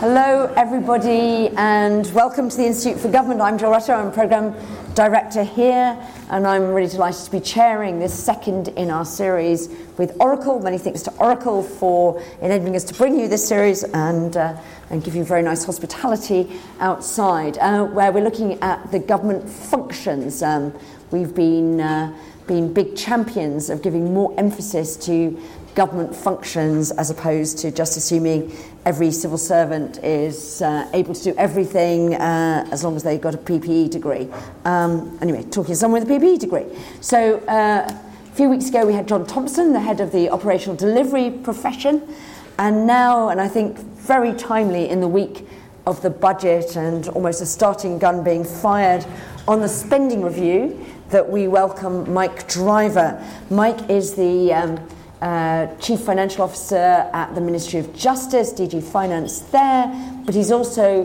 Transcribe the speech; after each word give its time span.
Hello, 0.00 0.44
everybody, 0.56 1.48
and 1.56 2.06
welcome 2.14 2.48
to 2.48 2.56
the 2.56 2.64
Institute 2.64 3.00
for 3.00 3.08
Government. 3.10 3.40
I'm 3.40 3.58
Jill 3.58 3.72
Rutter, 3.72 3.92
I'm 3.92 4.12
Programme 4.12 4.54
Director 4.94 5.42
here, 5.42 5.98
and 6.30 6.46
I'm 6.46 6.68
really 6.68 6.88
delighted 6.88 7.24
to 7.24 7.30
be 7.32 7.40
chairing 7.40 7.98
this 7.98 8.14
second 8.14 8.68
in 8.68 8.92
our 8.92 9.04
series 9.04 9.68
with 9.96 10.16
Oracle. 10.20 10.60
Many 10.60 10.78
thanks 10.78 11.02
to 11.02 11.12
Oracle 11.16 11.64
for 11.64 12.22
enabling 12.40 12.76
us 12.76 12.84
to 12.84 12.94
bring 12.94 13.18
you 13.18 13.26
this 13.26 13.48
series 13.48 13.82
and, 13.82 14.36
uh, 14.36 14.56
and 14.90 15.02
give 15.02 15.16
you 15.16 15.24
very 15.24 15.42
nice 15.42 15.64
hospitality 15.64 16.48
outside, 16.78 17.58
uh, 17.58 17.84
where 17.84 18.12
we're 18.12 18.22
looking 18.22 18.52
at 18.62 18.92
the 18.92 19.00
government 19.00 19.50
functions. 19.50 20.44
Um, 20.44 20.72
we've 21.10 21.34
been, 21.34 21.80
uh, 21.80 22.16
been 22.46 22.72
big 22.72 22.94
champions 22.94 23.68
of 23.68 23.82
giving 23.82 24.14
more 24.14 24.32
emphasis 24.38 24.96
to 25.06 25.36
government 25.78 26.12
functions 26.12 26.90
as 26.90 27.08
opposed 27.08 27.56
to 27.56 27.70
just 27.70 27.96
assuming 27.96 28.52
every 28.84 29.12
civil 29.12 29.38
servant 29.38 30.02
is 30.02 30.60
uh, 30.60 30.90
able 30.92 31.14
to 31.14 31.22
do 31.22 31.34
everything 31.38 32.16
uh, 32.16 32.68
as 32.72 32.82
long 32.82 32.96
as 32.96 33.04
they've 33.04 33.20
got 33.20 33.32
a 33.32 33.38
PPE 33.38 33.88
degree. 33.88 34.28
Um, 34.64 35.16
anyway, 35.22 35.44
talking 35.44 35.74
to 35.74 35.76
someone 35.76 36.00
with 36.00 36.10
a 36.10 36.14
PPE 36.14 36.40
degree. 36.40 36.66
So 37.00 37.38
uh, 37.46 37.86
a 37.88 38.34
few 38.34 38.48
weeks 38.48 38.68
ago 38.68 38.86
we 38.86 38.92
had 38.92 39.06
John 39.06 39.24
Thompson, 39.24 39.72
the 39.72 39.78
head 39.78 40.00
of 40.00 40.10
the 40.10 40.28
operational 40.30 40.74
delivery 40.74 41.30
profession, 41.30 42.12
and 42.58 42.84
now, 42.84 43.28
and 43.28 43.40
I 43.40 43.46
think 43.46 43.78
very 43.78 44.32
timely 44.32 44.88
in 44.88 45.00
the 45.00 45.06
week 45.06 45.46
of 45.86 46.02
the 46.02 46.10
budget 46.10 46.74
and 46.74 47.06
almost 47.10 47.40
a 47.40 47.46
starting 47.46 48.00
gun 48.00 48.24
being 48.24 48.42
fired 48.42 49.06
on 49.46 49.60
the 49.60 49.68
spending 49.68 50.22
review, 50.24 50.84
that 51.10 51.30
we 51.30 51.46
welcome 51.46 52.12
Mike 52.12 52.48
Driver. 52.48 53.24
Mike 53.48 53.88
is 53.88 54.14
the 54.14 54.52
um, 54.52 54.88
uh, 55.20 55.66
Chief 55.76 56.00
Financial 56.00 56.42
Officer 56.42 56.76
at 57.12 57.34
the 57.34 57.40
Ministry 57.40 57.80
of 57.80 57.94
Justice, 57.94 58.52
DG 58.52 58.82
Finance 58.82 59.40
there, 59.40 59.86
but 60.24 60.34
he's 60.34 60.50
also 60.50 61.04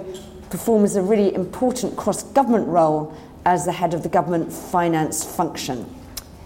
performs 0.49 0.95
a 0.95 1.01
really 1.01 1.33
important 1.33 1.97
cross 1.97 2.23
government 2.23 2.67
role 2.67 3.15
as 3.45 3.65
the 3.65 3.71
head 3.71 3.93
of 3.93 4.03
the 4.03 4.09
government 4.09 4.53
finance 4.53 5.23
function. 5.23 5.85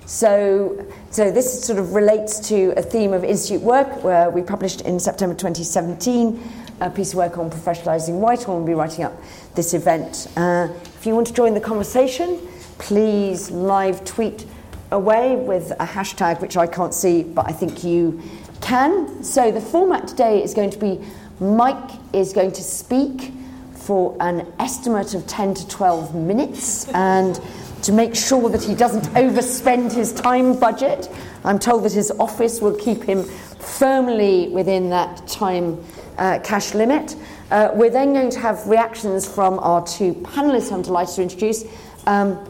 So, 0.06 0.86
so 1.12 1.30
this 1.30 1.66
sort 1.66 1.80
of 1.80 1.94
relates 1.94 2.40
to 2.48 2.74
a 2.78 2.82
theme 2.82 3.12
of 3.12 3.26
Institute 3.26 3.62
work 3.62 4.04
where 4.04 4.30
we 4.30 4.42
published 4.42 4.82
in 4.82 5.00
September 5.00 5.36
2017 5.36 6.42
a 6.80 6.90
piece 6.90 7.12
of 7.12 7.18
work 7.18 7.38
on 7.38 7.50
professionalising 7.50 8.20
Whitehall 8.20 8.58
and 8.58 8.66
we'll 8.66 8.76
be 8.76 8.80
writing 8.80 9.04
up 9.04 9.14
this 9.56 9.74
event. 9.74 10.28
Uh, 10.38 10.70
if 10.96 11.06
you 11.06 11.14
want 11.14 11.28
to 11.28 11.34
join 11.34 11.54
the 11.54 11.60
conversation, 11.60 12.40
please 12.78 13.52
live 13.52 14.06
tweet 14.06 14.46
away 14.92 15.36
with 15.36 15.72
a 15.72 15.86
hashtag 15.86 16.42
which 16.42 16.58
I 16.58 16.68
can't 16.68 16.94
see, 16.94 17.24
but 17.24 17.48
I 17.48 17.52
think 17.52 17.84
you 17.84 18.22
can. 18.62 19.24
So 19.24 19.52
the 19.52 19.62
format 19.62 20.08
today 20.08 20.44
is 20.44 20.54
going 20.54 20.70
to 20.72 20.80
be 20.80 21.00
Mike 21.40 21.92
is 22.14 22.34
going 22.34 22.52
to 22.54 22.64
speak 22.64 23.32
for 23.74 24.18
an 24.20 24.52
estimate 24.60 25.14
of 25.14 25.28
10 25.28 25.54
to 25.54 25.68
12 25.68 26.16
minutes 26.16 26.88
and 26.90 27.40
to 27.84 27.92
make 27.92 28.16
sure 28.16 28.50
that 28.50 28.64
he 28.64 28.74
doesn't 28.76 29.04
overspend 29.14 29.94
his 29.94 30.12
time 30.14 30.60
budget. 30.60 31.10
I'm 31.46 31.60
told 31.60 31.84
that 31.84 31.94
his 31.94 32.12
office 32.20 32.60
will 32.60 32.76
keep 32.76 33.04
him 33.04 33.24
firmly 33.24 34.50
within 34.50 34.90
that 34.90 35.28
time 35.28 35.84
uh, 36.18 36.40
cash 36.44 36.74
limit. 36.74 37.16
Uh, 37.52 37.70
we're 37.74 37.90
then 37.90 38.14
going 38.14 38.32
to 38.32 38.40
have 38.40 38.68
reactions 38.68 39.32
from 39.32 39.60
our 39.60 39.86
two 39.86 40.14
panelists 40.16 40.72
I'm 40.72 40.82
delighted 40.82 41.16
to 41.16 41.22
introduce. 41.22 41.64
Um, 42.08 42.44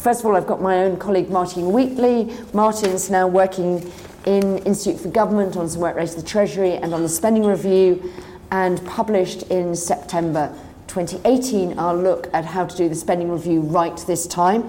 First 0.00 0.20
of 0.20 0.26
all, 0.26 0.34
I've 0.34 0.46
got 0.46 0.62
my 0.62 0.78
own 0.78 0.96
colleague 0.96 1.28
Martin 1.28 1.72
Wheatley. 1.72 2.34
Martin's 2.54 3.10
now 3.10 3.26
working 3.26 3.92
in 4.24 4.56
Institute 4.60 4.98
for 4.98 5.08
Government 5.08 5.58
on 5.58 5.68
some 5.68 5.82
work 5.82 5.94
related 5.94 6.14
to 6.14 6.22
the 6.22 6.26
Treasury 6.26 6.72
and 6.72 6.94
on 6.94 7.02
the 7.02 7.08
spending 7.08 7.44
review, 7.44 8.10
and 8.50 8.82
published 8.86 9.42
in 9.50 9.76
September 9.76 10.56
2018 10.86 11.78
our 11.78 11.94
look 11.94 12.30
at 12.32 12.46
how 12.46 12.64
to 12.64 12.74
do 12.74 12.88
the 12.88 12.94
spending 12.94 13.30
review 13.30 13.60
right 13.60 14.02
this 14.06 14.26
time, 14.26 14.62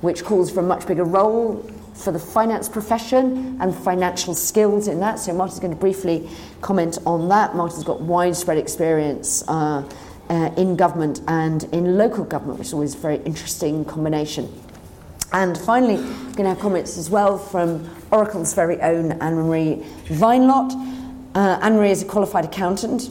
which 0.00 0.24
calls 0.24 0.50
for 0.50 0.60
a 0.60 0.62
much 0.62 0.86
bigger 0.86 1.04
role 1.04 1.58
for 1.92 2.10
the 2.10 2.18
finance 2.18 2.66
profession 2.66 3.58
and 3.60 3.74
financial 3.74 4.34
skills 4.34 4.88
in 4.88 5.00
that. 5.00 5.18
So 5.18 5.34
Martin's 5.34 5.60
going 5.60 5.74
to 5.74 5.78
briefly 5.78 6.30
comment 6.62 6.96
on 7.04 7.28
that. 7.28 7.54
Martin's 7.54 7.84
got 7.84 8.00
widespread 8.00 8.56
experience. 8.56 9.46
Uh, 9.46 9.86
uh, 10.30 10.52
in 10.58 10.76
government 10.76 11.22
and 11.26 11.64
in 11.72 11.96
local 11.96 12.22
government, 12.22 12.58
which 12.58 12.68
is 12.68 12.74
always 12.74 12.94
a 12.94 12.98
very 12.98 13.16
interesting 13.24 13.82
combination. 13.82 14.46
And 15.32 15.58
finally, 15.58 15.96
we're 15.96 16.32
going 16.32 16.44
to 16.44 16.48
have 16.48 16.58
comments 16.58 16.96
as 16.96 17.10
well 17.10 17.36
from 17.36 17.88
Oracle's 18.10 18.54
very 18.54 18.80
own 18.80 19.12
Anne 19.12 19.34
Marie 19.34 19.84
Weinlott. 20.08 20.72
Uh, 21.34 21.58
Anne 21.62 21.76
Marie 21.76 21.90
is 21.90 22.02
a 22.02 22.06
qualified 22.06 22.46
accountant. 22.46 23.10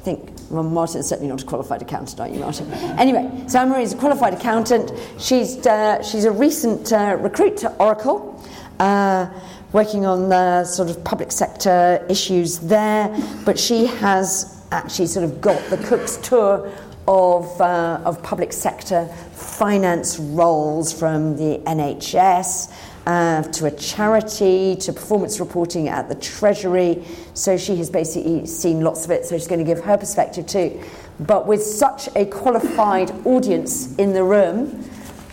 I 0.00 0.02
think, 0.02 0.30
well, 0.50 0.62
Martin's 0.62 1.08
certainly 1.08 1.28
not 1.30 1.42
a 1.42 1.46
qualified 1.46 1.80
accountant, 1.80 2.20
are 2.20 2.28
you, 2.28 2.40
Martin? 2.40 2.70
anyway, 2.98 3.44
so 3.48 3.58
Anne 3.58 3.70
Marie 3.70 3.82
is 3.82 3.94
a 3.94 3.96
qualified 3.96 4.34
accountant. 4.34 4.92
She's, 5.18 5.66
uh, 5.66 6.02
she's 6.02 6.26
a 6.26 6.30
recent 6.30 6.92
uh, 6.92 7.16
recruit 7.18 7.56
to 7.58 7.74
Oracle, 7.76 8.44
uh, 8.78 9.28
working 9.72 10.04
on 10.04 10.28
the 10.28 10.64
sort 10.64 10.90
of 10.90 11.02
public 11.04 11.32
sector 11.32 12.04
issues 12.10 12.58
there, 12.58 13.08
but 13.46 13.58
she 13.58 13.86
has 13.86 14.64
actually 14.72 15.06
sort 15.06 15.24
of 15.24 15.40
got 15.40 15.60
the 15.70 15.78
cook's 15.78 16.18
tour 16.18 16.70
of, 17.08 17.60
uh, 17.60 18.00
of 18.04 18.22
public 18.22 18.52
sector 18.52 19.06
finance 19.32 20.18
roles 20.18 20.92
from 20.92 21.36
the 21.36 21.58
NHS 21.66 22.72
uh, 23.06 23.42
to 23.42 23.66
a 23.66 23.70
charity 23.70 24.76
to 24.76 24.92
performance 24.92 25.38
reporting 25.38 25.88
at 25.88 26.08
the 26.08 26.14
Treasury. 26.16 27.04
So 27.34 27.56
she 27.56 27.76
has 27.76 27.88
basically 27.88 28.46
seen 28.46 28.80
lots 28.80 29.04
of 29.04 29.10
it, 29.12 29.24
so 29.24 29.36
she's 29.36 29.46
going 29.46 29.64
to 29.64 29.64
give 29.64 29.84
her 29.84 29.96
perspective 29.96 30.46
too. 30.46 30.82
But 31.20 31.46
with 31.46 31.62
such 31.62 32.08
a 32.16 32.26
qualified 32.26 33.10
audience 33.24 33.94
in 33.96 34.12
the 34.12 34.24
room, 34.24 34.84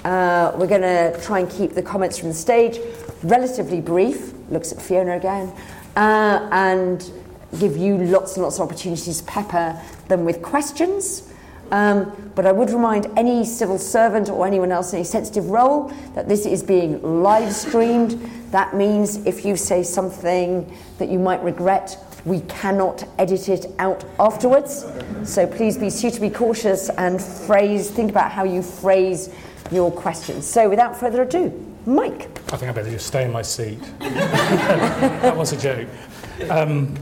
uh, 0.05 0.51
we're 0.55 0.67
going 0.67 0.81
to 0.81 1.19
try 1.23 1.39
and 1.39 1.49
keep 1.49 1.73
the 1.73 1.81
comments 1.81 2.17
from 2.17 2.29
the 2.29 2.35
stage 2.35 2.79
relatively 3.23 3.81
brief. 3.81 4.33
Looks 4.49 4.71
at 4.71 4.81
Fiona 4.81 5.17
again. 5.17 5.51
Uh, 5.95 6.47
and 6.51 7.11
give 7.59 7.77
you 7.77 7.97
lots 7.97 8.35
and 8.35 8.43
lots 8.43 8.59
of 8.59 8.67
opportunities 8.67 9.19
to 9.19 9.23
pepper 9.25 9.79
them 10.07 10.25
with 10.25 10.41
questions. 10.41 11.32
Um, 11.73 12.31
but 12.35 12.45
I 12.45 12.51
would 12.51 12.69
remind 12.69 13.07
any 13.17 13.43
civil 13.43 13.79
servant 13.79 14.29
or 14.29 14.45
anyone 14.45 14.71
else 14.71 14.93
in 14.93 15.01
a 15.01 15.05
sensitive 15.05 15.49
role 15.49 15.91
that 16.13 16.29
this 16.29 16.45
is 16.45 16.61
being 16.61 17.01
live 17.01 17.51
streamed. 17.51 18.11
That 18.51 18.75
means 18.75 19.25
if 19.25 19.43
you 19.43 19.57
say 19.57 19.81
something 19.81 20.71
that 20.99 21.09
you 21.09 21.17
might 21.17 21.43
regret, 21.43 21.97
we 22.25 22.41
cannot 22.41 23.03
edit 23.17 23.49
it 23.49 23.65
out 23.79 24.05
afterwards. 24.19 24.85
So 25.23 25.47
please 25.47 25.75
be 25.75 25.89
suitably 25.89 26.29
cautious 26.29 26.89
and 26.89 27.19
phrase, 27.19 27.89
think 27.89 28.11
about 28.11 28.31
how 28.31 28.43
you 28.43 28.61
phrase 28.61 29.33
your 29.71 29.91
questions. 29.91 30.45
So 30.45 30.69
without 30.69 30.95
further 30.95 31.23
ado, 31.23 31.51
Mike. 31.87 32.29
I 32.53 32.57
think 32.57 32.69
I 32.69 32.71
better 32.71 32.91
just 32.91 33.07
stay 33.07 33.25
in 33.25 33.31
my 33.31 33.41
seat. 33.41 33.79
that 33.99 35.35
was 35.35 35.53
a 35.53 35.57
joke. 35.57 35.89
Um, 36.51 36.95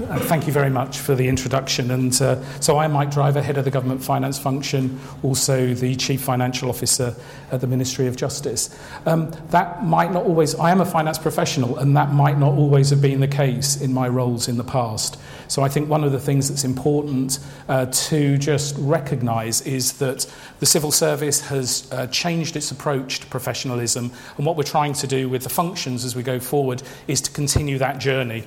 uh, 0.00 0.18
thank 0.20 0.46
you 0.46 0.52
very 0.52 0.70
much 0.70 0.98
for 0.98 1.14
the 1.14 1.28
introduction. 1.28 1.90
And 1.90 2.12
uh, 2.22 2.42
so 2.60 2.78
I'm 2.78 2.92
Mike 2.92 3.10
Driver, 3.10 3.42
head 3.42 3.58
of 3.58 3.64
the 3.64 3.70
government 3.70 4.02
finance 4.02 4.38
function, 4.38 4.98
also 5.22 5.74
the 5.74 5.94
chief 5.96 6.22
financial 6.22 6.70
officer 6.70 7.14
at 7.50 7.60
the 7.60 7.66
Ministry 7.66 8.06
of 8.06 8.16
Justice. 8.16 8.78
Um, 9.04 9.30
that 9.50 9.84
might 9.84 10.12
not 10.12 10.24
always, 10.24 10.54
I 10.54 10.70
am 10.70 10.80
a 10.80 10.86
finance 10.86 11.18
professional, 11.18 11.78
and 11.78 11.96
that 11.96 12.12
might 12.12 12.38
not 12.38 12.52
always 12.52 12.90
have 12.90 13.02
been 13.02 13.20
the 13.20 13.28
case 13.28 13.80
in 13.80 13.92
my 13.92 14.08
roles 14.08 14.48
in 14.48 14.56
the 14.56 14.64
past. 14.64 15.18
So 15.48 15.62
I 15.62 15.68
think 15.68 15.90
one 15.90 16.04
of 16.04 16.12
the 16.12 16.20
things 16.20 16.48
that's 16.48 16.64
important 16.64 17.38
uh, 17.68 17.86
to 17.86 18.38
just 18.38 18.74
recognise 18.78 19.60
is 19.62 19.98
that 19.98 20.26
the 20.60 20.66
civil 20.66 20.90
service 20.90 21.42
has 21.42 21.86
uh, 21.92 22.06
changed 22.06 22.56
its 22.56 22.70
approach 22.70 23.20
to 23.20 23.26
professionalism, 23.26 24.10
and 24.38 24.46
what 24.46 24.56
we're 24.56 24.62
trying 24.62 24.94
to 24.94 25.06
do 25.06 25.28
with 25.28 25.42
the 25.42 25.50
functions 25.50 26.04
as 26.04 26.16
we 26.16 26.22
go 26.22 26.40
forward 26.40 26.82
is 27.08 27.20
to 27.20 27.30
continue 27.30 27.76
that 27.76 27.98
journey. 27.98 28.44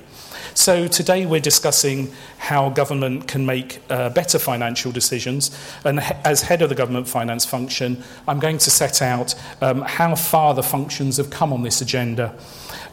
So 0.56 0.88
today 0.88 1.26
we're 1.26 1.42
discussing 1.42 2.14
how 2.38 2.70
government 2.70 3.28
can 3.28 3.46
make 3.46 3.82
uh, 3.90 4.10
better 4.10 4.40
financial 4.40 4.90
decisions. 4.90 5.52
And 5.84 6.00
as 6.00 6.44
head 6.44 6.62
of 6.62 6.70
the 6.70 6.76
government 6.76 7.10
finance 7.10 7.46
function, 7.46 8.02
I'm 8.26 8.40
going 8.40 8.58
to 8.60 8.72
set 8.72 9.02
out 9.02 9.36
um, 9.62 9.82
how 9.82 10.16
far 10.16 10.54
the 10.54 10.64
functions 10.64 11.18
have 11.18 11.30
come 11.30 11.52
on 11.52 11.64
this 11.64 11.82
agenda. 11.82 12.34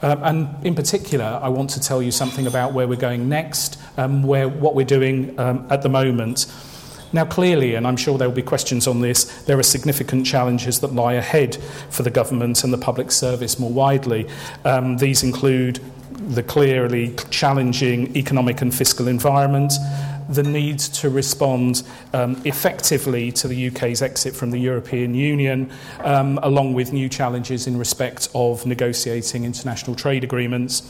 Um, 0.02 0.24
and 0.24 0.66
in 0.66 0.74
particular, 0.74 1.38
I 1.40 1.48
want 1.50 1.70
to 1.70 1.80
tell 1.80 2.02
you 2.02 2.10
something 2.10 2.48
about 2.48 2.72
where 2.72 2.88
we're 2.88 2.96
going 2.96 3.28
next, 3.28 3.78
um, 3.96 4.24
where, 4.24 4.48
what 4.48 4.74
we're 4.74 4.84
doing 4.84 5.38
um, 5.38 5.64
at 5.70 5.82
the 5.82 5.88
moment. 5.88 6.52
Now, 7.12 7.26
clearly, 7.26 7.76
and 7.76 7.86
I'm 7.86 7.96
sure 7.96 8.18
there 8.18 8.28
will 8.28 8.34
be 8.34 8.42
questions 8.42 8.88
on 8.88 9.02
this, 9.02 9.44
there 9.44 9.58
are 9.58 9.62
significant 9.62 10.26
challenges 10.26 10.80
that 10.80 10.94
lie 10.94 11.12
ahead 11.12 11.62
for 11.90 12.02
the 12.02 12.10
government 12.10 12.64
and 12.64 12.72
the 12.72 12.78
public 12.78 13.12
service 13.12 13.60
more 13.60 13.70
widely. 13.70 14.26
Um, 14.64 14.96
these 14.96 15.22
include 15.22 15.78
the 16.28 16.42
clearly 16.42 17.14
challenging 17.30 18.16
economic 18.16 18.62
and 18.62 18.74
fiscal 18.74 19.08
environment, 19.08 19.72
the 20.28 20.42
need 20.42 20.78
to 20.78 21.10
respond 21.10 21.82
um, 22.12 22.40
effectively 22.44 23.32
to 23.32 23.48
the 23.48 23.68
UK's 23.68 24.02
exit 24.02 24.34
from 24.34 24.50
the 24.50 24.58
European 24.58 25.14
Union, 25.14 25.70
um, 26.00 26.38
along 26.42 26.74
with 26.74 26.92
new 26.92 27.08
challenges 27.08 27.66
in 27.66 27.76
respect 27.76 28.28
of 28.34 28.64
negotiating 28.64 29.44
international 29.44 29.96
trade 29.96 30.24
agreements. 30.24 30.82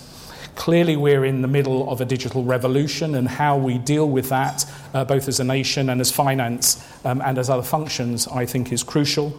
Clearly, 0.54 0.96
we're 0.96 1.24
in 1.24 1.40
the 1.40 1.48
middle 1.48 1.90
of 1.90 2.00
a 2.00 2.04
digital 2.04 2.44
revolution, 2.44 3.14
and 3.14 3.26
how 3.26 3.56
we 3.56 3.78
deal 3.78 4.08
with 4.08 4.28
that, 4.28 4.66
uh, 4.92 5.04
both 5.04 5.28
as 5.28 5.40
a 5.40 5.44
nation 5.44 5.88
and 5.88 6.00
as 6.00 6.12
finance 6.12 6.86
um, 7.04 7.22
and 7.22 7.38
as 7.38 7.48
other 7.48 7.62
functions, 7.62 8.28
I 8.28 8.44
think 8.44 8.70
is 8.70 8.82
crucial. 8.82 9.32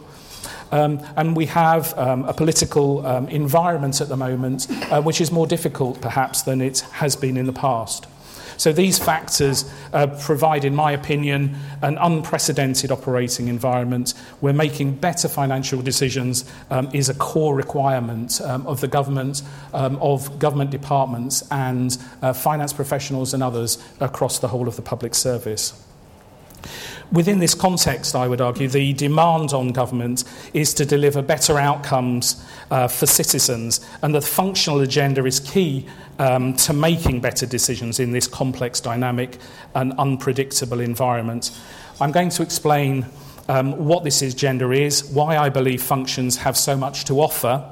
Um, 0.73 1.05
and 1.15 1.35
we 1.35 1.45
have 1.45 1.95
um, 1.99 2.25
a 2.25 2.33
political 2.33 3.05
um, 3.05 3.27
environment 3.29 4.01
at 4.01 4.09
the 4.09 4.17
moment 4.17 4.65
uh, 4.91 5.03
which 5.03 5.21
is 5.21 5.31
more 5.31 5.45
difficult, 5.45 6.01
perhaps, 6.01 6.41
than 6.41 6.61
it 6.61 6.79
has 6.93 7.15
been 7.15 7.37
in 7.37 7.45
the 7.45 7.53
past. 7.53 8.07
So 8.57 8.73
these 8.73 8.97
factors 8.97 9.71
uh, 9.93 10.07
provide, 10.07 10.65
in 10.65 10.73
my 10.73 10.91
opinion, 10.91 11.57
an 11.83 11.99
unprecedented 11.99 12.91
operating 12.91 13.49
environment 13.49 14.15
where 14.39 14.53
making 14.53 14.95
better 14.95 15.27
financial 15.27 15.83
decisions 15.83 16.43
um, 16.71 16.89
is 16.91 17.07
a 17.07 17.13
core 17.13 17.55
requirement 17.55 18.41
um, 18.41 18.65
of 18.65 18.81
the 18.81 18.87
government, 18.87 19.43
um, 19.75 19.97
of 19.97 20.39
government 20.39 20.71
departments, 20.71 21.43
and 21.51 21.99
uh, 22.23 22.33
finance 22.33 22.73
professionals 22.73 23.35
and 23.35 23.43
others 23.43 23.77
across 23.99 24.39
the 24.39 24.47
whole 24.47 24.67
of 24.67 24.75
the 24.75 24.81
public 24.81 25.13
service. 25.13 25.79
Within 27.13 27.37
this 27.37 27.53
context, 27.53 28.15
I 28.15 28.27
would 28.27 28.41
argue, 28.41 28.67
the 28.67 28.91
demand 28.93 29.53
on 29.53 29.71
government 29.71 30.23
is 30.51 30.73
to 30.73 30.83
deliver 30.83 31.21
better 31.21 31.59
outcomes 31.59 32.43
uh, 32.71 32.87
for 32.87 33.05
citizens, 33.05 33.85
and 34.01 34.15
the 34.15 34.21
functional 34.21 34.81
agenda 34.81 35.23
is 35.23 35.39
key 35.39 35.85
um, 36.17 36.55
to 36.55 36.73
making 36.73 37.21
better 37.21 37.45
decisions 37.45 37.99
in 37.99 38.13
this 38.13 38.27
complex, 38.27 38.79
dynamic, 38.79 39.37
and 39.75 39.93
unpredictable 39.99 40.79
environment. 40.79 41.51
I'm 42.01 42.11
going 42.11 42.29
to 42.29 42.41
explain 42.41 43.05
um, 43.47 43.85
what 43.85 44.03
this 44.03 44.23
agenda 44.23 44.71
is, 44.71 45.05
why 45.05 45.37
I 45.37 45.49
believe 45.49 45.83
functions 45.83 46.37
have 46.37 46.57
so 46.57 46.75
much 46.75 47.05
to 47.05 47.21
offer, 47.21 47.63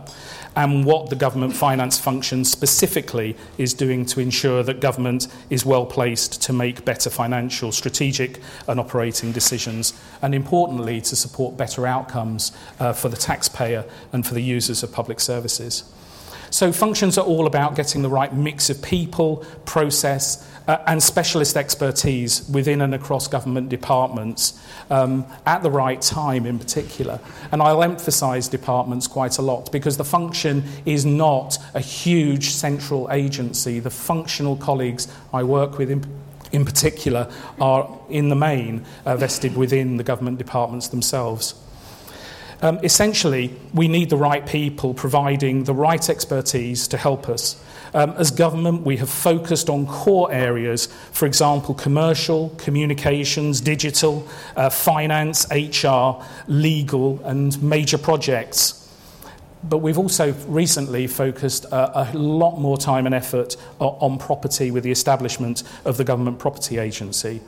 and 0.56 0.86
what 0.86 1.09
the 1.09 1.15
government 1.15 1.56
finance 1.56 1.98
function 1.98 2.44
specifically 2.44 3.36
is 3.57 3.74
doing 3.74 4.06
to 4.06 4.19
ensure 4.19 4.63
that 4.63 4.81
government 4.81 5.27
is 5.50 5.65
well 5.65 5.86
placed 5.86 6.42
to 6.44 6.53
make 6.53 6.83
better 6.83 7.09
financial, 7.09 7.71
strategic, 7.71 8.39
and 8.68 8.80
operating 8.80 9.31
decisions, 9.31 9.94
and 10.21 10.36
importantly, 10.36 11.00
to 11.01 11.15
support 11.15 11.57
better 11.57 11.88
outcomes 11.88 12.51
uh, 12.80 12.94
for 12.94 13.09
the 13.09 13.18
taxpayer 13.18 13.86
and 14.12 14.25
for 14.25 14.33
the 14.33 14.44
users 14.44 14.83
of 14.83 14.92
public 14.92 15.19
services. 15.19 15.83
So, 16.51 16.74
functions 16.74 17.18
are 17.18 17.25
all 17.25 17.48
about 17.48 17.75
getting 17.75 18.01
the 18.01 18.09
right 18.09 18.33
mix 18.33 18.69
of 18.69 18.81
people, 18.81 19.38
process, 19.65 20.45
uh, 20.68 20.80
and 20.86 21.01
specialist 21.01 21.56
expertise 21.56 22.48
within 22.50 22.81
and 22.81 22.94
across 22.94 23.27
government 23.27 23.69
departments 23.69 24.59
um, 24.89 25.25
at 25.45 25.63
the 25.63 25.71
right 25.71 26.01
time, 26.01 26.45
in 26.45 26.59
particular. 26.59 27.21
And 27.53 27.62
I'll 27.62 27.83
emphasise 27.83 28.50
departments 28.50 29.07
quite 29.07 29.38
a 29.38 29.42
lot 29.42 29.71
because 29.71 29.95
the 29.95 30.03
function 30.03 30.63
is 30.86 31.06
not 31.06 31.57
a 31.74 31.80
huge 31.80 32.50
central 32.50 33.09
agency. 33.12 33.80
The 33.80 33.89
functional 33.89 34.57
colleagues 34.57 35.07
I 35.33 35.44
work 35.44 35.77
with, 35.77 35.89
in, 35.89 36.06
in 36.51 36.65
particular, 36.65 37.31
are 37.62 37.89
in 38.09 38.27
the 38.27 38.36
main 38.36 38.83
uh, 39.06 39.15
vested 39.15 39.56
within 39.56 39.95
the 39.95 40.03
government 40.03 40.38
departments 40.38 40.89
themselves. 40.89 41.56
Um, 42.61 42.79
essentially, 42.83 43.55
we 43.73 43.87
need 43.87 44.09
the 44.09 44.17
right 44.17 44.45
people 44.45 44.93
providing 44.93 45.63
the 45.63 45.73
right 45.73 46.09
expertise 46.09 46.87
to 46.89 46.97
help 46.97 47.27
us. 47.27 47.61
Um, 47.93 48.11
as 48.11 48.31
government, 48.31 48.83
we 48.83 48.97
have 48.97 49.09
focused 49.09 49.69
on 49.69 49.87
core 49.87 50.31
areas, 50.31 50.85
for 51.11 51.25
example, 51.25 51.73
commercial, 51.73 52.49
communications, 52.57 53.59
digital, 53.61 54.27
uh, 54.55 54.69
finance, 54.69 55.45
HR, 55.51 56.23
legal, 56.47 57.19
and 57.25 57.61
major 57.61 57.97
projects. 57.97 58.77
But 59.63 59.79
we've 59.79 59.97
also 59.97 60.33
recently 60.47 61.07
focused 61.07 61.65
a, 61.65 62.11
a 62.11 62.17
lot 62.17 62.59
more 62.59 62.77
time 62.77 63.05
and 63.05 63.13
effort 63.13 63.57
on 63.79 64.17
property 64.17 64.71
with 64.71 64.83
the 64.83 64.91
establishment 64.91 65.63
of 65.83 65.97
the 65.97 66.03
Government 66.03 66.39
Property 66.39 66.77
Agency. 66.77 67.41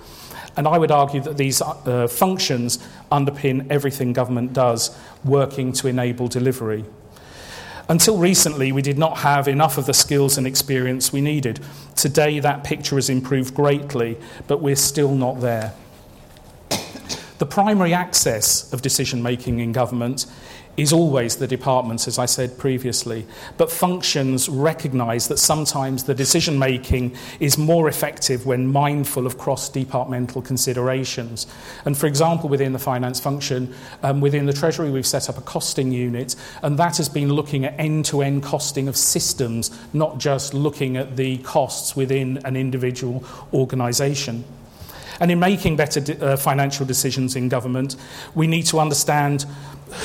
And 0.56 0.68
I 0.68 0.78
would 0.78 0.92
argue 0.92 1.22
that 1.22 1.38
these 1.38 1.62
uh, 1.62 2.08
functions 2.08 2.78
underpin 3.12 3.68
everything 3.70 4.14
government 4.14 4.54
does, 4.54 4.96
working 5.24 5.74
to 5.74 5.88
enable 5.88 6.28
delivery. 6.28 6.86
Until 7.90 8.18
recently, 8.18 8.72
we 8.72 8.82
did 8.82 8.98
not 8.98 9.20
have 9.20 9.48
enough 9.48 9.78
of 9.78 9.86
the 9.86 9.94
skills 9.94 10.38
and 10.38 10.48
experience 10.48 11.12
we 11.12 11.22
needed. 11.22 11.60
Today, 11.96 12.40
that 12.40 12.64
picture 12.64 12.96
has 12.96 13.10
improved 13.10 13.54
greatly, 13.54 14.18
but 14.48 14.62
we're 14.62 14.76
still 14.76 15.14
not 15.14 15.42
there. 15.42 15.74
The 17.44 17.50
primary 17.50 17.94
access 17.94 18.72
of 18.72 18.81
decision 18.81 19.22
making 19.22 19.60
in 19.60 19.74
government 19.74 20.28
is 20.78 20.94
always 20.94 21.36
the 21.36 21.45
departments, 21.45 22.07
as 22.07 22.18
I 22.18 22.25
said 22.25 22.57
previously, 22.57 23.28
but 23.57 23.69
functions 23.69 24.48
recognise 24.48 25.28
that 25.28 25.40
sometimes 25.40 26.06
the 26.06 26.16
decision 26.16 26.57
making 26.57 27.18
is 27.42 27.57
more 27.57 27.90
effective 27.90 28.45
when 28.45 28.72
mindful 28.72 29.28
of 29.28 29.38
cross 29.38 29.68
departmental 29.68 30.42
considerations. 30.42 31.45
And 31.84 31.98
for 31.98 32.07
example, 32.07 32.48
within 32.48 32.72
the 32.72 32.80
finance 32.80 33.19
function, 33.19 33.75
um, 34.04 34.22
within 34.22 34.45
the 34.45 34.54
Treasury, 34.54 34.90
we've 34.90 35.06
set 35.06 35.28
up 35.28 35.38
a 35.38 35.42
costing 35.42 35.92
unit, 35.92 36.38
and 36.62 36.80
that 36.80 36.95
has 36.95 37.10
been 37.10 37.34
looking 37.34 37.66
at 37.66 37.78
end 37.78 38.06
to 38.06 38.22
end 38.22 38.44
costing 38.44 38.88
of 38.88 38.95
systems, 38.95 39.69
not 39.92 40.18
just 40.18 40.54
looking 40.54 40.95
at 40.95 41.18
the 41.18 41.40
costs 41.40 41.94
within 41.94 42.38
an 42.45 42.56
individual 42.56 43.22
organisation. 43.54 44.45
And 45.19 45.31
in 45.31 45.39
making 45.39 45.75
better 45.75 46.01
uh, 46.24 46.38
financial 46.38 46.86
decisions 46.86 47.36
in 47.36 47.50
government, 47.50 47.95
we 48.36 48.48
need 48.48 48.65
to 48.68 48.80
understand 48.80 49.45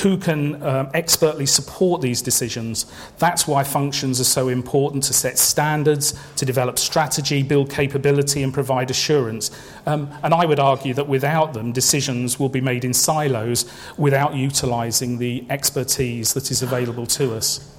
who 0.02 0.19
can 0.19 0.62
um, 0.62 0.90
expertly 0.94 1.46
support 1.46 2.02
these 2.02 2.20
decisions. 2.20 2.87
That's 3.19 3.49
why 3.49 3.64
functions 3.64 4.20
are 4.20 4.25
so 4.25 4.49
important 4.49 5.05
to 5.05 5.14
set 5.14 5.38
standards, 5.38 6.14
to 6.37 6.44
develop 6.44 6.78
strategy, 6.78 7.43
build 7.43 7.70
capability, 7.70 8.43
and 8.43 8.52
provide 8.52 8.90
assurance. 8.90 9.50
Um, 9.87 10.10
and 10.22 10.34
I 10.34 10.44
would 10.44 10.60
argue 10.60 10.94
that 10.94 11.08
without 11.08 11.54
them, 11.54 11.72
decisions 11.72 12.38
will 12.38 12.50
be 12.50 12.61
made 12.61 12.84
in 12.84 12.93
silos 12.93 13.64
without 13.96 14.34
utilising 14.34 15.19
the 15.19 15.44
expertise 15.49 16.34
that 16.34 16.50
is 16.50 16.62
available 16.62 17.06
to 17.06 17.34
us. 17.34 17.75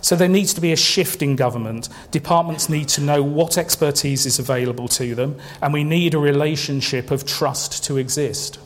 So 0.00 0.16
there 0.16 0.28
needs 0.28 0.54
to 0.54 0.60
be 0.60 0.72
a 0.72 0.76
shift 0.76 1.22
in 1.22 1.36
government. 1.36 1.88
Departments 2.10 2.68
need 2.68 2.88
to 2.90 3.00
know 3.00 3.22
what 3.22 3.58
expertise 3.58 4.26
is 4.26 4.38
available 4.38 4.88
to 4.88 5.14
them, 5.14 5.38
and 5.60 5.72
we 5.72 5.84
need 5.84 6.14
a 6.14 6.18
relationship 6.18 7.10
of 7.10 7.26
trust 7.26 7.84
to 7.84 7.96
exist. 7.96 8.58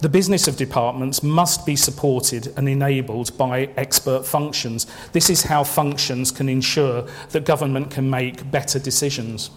The 0.00 0.08
business 0.08 0.46
of 0.46 0.56
departments 0.56 1.24
must 1.24 1.66
be 1.66 1.74
supported 1.74 2.52
and 2.56 2.68
enabled 2.68 3.36
by 3.36 3.70
expert 3.76 4.24
functions. 4.24 4.86
This 5.12 5.28
is 5.28 5.42
how 5.42 5.64
functions 5.64 6.30
can 6.30 6.48
ensure 6.48 7.08
that 7.30 7.44
government 7.44 7.90
can 7.90 8.08
make 8.08 8.48
better 8.48 8.78
decisions. 8.78 9.50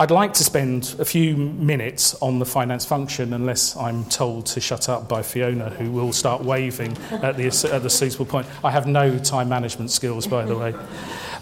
I'd 0.00 0.12
like 0.12 0.32
to 0.34 0.44
spend 0.44 0.94
a 1.00 1.04
few 1.04 1.36
minutes 1.36 2.14
on 2.22 2.38
the 2.38 2.46
finance 2.46 2.84
function, 2.84 3.32
unless 3.32 3.76
I'm 3.76 4.04
told 4.04 4.46
to 4.46 4.60
shut 4.60 4.88
up 4.88 5.08
by 5.08 5.22
Fiona, 5.22 5.70
who 5.70 5.90
will 5.90 6.12
start 6.12 6.40
waving 6.44 6.96
at 7.10 7.36
the, 7.36 7.46
at 7.72 7.82
the 7.82 7.90
suitable 7.90 8.24
point. 8.24 8.46
I 8.62 8.70
have 8.70 8.86
no 8.86 9.18
time 9.18 9.48
management 9.48 9.90
skills, 9.90 10.28
by 10.28 10.44
the 10.44 10.56
way. 10.56 10.72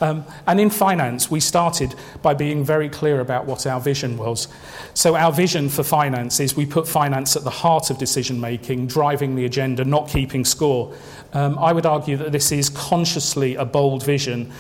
Um, 0.01 0.25
and 0.47 0.59
in 0.59 0.71
finance, 0.71 1.31
we 1.31 1.39
started 1.39 1.95
by 2.23 2.33
being 2.33 2.65
very 2.65 2.89
clear 2.89 3.21
about 3.21 3.45
what 3.45 3.67
our 3.67 3.79
vision 3.79 4.17
was. 4.17 4.49
So, 4.95 5.17
our 5.17 5.33
vision 5.33 5.69
for 5.69 5.83
finance 5.83 6.41
is 6.41 6.57
we 6.57 6.65
put 6.65 6.89
finance 6.89 7.37
at 7.37 7.45
the 7.45 7.51
heart 7.51 7.91
of 7.91 7.99
decision 7.99 8.41
making, 8.41 8.87
driving 8.87 9.37
the 9.37 9.45
agenda, 9.45 9.85
not 9.85 10.09
keeping 10.09 10.47
score. 10.47 10.95
Um, 11.35 11.59
I 11.59 11.75
would 11.75 11.85
argue 11.85 12.17
that 12.17 12.33
this 12.33 12.53
is 12.53 12.71
consciously 12.71 13.55
a 13.57 13.67
bold 13.67 14.03
vision 14.03 14.51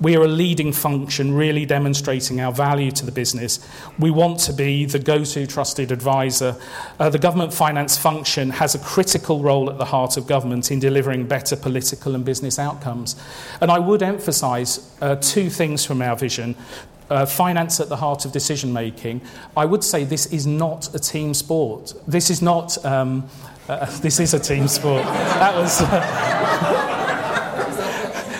we 0.00 0.16
are 0.16 0.22
a 0.22 0.28
leading 0.28 0.72
function, 0.72 1.34
really 1.34 1.64
demonstrating 1.64 2.40
our 2.40 2.52
value 2.52 2.90
to 2.92 3.06
the 3.06 3.12
business. 3.12 3.66
We 3.98 4.10
want 4.10 4.38
to 4.40 4.52
be 4.52 4.84
the 4.84 4.98
go 4.98 5.24
to 5.24 5.46
trusted 5.46 5.90
advisor. 5.90 6.56
Uh, 6.98 7.10
the 7.10 7.18
government 7.18 7.54
finance 7.54 7.96
function 7.96 8.50
has 8.50 8.74
a 8.74 8.78
critical 8.78 9.40
role 9.40 9.70
at 9.70 9.78
the 9.78 9.86
heart 9.86 10.16
of 10.16 10.26
government 10.26 10.70
in 10.70 10.80
delivering 10.80 11.26
better 11.26 11.56
political 11.56 12.14
and 12.14 12.24
business 12.24 12.58
outcomes. 12.58 13.16
And 13.60 13.70
I 13.70 13.78
would 13.78 14.02
emphasise 14.02 14.94
uh, 15.00 15.16
two 15.16 15.48
things 15.48 15.84
from 15.84 16.02
our 16.02 16.16
vision. 16.16 16.56
Uh, 17.08 17.24
finance 17.24 17.78
at 17.78 17.88
the 17.88 17.96
heart 17.96 18.24
of 18.24 18.32
decision 18.32 18.72
making. 18.72 19.20
I 19.56 19.64
would 19.64 19.84
say 19.84 20.02
this 20.02 20.26
is 20.26 20.44
not 20.44 20.92
a 20.92 20.98
team 20.98 21.34
sport. 21.34 21.94
This 22.06 22.30
is 22.30 22.42
not. 22.42 22.84
Um, 22.84 23.28
this 24.00 24.18
is 24.18 24.34
a 24.34 24.40
team 24.40 24.66
sport. 24.66 25.04
That 25.04 25.54
was. 25.56 27.02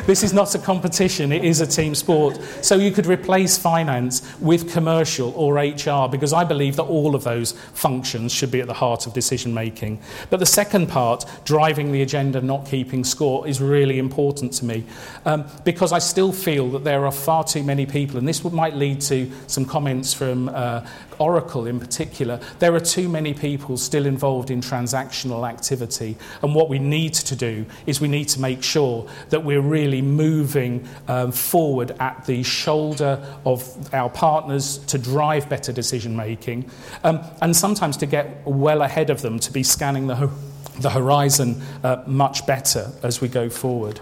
This 0.07 0.23
is 0.23 0.33
not 0.33 0.55
a 0.55 0.61
competition, 0.61 1.33
it 1.33 1.45
is 1.45 1.61
a 1.61 1.67
team 1.67 1.93
sport. 1.97 2.39
So 2.63 2.77
you 2.77 2.93
could 2.93 3.07
replace 3.07 3.59
finance 3.59 4.23
with 4.41 4.73
commercial 4.73 5.33
or 5.35 5.57
HR 5.57 6.09
because 6.09 6.33
I 6.33 6.45
believe 6.45 6.77
that 6.77 6.85
all 6.85 7.17
of 7.17 7.25
those 7.25 7.53
functions 7.75 8.33
should 8.33 8.53
be 8.53 8.61
at 8.61 8.69
the 8.69 8.75
heart 8.75 9.09
of 9.09 9.15
decision 9.15 9.53
making. 9.53 9.99
But 10.31 10.39
the 10.39 10.47
second 10.47 10.89
part, 10.89 11.25
driving 11.45 11.91
the 11.91 12.03
agenda, 12.03 12.41
not 12.41 12.67
keeping 12.67 13.03
score, 13.03 13.49
is 13.49 13.61
really 13.61 13.99
important 13.99 14.53
to 14.55 14.65
me 14.65 14.85
um, 15.25 15.45
because 15.65 15.93
I 15.93 15.99
still 15.99 16.33
feel 16.33 16.71
that 16.71 16.85
there 16.85 17.05
are 17.05 17.11
far 17.11 17.43
too 17.43 17.65
many 17.65 17.85
people, 17.85 18.17
and 18.17 18.29
this 18.29 18.45
might 18.45 18.77
lead 18.77 19.01
to 19.03 19.29
some 19.49 19.65
comments 19.65 20.15
from 20.15 20.49
uh, 20.51 20.87
Oracle 21.19 21.67
in 21.67 21.81
particular, 21.81 22.41
there 22.59 22.75
are 22.75 22.81
too 22.81 23.09
many 23.09 23.35
people 23.35 23.77
still 23.77 24.07
involved 24.07 24.51
in 24.51 24.61
transactional 24.61 25.49
activity. 25.49 26.17
And 26.43 26.55
what 26.55 26.69
we 26.69 26.79
need 26.79 27.15
to 27.15 27.37
do 27.37 27.65
is 27.87 28.01
we 28.01 28.09
need 28.09 28.29
to 28.29 28.41
make 28.41 28.63
sure 28.63 29.09
that 29.31 29.45
we're 29.45 29.61
really 29.61 29.96
really 29.97 30.17
moving 30.17 30.87
um, 31.09 31.33
forward 31.33 31.93
at 32.01 32.25
the 32.27 32.43
shoulder 32.43 33.23
of 33.45 33.95
our 33.95 34.11
partners 34.11 34.79
to 34.87 34.99
drive 34.99 35.49
better 35.49 35.73
decision 35.73 36.17
making, 36.17 36.71
um, 37.05 37.21
and 37.41 37.55
sometimes 37.55 37.97
to 37.99 38.07
get 38.07 38.45
well 38.47 38.83
ahead 38.83 39.11
of 39.11 39.23
them, 39.23 39.39
to 39.39 39.53
be 39.53 39.63
scanning 39.63 40.07
the, 40.07 40.17
ho- 40.17 40.33
the 40.81 40.91
horizon 40.91 41.61
uh, 41.83 42.03
much 42.07 42.47
better 42.47 42.91
as 43.03 43.21
we 43.21 43.29
go 43.29 43.49
forward. 43.49 44.01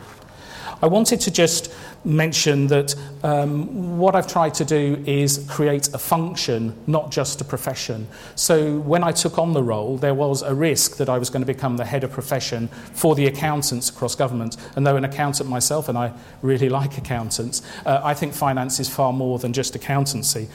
I 0.82 0.86
wanted 0.86 1.20
to 1.20 1.30
just 1.30 1.72
mention 2.04 2.66
that 2.66 2.94
um, 3.22 3.98
what 3.98 4.14
I've 4.14 4.26
tried 4.26 4.54
to 4.54 4.64
do 4.64 5.02
is 5.06 5.46
create 5.48 5.88
a 5.94 5.98
function, 5.98 6.74
not 6.86 7.10
just 7.10 7.40
a 7.40 7.44
profession. 7.44 8.06
So 8.34 8.78
when 8.80 9.02
I 9.02 9.12
took 9.12 9.38
on 9.38 9.52
the 9.52 9.62
role, 9.62 9.96
there 9.96 10.14
was 10.14 10.42
a 10.42 10.54
risk 10.54 10.96
that 10.98 11.08
I 11.08 11.18
was 11.18 11.30
going 11.30 11.42
to 11.42 11.46
become 11.46 11.76
the 11.76 11.84
head 11.84 12.04
of 12.04 12.10
profession 12.10 12.68
for 12.92 13.14
the 13.14 13.26
accountants 13.26 13.88
across 13.88 14.14
government. 14.14 14.56
And 14.76 14.86
though 14.86 14.96
an 14.96 15.04
accountant 15.04 15.48
myself, 15.48 15.88
and 15.88 15.96
I 15.96 16.12
really 16.42 16.68
like 16.80 16.98
accountants, 16.98 17.62
uh, 17.86 18.00
I 18.04 18.14
think 18.14 18.34
finance 18.34 18.80
is 18.80 18.88
far 18.88 19.12
more 19.12 19.38
than 19.38 19.52
just 19.52 19.74
accountancy. 19.74 20.48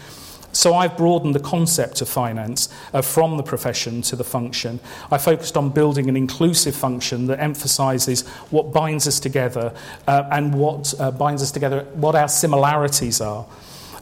So 0.60 0.76
I've 0.76 0.98
broadened 0.98 1.36
the 1.36 1.40
concept 1.40 2.02
of 2.02 2.10
finance 2.10 2.68
uh, 2.94 3.02
from 3.02 3.38
the 3.38 3.44
profession 3.44 4.02
to 4.02 4.18
the 4.18 4.26
function. 4.26 4.82
I 5.10 5.18
focused 5.18 5.56
on 5.56 5.70
building 5.70 6.10
an 6.10 6.18
inclusive 6.18 6.76
function 6.76 7.28
that 7.28 7.40
emphasises 7.40 8.28
what 8.50 8.74
binds 8.74 9.08
us 9.08 9.22
together 9.22 9.74
uh, 10.06 10.28
and 10.34 10.54
what 10.54 10.94
uh, 11.00 11.12
binds 11.12 11.42
us 11.42 11.52
together, 11.52 11.86
what 11.94 12.14
our 12.14 12.28
similarities 12.28 13.22
are. 13.22 13.46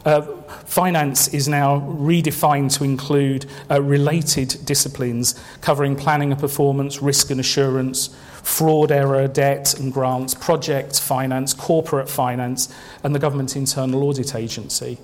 Uh, 0.04 0.22
finance 0.64 1.28
is 1.28 1.46
now 1.46 1.78
redefined 1.96 2.76
to 2.76 2.82
include 2.82 3.46
uh, 3.70 3.80
related 3.80 4.56
disciplines 4.64 5.40
covering 5.60 5.94
planning 5.94 6.32
and 6.32 6.40
performance, 6.40 7.00
risk 7.00 7.30
and 7.30 7.38
assurance, 7.38 8.08
fraud, 8.42 8.90
error, 8.90 9.28
debt 9.28 9.78
and 9.78 9.92
grants, 9.92 10.34
project 10.34 10.98
finance, 10.98 11.54
corporate 11.54 12.10
finance, 12.10 12.68
and 13.04 13.14
the 13.14 13.20
government 13.20 13.54
internal 13.54 14.02
audit 14.02 14.34
agency. 14.34 14.98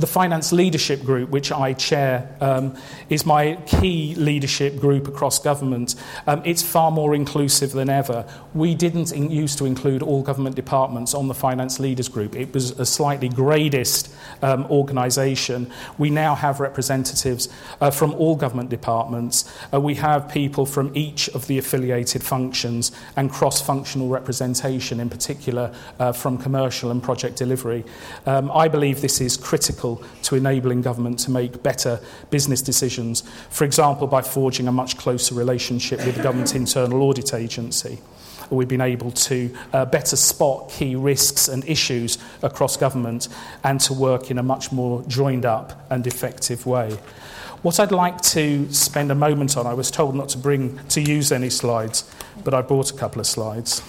The 0.00 0.06
Finance 0.06 0.50
Leadership 0.50 1.04
Group, 1.04 1.28
which 1.28 1.52
I 1.52 1.74
chair, 1.74 2.34
um, 2.40 2.74
is 3.10 3.26
my 3.26 3.56
key 3.66 4.14
leadership 4.14 4.80
group 4.80 5.06
across 5.06 5.38
government. 5.38 5.94
Um, 6.26 6.40
it's 6.46 6.62
far 6.62 6.90
more 6.90 7.14
inclusive 7.14 7.72
than 7.72 7.90
ever. 7.90 8.24
We 8.54 8.74
didn't 8.74 9.12
in, 9.12 9.30
used 9.30 9.58
to 9.58 9.66
include 9.66 10.02
all 10.02 10.22
government 10.22 10.56
departments 10.56 11.12
on 11.12 11.28
the 11.28 11.34
Finance 11.34 11.78
Leaders 11.78 12.08
Group. 12.08 12.34
It 12.34 12.54
was 12.54 12.70
a 12.80 12.86
slightly 12.86 13.28
gradist 13.28 14.08
um, 14.40 14.64
organisation. 14.70 15.70
We 15.98 16.08
now 16.08 16.34
have 16.34 16.60
representatives 16.60 17.50
uh, 17.82 17.90
from 17.90 18.14
all 18.14 18.36
government 18.36 18.70
departments. 18.70 19.52
Uh, 19.70 19.82
we 19.82 19.96
have 19.96 20.30
people 20.30 20.64
from 20.64 20.92
each 20.96 21.28
of 21.28 21.46
the 21.46 21.58
affiliated 21.58 22.22
functions 22.22 22.90
and 23.16 23.30
cross-functional 23.30 24.08
representation, 24.08 24.98
in 24.98 25.10
particular 25.10 25.74
uh, 25.98 26.12
from 26.12 26.38
commercial 26.38 26.90
and 26.90 27.02
project 27.02 27.36
delivery. 27.36 27.84
Um, 28.24 28.50
I 28.52 28.66
believe 28.68 29.02
this 29.02 29.20
is 29.20 29.36
critical 29.36 29.89
to 30.22 30.36
enabling 30.36 30.82
government 30.82 31.18
to 31.20 31.30
make 31.30 31.62
better 31.62 32.00
business 32.30 32.62
decisions, 32.62 33.22
for 33.50 33.64
example, 33.64 34.06
by 34.06 34.22
forging 34.22 34.68
a 34.68 34.72
much 34.72 34.96
closer 34.96 35.34
relationship 35.34 36.04
with 36.04 36.16
the 36.16 36.22
government 36.22 36.54
internal 36.54 37.02
audit 37.02 37.34
agency. 37.34 37.98
We've 38.50 38.68
been 38.68 38.80
able 38.80 39.12
to 39.12 39.56
uh, 39.72 39.84
better 39.84 40.16
spot 40.16 40.70
key 40.70 40.96
risks 40.96 41.46
and 41.46 41.64
issues 41.68 42.18
across 42.42 42.76
government 42.76 43.28
and 43.62 43.80
to 43.82 43.94
work 43.94 44.30
in 44.30 44.38
a 44.38 44.42
much 44.42 44.72
more 44.72 45.02
joined 45.06 45.46
up 45.46 45.86
and 45.90 46.04
effective 46.06 46.66
way. 46.66 46.98
What 47.62 47.78
I'd 47.78 47.92
like 47.92 48.20
to 48.22 48.72
spend 48.72 49.12
a 49.12 49.14
moment 49.14 49.56
on, 49.56 49.66
I 49.66 49.74
was 49.74 49.90
told 49.90 50.16
not 50.16 50.30
to 50.30 50.38
bring 50.38 50.80
to 50.88 51.00
use 51.00 51.30
any 51.30 51.50
slides, 51.50 52.10
but 52.42 52.54
I 52.54 52.62
brought 52.62 52.90
a 52.90 52.94
couple 52.94 53.20
of 53.20 53.26
slides. 53.26 53.82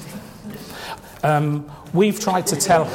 Um, 1.24 1.70
we've 1.94 2.20
tried 2.20 2.48
to 2.48 2.56
tell 2.56 2.86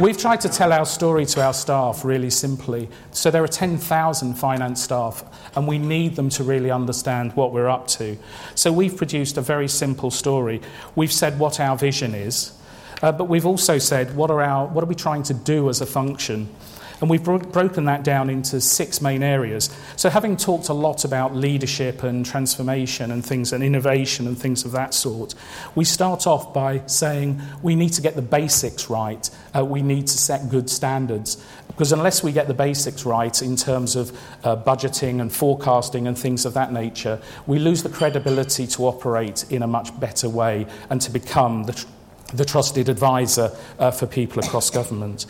we've 0.00 0.18
tried 0.18 0.40
to 0.40 0.48
tell 0.48 0.72
our 0.72 0.84
story 0.84 1.24
to 1.26 1.42
our 1.42 1.54
staff 1.54 2.04
really 2.04 2.30
simply. 2.30 2.88
So 3.12 3.30
there 3.30 3.42
are 3.44 3.48
10,000 3.48 4.34
finance 4.34 4.82
staff 4.82 5.24
and 5.54 5.66
we 5.68 5.78
need 5.78 6.16
them 6.16 6.28
to 6.30 6.44
really 6.44 6.70
understand 6.70 7.32
what 7.34 7.52
we're 7.52 7.68
up 7.68 7.86
to. 7.88 8.18
So 8.54 8.72
we've 8.72 8.96
produced 8.96 9.36
a 9.36 9.40
very 9.40 9.68
simple 9.68 10.10
story. 10.10 10.60
We've 10.96 11.12
said 11.12 11.38
what 11.38 11.60
our 11.60 11.76
vision 11.76 12.14
is, 12.14 12.52
uh, 13.00 13.12
but 13.12 13.24
we've 13.24 13.46
also 13.46 13.78
said 13.78 14.16
what 14.16 14.30
are 14.30 14.42
our 14.42 14.66
what 14.66 14.82
are 14.82 14.88
we 14.88 14.96
trying 14.96 15.22
to 15.24 15.34
do 15.34 15.68
as 15.68 15.80
a 15.80 15.86
function? 15.86 16.48
And 17.00 17.10
we've 17.10 17.22
bro- 17.22 17.38
broken 17.38 17.84
that 17.84 18.04
down 18.04 18.30
into 18.30 18.60
six 18.60 19.00
main 19.00 19.22
areas. 19.22 19.68
So, 19.96 20.08
having 20.08 20.36
talked 20.36 20.68
a 20.68 20.72
lot 20.72 21.04
about 21.04 21.34
leadership 21.34 22.02
and 22.02 22.24
transformation 22.24 23.10
and 23.10 23.24
things 23.24 23.52
and 23.52 23.62
innovation 23.62 24.26
and 24.26 24.38
things 24.38 24.64
of 24.64 24.72
that 24.72 24.94
sort, 24.94 25.34
we 25.74 25.84
start 25.84 26.26
off 26.26 26.54
by 26.54 26.82
saying 26.86 27.40
we 27.62 27.74
need 27.74 27.90
to 27.90 28.02
get 28.02 28.16
the 28.16 28.22
basics 28.22 28.88
right. 28.88 29.28
Uh, 29.54 29.64
we 29.64 29.82
need 29.82 30.06
to 30.06 30.18
set 30.18 30.48
good 30.48 30.70
standards. 30.70 31.42
Because 31.76 31.92
unless 31.92 32.22
we 32.22 32.32
get 32.32 32.48
the 32.48 32.54
basics 32.54 33.04
right 33.04 33.42
in 33.42 33.54
terms 33.54 33.96
of 33.96 34.10
uh, 34.42 34.56
budgeting 34.56 35.20
and 35.20 35.30
forecasting 35.30 36.06
and 36.06 36.18
things 36.18 36.46
of 36.46 36.54
that 36.54 36.72
nature, 36.72 37.20
we 37.46 37.58
lose 37.58 37.82
the 37.82 37.90
credibility 37.90 38.66
to 38.68 38.86
operate 38.86 39.44
in 39.50 39.62
a 39.62 39.66
much 39.66 39.98
better 40.00 40.26
way 40.26 40.66
and 40.88 41.02
to 41.02 41.10
become 41.10 41.64
the, 41.64 41.74
tr- 41.74 41.86
the 42.32 42.46
trusted 42.46 42.88
advisor 42.88 43.54
uh, 43.78 43.90
for 43.90 44.06
people 44.06 44.42
across 44.42 44.70
government. 44.70 45.26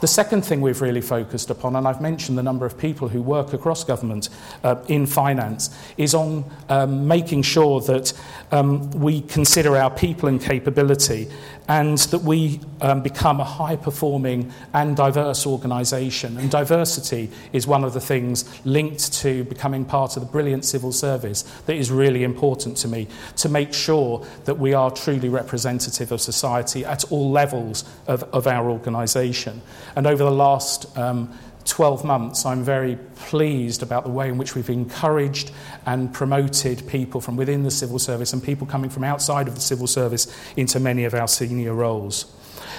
The 0.00 0.06
second 0.06 0.46
thing 0.46 0.62
we've 0.62 0.80
really 0.80 1.02
focused 1.02 1.50
upon, 1.50 1.76
and 1.76 1.86
I've 1.86 2.00
mentioned 2.00 2.38
the 2.38 2.42
number 2.42 2.64
of 2.64 2.78
people 2.78 3.08
who 3.08 3.20
work 3.20 3.52
across 3.52 3.84
government 3.84 4.30
uh, 4.64 4.76
in 4.88 5.04
finance, 5.04 5.68
is 5.98 6.14
on 6.14 6.44
um, 6.70 7.06
making 7.06 7.42
sure 7.42 7.82
that 7.82 8.14
um, 8.50 8.90
we 8.92 9.20
consider 9.20 9.76
our 9.76 9.90
people 9.90 10.28
and 10.28 10.40
capability 10.40 11.28
and 11.70 11.98
that 11.98 12.22
we 12.22 12.60
um, 12.80 13.00
become 13.00 13.38
a 13.38 13.44
high 13.44 13.76
performing 13.76 14.52
and 14.74 14.96
diverse 14.96 15.46
organisation. 15.46 16.36
And 16.38 16.50
diversity 16.50 17.30
is 17.52 17.64
one 17.64 17.84
of 17.84 17.92
the 17.92 18.00
things 18.00 18.44
linked 18.66 19.12
to 19.20 19.44
becoming 19.44 19.84
part 19.84 20.16
of 20.16 20.24
the 20.24 20.28
brilliant 20.28 20.64
civil 20.64 20.90
service 20.90 21.42
that 21.66 21.76
is 21.76 21.92
really 21.92 22.24
important 22.24 22.76
to 22.78 22.88
me 22.88 23.06
to 23.36 23.48
make 23.48 23.72
sure 23.72 24.26
that 24.46 24.58
we 24.58 24.74
are 24.74 24.90
truly 24.90 25.28
representative 25.28 26.10
of 26.10 26.20
society 26.20 26.84
at 26.84 27.04
all 27.12 27.30
levels 27.30 27.84
of, 28.08 28.24
of 28.34 28.48
our 28.48 28.68
organisation. 28.68 29.62
And 29.96 30.06
over 30.06 30.24
the 30.24 30.30
last 30.30 30.96
um, 30.96 31.36
12 31.64 32.04
months, 32.04 32.46
I'm 32.46 32.64
very 32.64 32.96
pleased 33.16 33.82
about 33.82 34.04
the 34.04 34.10
way 34.10 34.28
in 34.28 34.38
which 34.38 34.54
we've 34.54 34.70
encouraged 34.70 35.52
and 35.86 36.12
promoted 36.12 36.86
people 36.88 37.20
from 37.20 37.36
within 37.36 37.62
the 37.62 37.70
civil 37.70 37.98
service 37.98 38.32
and 38.32 38.42
people 38.42 38.66
coming 38.66 38.90
from 38.90 39.04
outside 39.04 39.48
of 39.48 39.54
the 39.54 39.60
civil 39.60 39.86
service 39.86 40.34
into 40.56 40.80
many 40.80 41.04
of 41.04 41.14
our 41.14 41.28
senior 41.28 41.74
roles. 41.74 42.34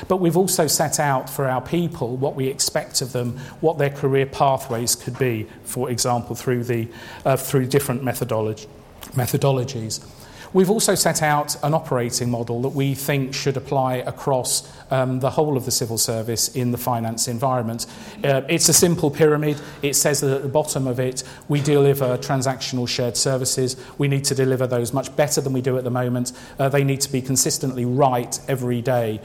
But 0.07 0.17
we've 0.17 0.37
also 0.37 0.67
set 0.67 0.99
out 0.99 1.29
for 1.29 1.47
our 1.47 1.61
people 1.61 2.17
what 2.17 2.35
we 2.35 2.47
expect 2.47 3.01
of 3.01 3.11
them, 3.11 3.37
what 3.59 3.77
their 3.77 3.89
career 3.89 4.25
pathways 4.25 4.95
could 4.95 5.17
be, 5.19 5.47
for 5.63 5.89
example, 5.89 6.35
through, 6.35 6.63
the, 6.63 6.87
uh, 7.25 7.37
through 7.37 7.67
different 7.67 8.03
methodology, 8.03 8.67
methodologies. 9.11 10.05
We've 10.53 10.69
also 10.69 10.95
set 10.95 11.21
out 11.21 11.55
an 11.63 11.73
operating 11.73 12.29
model 12.29 12.61
that 12.63 12.69
we 12.69 12.93
think 12.93 13.33
should 13.33 13.55
apply 13.55 13.97
across 13.97 14.69
um, 14.91 15.19
the 15.19 15.29
whole 15.31 15.57
of 15.57 15.65
the 15.65 15.71
civil 15.71 15.97
service 15.97 16.49
in 16.49 16.71
the 16.71 16.77
finance 16.77 17.27
environment. 17.27 17.87
Uh, 18.23 18.41
it's 18.47 18.69
a 18.69 18.73
simple 18.73 19.09
pyramid. 19.09 19.59
It 19.81 19.95
says 19.95 20.21
that 20.21 20.35
at 20.35 20.41
the 20.43 20.49
bottom 20.49 20.87
of 20.87 20.99
it, 20.99 21.23
we 21.47 21.61
deliver 21.61 22.17
transactional 22.17 22.87
shared 22.87 23.17
services. 23.17 23.77
We 23.97 24.07
need 24.07 24.25
to 24.25 24.35
deliver 24.35 24.67
those 24.67 24.93
much 24.93 25.15
better 25.15 25.41
than 25.41 25.53
we 25.53 25.61
do 25.61 25.77
at 25.77 25.83
the 25.83 25.89
moment. 25.89 26.33
Uh, 26.59 26.69
they 26.69 26.83
need 26.83 27.01
to 27.01 27.11
be 27.11 27.21
consistently 27.21 27.85
right 27.85 28.39
every 28.47 28.81
day. 28.81 29.21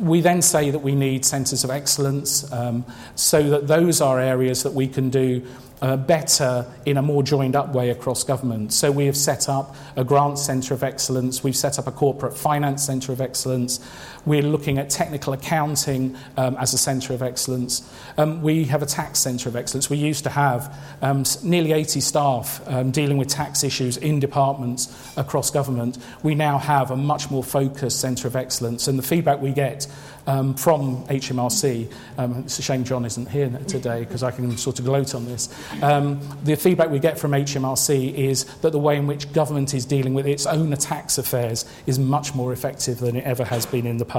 We 0.00 0.20
then 0.20 0.42
say 0.42 0.70
that 0.70 0.80
we 0.80 0.96
need 0.96 1.24
centres 1.24 1.62
of 1.62 1.70
excellence 1.70 2.50
um, 2.52 2.84
so 3.14 3.40
that 3.50 3.68
those 3.68 4.00
are 4.00 4.20
areas 4.20 4.64
that 4.64 4.72
we 4.72 4.88
can 4.88 5.10
do 5.10 5.46
uh, 5.82 5.96
better 5.96 6.66
in 6.86 6.96
a 6.96 7.02
more 7.02 7.22
joined 7.22 7.54
up 7.54 7.72
way 7.74 7.90
across 7.90 8.24
government. 8.24 8.72
So 8.72 8.90
we 8.90 9.06
have 9.06 9.16
set 9.16 9.48
up 9.48 9.76
a 9.96 10.04
grant 10.04 10.38
centre 10.38 10.74
of 10.74 10.82
excellence, 10.82 11.44
we've 11.44 11.56
set 11.56 11.78
up 11.78 11.86
a 11.86 11.92
corporate 11.92 12.36
finance 12.36 12.84
centre 12.84 13.12
of 13.12 13.20
excellence, 13.20 13.80
we're 14.26 14.42
looking 14.42 14.76
at 14.78 14.90
technical 14.90 15.32
accounting 15.32 16.16
um, 16.36 16.56
as 16.56 16.74
a 16.74 16.78
centre 16.78 17.14
of 17.14 17.22
excellence. 17.22 17.88
Um, 18.18 18.42
we 18.42 18.64
have 18.64 18.82
a 18.82 18.86
tax 18.86 19.20
centre 19.20 19.48
of 19.48 19.56
excellence. 19.56 19.88
We 19.88 19.96
used 19.96 20.24
to 20.24 20.30
have 20.30 20.76
um, 21.00 21.24
nearly 21.42 21.72
80 21.72 22.00
staff 22.00 22.60
um, 22.66 22.90
dealing 22.90 23.16
with 23.16 23.28
tax 23.28 23.64
issues 23.64 23.96
in 23.96 24.20
departments 24.20 24.94
across 25.16 25.50
government. 25.50 25.98
We 26.22 26.34
now 26.34 26.58
have 26.58 26.90
a 26.90 26.96
much 26.96 27.30
more 27.30 27.44
focused 27.44 28.00
centre 28.00 28.28
of 28.28 28.36
excellence, 28.36 28.88
and 28.88 28.98
the 28.98 29.02
feedback 29.02 29.40
we 29.40 29.52
get 29.52 29.86
um, 30.26 30.54
from 30.54 31.04
HMRC. 31.06 31.92
Um, 32.18 32.40
it's 32.40 32.58
a 32.58 32.62
shame 32.62 32.84
John 32.84 33.04
isn't 33.04 33.28
here 33.28 33.48
today 33.68 34.00
because 34.00 34.22
I 34.22 34.30
can 34.30 34.56
sort 34.56 34.78
of 34.78 34.84
gloat 34.84 35.14
on 35.14 35.24
this. 35.24 35.48
Um, 35.82 36.20
the 36.42 36.56
feedback 36.56 36.90
we 36.90 36.98
get 36.98 37.18
from 37.18 37.32
HMRC 37.32 38.14
is 38.14 38.44
that 38.62 38.72
the 38.72 38.78
way 38.78 38.96
in 38.96 39.06
which 39.06 39.32
government 39.32 39.74
is 39.74 39.84
dealing 39.84 40.14
with 40.14 40.26
its 40.26 40.46
own 40.46 40.72
tax 40.76 41.18
affairs 41.18 41.64
is 41.86 41.98
much 41.98 42.34
more 42.34 42.52
effective 42.52 42.98
than 42.98 43.16
it 43.16 43.24
ever 43.24 43.44
has 43.44 43.66
been 43.66 43.86
in 43.86 43.98
the 43.98 44.04
past. 44.04 44.15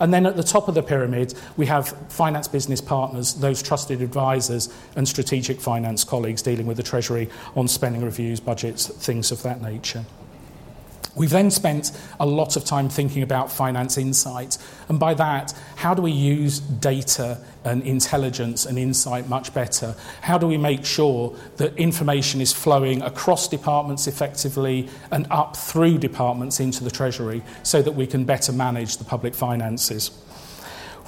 And 0.00 0.12
then 0.12 0.26
at 0.26 0.36
the 0.36 0.42
top 0.42 0.68
of 0.68 0.74
the 0.74 0.82
pyramid, 0.82 1.34
we 1.56 1.66
have 1.66 1.88
finance 2.08 2.48
business 2.48 2.80
partners, 2.80 3.34
those 3.34 3.62
trusted 3.62 4.00
advisors, 4.00 4.68
and 4.96 5.06
strategic 5.06 5.60
finance 5.60 6.04
colleagues 6.04 6.42
dealing 6.42 6.66
with 6.66 6.76
the 6.76 6.82
Treasury 6.82 7.28
on 7.56 7.68
spending 7.68 8.04
reviews, 8.04 8.40
budgets, 8.40 8.86
things 8.86 9.30
of 9.30 9.42
that 9.42 9.60
nature. 9.60 10.04
We've 11.14 11.30
then 11.30 11.50
spent 11.50 11.92
a 12.20 12.26
lot 12.26 12.56
of 12.56 12.64
time 12.64 12.88
thinking 12.88 13.22
about 13.22 13.50
finance 13.50 13.98
insight. 13.98 14.58
And 14.88 15.00
by 15.00 15.14
that, 15.14 15.52
how 15.76 15.94
do 15.94 16.02
we 16.02 16.12
use 16.12 16.60
data 16.60 17.38
and 17.64 17.82
intelligence 17.82 18.66
and 18.66 18.78
insight 18.78 19.28
much 19.28 19.52
better? 19.52 19.96
How 20.20 20.38
do 20.38 20.46
we 20.46 20.56
make 20.56 20.84
sure 20.84 21.34
that 21.56 21.76
information 21.76 22.40
is 22.40 22.52
flowing 22.52 23.02
across 23.02 23.48
departments 23.48 24.06
effectively 24.06 24.88
and 25.10 25.26
up 25.30 25.56
through 25.56 25.98
departments 25.98 26.60
into 26.60 26.84
the 26.84 26.90
Treasury 26.90 27.42
so 27.62 27.82
that 27.82 27.92
we 27.92 28.06
can 28.06 28.24
better 28.24 28.52
manage 28.52 28.96
the 28.98 29.04
public 29.04 29.34
finances? 29.34 30.10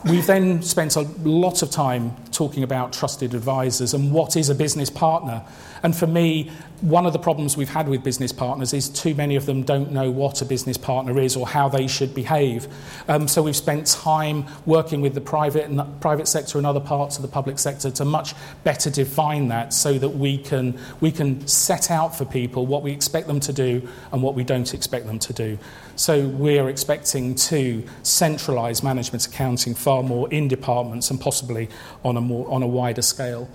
We've 0.04 0.26
then 0.26 0.62
spent 0.62 0.96
a 0.96 1.02
lot 1.22 1.62
of 1.62 1.70
time 1.70 2.16
talking 2.32 2.62
about 2.62 2.94
trusted 2.94 3.34
advisors 3.34 3.92
and 3.92 4.12
what 4.12 4.34
is 4.34 4.48
a 4.48 4.54
business 4.54 4.88
partner. 4.88 5.44
And 5.82 5.94
for 5.94 6.06
me, 6.06 6.50
one 6.80 7.06
of 7.06 7.12
the 7.12 7.18
problems 7.18 7.56
we've 7.56 7.68
had 7.68 7.88
with 7.88 8.02
business 8.02 8.32
partners 8.32 8.72
is 8.72 8.88
too 8.88 9.14
many 9.14 9.36
of 9.36 9.46
them 9.46 9.62
don't 9.62 9.92
know 9.92 10.10
what 10.10 10.40
a 10.42 10.44
business 10.44 10.76
partner 10.76 11.20
is 11.20 11.36
or 11.36 11.46
how 11.46 11.68
they 11.68 11.86
should 11.86 12.14
behave. 12.14 12.68
Um, 13.08 13.28
so 13.28 13.42
we've 13.42 13.56
spent 13.56 13.86
time 13.86 14.46
working 14.66 15.00
with 15.00 15.14
the 15.14 15.20
private 15.20 15.68
and 15.68 16.00
private 16.00 16.28
sector 16.28 16.58
and 16.58 16.66
other 16.66 16.80
parts 16.80 17.16
of 17.16 17.22
the 17.22 17.28
public 17.28 17.58
sector 17.58 17.90
to 17.90 18.04
much 18.04 18.34
better 18.64 18.90
define 18.90 19.48
that, 19.48 19.72
so 19.72 19.98
that 19.98 20.10
we 20.10 20.38
can 20.38 20.78
we 21.00 21.12
can 21.12 21.46
set 21.46 21.90
out 21.90 22.16
for 22.16 22.24
people 22.24 22.66
what 22.66 22.82
we 22.82 22.92
expect 22.92 23.26
them 23.26 23.40
to 23.40 23.52
do 23.52 23.86
and 24.12 24.22
what 24.22 24.34
we 24.34 24.44
don't 24.44 24.74
expect 24.74 25.06
them 25.06 25.18
to 25.18 25.32
do. 25.32 25.58
So 25.96 26.28
we're 26.28 26.68
expecting 26.68 27.34
to 27.34 27.82
centralise 28.02 28.82
management 28.82 29.26
accounting 29.26 29.74
far 29.74 30.02
more 30.02 30.30
in 30.30 30.48
departments 30.48 31.10
and 31.10 31.20
possibly 31.20 31.68
on 32.04 32.16
a 32.16 32.20
more 32.20 32.48
on 32.48 32.62
a 32.62 32.66
wider 32.66 33.02
scale. 33.02 33.48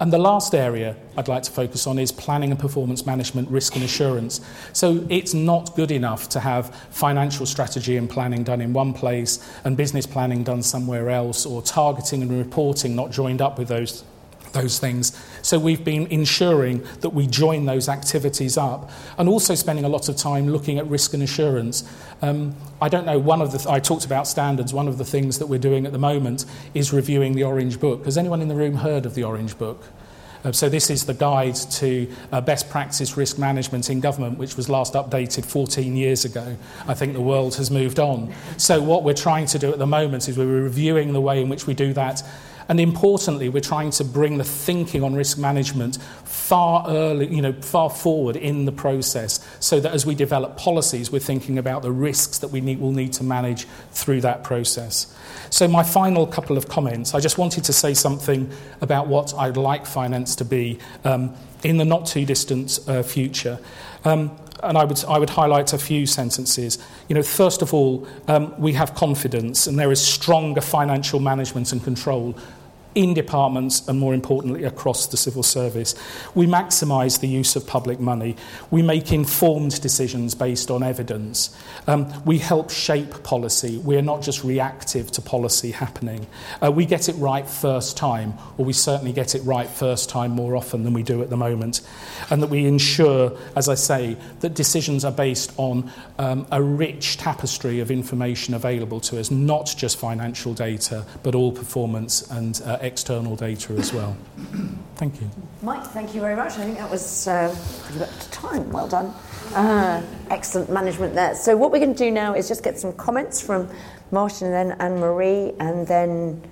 And 0.00 0.12
the 0.12 0.18
last 0.18 0.54
area 0.54 0.96
I'd 1.16 1.28
like 1.28 1.44
to 1.44 1.52
focus 1.52 1.86
on 1.86 1.98
is 2.00 2.10
planning 2.10 2.50
and 2.50 2.58
performance 2.58 3.06
management, 3.06 3.48
risk 3.48 3.76
and 3.76 3.84
assurance. 3.84 4.40
So 4.72 5.06
it's 5.08 5.34
not 5.34 5.76
good 5.76 5.92
enough 5.92 6.28
to 6.30 6.40
have 6.40 6.74
financial 6.90 7.46
strategy 7.46 7.96
and 7.96 8.10
planning 8.10 8.42
done 8.42 8.60
in 8.60 8.72
one 8.72 8.92
place 8.92 9.38
and 9.64 9.76
business 9.76 10.04
planning 10.04 10.42
done 10.42 10.62
somewhere 10.62 11.10
else, 11.10 11.46
or 11.46 11.62
targeting 11.62 12.22
and 12.22 12.36
reporting 12.36 12.96
not 12.96 13.12
joined 13.12 13.40
up 13.40 13.56
with 13.56 13.68
those 13.68 14.02
those 14.54 14.78
things. 14.78 15.12
So 15.42 15.58
we've 15.58 15.84
been 15.84 16.06
ensuring 16.06 16.86
that 17.00 17.10
we 17.10 17.26
join 17.26 17.66
those 17.66 17.88
activities 17.88 18.56
up 18.56 18.90
and 19.18 19.28
also 19.28 19.54
spending 19.54 19.84
a 19.84 19.88
lot 19.88 20.08
of 20.08 20.16
time 20.16 20.48
looking 20.48 20.78
at 20.78 20.86
risk 20.86 21.12
and 21.12 21.22
assurance. 21.22 21.84
Um, 22.22 22.54
I 22.80 22.88
don't 22.88 23.04
know, 23.04 23.18
one 23.18 23.42
of 23.42 23.52
the, 23.52 23.58
th- 23.58 23.68
I 23.68 23.80
talked 23.80 24.06
about 24.06 24.26
standards, 24.26 24.72
one 24.72 24.88
of 24.88 24.96
the 24.96 25.04
things 25.04 25.38
that 25.38 25.46
we're 25.46 25.58
doing 25.58 25.84
at 25.84 25.92
the 25.92 25.98
moment 25.98 26.46
is 26.72 26.92
reviewing 26.92 27.34
the 27.34 27.44
Orange 27.44 27.78
Book. 27.78 28.06
Has 28.06 28.16
anyone 28.16 28.40
in 28.40 28.48
the 28.48 28.54
room 28.54 28.76
heard 28.76 29.04
of 29.04 29.14
the 29.14 29.24
Orange 29.24 29.58
Book? 29.58 29.82
Uh, 30.44 30.52
so, 30.52 30.68
this 30.68 30.90
is 30.90 31.06
the 31.06 31.14
guide 31.14 31.54
to 31.54 32.06
uh, 32.30 32.38
best 32.38 32.68
practice 32.68 33.16
risk 33.16 33.38
management 33.38 33.88
in 33.88 33.98
government, 34.00 34.36
which 34.36 34.58
was 34.58 34.68
last 34.68 34.92
updated 34.92 35.42
14 35.42 35.96
years 35.96 36.26
ago. 36.26 36.56
I 36.86 36.92
think 36.92 37.14
the 37.14 37.22
world 37.22 37.54
has 37.54 37.70
moved 37.70 37.98
on. 37.98 38.30
So, 38.58 38.82
what 38.82 39.04
we're 39.04 39.14
trying 39.14 39.46
to 39.46 39.58
do 39.58 39.72
at 39.72 39.78
the 39.78 39.86
moment 39.86 40.28
is 40.28 40.36
we're 40.36 40.44
reviewing 40.44 41.14
the 41.14 41.20
way 41.20 41.40
in 41.40 41.48
which 41.48 41.66
we 41.66 41.72
do 41.72 41.94
that 41.94 42.22
and 42.68 42.80
importantly, 42.80 43.48
we're 43.48 43.60
trying 43.60 43.90
to 43.92 44.04
bring 44.04 44.38
the 44.38 44.44
thinking 44.44 45.02
on 45.02 45.14
risk 45.14 45.38
management 45.38 45.98
far 46.24 46.84
early, 46.88 47.26
you 47.26 47.42
know, 47.42 47.52
far 47.52 47.90
forward 47.90 48.36
in 48.36 48.64
the 48.64 48.72
process, 48.72 49.46
so 49.60 49.80
that 49.80 49.92
as 49.92 50.04
we 50.06 50.14
develop 50.14 50.56
policies, 50.56 51.10
we're 51.10 51.18
thinking 51.18 51.58
about 51.58 51.82
the 51.82 51.92
risks 51.92 52.38
that 52.38 52.48
we 52.48 52.60
need, 52.60 52.80
will 52.80 52.92
need 52.92 53.12
to 53.14 53.24
manage 53.24 53.66
through 53.92 54.20
that 54.20 54.44
process. 54.44 55.14
So, 55.50 55.68
my 55.68 55.82
final 55.82 56.26
couple 56.26 56.56
of 56.56 56.68
comments. 56.68 57.14
I 57.14 57.20
just 57.20 57.38
wanted 57.38 57.64
to 57.64 57.72
say 57.72 57.94
something 57.94 58.50
about 58.80 59.06
what 59.06 59.34
I'd 59.34 59.56
like 59.56 59.86
finance 59.86 60.36
to 60.36 60.44
be 60.44 60.78
um, 61.04 61.34
in 61.62 61.76
the 61.76 61.84
not 61.84 62.06
too 62.06 62.24
distant 62.24 62.78
uh, 62.86 63.02
future. 63.02 63.58
Um, 64.04 64.36
and 64.62 64.78
I 64.78 64.84
would, 64.84 65.04
I 65.04 65.18
would 65.18 65.30
highlight 65.30 65.72
a 65.72 65.78
few 65.78 66.06
sentences. 66.06 66.78
You 67.08 67.14
know, 67.14 67.22
first 67.22 67.62
of 67.62 67.74
all, 67.74 68.06
um, 68.28 68.58
we 68.58 68.72
have 68.72 68.94
confidence 68.94 69.66
and 69.66 69.78
there 69.78 69.92
is 69.92 70.00
stronger 70.00 70.60
financial 70.60 71.20
management 71.20 71.72
and 71.72 71.82
control 71.84 72.34
in 72.94 73.14
departments 73.14 73.86
and 73.88 73.98
more 73.98 74.14
importantly 74.14 74.64
across 74.64 75.06
the 75.06 75.16
civil 75.16 75.42
service. 75.42 75.94
We 76.34 76.46
maximise 76.46 77.20
the 77.20 77.28
use 77.28 77.56
of 77.56 77.66
public 77.66 77.98
money. 78.00 78.36
We 78.70 78.82
make 78.82 79.12
informed 79.12 79.80
decisions 79.80 80.34
based 80.34 80.70
on 80.70 80.82
evidence. 80.82 81.56
Um, 81.86 82.12
we 82.24 82.38
help 82.38 82.70
shape 82.70 83.22
policy. 83.22 83.78
We 83.78 83.96
are 83.96 84.02
not 84.02 84.22
just 84.22 84.44
reactive 84.44 85.10
to 85.12 85.22
policy 85.22 85.72
happening. 85.72 86.26
Uh, 86.62 86.70
we 86.70 86.86
get 86.86 87.08
it 87.08 87.14
right 87.14 87.48
first 87.48 87.96
time, 87.96 88.34
or 88.58 88.64
we 88.64 88.72
certainly 88.72 89.12
get 89.12 89.34
it 89.34 89.42
right 89.42 89.68
first 89.68 90.08
time 90.08 90.30
more 90.32 90.56
often 90.56 90.84
than 90.84 90.92
we 90.92 91.02
do 91.02 91.22
at 91.22 91.30
the 91.30 91.36
moment. 91.36 91.80
And 92.30 92.42
that 92.42 92.50
we 92.50 92.66
ensure, 92.66 93.36
as 93.56 93.68
I 93.68 93.74
say, 93.74 94.16
that 94.40 94.54
decisions 94.54 95.04
are 95.04 95.12
based 95.12 95.52
on 95.56 95.90
um, 96.18 96.46
a 96.50 96.62
rich 96.62 97.16
tapestry 97.16 97.80
of 97.80 97.90
information 97.90 98.54
available 98.54 99.00
to 99.00 99.18
us, 99.18 99.30
not 99.30 99.74
just 99.76 99.98
financial 99.98 100.54
data, 100.54 101.04
but 101.22 101.34
all 101.34 101.52
performance 101.52 102.22
and 102.30 102.60
uh, 102.64 102.78
external 102.84 103.34
data 103.34 103.72
as 103.74 103.92
well. 103.92 104.16
Thank 104.96 105.20
you. 105.20 105.30
Mike, 105.62 105.84
thank 105.86 106.14
you 106.14 106.20
very 106.20 106.36
much. 106.36 106.52
I 106.52 106.64
think 106.64 106.78
that 106.78 106.90
was 106.90 107.26
uh, 107.26 107.54
pretty 107.82 108.00
much 108.00 108.30
time. 108.30 108.70
Well 108.70 108.86
done. 108.86 109.06
Uh, 109.54 110.02
excellent 110.30 110.70
management 110.70 111.14
there. 111.14 111.34
So, 111.34 111.56
what 111.56 111.72
we're 111.72 111.80
going 111.80 111.94
to 111.94 111.98
do 111.98 112.10
now 112.10 112.34
is 112.34 112.46
just 112.46 112.62
get 112.62 112.78
some 112.78 112.92
comments 112.92 113.40
from 113.40 113.68
Martin 114.10 114.52
and 114.52 114.70
then 114.70 114.80
Anne 114.80 114.98
Marie, 115.00 115.52
and 115.58 115.86
then 115.86 116.42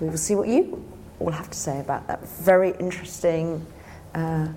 we 0.00 0.08
will 0.08 0.16
see 0.16 0.34
what 0.34 0.48
you 0.48 0.84
all 1.20 1.30
have 1.30 1.50
to 1.50 1.58
say 1.58 1.80
about 1.80 2.06
that 2.08 2.26
very 2.28 2.72
interesting. 2.78 3.64
Uh, 4.14 4.48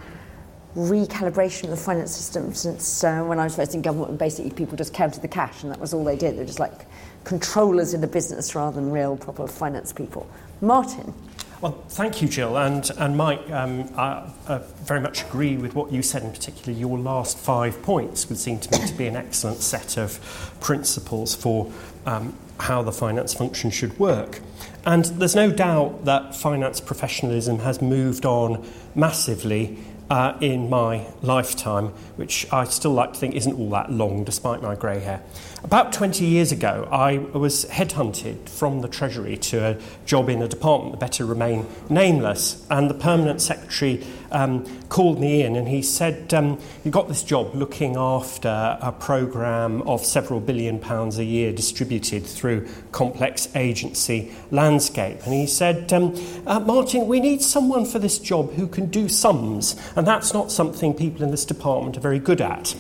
recalibration 0.76 1.64
of 1.64 1.72
the 1.72 1.78
finance 1.78 2.16
system 2.16 2.54
since 2.54 3.04
uh, 3.04 3.24
when 3.24 3.40
I 3.40 3.44
was 3.44 3.56
first 3.56 3.74
in 3.74 3.82
government, 3.82 4.20
basically 4.20 4.52
people 4.52 4.78
just 4.78 4.94
counted 4.94 5.22
the 5.22 5.28
cash 5.28 5.64
and 5.64 5.72
that 5.72 5.80
was 5.80 5.94
all 5.94 6.04
they 6.04 6.16
did. 6.16 6.38
They're 6.38 6.46
just 6.46 6.60
like 6.60 6.86
controllers 7.24 7.94
in 7.94 8.02
the 8.02 8.08
business 8.08 8.54
rather 8.56 8.80
than 8.80 8.92
real 8.92 9.18
proper 9.18 9.48
finance 9.48 9.92
people. 9.92 10.30
Martin. 10.62 11.14
Well, 11.62 11.84
thank 11.90 12.22
you, 12.22 12.30
Jill. 12.30 12.58
And, 12.58 12.90
and 12.98 13.18
Mike, 13.18 13.50
um, 13.52 13.90
I, 13.98 14.32
I 14.48 14.62
very 14.84 15.02
much 15.02 15.24
agree 15.24 15.58
with 15.58 15.76
what 15.76 15.92
you 15.92 16.02
said, 16.02 16.24
in 16.24 16.32
particular, 16.32 16.78
your 16.78 16.98
last 16.98 17.38
five 17.38 17.82
points 17.82 18.30
would 18.30 18.38
seem 18.38 18.60
to 18.60 18.80
me 18.80 18.88
to 18.88 18.94
be 18.94 19.08
an 19.08 19.18
excellent 19.18 19.58
set 19.58 19.98
of 19.98 20.56
principles 20.62 21.36
for 21.36 21.70
um, 22.06 22.34
how 22.62 22.82
the 22.82 22.94
finance 22.94 23.34
function 23.34 23.72
should 23.72 23.98
work. 24.00 24.40
And 24.86 25.06
there's 25.06 25.36
no 25.36 25.52
doubt 25.52 26.06
that 26.06 26.34
finance 26.34 26.80
professionalism 26.80 27.60
has 27.60 27.82
moved 27.82 28.26
on 28.26 28.66
massively 28.96 29.80
uh, 30.10 30.38
in 30.40 30.70
my 30.70 31.06
lifetime, 31.22 31.88
which 32.16 32.52
I 32.52 32.64
still 32.64 32.94
like 32.94 33.14
to 33.14 33.20
think 33.20 33.36
isn't 33.36 33.54
all 33.54 33.70
that 33.72 33.92
long 33.92 34.24
despite 34.24 34.62
my 34.62 34.76
grey 34.76 35.00
hair. 35.00 35.22
About 35.62 35.92
20 35.92 36.24
years 36.24 36.54
ago, 36.54 36.88
I 36.90 37.18
was 37.18 37.66
headhunted 37.66 38.48
from 38.48 38.80
the 38.80 38.88
Treasury 38.88 39.36
to 39.38 39.66
a 39.72 39.78
job 40.06 40.30
in 40.30 40.42
a 40.42 40.48
department 40.48 40.94
that 40.94 41.02
better 41.02 41.26
remain 41.26 41.68
nameless, 41.90 42.66
and 42.70 42.90
the 42.90 42.94
permanent 42.94 43.42
secretary 43.42 44.06
um, 44.32 44.66
called 44.88 45.20
me 45.20 45.44
in 45.44 45.58
and 45.58 45.68
he 45.68 45.82
said, 45.82 46.34
um, 46.34 46.62
You 46.86 46.92
got 46.92 47.10
this 47.10 47.24
job 47.24 47.54
looking 47.54 47.98
after 47.98 48.78
a 48.82 48.94
programme 48.94 49.82
of 49.82 50.06
several 50.06 50.40
billion 50.40 50.80
pounds 50.80 51.18
a 51.18 51.26
year 51.26 51.52
distributed 51.52 52.26
through 52.26 52.66
complex 52.94 53.54
agency 53.54 54.34
landscape. 54.52 55.20
And 55.26 55.34
he 55.34 55.46
said, 55.46 55.92
um, 55.92 56.16
uh, 56.48 56.62
Martin, 56.62 57.06
we 57.08 57.20
need 57.20 57.42
someone 57.42 57.84
for 57.84 58.00
this 58.00 58.18
job 58.18 58.54
who 58.54 58.66
can 58.66 58.86
do 58.86 59.10
sums, 59.10 59.76
and 59.98 60.08
that's 60.08 60.34
not 60.34 60.54
something 60.54 60.94
people 60.94 61.22
in 61.22 61.32
this 61.32 61.44
department 61.44 61.98
are 61.98 62.02
very 62.02 62.20
good 62.20 62.40
at. 62.40 62.76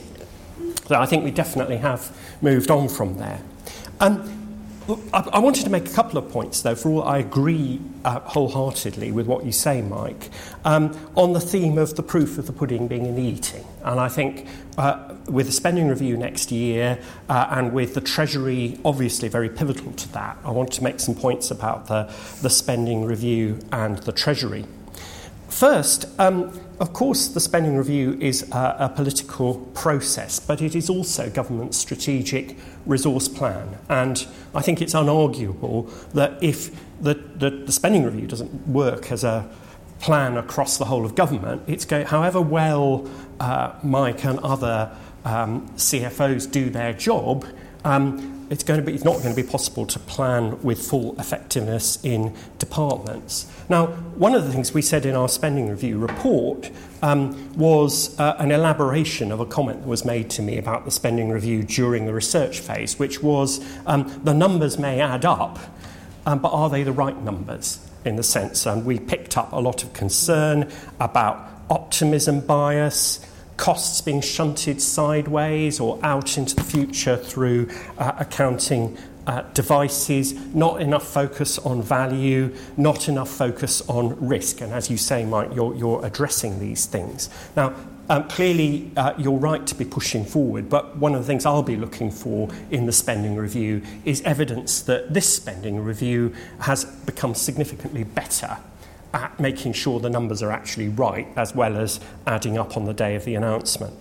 So 0.90 0.96
I 0.96 1.06
think 1.06 1.24
we 1.24 1.30
definitely 1.30 1.78
have 1.78 2.18
moved 2.42 2.72
on 2.72 2.90
from 2.90 3.18
there. 3.18 3.42
Um, 4.00 4.40
I, 5.14 5.20
I 5.34 5.40
wanted 5.40 5.66
to 5.66 5.70
make 5.70 5.88
a 5.88 5.94
couple 5.94 6.18
of 6.18 6.32
points, 6.32 6.62
though, 6.62 6.74
for 6.74 6.90
all 6.90 7.04
I 7.04 7.20
agree 7.20 7.80
uh, 8.04 8.22
wholeheartedly 8.22 9.12
with 9.12 9.28
what 9.28 9.46
you 9.46 9.52
say, 9.52 9.82
Mike, 9.82 10.30
um, 10.66 10.98
on 11.16 11.34
the 11.34 11.40
theme 11.40 11.78
of 11.78 11.96
the 11.96 12.02
proof 12.02 12.38
of 12.38 12.48
the 12.48 12.54
pudding 12.54 12.88
being 12.88 13.06
in 13.06 13.16
the 13.16 13.22
eating. 13.22 13.64
And 13.84 14.00
I 14.00 14.10
think 14.10 14.48
uh, 14.78 15.14
with 15.28 15.46
the 15.46 15.52
spending 15.52 15.90
review 15.90 16.18
next 16.18 16.52
year 16.52 17.00
uh, 17.28 17.48
and 17.52 17.72
with 17.72 17.94
the 17.94 18.02
Treasury 18.02 18.80
obviously 18.84 19.28
very 19.28 19.50
pivotal 19.50 19.92
to 19.92 20.12
that, 20.14 20.38
I 20.44 20.52
want 20.52 20.72
to 20.74 20.84
make 20.84 21.00
some 21.00 21.14
points 21.14 21.52
about 21.52 21.88
the, 21.88 22.12
the 22.42 22.50
spending 22.50 23.06
review 23.06 23.60
and 23.72 23.98
the 24.00 24.12
Treasury. 24.12 24.66
First, 25.60 26.06
um, 26.20 26.58
of 26.80 26.94
course, 26.94 27.28
the 27.28 27.42
spending 27.42 27.76
review 27.76 28.18
is 28.22 28.50
a, 28.54 28.78
a 28.80 28.94
political 28.96 29.56
process, 29.74 30.40
but 30.40 30.62
it 30.62 30.74
is 30.74 30.90
also 30.90 31.30
government's 31.30 31.78
strategic 31.78 32.56
resource 32.86 33.28
plan. 33.28 33.78
And 33.90 34.26
I 34.56 34.62
think 34.62 34.82
it's 34.82 34.94
unarguable 34.94 35.92
that 36.14 36.42
if 36.42 36.72
the, 37.02 37.16
the, 37.16 37.50
the 37.50 37.74
spending 37.74 38.06
review 38.06 38.26
doesn't 38.26 38.70
work 38.70 39.12
as 39.12 39.26
a 39.26 39.50
plan 40.00 40.38
across 40.38 40.78
the 40.78 40.86
whole 40.86 41.04
of 41.04 41.16
government, 41.16 41.64
it's 41.68 41.84
going, 41.84 42.06
however 42.06 42.40
well 42.40 43.10
uh, 43.42 43.74
Mike 43.84 44.24
and 44.24 44.40
other 44.40 44.96
um, 45.26 45.68
CFOs 45.72 46.50
do 46.50 46.70
their 46.70 46.94
job, 46.94 47.46
um, 47.84 48.48
it's, 48.50 48.64
going 48.64 48.80
to 48.80 48.86
be, 48.86 48.94
it's 48.94 49.04
not 49.04 49.18
going 49.24 49.34
to 49.34 49.42
be 49.42 49.48
possible 49.48 49.86
to 49.86 50.00
plan 50.00 50.62
with 50.62 50.86
full 50.86 51.20
effectiveness 51.20 52.04
in 52.04 52.36
departments. 52.58 53.52
Now, 53.70 53.88
one 53.88 54.36
of 54.36 54.46
the 54.46 54.52
things 54.52 54.74
we 54.74 54.82
said 54.82 55.06
in 55.06 55.16
our 55.16 55.30
spending 55.30 55.70
review 55.70 55.98
report 56.00 56.70
um, 57.02 57.54
was 57.56 58.20
uh, 58.20 58.36
an 58.40 58.52
elaboration 58.52 59.32
of 59.32 59.40
a 59.40 59.46
comment 59.46 59.82
that 59.82 59.88
was 59.88 60.04
made 60.04 60.30
to 60.32 60.42
me 60.42 60.58
about 60.58 60.86
the 60.86 60.92
spending 60.92 61.30
review 61.30 61.64
during 61.64 62.06
the 62.06 62.14
research 62.14 62.60
phase, 62.60 63.00
which 63.00 63.22
was 63.22 63.64
um, 63.86 64.22
the 64.24 64.34
numbers 64.34 64.78
may 64.78 65.00
add 65.00 65.26
up, 65.26 65.60
um, 66.26 66.40
but 66.40 66.50
are 66.50 66.70
they 66.70 66.84
the 66.84 66.92
right 66.92 67.22
numbers? 67.22 67.86
In 68.06 68.16
the 68.16 68.24
sense, 68.24 68.66
um, 68.66 68.86
we 68.86 68.98
picked 68.98 69.38
up 69.38 69.52
a 69.52 69.60
lot 69.60 69.84
of 69.84 69.94
concern 69.94 70.72
about 71.00 71.50
optimism 71.70 72.40
bias, 72.40 73.26
costs 73.60 74.00
being 74.00 74.22
shunted 74.22 74.82
sideways 74.82 75.82
or 75.82 76.00
out 76.02 76.38
into 76.38 76.56
the 76.56 76.64
future 76.64 77.18
through 77.18 77.70
uh, 77.98 78.14
accounting 78.18 78.98
uh, 79.28 79.42
devices, 79.54 80.34
not 80.56 80.82
enough 80.82 81.06
focus 81.06 81.60
on 81.60 81.82
value, 81.82 82.56
not 82.78 83.10
enough 83.10 83.30
focus 83.30 83.82
on 83.90 84.16
risk. 84.26 84.62
And 84.62 84.72
as 84.72 84.90
you 84.90 84.96
say, 84.96 85.26
Mike, 85.26 85.50
you're, 85.54 85.76
you're 85.76 86.04
addressing 86.06 86.60
these 86.60 86.86
things. 86.86 87.30
Now, 87.58 87.76
um, 88.10 88.28
clearly, 88.30 88.92
uh, 88.96 89.14
you're 89.20 89.38
right 89.38 89.68
to 89.68 89.76
be 89.76 89.86
pushing 89.86 90.24
forward, 90.24 90.70
but 90.70 90.98
one 90.98 91.14
of 91.14 91.20
the 91.20 91.28
things 91.28 91.46
I'll 91.46 91.62
be 91.62 91.76
looking 91.76 92.10
for 92.10 92.50
in 92.72 92.86
the 92.86 92.94
spending 92.94 93.36
review 93.36 93.84
is 94.06 94.22
evidence 94.22 94.82
that 94.84 95.14
this 95.14 95.32
spending 95.32 95.84
review 95.84 96.34
has 96.62 96.86
become 96.86 97.36
significantly 97.36 98.06
better 98.06 98.58
at 99.14 99.40
making 99.40 99.74
sure 99.74 100.00
the 100.00 100.10
numbers 100.10 100.42
are 100.44 100.52
actually 100.52 100.90
right, 100.90 101.28
as 101.36 101.56
well 101.56 101.78
as 101.78 102.00
adding 102.28 102.58
up 102.58 102.78
on 102.78 102.86
the 102.86 102.94
day 102.94 103.16
of 103.16 103.26
the 103.26 103.36
announcement. 103.36 103.94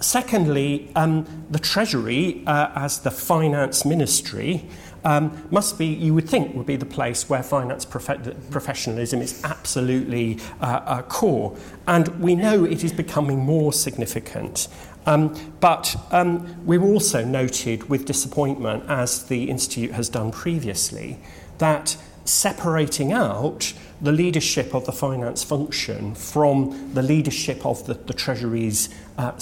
Secondly, 0.00 0.90
um, 0.96 1.26
the 1.50 1.58
Treasury, 1.58 2.42
uh, 2.46 2.70
as 2.74 3.00
the 3.00 3.10
finance 3.10 3.84
ministry, 3.84 4.64
um, 5.04 5.46
must 5.50 5.78
be, 5.78 5.86
you 5.86 6.14
would 6.14 6.28
think, 6.28 6.54
would 6.54 6.66
be 6.66 6.76
the 6.76 6.86
place 6.86 7.28
where 7.28 7.42
finance 7.42 7.84
prof- 7.84 8.50
professionalism 8.50 9.20
is 9.20 9.42
absolutely 9.44 10.38
uh, 10.60 10.80
uh, 10.84 11.02
core. 11.02 11.56
And 11.86 12.08
we 12.20 12.34
know 12.34 12.64
it 12.64 12.84
is 12.84 12.92
becoming 12.92 13.38
more 13.38 13.72
significant. 13.72 14.68
Um, 15.06 15.34
but 15.60 15.96
um, 16.10 16.64
we've 16.66 16.82
also 16.82 17.24
noted 17.24 17.88
with 17.88 18.04
disappointment, 18.04 18.84
as 18.88 19.24
the 19.24 19.50
Institute 19.50 19.92
has 19.92 20.08
done 20.08 20.30
previously, 20.30 21.18
that 21.58 21.96
separating 22.30 23.12
out 23.12 23.72
the 24.00 24.12
leadership 24.12 24.74
of 24.74 24.86
the 24.86 24.92
finance 24.92 25.44
function 25.44 26.14
from 26.14 26.90
the 26.94 27.02
leadership 27.02 27.66
of 27.66 27.84
the, 27.86 27.94
the 27.94 28.14
Treasury's 28.14 28.88
uh, 29.18 29.32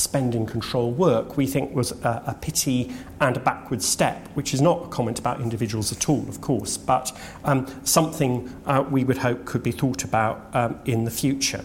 control 0.46 0.90
work, 0.90 1.36
we 1.36 1.46
think 1.46 1.72
was 1.74 1.92
a, 2.02 2.22
a 2.26 2.34
pity 2.40 2.92
and 3.20 3.36
a 3.36 3.40
backward 3.40 3.82
step, 3.82 4.26
which 4.34 4.52
is 4.52 4.60
not 4.60 4.86
a 4.86 4.88
comment 4.88 5.18
about 5.18 5.40
individuals 5.40 5.92
at 5.92 6.08
all, 6.08 6.28
of 6.28 6.40
course, 6.40 6.76
but 6.76 7.16
um, 7.44 7.66
something 7.84 8.52
uh, 8.66 8.84
we 8.90 9.04
would 9.04 9.18
hope 9.18 9.44
could 9.44 9.62
be 9.62 9.70
thought 9.70 10.02
about 10.02 10.48
um, 10.54 10.80
in 10.84 11.04
the 11.04 11.10
future. 11.10 11.64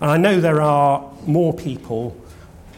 And 0.00 0.10
I 0.10 0.16
know 0.18 0.40
there 0.40 0.60
are 0.60 1.10
more 1.26 1.54
people 1.54 2.14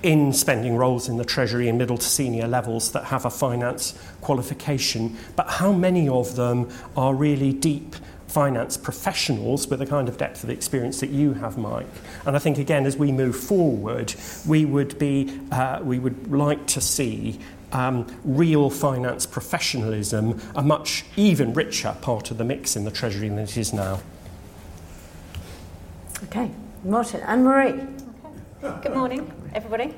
in 0.02 0.32
spending 0.32 0.76
roles 0.76 1.08
in 1.08 1.16
the 1.16 1.24
Treasury 1.24 1.68
and 1.68 1.78
middle 1.78 1.98
to 1.98 2.06
senior 2.06 2.46
levels 2.46 2.92
that 2.92 3.04
have 3.04 3.24
a 3.24 3.30
finance 3.30 3.98
qualification, 4.20 5.16
but 5.36 5.48
how 5.48 5.72
many 5.72 6.08
of 6.08 6.36
them 6.36 6.68
are 6.96 7.14
really 7.14 7.52
deep 7.52 7.96
finance 8.28 8.76
professionals 8.76 9.66
with 9.68 9.78
the 9.78 9.86
kind 9.86 10.08
of 10.08 10.18
depth 10.18 10.44
of 10.44 10.50
experience 10.50 11.00
that 11.00 11.10
you 11.10 11.32
have, 11.34 11.56
Mike. 11.56 11.86
And 12.26 12.36
I 12.36 12.38
think, 12.38 12.58
again, 12.58 12.86
as 12.86 12.96
we 12.96 13.10
move 13.10 13.34
forward, 13.34 14.14
we 14.46 14.64
would, 14.64 14.98
be, 14.98 15.40
uh, 15.50 15.80
we 15.82 15.98
would 15.98 16.30
like 16.30 16.66
to 16.68 16.80
see 16.80 17.40
um, 17.72 18.06
real 18.24 18.70
finance 18.70 19.26
professionalism 19.26 20.40
a 20.54 20.62
much 20.62 21.04
even 21.16 21.52
richer 21.52 21.96
part 22.00 22.30
of 22.30 22.38
the 22.38 22.44
mix 22.44 22.76
in 22.76 22.84
the 22.84 22.90
Treasury 22.90 23.28
than 23.28 23.38
it 23.38 23.56
is 23.56 23.72
now. 23.72 24.00
Okay, 26.24 26.50
Martin. 26.84 27.20
Anne 27.22 27.44
Marie. 27.44 27.80
Good 28.60 28.92
morning, 28.92 29.30
everybody. 29.54 29.94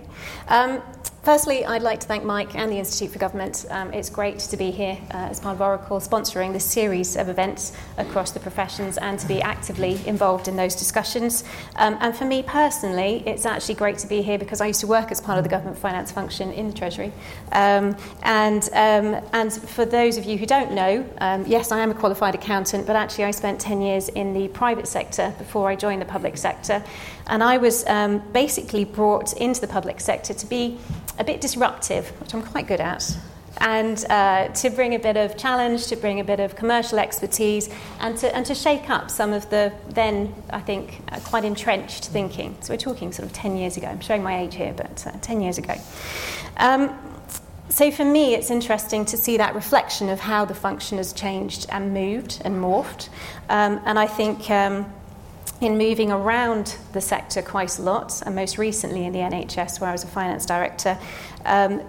Um, 0.48 0.82
Firstly, 1.22 1.66
I'd 1.66 1.82
like 1.82 2.00
to 2.00 2.06
thank 2.06 2.24
Mike 2.24 2.54
and 2.54 2.72
the 2.72 2.78
Institute 2.78 3.12
for 3.12 3.18
Government. 3.18 3.66
Um, 3.68 3.92
it's 3.92 4.08
great 4.08 4.38
to 4.38 4.56
be 4.56 4.70
here 4.70 4.96
uh, 5.12 5.28
as 5.28 5.38
part 5.38 5.54
of 5.54 5.60
Oracle 5.60 6.00
sponsoring 6.00 6.54
this 6.54 6.64
series 6.64 7.14
of 7.14 7.28
events 7.28 7.76
across 7.98 8.30
the 8.30 8.40
professions 8.40 8.96
and 8.96 9.18
to 9.18 9.28
be 9.28 9.42
actively 9.42 10.00
involved 10.06 10.48
in 10.48 10.56
those 10.56 10.74
discussions. 10.74 11.44
Um, 11.76 11.98
and 12.00 12.16
for 12.16 12.24
me 12.24 12.42
personally, 12.42 13.22
it's 13.26 13.44
actually 13.44 13.74
great 13.74 13.98
to 13.98 14.06
be 14.06 14.22
here 14.22 14.38
because 14.38 14.62
I 14.62 14.68
used 14.68 14.80
to 14.80 14.86
work 14.86 15.12
as 15.12 15.20
part 15.20 15.36
of 15.36 15.44
the 15.44 15.50
government 15.50 15.76
finance 15.76 16.10
function 16.10 16.52
in 16.52 16.68
the 16.68 16.72
Treasury. 16.72 17.12
Um, 17.52 17.94
and, 18.22 18.64
um, 18.72 19.22
and 19.34 19.52
for 19.52 19.84
those 19.84 20.16
of 20.16 20.24
you 20.24 20.38
who 20.38 20.46
don't 20.46 20.72
know, 20.72 21.06
um, 21.18 21.44
yes, 21.46 21.70
I 21.70 21.80
am 21.80 21.90
a 21.90 21.94
qualified 21.94 22.34
accountant, 22.34 22.86
but 22.86 22.96
actually 22.96 23.24
I 23.24 23.32
spent 23.32 23.60
10 23.60 23.82
years 23.82 24.08
in 24.08 24.32
the 24.32 24.48
private 24.48 24.88
sector 24.88 25.34
before 25.36 25.68
I 25.68 25.76
joined 25.76 26.00
the 26.00 26.06
public 26.06 26.38
sector. 26.38 26.82
And 27.30 27.44
I 27.44 27.58
was 27.58 27.86
um, 27.86 28.18
basically 28.32 28.84
brought 28.84 29.32
into 29.34 29.60
the 29.60 29.68
public 29.68 30.00
sector 30.00 30.34
to 30.34 30.46
be 30.46 30.78
a 31.16 31.22
bit 31.22 31.40
disruptive, 31.40 32.08
which 32.20 32.34
I'm 32.34 32.42
quite 32.42 32.66
good 32.66 32.80
at, 32.80 33.16
and 33.58 34.04
uh, 34.10 34.48
to 34.48 34.68
bring 34.70 34.96
a 34.96 34.98
bit 34.98 35.16
of 35.16 35.36
challenge, 35.36 35.86
to 35.86 35.96
bring 35.96 36.18
a 36.18 36.24
bit 36.24 36.40
of 36.40 36.56
commercial 36.56 36.98
expertise, 36.98 37.68
and 38.00 38.18
to, 38.18 38.34
and 38.34 38.44
to 38.46 38.54
shake 38.54 38.90
up 38.90 39.12
some 39.12 39.32
of 39.32 39.48
the 39.48 39.72
then, 39.90 40.34
I 40.50 40.58
think, 40.58 41.02
uh, 41.12 41.20
quite 41.20 41.44
entrenched 41.44 42.06
thinking. 42.06 42.56
So 42.62 42.72
we're 42.72 42.78
talking 42.78 43.12
sort 43.12 43.28
of 43.28 43.32
10 43.32 43.56
years 43.56 43.76
ago. 43.76 43.86
I'm 43.86 44.00
showing 44.00 44.24
my 44.24 44.40
age 44.40 44.56
here, 44.56 44.74
but 44.76 45.06
uh, 45.06 45.12
10 45.22 45.40
years 45.40 45.56
ago. 45.56 45.74
Um, 46.56 46.98
so 47.68 47.92
for 47.92 48.04
me, 48.04 48.34
it's 48.34 48.50
interesting 48.50 49.04
to 49.04 49.16
see 49.16 49.36
that 49.36 49.54
reflection 49.54 50.08
of 50.08 50.18
how 50.18 50.44
the 50.44 50.54
function 50.54 50.98
has 50.98 51.12
changed 51.12 51.66
and 51.68 51.94
moved 51.94 52.42
and 52.44 52.56
morphed. 52.56 53.08
Um, 53.48 53.80
and 53.84 54.00
I 54.00 54.08
think. 54.08 54.50
Um, 54.50 54.92
in 55.60 55.76
moving 55.76 56.10
around 56.10 56.76
the 56.92 57.00
sector 57.00 57.42
quite 57.42 57.78
a 57.78 57.82
lot, 57.82 58.22
and 58.24 58.34
most 58.34 58.56
recently 58.56 59.04
in 59.04 59.12
the 59.12 59.18
NHS, 59.18 59.80
where 59.80 59.90
I 59.90 59.92
was 59.92 60.04
a 60.04 60.08
finance 60.08 60.46
director, 60.46 60.98
um, 61.44 61.82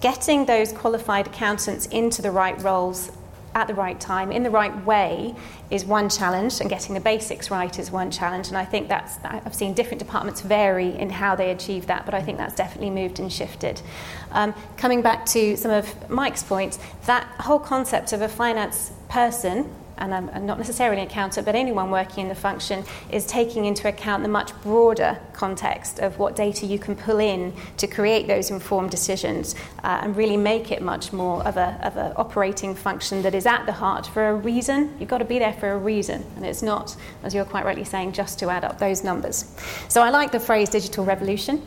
getting 0.00 0.46
those 0.46 0.72
qualified 0.72 1.26
accountants 1.26 1.86
into 1.86 2.22
the 2.22 2.30
right 2.30 2.60
roles 2.62 3.10
at 3.52 3.66
the 3.66 3.74
right 3.74 4.00
time, 4.00 4.30
in 4.30 4.44
the 4.44 4.50
right 4.50 4.84
way, 4.84 5.34
is 5.70 5.84
one 5.84 6.08
challenge, 6.08 6.60
and 6.60 6.70
getting 6.70 6.94
the 6.94 7.00
basics 7.00 7.50
right 7.50 7.78
is 7.80 7.90
one 7.90 8.10
challenge. 8.10 8.46
And 8.46 8.56
I 8.56 8.64
think 8.64 8.88
that's, 8.88 9.18
I've 9.24 9.54
seen 9.54 9.74
different 9.74 9.98
departments 9.98 10.40
vary 10.40 10.96
in 10.96 11.10
how 11.10 11.34
they 11.34 11.50
achieve 11.50 11.86
that, 11.86 12.04
but 12.04 12.14
I 12.14 12.22
think 12.22 12.38
that's 12.38 12.54
definitely 12.54 12.90
moved 12.90 13.18
and 13.18 13.32
shifted. 13.32 13.82
Um, 14.30 14.54
coming 14.76 15.02
back 15.02 15.26
to 15.26 15.56
some 15.56 15.72
of 15.72 16.08
Mike's 16.08 16.44
points, 16.44 16.78
that 17.06 17.24
whole 17.40 17.58
concept 17.58 18.12
of 18.12 18.22
a 18.22 18.28
finance 18.28 18.92
person 19.08 19.68
and 20.00 20.14
I'm 20.14 20.46
not 20.46 20.58
necessarily 20.58 21.02
an 21.02 21.06
accountant, 21.06 21.46
but 21.46 21.54
anyone 21.54 21.90
working 21.90 22.22
in 22.24 22.28
the 22.28 22.34
function, 22.34 22.84
is 23.10 23.26
taking 23.26 23.64
into 23.66 23.88
account 23.88 24.22
the 24.22 24.28
much 24.28 24.52
broader 24.62 25.18
context 25.32 25.98
of 26.00 26.18
what 26.18 26.36
data 26.36 26.66
you 26.66 26.78
can 26.78 26.96
pull 26.96 27.18
in 27.18 27.52
to 27.76 27.86
create 27.86 28.26
those 28.26 28.50
informed 28.50 28.90
decisions 28.90 29.54
uh, 29.84 30.00
and 30.02 30.16
really 30.16 30.36
make 30.36 30.70
it 30.72 30.82
much 30.82 31.12
more 31.12 31.42
of 31.46 31.56
an 31.56 31.80
of 31.82 31.96
a 31.96 32.14
operating 32.16 32.74
function 32.74 33.22
that 33.22 33.34
is 33.34 33.46
at 33.46 33.64
the 33.66 33.72
heart 33.72 34.06
for 34.06 34.28
a 34.28 34.34
reason. 34.34 34.94
You've 34.98 35.08
got 35.08 35.18
to 35.18 35.24
be 35.24 35.38
there 35.38 35.52
for 35.54 35.72
a 35.72 35.78
reason, 35.78 36.24
and 36.36 36.44
it's 36.44 36.62
not, 36.62 36.96
as 37.22 37.34
you're 37.34 37.44
quite 37.44 37.64
rightly 37.64 37.84
saying, 37.84 38.12
just 38.12 38.38
to 38.40 38.50
add 38.50 38.64
up 38.64 38.78
those 38.78 39.04
numbers. 39.04 39.54
So 39.88 40.02
I 40.02 40.10
like 40.10 40.32
the 40.32 40.40
phrase 40.40 40.68
digital 40.68 41.04
revolution. 41.04 41.62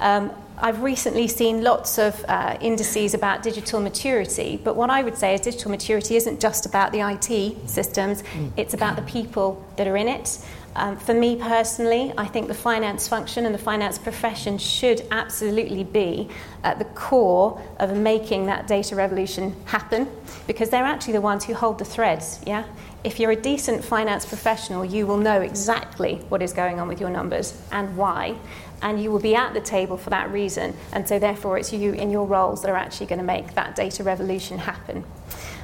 Um, 0.00 0.30
I've 0.56 0.82
recently 0.82 1.26
seen 1.26 1.62
lots 1.62 1.98
of 1.98 2.24
uh, 2.28 2.56
indices 2.60 3.14
about 3.14 3.42
digital 3.42 3.80
maturity, 3.80 4.60
but 4.62 4.76
what 4.76 4.88
I 4.88 5.02
would 5.02 5.16
say 5.16 5.34
is 5.34 5.40
digital 5.40 5.70
maturity 5.70 6.16
isn't 6.16 6.40
just 6.40 6.64
about 6.64 6.92
the 6.92 7.00
IT 7.00 7.68
systems, 7.68 8.22
mm. 8.22 8.52
it's 8.56 8.72
about 8.72 8.94
the 8.96 9.02
people 9.02 9.64
that 9.76 9.88
are 9.88 9.96
in 9.96 10.06
it. 10.06 10.38
Um, 10.76 10.96
for 10.96 11.14
me 11.14 11.36
personally, 11.36 12.12
I 12.18 12.26
think 12.26 12.48
the 12.48 12.54
finance 12.54 13.06
function 13.06 13.46
and 13.46 13.54
the 13.54 13.58
finance 13.58 13.96
profession 13.96 14.58
should 14.58 15.06
absolutely 15.10 15.84
be 15.84 16.28
at 16.64 16.78
the 16.78 16.84
core 16.84 17.60
of 17.78 17.96
making 17.96 18.46
that 18.46 18.66
data 18.66 18.96
revolution 18.96 19.54
happen 19.66 20.08
because 20.46 20.70
they're 20.70 20.84
actually 20.84 21.12
the 21.12 21.20
ones 21.20 21.44
who 21.44 21.54
hold 21.54 21.78
the 21.78 21.84
threads. 21.84 22.40
Yeah? 22.44 22.64
If 23.04 23.20
you're 23.20 23.30
a 23.30 23.36
decent 23.36 23.84
finance 23.84 24.26
professional, 24.26 24.84
you 24.84 25.06
will 25.06 25.18
know 25.18 25.42
exactly 25.42 26.16
what 26.28 26.42
is 26.42 26.52
going 26.52 26.80
on 26.80 26.88
with 26.88 27.00
your 27.00 27.10
numbers 27.10 27.60
and 27.70 27.96
why 27.96 28.34
and 28.82 29.02
you 29.02 29.10
will 29.10 29.20
be 29.20 29.34
at 29.34 29.54
the 29.54 29.60
table 29.60 29.96
for 29.96 30.10
that 30.10 30.30
reason. 30.30 30.76
And 30.92 31.08
so, 31.08 31.18
therefore, 31.18 31.58
it's 31.58 31.72
you 31.72 31.92
in 31.92 32.10
your 32.10 32.26
roles 32.26 32.62
that 32.62 32.70
are 32.70 32.76
actually 32.76 33.06
going 33.06 33.18
to 33.18 33.24
make 33.24 33.54
that 33.54 33.74
data 33.74 34.02
revolution 34.04 34.58
happen. 34.58 35.04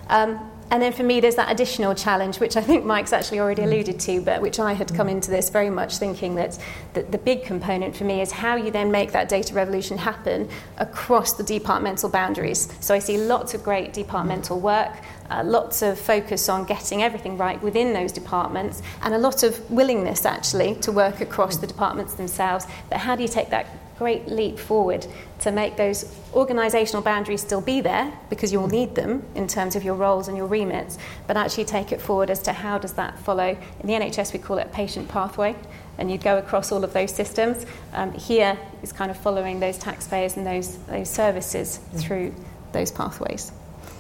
Um, 0.09 0.51
and 0.71 0.83
then 0.83 0.93
for 0.93 1.03
me, 1.03 1.21
there's 1.21 1.37
that 1.37 1.51
additional 1.51 1.95
challenge, 1.95 2.41
which 2.41 2.57
I 2.57 2.61
think 2.61 2.85
Mike's 2.85 3.13
actually 3.13 3.41
already 3.41 3.63
mm. 3.63 3.67
alluded 3.67 4.01
to, 4.01 4.21
but 4.21 4.41
which 4.41 4.59
I 4.59 4.73
had 4.73 4.95
come 4.95 5.09
mm. 5.09 5.13
into 5.13 5.31
this 5.31 5.51
very 5.51 5.71
much 5.71 5.97
thinking 5.99 6.35
that 6.37 6.59
the, 6.95 7.03
the 7.03 7.19
big 7.19 7.45
component 7.45 7.97
for 7.97 8.05
me 8.05 8.21
is 8.21 8.33
how 8.33 8.57
you 8.57 8.71
then 8.71 8.91
make 8.91 9.13
that 9.13 9.29
data 9.29 9.55
revolution 9.55 9.99
happen 9.99 10.49
across 10.79 11.33
the 11.33 11.43
departmental 11.43 12.09
boundaries. 12.09 12.69
So 12.81 12.95
I 12.95 12.99
see 12.99 13.19
lots 13.19 13.55
of 13.55 13.63
great 13.63 13.93
departmental 13.93 14.59
mm. 14.59 14.63
work 14.63 14.97
uh, 15.31 15.45
lots 15.45 15.83
of 15.83 15.99
focus 15.99 16.49
on 16.49 16.65
getting 16.65 17.03
everything 17.03 17.39
right 17.39 17.63
within 17.63 17.93
those 17.93 18.13
departments, 18.13 18.83
and 19.03 19.15
a 19.15 19.19
lot 19.19 19.43
of 19.43 19.71
willingness 19.71 20.27
actually 20.27 20.75
to 20.77 20.91
work 20.93 21.21
across 21.21 21.57
the 21.57 21.67
departments 21.67 22.15
themselves. 22.15 22.67
But 22.89 22.99
how 22.99 23.15
do 23.15 23.23
you 23.23 23.29
take 23.29 23.51
that 23.51 23.67
great 24.01 24.29
leap 24.29 24.59
forward 24.59 25.07
to 25.39 25.53
make 25.53 25.77
those 25.77 26.05
organisational 26.33 27.05
boundaries 27.05 27.43
still 27.43 27.61
be 27.61 27.83
there 27.83 28.11
because 28.31 28.51
you'll 28.51 28.67
need 28.67 28.95
them 28.95 29.23
in 29.35 29.47
terms 29.47 29.77
of 29.77 29.85
your 29.85 29.95
roles 29.95 30.27
and 30.27 30.39
your 30.39 30.47
remits, 30.47 30.97
but 31.27 31.37
actually 31.37 31.67
take 31.67 31.93
it 31.93 32.01
forward 32.01 32.31
as 32.31 32.41
to 32.41 32.51
how 32.51 32.79
does 32.79 32.95
that 32.95 33.19
follow. 33.19 33.49
In 33.81 33.87
the 33.87 33.93
NHS, 33.93 34.33
we 34.33 34.39
call 34.39 34.57
it 34.57 34.69
a 34.69 34.71
patient 34.71 35.07
pathway, 35.07 35.55
and 35.99 36.11
you 36.11 36.17
go 36.17 36.39
across 36.39 36.73
all 36.73 36.83
of 36.83 36.95
those 36.95 37.15
systems. 37.15 37.67
Um, 37.93 38.13
here 38.13 38.59
is 38.83 38.91
kind 38.91 39.11
of 39.11 39.19
following 39.19 39.61
those 39.61 39.77
taxpayers 39.77 40.39
and 40.39 40.47
those, 40.47 40.79
those 40.87 41.11
services 41.11 41.79
through 41.97 42.35
those 42.73 42.91
pathways. 42.91 43.53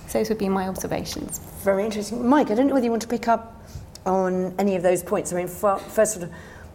So 0.06 0.18
those 0.18 0.30
would 0.30 0.38
be 0.38 0.48
my 0.48 0.66
observations. 0.66 1.40
Very 1.62 1.84
interesting. 1.84 2.26
Mike, 2.26 2.50
I 2.50 2.54
don't 2.54 2.68
know 2.68 2.74
whether 2.74 2.86
you 2.86 2.90
want 2.90 3.02
to 3.02 3.08
pick 3.08 3.28
up 3.28 3.62
on 4.06 4.54
any 4.58 4.76
of 4.76 4.82
those 4.82 5.02
points. 5.02 5.30
I 5.30 5.36
mean, 5.36 5.46
first, 5.46 6.14
sort 6.14 6.22
of 6.22 6.30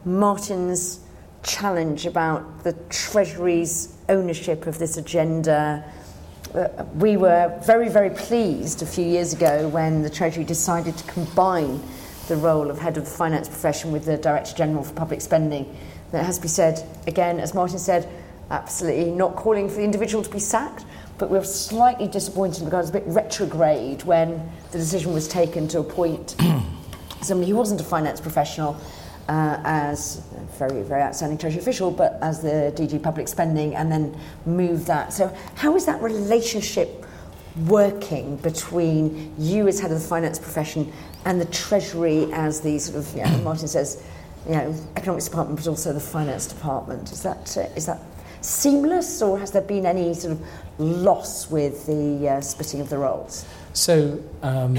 Martin's 0.06 1.00
challenge 1.46 2.06
about 2.06 2.64
the 2.64 2.74
Treasury's 2.90 3.96
ownership 4.10 4.68
of 4.68 4.80
this 4.80 4.98
agenda. 4.98 5.84
Uh, 6.54 6.84
we 6.96 7.18
were 7.18 7.58
very, 7.66 7.90
very 7.90 8.10
pleased 8.10 8.82
a 8.82 8.86
few 8.86 9.06
years 9.06 9.34
ago 9.34 9.68
when 9.70 10.02
the 10.02 10.10
Treasury 10.10 10.44
decided 10.44 10.98
to 10.98 11.04
combine 11.12 11.80
the 12.28 12.36
role 12.36 12.70
of 12.70 12.80
head 12.80 12.98
of 12.98 13.06
the 13.06 13.12
finance 13.12 13.48
profession 13.48 13.92
with 13.92 14.06
the 14.06 14.18
Director 14.18 14.56
General 14.56 14.84
for 14.84 14.94
Public 14.94 15.22
Spending. 15.22 15.76
That 16.12 16.26
has 16.26 16.38
to 16.38 16.42
be 16.42 16.48
said, 16.48 16.84
again, 17.08 17.40
as 17.40 17.54
Martin 17.54 17.78
said, 17.78 18.10
absolutely 18.50 19.12
not 19.12 19.36
calling 19.36 19.70
for 19.70 19.76
the 19.76 19.84
individual 19.84 20.24
to 20.24 20.30
be 20.30 20.40
sacked, 20.40 20.86
but 21.18 21.30
we 21.30 21.38
were 21.38 21.44
slightly 21.44 22.08
disappointed 22.08 22.66
because 22.66 22.90
it 22.90 22.94
was 22.94 23.04
a 23.04 23.12
bit 23.12 23.16
retrograde 23.16 24.04
when 24.04 24.50
the 24.72 24.78
decision 24.78 25.14
was 25.14 25.28
taken 25.28 25.68
to 25.68 25.80
appoint 25.80 26.36
somebody 27.22 27.50
who 27.50 27.58
wasn't 27.58 27.80
a 27.80 27.84
finance 27.84 28.20
professional 28.20 28.80
uh, 29.28 29.60
as 29.64 30.22
very, 30.58 30.82
very 30.84 31.02
outstanding 31.02 31.38
Treasury 31.38 31.62
official, 31.62 31.92
but 31.92 32.18
as 32.22 32.42
the 32.42 32.74
DG 32.76 33.02
Public 33.02 33.28
Spending, 33.28 33.76
and 33.76 33.92
then 33.92 34.18
move 34.46 34.86
that. 34.86 35.14
So, 35.14 35.36
how 35.56 35.76
is 35.76 35.86
that 35.86 36.02
relationship 36.02 37.06
working 37.66 38.36
between 38.38 39.34
you 39.38 39.68
as 39.68 39.80
head 39.80 39.92
of 39.92 40.02
the 40.02 40.08
finance 40.08 40.38
profession 40.38 40.92
and 41.24 41.40
the 41.40 41.46
Treasury 41.46 42.32
as 42.34 42.62
the 42.62 42.78
sort 42.78 42.98
of, 42.98 43.16
know, 43.16 43.38
Martin 43.40 43.68
says, 43.68 44.04
you 44.46 44.52
know, 44.52 44.76
economics 44.96 45.26
department, 45.26 45.60
but 45.60 45.68
also 45.68 45.94
the 45.94 46.00
finance 46.00 46.48
department? 46.48 47.12
Is 47.12 47.24
that, 47.24 47.58
uh, 47.58 47.62
is 47.76 47.86
that 47.88 48.00
seamless, 48.42 49.22
or 49.22 49.40
has 49.40 49.52
there 49.52 49.62
been 49.62 49.86
any 49.86 50.14
sort 50.14 50.34
of 50.34 50.42
loss 50.78 51.50
with 51.50 51.86
the 51.88 52.30
uh, 52.30 52.42
splitting 52.42 52.82
of 52.82 52.90
the 52.90 52.98
roles? 52.98 53.46
So, 53.74 54.22
um, 54.44 54.78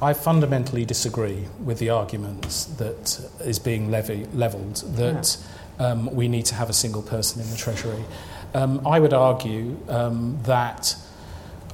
I 0.00 0.12
fundamentally 0.12 0.84
disagree 0.84 1.46
with 1.64 1.80
the 1.80 1.90
arguments 1.90 2.64
that 2.64 3.20
is 3.40 3.58
being 3.58 3.90
levy, 3.90 4.26
levelled 4.32 4.76
that 4.96 5.36
um, 5.80 6.06
we 6.14 6.28
need 6.28 6.46
to 6.46 6.54
have 6.54 6.70
a 6.70 6.72
single 6.72 7.02
person 7.02 7.42
in 7.42 7.50
the 7.50 7.56
Treasury. 7.56 8.04
Um, 8.54 8.86
I 8.86 9.00
would 9.00 9.12
argue 9.12 9.76
um, 9.88 10.38
that 10.44 10.94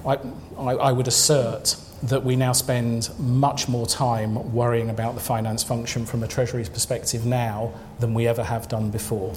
I, 0.06 0.18
I, 0.58 0.72
I 0.72 0.92
would 0.92 1.06
assert 1.06 1.76
that 2.02 2.24
we 2.24 2.34
now 2.36 2.52
spend 2.52 3.10
much 3.18 3.68
more 3.68 3.86
time 3.86 4.52
worrying 4.52 4.90
about 4.90 5.14
the 5.14 5.20
finance 5.20 5.62
function 5.62 6.06
from 6.06 6.22
a 6.22 6.28
Treasury's 6.28 6.68
perspective 6.68 7.24
now 7.26 7.72
than 7.98 8.14
we 8.14 8.26
ever 8.26 8.44
have 8.44 8.68
done 8.68 8.90
before. 8.90 9.34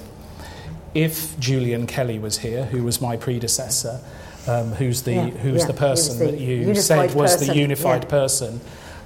If 0.94 1.38
Julian 1.40 1.88
Kelly 1.88 2.20
was 2.20 2.40
here, 2.40 2.66
who 2.66 2.84
was 2.84 3.02
my 3.02 3.18
predecessor, 3.18 4.02
um, 4.48 4.72
who's 4.74 5.04
the 5.04 5.14
yeah, 5.14 5.30
who's 5.30 5.62
yeah, 5.62 5.68
the 5.68 5.74
person 5.74 6.20
the 6.20 6.32
that 6.32 6.40
you 6.40 6.76
said 6.76 7.14
was 7.14 7.38
person. 7.38 7.48
the 7.48 7.56
unified 7.56 8.04
yeah. 8.04 8.10
person. 8.10 8.62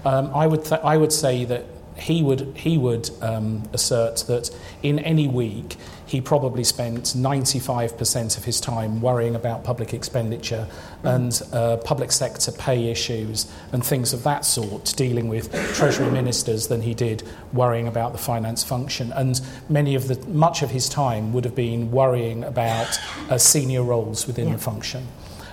Um, 0.06 0.32
I 0.34 0.47
would 0.47 0.65
th- 0.65 0.82
I 0.84 0.97
would 0.97 1.13
say 1.13 1.45
that 1.45 1.65
he 1.97 2.23
would 2.23 2.54
he 2.56 2.77
would 2.77 3.10
um, 3.21 3.63
assert 3.73 4.17
that 4.27 4.49
in 4.82 4.99
any 4.99 5.27
week 5.27 5.77
he 6.12 6.19
probably 6.19 6.63
spent 6.65 7.04
95% 7.04 8.38
of 8.38 8.43
his 8.43 8.60
time 8.60 8.99
worrying 8.99 9.34
about 9.34 9.63
public 9.63 9.93
expenditure 9.93 10.67
mm-hmm. 10.69 11.08
and 11.08 11.41
uh, 11.54 11.77
public 11.77 12.12
sector 12.12 12.51
pay 12.51 12.91
issues 12.91 13.49
and 13.71 13.86
things 13.86 14.12
of 14.12 14.23
that 14.23 14.43
sort, 14.43 14.93
dealing 14.97 15.30
with 15.30 15.54
treasury 15.73 16.12
ministers, 16.19 16.67
than 16.67 16.82
he 16.82 16.93
did 16.93 17.23
worrying 17.54 17.88
about 17.88 18.12
the 18.12 18.17
finance 18.17 18.62
function. 18.62 19.13
And 19.13 19.39
many 19.69 19.95
of 19.95 20.10
the 20.10 20.19
much 20.27 20.62
of 20.62 20.71
his 20.71 20.89
time 20.89 21.32
would 21.32 21.45
have 21.45 21.56
been 21.56 21.91
worrying 21.91 22.43
about 22.43 22.99
uh, 23.30 23.38
senior 23.38 23.82
roles 23.82 24.27
within 24.27 24.49
yeah. 24.49 24.56
the 24.56 24.62
function. 24.62 25.08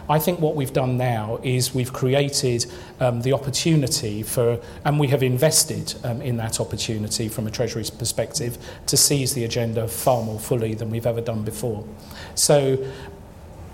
I 0.08 0.18
think 0.18 0.40
what 0.40 0.56
we've 0.56 0.72
done 0.72 0.96
now 0.96 1.38
is 1.42 1.74
we've 1.74 1.92
created 1.92 2.66
um, 3.00 3.22
the 3.22 3.32
opportunity 3.32 4.22
for, 4.22 4.60
and 4.84 4.98
we 4.98 5.08
have 5.08 5.22
invested 5.22 5.94
um, 6.04 6.22
in 6.22 6.36
that 6.38 6.60
opportunity 6.60 7.28
from 7.28 7.46
a 7.46 7.50
Treasury's 7.50 7.90
perspective 7.90 8.58
to 8.86 8.96
seize 8.96 9.34
the 9.34 9.44
agenda 9.44 9.86
far 9.86 10.22
more 10.22 10.40
fully 10.40 10.74
than 10.74 10.90
we've 10.90 11.06
ever 11.06 11.20
done 11.20 11.42
before. 11.42 11.84
So 12.34 12.84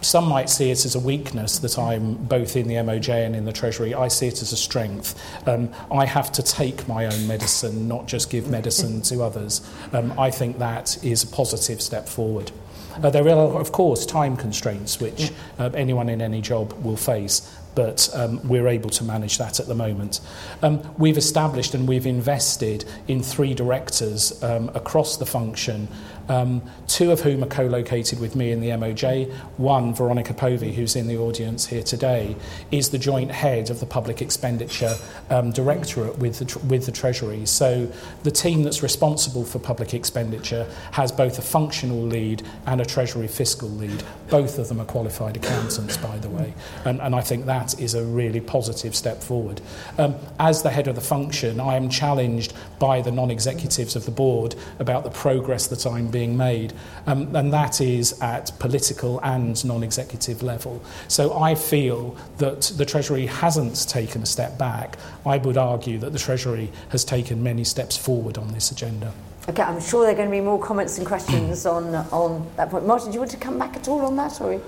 some 0.05 0.29
might 0.29 0.51
see 0.51 0.71
it 0.71 0.85
as 0.85 0.95
a 0.95 1.01
weakness 1.01 1.59
that 1.61 1.79
I'm 1.79 2.15
both 2.15 2.57
in 2.57 2.69
the 2.69 2.75
MOJ 2.75 3.27
and 3.27 3.35
in 3.35 3.45
the 3.45 3.53
Treasury. 3.53 3.95
I 3.95 4.09
see 4.09 4.27
it 4.27 4.43
as 4.43 4.53
a 4.53 4.57
strength. 4.57 5.19
Um, 5.49 5.73
I 5.91 6.05
have 6.05 6.31
to 6.33 6.43
take 6.43 6.87
my 6.87 7.07
own 7.07 7.27
medicine, 7.27 7.89
not 7.89 8.07
just 8.07 8.29
give 8.29 8.49
medicine 8.49 9.01
to 9.03 9.23
others. 9.23 9.67
Um, 9.93 10.13
I 10.19 10.31
think 10.31 10.59
that 10.59 11.03
is 11.03 11.23
a 11.23 11.27
positive 11.27 11.81
step 11.81 12.09
forward. 12.09 12.53
Uh, 13.03 13.11
there 13.11 13.29
are, 13.29 13.61
of 13.61 13.73
course, 13.73 14.07
time 14.07 14.37
constraints 14.37 15.01
which 15.01 15.33
uh, 15.59 15.71
anyone 15.75 16.09
in 16.09 16.21
any 16.21 16.41
job 16.41 16.73
will 16.85 16.97
face, 16.97 17.51
but 17.75 18.09
um, 18.15 18.47
we're 18.47 18.69
able 18.69 18.91
to 18.91 19.05
manage 19.05 19.39
that 19.39 19.59
at 19.59 19.67
the 19.67 19.75
moment. 19.75 20.21
Um, 20.63 20.83
we've 20.97 21.19
established 21.19 21.75
and 21.75 21.89
we've 21.89 22.07
invested 22.07 22.85
in 23.09 23.23
three 23.23 23.55
directors 23.55 24.43
um, 24.43 24.71
across 24.75 25.17
the 25.17 25.27
function 25.27 25.89
um, 26.29 26.63
two 26.87 27.11
of 27.11 27.21
whom 27.21 27.43
are 27.43 27.49
co-located 27.49 28.21
with 28.21 28.37
me 28.37 28.51
in 28.51 28.61
the 28.61 28.69
MOJ. 28.69 29.33
One, 29.57 29.95
Veronica 29.95 30.35
Povey, 30.35 30.73
who's 30.73 30.97
in 30.97 31.07
the 31.07 31.19
audience 31.19 31.67
here 31.67 31.83
today, 31.83 32.37
is 32.71 32.91
the 32.91 32.99
joint 32.99 33.31
head 33.31 33.71
of 33.71 33.81
the 33.81 33.87
Public 33.87 34.23
Expenditure 34.23 34.95
um, 35.31 35.51
Directorate 35.51 36.19
with 36.19 36.39
the, 36.39 36.59
with 36.67 36.87
the 36.87 36.93
Treasury. 36.93 37.47
So 37.47 37.91
the 38.23 38.31
team 38.31 38.63
that's 38.63 38.83
responsible 38.83 39.45
for 39.45 39.59
public 39.59 39.95
expenditure 39.95 40.67
has 40.93 41.13
both 41.13 41.39
a 41.39 41.43
functional 41.43 42.01
lead 42.01 42.43
and 42.67 42.81
a 42.81 42.85
Treasury 42.85 43.29
fiscal 43.29 43.69
lead. 43.69 44.03
Both 44.31 44.59
of 44.59 44.69
them 44.69 44.81
are 44.81 44.87
qualified 44.87 45.37
accountants, 45.37 45.97
by 45.97 46.19
the 46.19 46.29
way. 46.29 46.55
And, 46.85 47.01
and 47.01 47.15
I 47.15 47.21
think 47.21 47.47
that 47.47 47.79
is 47.81 47.95
a 47.95 48.05
really 48.05 48.41
positive 48.41 48.95
step 48.95 49.23
forward. 49.23 49.61
Um, 49.99 50.17
as 50.39 50.63
the 50.63 50.71
head 50.71 50.89
of 50.89 50.95
the 50.95 51.01
function, 51.01 51.61
I 51.61 51.77
am 51.77 51.89
challenged 51.89 52.55
by 52.79 53.01
the 53.01 53.13
non-executives 53.13 53.97
of 53.97 54.05
the 54.05 54.11
board 54.11 54.55
about 54.79 55.05
the 55.05 55.11
progress 55.11 55.67
that 55.69 55.87
I'm 55.87 56.11
being 56.15 56.37
made, 56.37 56.73
um, 57.09 57.35
and 57.35 57.53
that 57.53 57.81
is 57.81 58.19
at 58.23 58.57
political 58.61 59.19
and 59.25 59.63
non 59.65 59.83
executive 59.83 60.43
level. 60.43 60.81
So 61.09 61.37
I 61.37 61.57
feel 61.57 62.17
that 62.39 62.63
the 62.77 62.87
Treasury 62.87 63.27
hasn't 63.27 63.89
taken 63.89 64.23
a 64.23 64.27
step 64.27 64.57
back. 64.57 64.97
I 65.27 65.39
would 65.39 65.59
argue 65.59 65.99
that 65.99 66.13
the 66.13 66.19
Treasury 66.19 66.71
has 66.91 67.05
taken 67.05 67.43
many 67.43 67.65
steps 67.65 67.97
forward 67.97 68.39
on 68.39 68.49
this 68.53 68.71
agenda. 68.71 69.13
Okay, 69.49 69.63
I'm 69.63 69.81
sure 69.81 70.05
there 70.05 70.13
are 70.13 70.17
going 70.17 70.31
to 70.31 70.37
be 70.37 70.41
more 70.41 70.61
comments 70.61 70.97
and 70.99 71.07
questions 71.07 71.67
on, 71.77 71.95
on 72.13 72.47
that 72.57 72.71
point. 72.71 72.87
Martin, 72.87 73.09
do 73.09 73.15
you 73.15 73.21
want 73.21 73.33
to 73.33 73.37
come 73.37 73.59
back 73.59 73.77
at 73.77 73.89
all 73.89 74.03
on 74.03 74.17
that? 74.17 74.41
Or? 74.41 74.61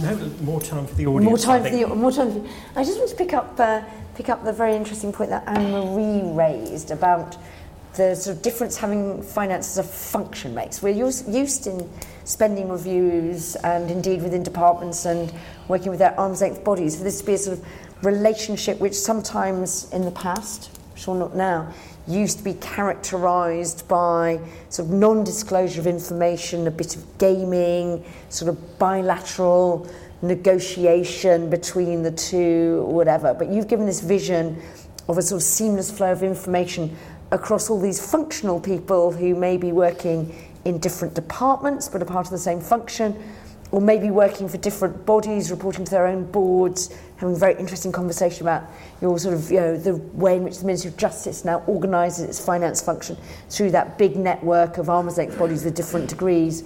No, 0.00 0.16
more 0.42 0.60
time 0.60 0.86
for 0.86 0.94
the 0.94 1.06
audience. 1.06 1.24
More 1.24 1.38
time 1.38 1.62
for 1.64 1.70
the 1.70 1.86
more 1.86 2.12
time. 2.12 2.32
For, 2.32 2.48
I 2.78 2.84
just 2.84 2.98
want 2.98 3.10
to 3.10 3.16
pick 3.16 3.32
up 3.32 3.58
uh, 3.58 3.82
pick 4.14 4.28
up 4.28 4.44
the 4.44 4.52
very 4.52 4.74
interesting 4.74 5.12
point 5.12 5.30
that 5.30 5.44
Anne 5.46 5.70
Marie 5.72 6.22
raised 6.32 6.90
about 6.90 7.36
the 7.96 8.14
sort 8.14 8.36
of 8.36 8.42
difference 8.42 8.76
having 8.76 9.22
finance 9.22 9.76
as 9.76 9.78
a 9.78 9.88
function 9.88 10.54
makes. 10.54 10.82
We're 10.82 10.90
used, 10.90 11.66
in 11.66 11.90
spending 12.24 12.68
reviews 12.68 13.56
and 13.56 13.90
indeed 13.90 14.22
within 14.22 14.42
departments 14.42 15.06
and 15.06 15.32
working 15.68 15.90
with 15.90 15.98
their 15.98 16.18
arm's 16.18 16.40
length 16.40 16.64
bodies 16.64 16.96
for 16.96 17.04
this 17.04 17.20
to 17.20 17.26
be 17.26 17.34
a 17.34 17.38
sort 17.38 17.58
of 17.58 17.66
relationship 18.04 18.78
which 18.80 18.94
sometimes 18.94 19.90
in 19.92 20.04
the 20.04 20.10
past, 20.10 20.78
sure 20.94 21.14
not 21.14 21.34
now, 21.34 21.72
used 22.08 22.38
to 22.38 22.44
be 22.44 22.54
characterized 22.54 23.86
by 23.88 24.40
sort 24.68 24.88
of 24.88 24.94
non-disclosure 24.94 25.80
of 25.80 25.86
information, 25.86 26.66
a 26.66 26.70
bit 26.70 26.96
of 26.96 27.18
gaming, 27.18 28.04
sort 28.28 28.48
of 28.48 28.78
bilateral 28.78 29.88
negotiation 30.22 31.50
between 31.50 32.02
the 32.02 32.10
two, 32.10 32.84
whatever. 32.86 33.34
But 33.34 33.48
you've 33.48 33.68
given 33.68 33.86
this 33.86 34.00
vision 34.00 34.60
of 35.08 35.18
a 35.18 35.22
sort 35.22 35.40
of 35.40 35.42
seamless 35.44 35.90
flow 35.90 36.12
of 36.12 36.22
information 36.22 36.96
across 37.30 37.70
all 37.70 37.80
these 37.80 38.04
functional 38.10 38.60
people 38.60 39.12
who 39.12 39.34
may 39.34 39.56
be 39.56 39.72
working 39.72 40.34
in 40.64 40.78
different 40.78 41.14
departments 41.14 41.88
but 41.88 42.02
are 42.02 42.06
part 42.06 42.26
of 42.26 42.30
the 42.32 42.38
same 42.38 42.60
function, 42.60 43.16
or 43.72 43.80
maybe 43.80 44.10
working 44.10 44.48
for 44.48 44.58
different 44.58 45.04
bodies, 45.04 45.50
reporting 45.50 45.84
to 45.84 45.90
their 45.90 46.06
own 46.06 46.24
boards, 46.30 46.96
having 47.16 47.34
a 47.34 47.38
very 47.38 47.54
interesting 47.58 47.90
conversation 47.90 48.42
about 48.42 48.64
your 49.00 49.18
sort 49.18 49.34
of, 49.34 49.50
you 49.50 49.58
know, 49.58 49.76
the 49.76 49.96
way 49.96 50.36
in 50.36 50.44
which 50.44 50.58
the 50.58 50.66
Ministry 50.66 50.90
of 50.90 50.96
Justice 50.96 51.44
now 51.44 51.58
organises 51.66 52.24
its 52.24 52.44
finance 52.44 52.80
function 52.80 53.16
through 53.48 53.72
that 53.72 53.98
big 53.98 54.16
network 54.16 54.78
of 54.78 54.88
arm's 54.88 55.18
length 55.18 55.38
bodies 55.38 55.64
with 55.64 55.74
different 55.74 56.08
degrees 56.08 56.62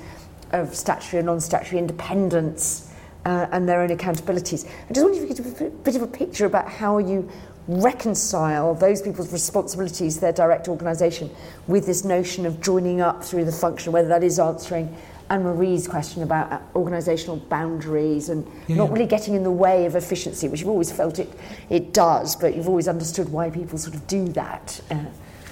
of 0.53 0.75
statutory 0.75 1.21
and 1.21 1.27
non-statutory 1.27 1.79
independence 1.79 2.93
uh, 3.25 3.47
and 3.53 3.69
their 3.69 3.81
own 3.81 3.91
accountabilities. 3.91 4.67
I 4.89 4.93
just 4.93 5.05
wonder 5.05 5.23
if 5.23 5.29
you 5.29 5.35
could 5.35 5.45
give 5.45 5.61
a 5.61 5.71
bit 5.71 5.97
of 5.97 6.03
a 6.03 6.07
picture 6.07 6.47
about 6.47 6.69
how 6.69 6.99
you 6.99 7.31
reconcile 7.71 8.75
those 8.75 9.01
people's 9.01 9.33
responsibilities, 9.33 10.19
their 10.19 10.33
direct 10.33 10.67
organisation, 10.69 11.31
with 11.69 11.87
this 11.87 12.05
notion 12.05 12.45
of 12.45 12.61
joining 12.61 13.01
up 13.01 13.23
through 13.23 13.45
the 13.45 13.53
function, 13.53 13.93
whether 13.93 14.09
that 14.09 14.25
is 14.25 14.39
answering 14.39 14.95
Anne 15.31 15.45
Marie's 15.45 15.87
question 15.87 16.25
about 16.25 16.51
uh, 16.51 16.59
organisational 16.75 17.49
boundaries 17.49 18.29
and 18.29 18.45
yeah, 18.67 18.75
not 18.75 18.91
really 18.91 19.07
getting 19.07 19.35
in 19.35 19.45
the 19.45 19.51
way 19.51 19.87
of 19.87 19.95
efficiency, 19.95 20.49
which 20.49 20.61
you've 20.61 20.69
always 20.69 20.91
felt 20.91 21.21
it, 21.21 21.31
it 21.69 21.95
does, 21.95 22.35
but 22.35 22.57
you've 22.57 22.69
always 22.69 22.89
understood 22.89 23.29
why 23.29 23.49
people 23.49 23.79
sort 23.79 23.95
of 23.95 24.05
do 24.09 24.27
that. 24.31 24.81
Uh, 24.91 25.05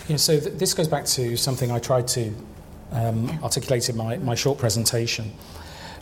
yeah, 0.08 0.16
so 0.16 0.40
th- 0.40 0.54
this 0.54 0.74
goes 0.74 0.88
back 0.88 1.04
to 1.04 1.36
something 1.36 1.70
I 1.70 1.78
tried 1.78 2.08
to 2.08 2.34
um, 2.90 3.28
yeah. 3.28 3.38
articulate 3.42 3.88
in 3.88 3.96
my, 3.96 4.16
my 4.16 4.34
short 4.34 4.58
presentation. 4.58 5.32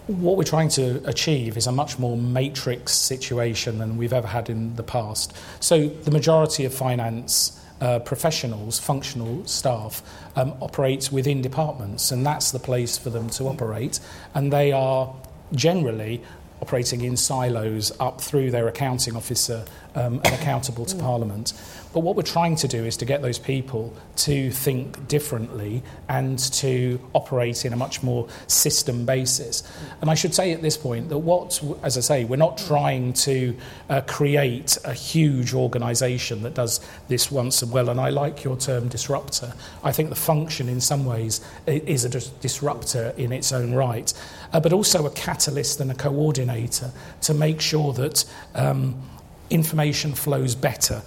What 0.07 0.37
we're 0.37 0.45
trying 0.45 0.69
to 0.71 1.03
achieve 1.05 1.57
is 1.57 1.67
a 1.67 1.73
much 1.73 1.99
more 1.99 2.17
matrix 2.17 2.93
situation 2.93 3.79
than 3.79 3.97
we've 3.97 4.13
ever 4.13 4.29
had 4.29 4.49
in 4.49 4.77
the 4.77 4.85
past. 4.85 5.37
So 5.59 5.89
the 5.89 6.13
majority 6.13 6.65
of 6.65 6.73
finance 6.73 7.61
uh, 7.81 7.99
professionals, 7.99 8.79
functional 8.79 9.45
staff, 9.47 10.03
um, 10.37 10.55
operate 10.61 11.11
within 11.11 11.43
departments, 11.43 12.13
and 12.13 12.25
that's 12.25 12.53
the 12.53 12.59
place 12.61 12.97
for 12.97 13.11
them 13.11 13.29
to 13.31 13.49
operate. 13.49 13.99
And 14.33 14.53
they 14.53 14.71
are 14.71 15.13
generally 15.53 16.23
operating 16.63 17.03
in 17.03 17.17
silos 17.17 17.93
up 18.01 18.21
through 18.21 18.51
their 18.51 18.67
accounting 18.69 19.17
officer 19.17 19.65
um, 19.95 20.21
and 20.25 20.35
accountable 20.35 20.87
to 20.87 20.97
Parliament. 20.97 21.53
But 21.97 22.03
what 22.03 22.15
we're 22.15 22.25
trying 22.25 22.57
to 22.57 22.69
do 22.69 22.85
is 22.85 22.99
to 22.99 23.07
get 23.07 23.23
those 23.23 23.39
people 23.39 23.91
to 24.17 24.51
think 24.51 25.09
differently 25.09 25.83
and 26.11 26.39
to 26.53 27.01
operate 27.15 27.65
in 27.65 27.73
a 27.73 27.77
much 27.77 28.03
more 28.03 28.29
system 28.49 29.07
basis. 29.07 29.63
And 30.03 30.11
I 30.11 30.15
should 30.15 30.35
say 30.35 30.53
at 30.53 30.61
this 30.61 30.77
point 30.77 31.09
that 31.09 31.17
what, 31.17 31.59
as 31.83 31.97
I 31.97 32.03
say, 32.03 32.25
we're 32.27 32.37
not 32.37 32.59
trying 32.59 33.15
to 33.15 33.57
uh, 33.89 34.03
create 34.03 34.77
a 34.85 34.93
huge 34.93 35.55
organisation 35.55 36.43
that 36.43 36.53
does 36.53 36.87
this 37.09 37.33
once 37.33 37.63
and 37.63 37.73
well. 37.73 37.89
And 37.89 37.99
I 37.99 38.11
like 38.11 38.45
your 38.45 38.59
term 38.59 38.89
disruptor. 38.89 39.55
I 39.83 39.91
think 39.91 40.11
the 40.11 40.17
function, 40.17 40.69
in 40.69 40.83
some 40.83 41.07
ways, 41.07 41.41
is 41.67 42.05
a 42.05 42.11
disruptor 42.11 43.15
in 43.17 43.33
its 43.33 43.53
own 43.53 43.73
right, 43.73 44.13
uh, 44.53 44.61
but 44.61 44.75
also 44.75 45.07
a 45.07 45.11
catalyst 45.13 45.81
and 45.81 45.91
a 45.91 45.95
coordinator 45.95 46.93
to 47.23 47.33
make 47.33 47.63
sure 47.63 47.95
that 47.95 48.27
um, 48.55 49.03
information 49.49 50.13
flows 50.13 50.55
better 50.55 51.01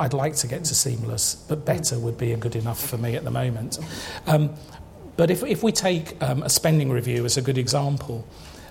I'd 0.00 0.14
like 0.14 0.36
to 0.36 0.46
get 0.46 0.64
to 0.64 0.74
seamless, 0.74 1.34
but 1.34 1.64
better 1.64 1.98
would 1.98 2.18
be 2.18 2.32
a 2.32 2.36
good 2.36 2.56
enough 2.56 2.84
for 2.84 2.98
me 2.98 3.16
at 3.16 3.24
the 3.24 3.30
moment. 3.30 3.78
Um, 4.26 4.54
but 5.16 5.30
if, 5.30 5.42
if 5.42 5.62
we 5.62 5.72
take 5.72 6.20
um, 6.22 6.42
a 6.44 6.48
spending 6.48 6.90
review 6.90 7.24
as 7.24 7.36
a 7.36 7.42
good 7.42 7.58
example, 7.58 8.24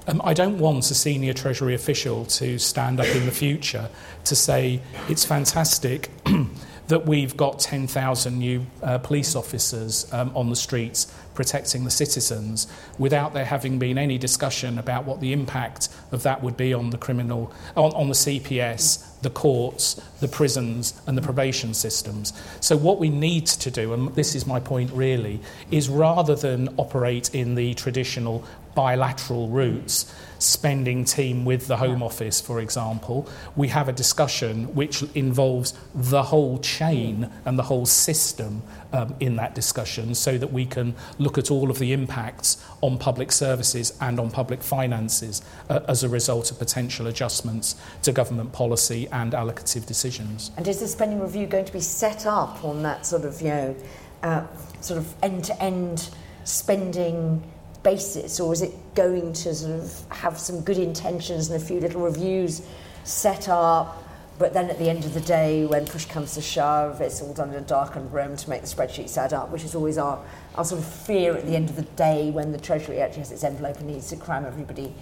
um, 0.07 0.21
I 0.23 0.33
don't 0.33 0.57
want 0.57 0.89
a 0.89 0.95
senior 0.95 1.33
Treasury 1.33 1.75
official 1.75 2.25
to 2.25 2.57
stand 2.57 3.01
up 3.01 3.07
in 3.07 3.25
the 3.25 3.31
future 3.31 3.89
to 4.23 4.35
say 4.35 4.81
it's 5.09 5.25
fantastic 5.25 6.09
that 6.87 7.05
we've 7.05 7.35
got 7.35 7.59
10,000 7.59 8.37
new 8.37 8.65
uh, 8.81 8.97
police 8.99 9.35
officers 9.35 10.11
um, 10.13 10.31
on 10.33 10.49
the 10.49 10.55
streets 10.55 11.13
protecting 11.37 11.83
the 11.83 11.91
citizens 11.91 12.65
without 12.97 13.31
there 13.35 13.45
having 13.45 13.77
been 13.77 13.95
any 13.95 14.17
discussion 14.17 14.79
about 14.79 15.05
what 15.05 15.21
the 15.21 15.31
impact 15.31 15.87
of 16.11 16.23
that 16.23 16.41
would 16.41 16.57
be 16.57 16.73
on 16.73 16.89
the 16.89 16.97
criminal, 16.97 17.53
on, 17.75 17.91
on 17.93 18.07
the 18.07 18.15
CPS, 18.15 19.21
the 19.21 19.29
courts, 19.29 20.01
the 20.19 20.27
prisons, 20.27 20.99
and 21.05 21.15
the 21.15 21.21
probation 21.21 21.75
systems. 21.75 22.33
So, 22.59 22.75
what 22.75 22.97
we 22.97 23.09
need 23.09 23.45
to 23.45 23.69
do, 23.69 23.93
and 23.93 24.15
this 24.15 24.33
is 24.33 24.47
my 24.47 24.59
point 24.59 24.91
really, 24.93 25.39
is 25.69 25.89
rather 25.89 26.35
than 26.35 26.69
operate 26.77 27.35
in 27.35 27.53
the 27.53 27.75
traditional 27.75 28.43
bilateral 28.73 29.47
routes, 29.47 30.11
spending 30.39 31.03
team 31.03 31.45
with 31.45 31.65
the 31.65 31.77
Home 31.77 32.03
Office, 32.03 32.39
for 32.39 32.59
example, 32.59 33.27
we 33.55 33.67
have 33.69 33.89
a 33.89 33.91
discussion 33.91 34.73
which 34.75 35.01
involves 35.15 35.73
the 35.95 36.21
whole 36.21 36.59
chain 36.59 37.27
and 37.45 37.57
the 37.57 37.63
whole 37.63 37.87
system 37.87 38.61
um, 38.93 39.15
in 39.19 39.35
that 39.35 39.55
discussion 39.55 40.15
so 40.15 40.37
that 40.37 40.51
we 40.51 40.65
can 40.65 40.95
look 41.19 41.37
at 41.37 41.51
all 41.51 41.69
of 41.69 41.79
the 41.79 41.93
impacts 41.93 42.63
on 42.81 42.97
public 42.97 43.31
services 43.31 43.97
and 44.01 44.19
on 44.19 44.29
public 44.29 44.61
finances 44.61 45.41
uh, 45.69 45.79
as 45.87 46.03
a 46.03 46.09
result 46.09 46.51
of 46.51 46.59
potential 46.59 47.07
adjustments 47.07 47.75
to 48.01 48.11
government 48.11 48.51
policy 48.51 49.07
and 49.11 49.33
allocative 49.33 49.85
decisions. 49.85 50.51
And 50.57 50.67
is 50.67 50.79
the 50.79 50.87
spending 50.87 51.19
review 51.19 51.47
going 51.47 51.65
to 51.65 51.73
be 51.73 51.79
set 51.79 52.25
up 52.25 52.63
on 52.63 52.83
that 52.83 53.05
sort 53.05 53.25
of, 53.25 53.41
you 53.41 53.49
know, 53.49 53.75
uh, 54.23 54.45
sort 54.81 54.99
of 54.99 55.13
end-to-end 55.23 56.09
spending 56.43 57.43
basis, 57.83 58.39
or 58.39 58.53
is 58.53 58.61
it 58.61 58.73
going 58.95 59.31
to 59.33 59.53
sort 59.53 59.79
of 59.79 60.03
have 60.09 60.37
some 60.37 60.61
good 60.61 60.77
intentions 60.77 61.49
and 61.49 61.61
a 61.61 61.65
few 61.65 61.79
little 61.79 62.01
reviews 62.01 62.61
set 63.03 63.47
up 63.47 64.03
but 64.39 64.53
then 64.53 64.69
at 64.69 64.77
the 64.77 64.89
end 64.89 65.03
of 65.03 65.13
the 65.13 65.21
day, 65.21 65.65
when 65.65 65.85
push 65.85 66.05
comes 66.05 66.35
to 66.35 66.41
shove, 66.41 67.01
it's 67.01 67.21
all 67.21 67.33
done 67.33 67.49
in 67.49 67.55
a 67.55 67.61
darkened 67.61 68.13
room 68.13 68.35
to 68.37 68.49
make 68.49 68.61
the 68.61 68.67
spreadsheets 68.67 69.17
add 69.17 69.33
up, 69.33 69.49
which 69.49 69.63
is 69.63 69.73
always 69.73 69.97
our, 69.97 70.23
our 70.55 70.63
sort 70.63 70.81
of 70.81 70.87
fear 70.87 71.35
at 71.35 71.45
the 71.45 71.55
end 71.55 71.69
of 71.69 71.75
the 71.75 71.81
day 71.81 72.29
when 72.29 72.51
the 72.51 72.59
Treasury 72.59 73.01
actually 73.01 73.21
has 73.21 73.31
its 73.31 73.43
envelope 73.43 73.77
and 73.77 73.87
needs 73.87 74.09
to 74.09 74.15
cram 74.15 74.45
everybody, 74.45 74.93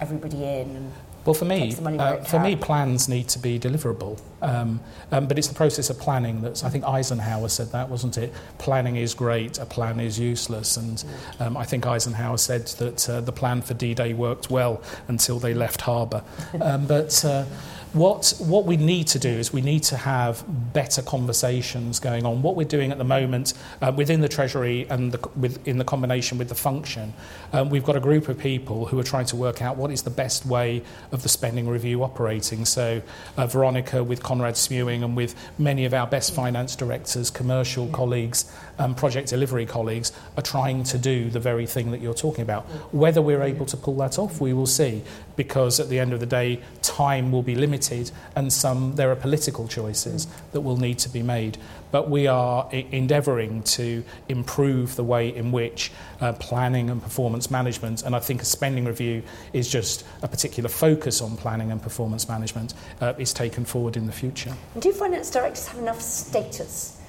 everybody 0.00 0.44
in. 0.44 0.92
Well, 1.24 1.34
for 1.34 1.46
me, 1.46 1.74
uh, 1.74 2.18
for 2.18 2.38
me, 2.38 2.54
plans 2.54 3.08
need 3.08 3.28
to 3.30 3.38
be 3.38 3.58
deliverable. 3.58 4.20
Um, 4.42 4.80
um, 5.10 5.26
but 5.26 5.38
it's 5.38 5.48
the 5.48 5.54
process 5.54 5.88
of 5.88 5.98
planning 5.98 6.42
that's. 6.42 6.62
I 6.64 6.68
think 6.68 6.84
Eisenhower 6.84 7.48
said 7.48 7.72
that, 7.72 7.88
wasn't 7.88 8.18
it? 8.18 8.30
Planning 8.58 8.96
is 8.96 9.14
great, 9.14 9.58
a 9.58 9.64
plan 9.64 10.00
is 10.00 10.18
useless. 10.18 10.76
And 10.76 11.02
um, 11.40 11.56
I 11.56 11.64
think 11.64 11.86
Eisenhower 11.86 12.36
said 12.36 12.66
that 12.66 13.08
uh, 13.08 13.20
the 13.22 13.32
plan 13.32 13.62
for 13.62 13.72
D-Day 13.72 14.12
worked 14.12 14.50
well 14.50 14.82
until 15.08 15.38
they 15.38 15.54
left 15.54 15.80
harbour. 15.80 16.22
Um, 16.60 16.86
but 16.86 17.24
uh, 17.24 17.46
what, 17.94 18.34
what 18.40 18.64
we 18.66 18.76
need 18.76 19.06
to 19.08 19.20
do 19.20 19.28
is 19.28 19.52
we 19.52 19.60
need 19.60 19.84
to 19.84 19.96
have 19.96 20.44
better 20.72 21.00
conversations 21.00 22.00
going 22.00 22.26
on. 22.26 22.42
What 22.42 22.56
we're 22.56 22.64
doing 22.64 22.90
at 22.90 22.98
the 22.98 23.04
moment 23.04 23.54
uh, 23.80 23.92
within 23.94 24.20
the 24.20 24.28
Treasury 24.28 24.86
and 24.90 25.12
the, 25.12 25.28
with, 25.36 25.66
in 25.66 25.78
the 25.78 25.84
combination 25.84 26.36
with 26.36 26.48
the 26.48 26.56
function, 26.56 27.14
um, 27.52 27.70
we've 27.70 27.84
got 27.84 27.94
a 27.94 28.00
group 28.00 28.28
of 28.28 28.36
people 28.36 28.86
who 28.86 28.98
are 28.98 29.04
trying 29.04 29.26
to 29.26 29.36
work 29.36 29.62
out 29.62 29.76
what 29.76 29.92
is 29.92 30.02
the 30.02 30.10
best 30.10 30.44
way 30.44 30.82
of 31.12 31.22
the 31.22 31.28
spending 31.28 31.68
review 31.68 32.02
operating. 32.02 32.64
So 32.64 33.00
uh, 33.36 33.46
Veronica 33.46 34.02
with 34.02 34.24
Conrad 34.24 34.56
Smewing 34.56 35.04
and 35.04 35.16
with 35.16 35.36
many 35.56 35.84
of 35.84 35.94
our 35.94 36.08
best 36.08 36.34
finance 36.34 36.74
directors, 36.74 37.30
commercial 37.30 37.86
colleagues, 37.88 38.52
um, 38.78 38.94
project 38.94 39.28
delivery 39.28 39.66
colleagues 39.66 40.12
are 40.36 40.42
trying 40.42 40.84
to 40.84 40.98
do 40.98 41.30
the 41.30 41.40
very 41.40 41.66
thing 41.66 41.90
that 41.90 42.00
you're 42.00 42.14
talking 42.14 42.42
about. 42.42 42.64
Whether 42.92 43.22
we're 43.22 43.42
able 43.42 43.66
to 43.66 43.76
pull 43.76 43.96
that 43.96 44.18
off, 44.18 44.40
we 44.40 44.52
will 44.52 44.66
see, 44.66 45.02
because 45.36 45.80
at 45.80 45.88
the 45.88 45.98
end 45.98 46.12
of 46.12 46.20
the 46.20 46.26
day, 46.26 46.60
time 46.82 47.32
will 47.32 47.42
be 47.42 47.54
limited 47.54 48.10
and 48.36 48.52
some 48.52 48.96
there 48.96 49.10
are 49.10 49.16
political 49.16 49.68
choices 49.68 50.26
that 50.52 50.60
will 50.60 50.76
need 50.76 50.98
to 51.00 51.08
be 51.08 51.22
made. 51.22 51.58
But 51.90 52.10
we 52.10 52.26
are 52.26 52.68
I- 52.72 52.86
endeavouring 52.90 53.62
to 53.62 54.02
improve 54.28 54.96
the 54.96 55.04
way 55.04 55.34
in 55.34 55.52
which 55.52 55.92
uh, 56.20 56.32
planning 56.32 56.90
and 56.90 57.00
performance 57.02 57.50
management, 57.50 58.02
and 58.02 58.16
I 58.16 58.18
think 58.18 58.42
a 58.42 58.44
spending 58.44 58.84
review 58.84 59.22
is 59.52 59.68
just 59.70 60.04
a 60.22 60.28
particular 60.28 60.68
focus 60.68 61.20
on 61.20 61.36
planning 61.36 61.70
and 61.70 61.80
performance 61.80 62.28
management, 62.28 62.74
uh, 63.00 63.14
is 63.18 63.32
taken 63.32 63.64
forward 63.64 63.96
in 63.96 64.06
the 64.06 64.12
future. 64.12 64.54
Do 64.78 64.92
finance 64.92 65.30
directors 65.30 65.68
have 65.68 65.78
enough 65.78 66.00
status 66.00 67.00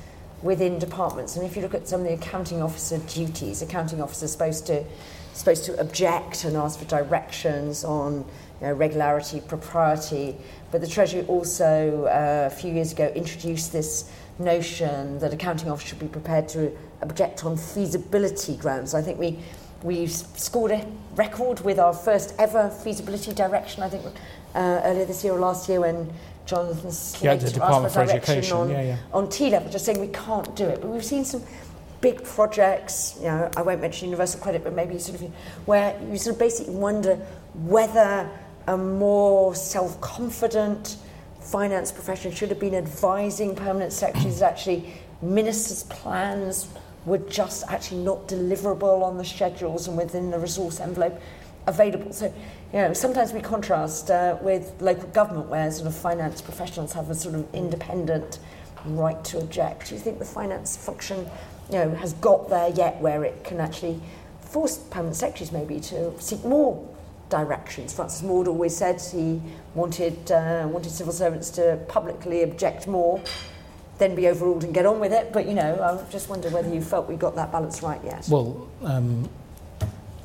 within 0.42 0.80
departments. 0.80 1.36
And 1.36 1.46
if 1.46 1.56
you 1.56 1.62
look 1.62 1.74
at 1.74 1.88
some 1.88 2.02
of 2.02 2.08
the 2.08 2.14
accounting 2.14 2.62
officer 2.62 2.98
duties, 3.00 3.62
accounting 3.62 4.02
officers 4.02 4.32
supposed 4.32 4.68
to 4.68 4.84
supposed 5.34 5.66
to 5.66 5.78
object 5.82 6.46
and 6.46 6.56
ask 6.56 6.80
for 6.80 6.86
directions 6.86 7.84
on 7.84 8.24
you 8.62 8.68
know, 8.68 8.74
regularity, 8.74 9.42
propriety. 9.42 10.34
But 10.72 10.80
the 10.80 10.88
Treasury 10.88 11.26
also, 11.28 12.06
uh, 12.06 12.50
a 12.50 12.56
few 12.56 12.72
years 12.72 12.94
ago, 12.94 13.12
introduced 13.14 13.74
this 13.74 14.10
notion 14.40 15.20
that 15.20 15.34
accounting 15.34 15.70
officers 15.70 15.90
should 15.90 16.00
be 16.00 16.08
prepared 16.08 16.48
to 16.50 16.76
object 17.02 17.44
on 17.44 17.58
feasibility 17.58 18.56
grounds. 18.56 18.94
I 18.94 19.02
think 19.02 19.20
we 19.20 19.40
we 19.84 20.08
scored 20.08 20.72
a 20.72 20.86
record 21.16 21.60
with 21.60 21.80
our 21.80 21.94
first 21.94 22.34
ever 22.40 22.70
feasibility 22.70 23.34
direction. 23.34 23.84
I 23.84 23.90
think 23.90 24.06
uh, 24.56 24.82
earlier 24.84 25.06
this 25.06 25.24
year 25.24 25.34
or 25.34 25.40
last 25.40 25.70
year 25.70 25.82
when 25.82 26.12
Jonathan 26.46 26.92
Slater 26.92 27.46
yeah, 27.46 27.54
Department 27.54 27.94
for 27.94 28.02
Education 28.02 28.58
on, 28.58 28.70
yeah, 28.70 28.82
yeah. 28.82 28.98
on 29.14 29.30
T 29.30 29.50
level, 29.50 29.72
just 29.72 29.86
saying 29.86 30.00
we 30.00 30.08
can't 30.08 30.56
do 30.56 30.66
it. 30.66 30.82
But 30.82 30.90
we've 30.90 31.06
seen 31.06 31.26
some 31.26 31.42
big 32.02 32.24
projects, 32.24 33.16
you 33.20 33.26
know, 33.26 33.50
I 33.58 33.62
won't 33.62 33.82
mention 33.82 34.08
Universal 34.10 34.42
Credit, 34.42 34.64
but 34.64 34.74
maybe 34.74 35.00
sort 35.00 35.22
of 35.22 35.28
where 35.66 36.00
you 36.10 36.18
sort 36.18 36.36
of 36.36 36.40
basically 36.40 36.76
wonder 36.76 37.16
whether 37.54 38.30
a 38.68 38.78
more 38.78 39.56
self-confident 39.56 40.98
finance 41.40 41.92
profession 41.92 42.32
should 42.32 42.50
have 42.50 42.60
been 42.60 42.76
advising 42.76 43.56
permanent 43.56 43.94
secretaries 43.94 44.42
actually 44.42 44.94
ministers' 45.22 45.84
plans 45.84 46.68
were 47.06 47.20
just 47.20 47.64
actually 47.68 48.04
not 48.04 48.28
deliverable 48.28 49.04
on 49.04 49.18
the 49.18 49.26
schedules 49.26 49.88
and 49.88 49.96
within 49.96 50.32
the 50.32 50.40
resource 50.40 50.80
envelope 50.80 51.20
available. 51.68 52.14
So, 52.14 52.34
you 52.74 52.80
know, 52.80 52.94
sometimes 52.94 53.34
we 53.34 53.42
contrast 53.42 54.12
uh, 54.12 54.38
with 54.42 54.74
local 54.82 55.08
government 55.10 55.50
where 55.50 55.70
sort 55.72 55.88
of 55.88 55.96
finance 55.96 56.42
professionals 56.42 56.94
have 56.94 57.10
a 57.10 57.16
sort 57.16 57.36
of 57.36 57.54
independent 57.54 58.40
right 58.86 59.24
to 59.26 59.40
object. 59.40 59.90
Do 59.90 59.96
you 59.96 60.02
think 60.02 60.20
the 60.20 60.26
finance 60.26 60.78
function, 60.78 61.28
you 61.72 61.78
know, 61.78 61.96
has 61.96 62.14
got 62.14 62.50
there 62.50 62.70
yet 62.70 63.02
where 63.02 63.24
it 63.24 63.44
can 63.44 63.60
actually 63.60 64.00
force 64.42 64.78
permanent 64.78 65.16
secretaries 65.16 65.52
maybe 65.52 65.80
to 65.80 66.14
seek 66.22 66.44
more 66.46 66.88
directions. 67.30 67.94
Francis 67.94 68.22
Maude 68.22 68.48
always 68.48 68.76
said 68.76 69.02
he 69.02 69.42
wanted, 69.74 70.32
uh, 70.32 70.68
wanted 70.72 70.92
civil 70.92 71.12
servants 71.12 71.50
to 71.52 71.80
publicly 71.88 72.44
object 72.44 72.88
more, 72.88 73.22
then 73.98 74.16
be 74.16 74.28
overruled 74.28 74.64
and 74.64 74.74
get 74.74 74.86
on 74.86 75.00
with 75.00 75.12
it. 75.12 75.34
But, 75.34 75.48
you 75.48 75.54
know, 75.54 75.82
I 75.82 76.12
just 76.12 76.30
wonder 76.30 76.50
whether 76.50 76.74
you 76.74 76.82
felt 76.82 77.10
we 77.10 77.16
got 77.16 77.36
that 77.36 77.52
balance 77.52 77.82
right 77.82 78.00
yet. 78.04 78.28
Well, 78.30 78.68
um, 78.84 79.28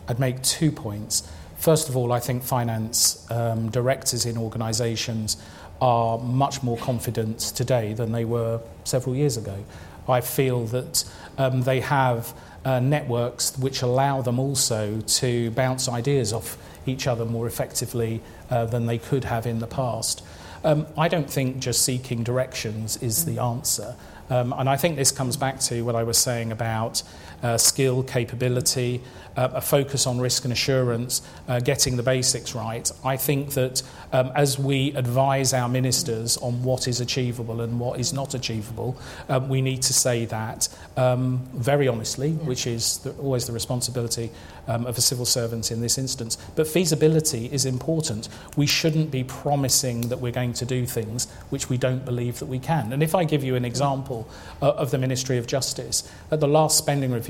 I'd 0.09 0.21
make 0.21 0.43
two 0.43 0.71
points. 0.71 1.31
First 1.61 1.91
of 1.91 1.97
all, 1.97 2.11
I 2.11 2.21
think 2.21 2.43
finance 2.43 3.31
um, 3.31 3.71
directors 3.71 4.25
in 4.25 4.39
organisations 4.39 5.37
are 5.83 6.17
much 6.17 6.63
more 6.63 6.79
confident 6.79 7.39
today 7.39 7.93
than 7.93 8.13
they 8.13 8.25
were 8.25 8.63
several 8.85 9.15
years 9.15 9.37
ago. 9.37 9.63
I 10.09 10.23
feel 10.23 10.65
that 10.69 11.05
um, 11.37 11.61
they 11.61 11.81
have 11.81 12.33
uh, 12.65 12.81
networks 12.81 13.59
which 13.59 13.83
allow 13.83 14.23
them 14.23 14.39
also 14.39 15.03
to 15.03 15.51
bounce 15.51 15.87
ideas 15.87 16.33
off 16.33 16.57
each 16.87 17.07
other 17.07 17.27
more 17.27 17.47
effectively 17.47 18.23
uh, 18.49 18.65
than 18.65 18.87
they 18.87 18.97
could 18.97 19.25
have 19.25 19.47
in 19.47 19.59
the 19.59 19.67
past. 19.67 20.25
Um, 20.65 20.87
I 20.97 21.09
don't 21.09 21.31
think 21.31 21.59
just 21.59 21.83
seeking 21.83 22.25
directions 22.25 22.97
is 23.03 23.27
the 23.27 23.39
answer. 23.39 23.97
Um, 24.31 24.55
and 24.57 24.69
I 24.69 24.79
think 24.79 24.97
this 24.97 25.11
comes 25.11 25.37
back 25.37 25.61
to 25.61 25.83
what 25.83 25.95
I 25.95 26.05
was 26.05 26.17
saying 26.17 26.53
about 26.53 27.03
uh, 27.43 27.57
skill, 27.57 28.03
capability, 28.03 29.01
uh, 29.37 29.49
a 29.55 29.61
focus 29.61 30.07
on 30.07 30.21
risk 30.21 30.45
and 30.45 30.53
assurance, 30.53 31.23
uh, 31.49 31.61
getting 31.61 31.97
the 31.97 32.03
basics 32.03 32.55
right. 32.55 32.91
I 33.05 33.17
think 33.17 33.51
that 33.51 33.83
um, 34.13 34.33
as 34.35 34.59
we 34.59 34.93
advise 34.95 35.55
our 35.55 35.69
ministers 35.69 36.37
on 36.39 36.63
what 36.63 36.89
is 36.89 37.01
achievable 37.01 37.61
and 37.61 37.79
what 37.79 38.01
is 38.01 38.13
not 38.13 38.35
achievable, 38.35 38.99
um, 39.29 39.49
we 39.49 39.63
need 39.63 39.83
to 39.83 39.93
say 39.93 40.25
that 40.27 40.69
um, 40.97 41.49
very 41.55 41.89
honestly, 41.89 42.33
which 42.33 42.67
is 42.67 42.99
the, 42.99 43.13
always 43.13 43.47
the 43.47 43.53
responsibility 43.53 44.31
um, 44.69 44.87
of 44.87 44.99
a 44.99 45.01
civil 45.01 45.25
servant 45.25 45.71
in 45.71 45.81
this 45.81 45.99
instance. 45.99 46.37
But 46.57 46.67
feasibility 46.67 47.47
is 47.53 47.65
important. 47.65 48.29
We 48.57 48.67
shouldn't 48.67 49.11
be 49.11 49.25
promising 49.25 50.03
that 50.09 50.21
we're 50.21 50.33
going 50.33 50.53
to 50.55 50.65
do 50.65 50.87
things 50.87 51.31
which 51.51 51.69
we 51.69 51.79
don't 51.79 52.05
believe 52.05 52.39
that 52.41 52.47
we 52.47 52.59
can. 52.59 52.93
And 52.93 53.03
if 53.03 53.15
I 53.15 53.25
give 53.25 53.43
you 53.43 53.57
an 53.57 53.65
example 53.65 54.29
uh, 54.61 54.71
of 54.73 54.91
the 54.91 54.99
Ministry 54.99 55.39
of 55.39 55.47
Justice, 55.47 56.11
at 56.31 56.41
the 56.41 56.49
last 56.49 56.79
spending 56.79 57.13
review, 57.13 57.30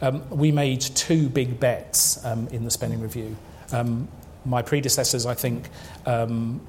um, 0.00 0.28
we 0.30 0.52
made 0.52 0.80
two 0.80 1.28
big 1.28 1.60
bets 1.60 2.24
um, 2.24 2.48
in 2.48 2.64
the 2.64 2.70
spending 2.70 3.00
review. 3.00 3.36
Um, 3.72 4.08
my 4.44 4.62
predecessors, 4.62 5.26
I 5.26 5.34
think, 5.34 5.68
um, 6.06 6.60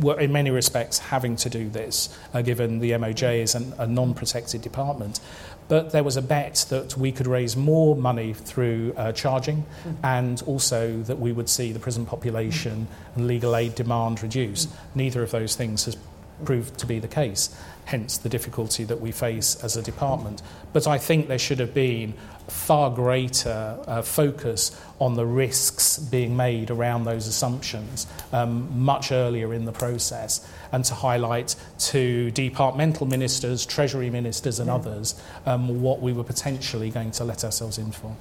were 0.00 0.18
in 0.18 0.32
many 0.32 0.50
respects 0.50 0.98
having 0.98 1.36
to 1.36 1.50
do 1.50 1.68
this, 1.68 2.16
uh, 2.32 2.42
given 2.42 2.78
the 2.78 2.92
MOJ 2.92 3.42
is 3.42 3.54
an, 3.54 3.74
a 3.78 3.86
non 3.86 4.14
protected 4.14 4.62
department. 4.62 5.20
But 5.68 5.92
there 5.92 6.02
was 6.02 6.16
a 6.16 6.22
bet 6.22 6.66
that 6.70 6.96
we 6.96 7.12
could 7.12 7.28
raise 7.28 7.56
more 7.56 7.94
money 7.94 8.34
through 8.34 8.92
uh, 8.96 9.12
charging 9.12 9.64
mm. 9.84 9.96
and 10.02 10.42
also 10.46 11.00
that 11.02 11.20
we 11.20 11.30
would 11.30 11.48
see 11.48 11.70
the 11.70 11.78
prison 11.78 12.06
population 12.06 12.88
and 13.14 13.28
legal 13.28 13.54
aid 13.54 13.76
demand 13.76 14.20
reduce. 14.20 14.66
Mm. 14.66 14.72
Neither 14.96 15.22
of 15.22 15.30
those 15.30 15.54
things 15.54 15.84
has 15.84 15.96
proved 16.44 16.76
to 16.78 16.86
be 16.86 16.98
the 16.98 17.08
case, 17.08 17.54
hence 17.90 18.18
the 18.18 18.28
difficulty 18.28 18.84
that 18.84 19.00
we 19.00 19.10
face 19.10 19.56
as 19.64 19.76
a 19.76 19.82
department. 19.82 20.42
But 20.72 20.86
I 20.86 20.96
think 20.96 21.26
there 21.26 21.40
should 21.40 21.58
have 21.58 21.74
been 21.74 22.14
far 22.46 22.88
greater 22.88 23.78
uh, 23.86 24.02
focus 24.02 24.80
on 25.00 25.14
the 25.14 25.26
risks 25.26 25.98
being 25.98 26.36
made 26.36 26.70
around 26.70 27.04
those 27.04 27.26
assumptions 27.26 28.06
um, 28.32 28.68
much 28.78 29.10
earlier 29.10 29.52
in 29.52 29.64
the 29.64 29.72
process 29.72 30.48
and 30.70 30.84
to 30.84 30.94
highlight 30.94 31.56
to 31.78 32.30
departmental 32.30 33.06
ministers, 33.06 33.66
treasury 33.66 34.08
ministers, 34.08 34.60
and 34.60 34.68
yeah. 34.68 34.76
others 34.76 35.20
um, 35.46 35.82
what 35.82 36.00
we 36.00 36.12
were 36.12 36.24
potentially 36.24 36.90
going 36.90 37.10
to 37.10 37.24
let 37.24 37.42
ourselves 37.44 37.76
in 37.78 37.90
for. 37.90 38.14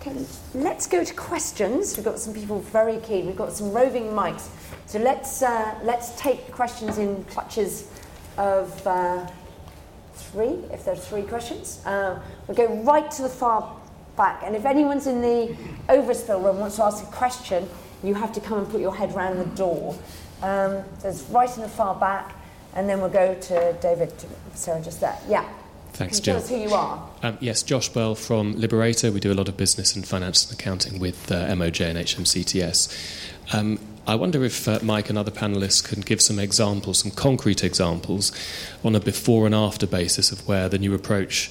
Okay, 0.00 0.16
let's 0.54 0.86
go 0.86 1.04
to 1.04 1.14
questions. 1.14 1.94
We've 1.96 2.06
got 2.06 2.18
some 2.18 2.32
people 2.32 2.60
very 2.60 2.98
keen. 3.00 3.26
We've 3.26 3.36
got 3.36 3.52
some 3.52 3.70
roving 3.70 4.04
mics. 4.04 4.48
So 4.86 4.98
let's, 4.98 5.42
uh, 5.42 5.78
let's 5.84 6.18
take 6.18 6.50
questions 6.52 6.96
in 6.98 7.22
clutches 7.24 7.86
of. 8.36 8.86
Uh, 8.86 9.26
three, 10.14 10.58
if 10.72 10.84
there 10.84 10.94
are 10.94 10.96
three 10.96 11.22
questions. 11.22 11.84
Uh, 11.84 12.20
we'll 12.46 12.56
go 12.56 12.82
right 12.82 13.10
to 13.12 13.22
the 13.22 13.28
far 13.28 13.76
back. 14.16 14.42
And 14.44 14.54
if 14.54 14.64
anyone's 14.64 15.06
in 15.06 15.20
the 15.20 15.56
overspill 15.88 16.42
room 16.42 16.58
wants 16.58 16.76
to 16.76 16.84
ask 16.84 17.02
a 17.02 17.06
question, 17.06 17.68
you 18.02 18.14
have 18.14 18.32
to 18.32 18.40
come 18.40 18.58
and 18.58 18.68
put 18.68 18.80
your 18.80 18.94
head 18.94 19.14
round 19.14 19.38
the 19.38 19.56
door. 19.56 19.96
Um, 20.42 20.82
there's 21.02 21.22
right 21.24 21.54
in 21.56 21.62
the 21.62 21.68
far 21.68 21.94
back, 21.94 22.34
and 22.74 22.88
then 22.88 23.00
we'll 23.00 23.10
go 23.10 23.34
to 23.34 23.76
David, 23.80 24.12
Sarah, 24.54 24.82
just 24.82 25.00
there. 25.00 25.16
Yeah. 25.28 25.48
Thanks, 25.92 26.18
you 26.18 26.24
Tell 26.24 26.36
us 26.38 26.48
who 26.48 26.56
you 26.56 26.72
are. 26.72 27.06
Um, 27.22 27.36
yes, 27.40 27.62
Josh 27.62 27.90
Bell 27.90 28.14
from 28.14 28.54
Liberata. 28.54 29.12
We 29.12 29.20
do 29.20 29.30
a 29.30 29.34
lot 29.34 29.48
of 29.48 29.58
business 29.58 29.94
and 29.94 30.06
finance 30.06 30.50
and 30.50 30.58
accounting 30.58 30.98
with 30.98 31.30
uh, 31.30 31.46
MOJ 31.48 31.90
and 31.90 31.98
HMCTS. 31.98 33.54
Um, 33.54 33.78
I 34.06 34.16
wonder 34.16 34.44
if 34.44 34.66
uh, 34.66 34.80
Mike 34.82 35.08
and 35.10 35.18
other 35.18 35.30
panelists 35.30 35.86
can 35.86 36.00
give 36.00 36.20
some 36.20 36.38
examples, 36.38 36.98
some 36.98 37.12
concrete 37.12 37.62
examples, 37.62 38.32
on 38.84 38.96
a 38.96 39.00
before 39.00 39.46
and 39.46 39.54
after 39.54 39.86
basis 39.86 40.32
of 40.32 40.46
where 40.48 40.68
the 40.68 40.78
new 40.78 40.92
approach 40.92 41.50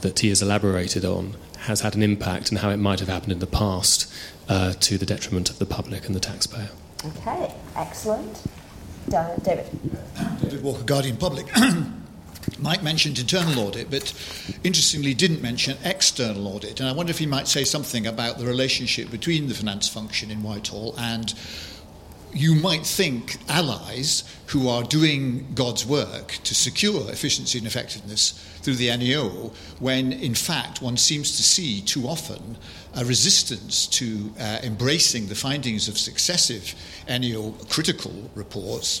that 0.00 0.20
he 0.20 0.30
has 0.30 0.40
elaborated 0.40 1.04
on 1.04 1.36
has 1.60 1.80
had 1.80 1.94
an 1.94 2.02
impact 2.02 2.50
and 2.50 2.58
how 2.60 2.70
it 2.70 2.78
might 2.78 3.00
have 3.00 3.08
happened 3.08 3.32
in 3.32 3.38
the 3.38 3.46
past 3.46 4.12
uh, 4.48 4.72
to 4.80 4.96
the 4.96 5.06
detriment 5.06 5.50
of 5.50 5.58
the 5.58 5.66
public 5.66 6.06
and 6.06 6.14
the 6.14 6.20
taxpayer. 6.20 6.70
Okay, 7.04 7.52
excellent. 7.76 8.42
David. 9.10 9.66
David 10.40 10.62
Walker, 10.62 10.84
Guardian 10.84 11.18
Public. 11.18 11.46
Mike 12.58 12.82
mentioned 12.82 13.18
internal 13.18 13.58
audit, 13.58 13.90
but 13.90 14.12
interestingly 14.62 15.14
didn't 15.14 15.42
mention 15.42 15.76
external 15.84 16.46
audit. 16.48 16.80
And 16.80 16.88
I 16.88 16.92
wonder 16.92 17.10
if 17.10 17.18
he 17.18 17.26
might 17.26 17.48
say 17.48 17.64
something 17.64 18.06
about 18.06 18.38
the 18.38 18.46
relationship 18.46 19.10
between 19.10 19.48
the 19.48 19.54
finance 19.54 19.88
function 19.88 20.30
in 20.30 20.42
Whitehall 20.42 20.94
and 20.98 21.34
you 22.34 22.54
might 22.56 22.84
think 22.84 23.36
allies 23.48 24.24
who 24.46 24.68
are 24.68 24.82
doing 24.82 25.46
God's 25.54 25.86
work 25.86 26.32
to 26.44 26.54
secure 26.54 27.10
efficiency 27.10 27.58
and 27.58 27.66
effectiveness 27.66 28.32
through 28.62 28.74
the 28.74 28.88
NAO, 28.96 29.52
when 29.78 30.12
in 30.12 30.34
fact 30.34 30.82
one 30.82 30.96
seems 30.96 31.36
to 31.36 31.42
see 31.42 31.80
too 31.80 32.06
often 32.06 32.56
a 32.96 33.04
resistance 33.04 33.86
to 33.86 34.32
uh, 34.38 34.58
embracing 34.62 35.26
the 35.26 35.34
findings 35.34 35.88
of 35.88 35.98
successive 35.98 36.74
NAO 37.08 37.52
critical 37.68 38.12
reports, 38.34 39.00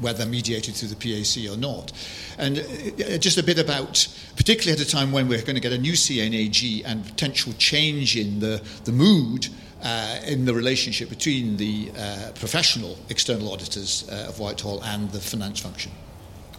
whether 0.00 0.26
mediated 0.26 0.74
through 0.74 0.88
the 0.88 0.96
PAC 0.96 1.50
or 1.50 1.56
not. 1.56 1.92
And 2.38 2.58
uh, 2.58 3.18
just 3.18 3.38
a 3.38 3.42
bit 3.42 3.58
about, 3.58 4.06
particularly 4.36 4.80
at 4.80 4.86
a 4.86 4.90
time 4.90 5.12
when 5.12 5.28
we're 5.28 5.42
going 5.42 5.54
to 5.54 5.60
get 5.60 5.72
a 5.72 5.78
new 5.78 5.96
C&AG 5.96 6.84
and 6.84 7.04
potential 7.04 7.52
change 7.58 8.16
in 8.16 8.40
the, 8.40 8.62
the 8.84 8.92
mood 8.92 9.48
uh, 9.82 10.18
in 10.26 10.44
the 10.44 10.54
relationship 10.54 11.08
between 11.08 11.56
the 11.56 11.90
uh, 11.96 12.30
professional 12.34 12.98
external 13.08 13.52
auditors 13.52 14.08
uh, 14.10 14.26
of 14.28 14.38
Whitehall 14.38 14.82
and 14.84 15.10
the 15.12 15.20
finance 15.20 15.60
function. 15.60 15.92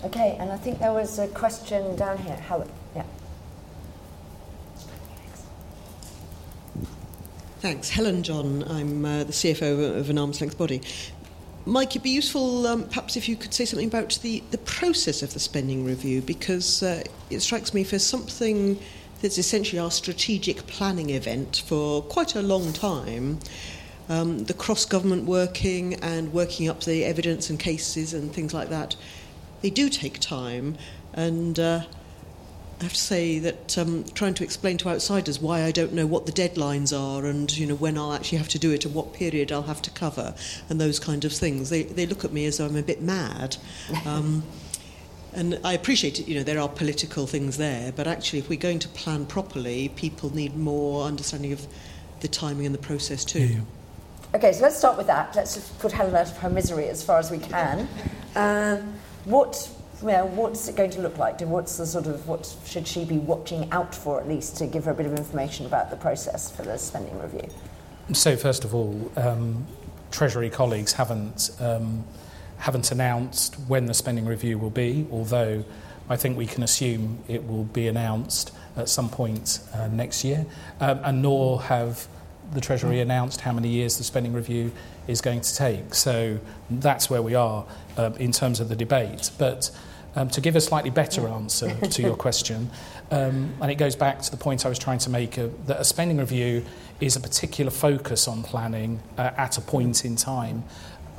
Okay, 0.03 0.38
and 0.39 0.51
I 0.51 0.57
think 0.57 0.80
there 0.80 0.93
was 0.93 1.20
a 1.20 1.28
question 1.28 1.95
down 1.95 2.17
here. 2.17 2.36
Helen, 2.36 2.70
yeah. 2.95 3.03
Thanks. 7.59 7.89
Helen 7.89 8.24
John, 8.24 8.63
I'm 8.70 9.03
uh, 9.03 9.26
the 9.26 9.34
CFO 9.34 9.97
of 9.97 10.09
an 10.09 10.17
arm's 10.17 10.39
length 10.39 10.57
body. 10.57 10.82
Mike, 11.65 11.89
it'd 11.89 12.03
be 12.03 12.09
useful 12.09 12.65
um, 12.65 12.84
perhaps 12.86 13.17
if 13.17 13.28
you 13.28 13.36
could 13.36 13.53
say 13.53 13.65
something 13.65 13.89
about 13.89 14.17
the, 14.22 14.41
the 14.51 14.57
process 14.59 15.22
of 15.22 15.34
the 15.34 15.39
spending 15.39 15.84
review 15.84 16.22
because 16.22 16.82
uh, 16.82 17.03
it 17.30 17.41
strikes 17.41 17.74
me 17.74 17.84
for 17.84 17.99
something 17.99 18.80
that's 19.22 19.38
essentially 19.38 19.80
our 19.80 19.91
strategic 19.91 20.67
planning 20.67 21.09
event 21.09 21.63
for 21.65 22.01
quite 22.03 22.36
a 22.36 22.41
long 22.41 22.74
time. 22.74 23.39
Um, 24.07 24.45
the 24.45 24.53
cross 24.53 24.86
government 24.86 25.26
working 25.26 25.93
and 25.95 26.34
working 26.34 26.67
up 26.67 26.84
the 26.84 27.05
evidence 27.05 27.49
and 27.49 27.59
cases 27.59 28.13
and 28.13 28.34
things 28.34 28.53
like 28.53 28.70
that, 28.70 28.95
they 29.61 29.70
do 29.70 29.89
take 29.89 30.20
time. 30.20 30.78
And 31.13 31.59
uh, 31.59 31.84
I 32.80 32.84
have 32.84 32.93
to 32.93 32.99
say 32.99 33.39
that 33.39 33.78
um, 33.78 34.05
trying 34.13 34.34
to 34.36 34.43
explain 34.43 34.78
to 34.78 34.89
outsiders 34.89 35.39
why 35.39 35.63
I 35.63 35.72
don't 35.72 35.93
know 35.93 36.07
what 36.07 36.26
the 36.26 36.32
deadlines 36.32 36.97
are 36.97 37.26
and 37.26 37.55
you 37.55 37.67
know 37.67 37.76
when 37.76 37.97
I'll 37.97 38.13
actually 38.13 38.38
have 38.38 38.47
to 38.49 38.59
do 38.59 38.72
it 38.72 38.86
and 38.86 38.95
what 38.95 39.13
period 39.13 39.51
I'll 39.51 39.63
have 39.63 39.82
to 39.84 39.91
cover 39.91 40.34
and 40.70 40.80
those 40.80 40.97
kind 40.97 41.26
of 41.26 41.34
things, 41.34 41.70
they, 41.70 41.84
they 41.84 42.05
look 42.05 42.24
at 42.24 42.32
me 42.32 42.45
as 42.45 42.57
though 42.57 42.65
I'm 42.65 42.78
a 42.78 42.82
bit 42.82 43.01
mad. 43.01 43.57
Um, 44.05 44.43
and 45.40 45.58
I 45.64 45.72
appreciate 45.72 46.20
it, 46.20 46.28
you 46.28 46.36
know, 46.36 46.44
there 46.44 46.60
are 46.60 46.68
political 46.68 47.26
things 47.26 47.56
there, 47.56 47.94
but 47.94 48.08
actually, 48.08 48.40
if 48.40 48.50
we're 48.50 48.60
going 48.60 48.80
to 48.80 48.90
plan 48.90 49.26
properly, 49.26 49.88
people 49.96 50.36
need 50.36 50.58
more 50.58 51.06
understanding 51.06 51.54
of 51.54 51.66
the 52.20 52.28
timing 52.28 52.66
and 52.66 52.76
the 52.76 52.80
process 52.80 53.24
too. 53.24 53.40
Yeah. 53.40 53.60
Okay, 54.36 54.52
so 54.52 54.62
let's 54.64 54.76
start 54.76 54.98
with 54.98 55.08
that. 55.08 55.34
Let's 55.38 55.56
just 55.56 55.80
put 55.80 55.94
Helen 55.94 56.14
out 56.14 56.28
of 56.28 56.38
her 56.40 56.50
misery 56.50 56.90
as 56.90 57.02
far 57.02 57.20
as 57.20 57.32
we 57.32 57.40
can. 57.40 57.88
Um, 58.36 58.94
what, 59.24 59.72
you 60.02 60.10
know, 60.10 60.26
what's 60.26 60.68
it 60.68 60.76
going 60.76 60.92
to 60.92 61.02
look 61.02 61.18
like? 61.18 61.40
What's 61.40 61.78
the 61.78 61.86
sort 61.86 62.08
of 62.08 62.28
what 62.28 62.54
should 62.66 62.86
she 62.86 63.06
be 63.06 63.18
watching 63.18 63.72
out 63.72 63.96
for 63.96 64.20
at 64.20 64.28
least 64.28 64.58
to 64.58 64.68
give 64.68 64.84
her 64.86 64.92
a 64.92 64.94
bit 64.94 65.06
of 65.06 65.14
information 65.14 65.66
about 65.66 65.90
the 65.90 65.96
process 65.96 66.52
for 66.52 66.64
the 66.64 66.78
spending 66.78 67.18
review? 67.18 67.48
So 68.12 68.36
first 68.36 68.66
of 68.66 68.76
all, 68.76 69.10
um, 69.16 69.66
Treasury 70.12 70.50
colleagues 70.50 70.94
haven't. 70.94 71.52
Um, 71.62 72.04
haven't 72.60 72.91
announced 72.91 73.55
when 73.68 73.86
the 73.86 73.93
spending 73.93 74.26
review 74.26 74.57
will 74.57 74.70
be, 74.70 75.07
although 75.12 75.64
I 76.10 76.18
think 76.18 76.38
we 76.38 76.45
can 76.45 76.64
assume 76.64 77.20
it 77.28 77.47
will 77.47 77.64
be 77.64 77.88
announced 77.88 78.51
at 78.76 78.89
some 78.89 79.10
point 79.10 79.60
uh, 79.74 79.88
next 79.88 80.24
year, 80.24 80.45
um, 80.80 80.99
and 81.03 81.22
nor 81.22 81.62
have 81.64 82.07
the 82.53 82.62
Treasury 82.62 82.99
announced 82.99 83.41
how 83.41 83.51
many 83.51 83.70
years 83.70 83.97
the 83.97 84.03
spending 84.03 84.34
review 84.34 84.72
is 85.07 85.22
going 85.22 85.41
to 85.41 85.55
take. 85.55 85.93
So 85.93 86.39
that's 86.70 87.10
where 87.10 87.22
we 87.22 87.36
are 87.36 87.66
um, 87.97 88.16
in 88.16 88.32
terms 88.32 88.60
of 88.60 88.70
the 88.70 88.76
debate. 88.76 89.32
But 89.38 89.72
um, 90.16 90.30
to 90.30 90.41
give 90.41 90.55
a 90.55 90.62
slightly 90.62 90.89
better 90.89 91.28
answer 91.28 91.76
to 91.89 92.01
your 92.01 92.16
question, 92.16 92.70
um, 93.12 93.53
and 93.62 93.72
it 93.72 93.76
goes 93.76 93.95
back 93.95 94.22
to 94.24 94.32
the 94.32 94.38
point 94.38 94.66
I 94.66 94.70
was 94.70 94.80
trying 94.80 94.99
to 94.99 95.10
make 95.10 95.38
uh, 95.38 95.49
that 95.68 95.80
a 95.80 95.84
spending 95.84 96.18
review 96.18 96.66
is 96.99 97.16
a 97.16 97.20
particular 97.20 97.72
focus 97.72 98.28
on 98.28 98.43
planning 98.43 98.99
uh, 99.18 99.32
at 99.38 99.57
a 99.57 99.62
point 99.62 100.05
in 100.05 100.16
time. 100.16 100.64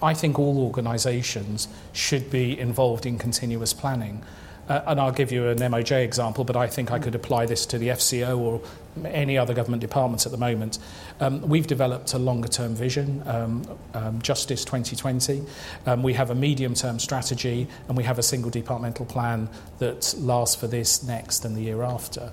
I 0.02 0.14
think 0.14 0.38
all 0.38 0.58
organisations 0.58 1.68
should 1.92 2.30
be 2.30 2.58
involved 2.58 3.06
in 3.06 3.18
continuous 3.18 3.72
planning. 3.72 4.22
Uh, 4.70 4.82
and 4.86 5.00
I'll 5.00 5.10
give 5.10 5.32
you 5.32 5.48
an 5.48 5.58
MOJ 5.58 6.04
example, 6.04 6.44
but 6.44 6.54
I 6.54 6.68
think 6.68 6.92
I 6.92 7.00
could 7.00 7.16
apply 7.16 7.44
this 7.44 7.66
to 7.66 7.78
the 7.78 7.88
FCO 7.88 8.38
or 8.38 8.60
any 9.04 9.36
other 9.36 9.52
government 9.52 9.80
departments 9.80 10.26
at 10.26 10.32
the 10.32 10.38
moment. 10.38 10.78
Um, 11.18 11.40
we've 11.42 11.66
developed 11.66 12.14
a 12.14 12.20
longer 12.20 12.46
term 12.46 12.76
vision, 12.76 13.20
um, 13.26 13.64
um, 13.94 14.22
Justice 14.22 14.64
2020. 14.64 15.42
Um, 15.86 16.04
we 16.04 16.12
have 16.12 16.30
a 16.30 16.36
medium 16.36 16.74
term 16.74 17.00
strategy, 17.00 17.66
and 17.88 17.96
we 17.96 18.04
have 18.04 18.20
a 18.20 18.22
single 18.22 18.50
departmental 18.50 19.06
plan 19.06 19.48
that 19.80 20.14
lasts 20.18 20.54
for 20.54 20.68
this, 20.68 21.02
next, 21.02 21.44
and 21.44 21.56
the 21.56 21.62
year 21.62 21.82
after. 21.82 22.32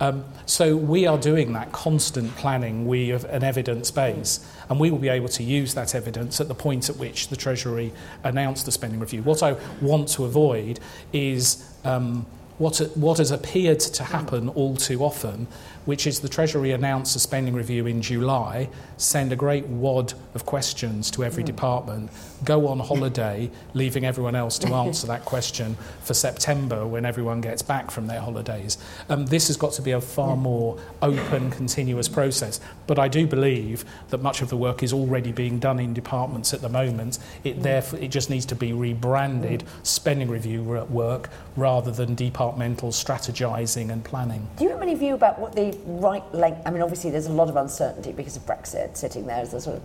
Um, 0.00 0.24
so 0.44 0.76
we 0.76 1.06
are 1.06 1.18
doing 1.18 1.52
that 1.54 1.72
constant 1.72 2.34
planning, 2.36 2.86
we 2.86 3.08
have 3.08 3.24
an 3.24 3.42
evidence 3.42 3.90
base, 3.90 4.40
and 4.68 4.78
we 4.78 4.90
will 4.90 4.98
be 4.98 5.08
able 5.08 5.28
to 5.28 5.42
use 5.42 5.74
that 5.74 5.94
evidence 5.94 6.40
at 6.40 6.48
the 6.48 6.54
point 6.54 6.90
at 6.90 6.96
which 6.96 7.28
the 7.28 7.36
Treasury 7.36 7.92
announced 8.22 8.66
the 8.66 8.72
spending 8.72 9.00
review. 9.00 9.22
What 9.22 9.42
I 9.42 9.56
want 9.80 10.08
to 10.08 10.24
avoid 10.24 10.80
is 11.12 11.64
um, 11.84 12.26
what, 12.58 12.78
what 12.94 13.18
has 13.18 13.30
appeared 13.30 13.80
to 13.80 14.04
happen 14.04 14.48
all 14.50 14.76
too 14.76 15.02
often, 15.02 15.46
which 15.84 16.06
is 16.06 16.20
the 16.20 16.28
Treasury 16.28 16.72
announced 16.72 17.14
a 17.16 17.18
spending 17.18 17.54
review 17.54 17.86
in 17.86 18.02
July, 18.02 18.68
send 18.96 19.32
a 19.32 19.36
great 19.36 19.66
wad 19.66 20.14
of 20.34 20.46
questions 20.46 21.10
to 21.12 21.24
every 21.24 21.42
mm. 21.42 21.46
department, 21.46 22.10
go 22.44 22.68
on 22.68 22.78
holiday, 22.78 23.50
leaving 23.74 24.04
everyone 24.04 24.34
else 24.34 24.58
to 24.58 24.68
answer 24.74 25.06
that 25.06 25.24
question 25.24 25.76
for 26.02 26.14
September 26.14 26.86
when 26.86 27.04
everyone 27.04 27.40
gets 27.40 27.62
back 27.62 27.90
from 27.90 28.06
their 28.06 28.20
holidays. 28.20 28.78
Um, 29.08 29.26
this 29.26 29.48
has 29.48 29.56
got 29.56 29.72
to 29.72 29.82
be 29.82 29.92
a 29.92 30.00
far 30.00 30.36
more 30.36 30.78
open, 31.02 31.50
continuous 31.50 32.08
process. 32.08 32.60
But 32.86 32.98
I 32.98 33.08
do 33.08 33.26
believe 33.26 33.84
that 34.08 34.22
much 34.22 34.42
of 34.42 34.48
the 34.48 34.56
work 34.56 34.82
is 34.82 34.92
already 34.92 35.32
being 35.32 35.58
done 35.58 35.80
in 35.80 35.94
departments 35.94 36.54
at 36.54 36.60
the 36.60 36.68
moment. 36.68 37.18
It, 37.44 37.62
therefore, 37.62 37.98
it 37.98 38.08
just 38.08 38.30
needs 38.30 38.46
to 38.46 38.54
be 38.54 38.72
rebranded 38.72 39.64
spending 39.82 40.28
review 40.28 40.62
work 40.62 41.30
rather 41.56 41.90
than 41.90 42.14
departmental 42.14 42.90
strategising 42.90 43.90
and 43.90 44.04
planning. 44.04 44.46
Do 44.56 44.64
you 44.64 44.70
have 44.70 44.82
any 44.82 44.94
view 44.94 45.14
about 45.14 45.38
what 45.38 45.54
the 45.54 45.76
right 45.86 46.22
length? 46.34 46.62
I 46.66 46.70
mean, 46.70 46.82
obviously, 46.82 47.10
there's 47.10 47.26
a 47.26 47.32
lot 47.32 47.48
of 47.48 47.56
uncertainty 47.56 48.12
because 48.12 48.36
of 48.36 48.44
Brexit 48.46 48.96
sitting 48.96 49.26
there 49.26 49.38
as 49.38 49.54
a 49.54 49.60
sort 49.60 49.76
of 49.76 49.82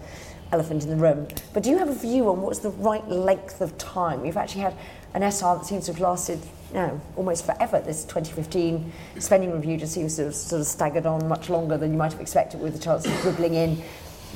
elephant 0.51 0.83
in 0.83 0.89
the 0.89 0.95
room. 0.95 1.27
But 1.53 1.63
do 1.63 1.69
you 1.69 1.77
have 1.77 1.89
a 1.89 1.95
view 1.95 2.29
on 2.29 2.41
what's 2.41 2.59
the 2.59 2.71
right 2.71 3.07
length 3.07 3.61
of 3.61 3.77
time? 3.77 4.25
You've 4.25 4.37
actually 4.37 4.61
had 4.61 4.75
an 5.13 5.23
SR 5.23 5.57
that 5.57 5.65
seems 5.65 5.85
to 5.85 5.93
have 5.93 6.01
lasted 6.01 6.39
know, 6.73 7.01
almost 7.15 7.45
forever. 7.45 7.79
This 7.79 8.03
2015 8.05 8.91
spending 9.19 9.51
review 9.51 9.77
just 9.77 9.93
seems 9.93 10.15
to 10.17 10.25
have 10.25 10.35
sort 10.35 10.61
of 10.61 10.67
staggered 10.67 11.05
on 11.05 11.27
much 11.27 11.49
longer 11.49 11.77
than 11.77 11.91
you 11.91 11.97
might 11.97 12.11
have 12.11 12.21
expected 12.21 12.61
with 12.61 12.73
the 12.73 12.79
chance 12.79 13.05
of 13.05 13.21
dribbling 13.21 13.55
in 13.55 13.81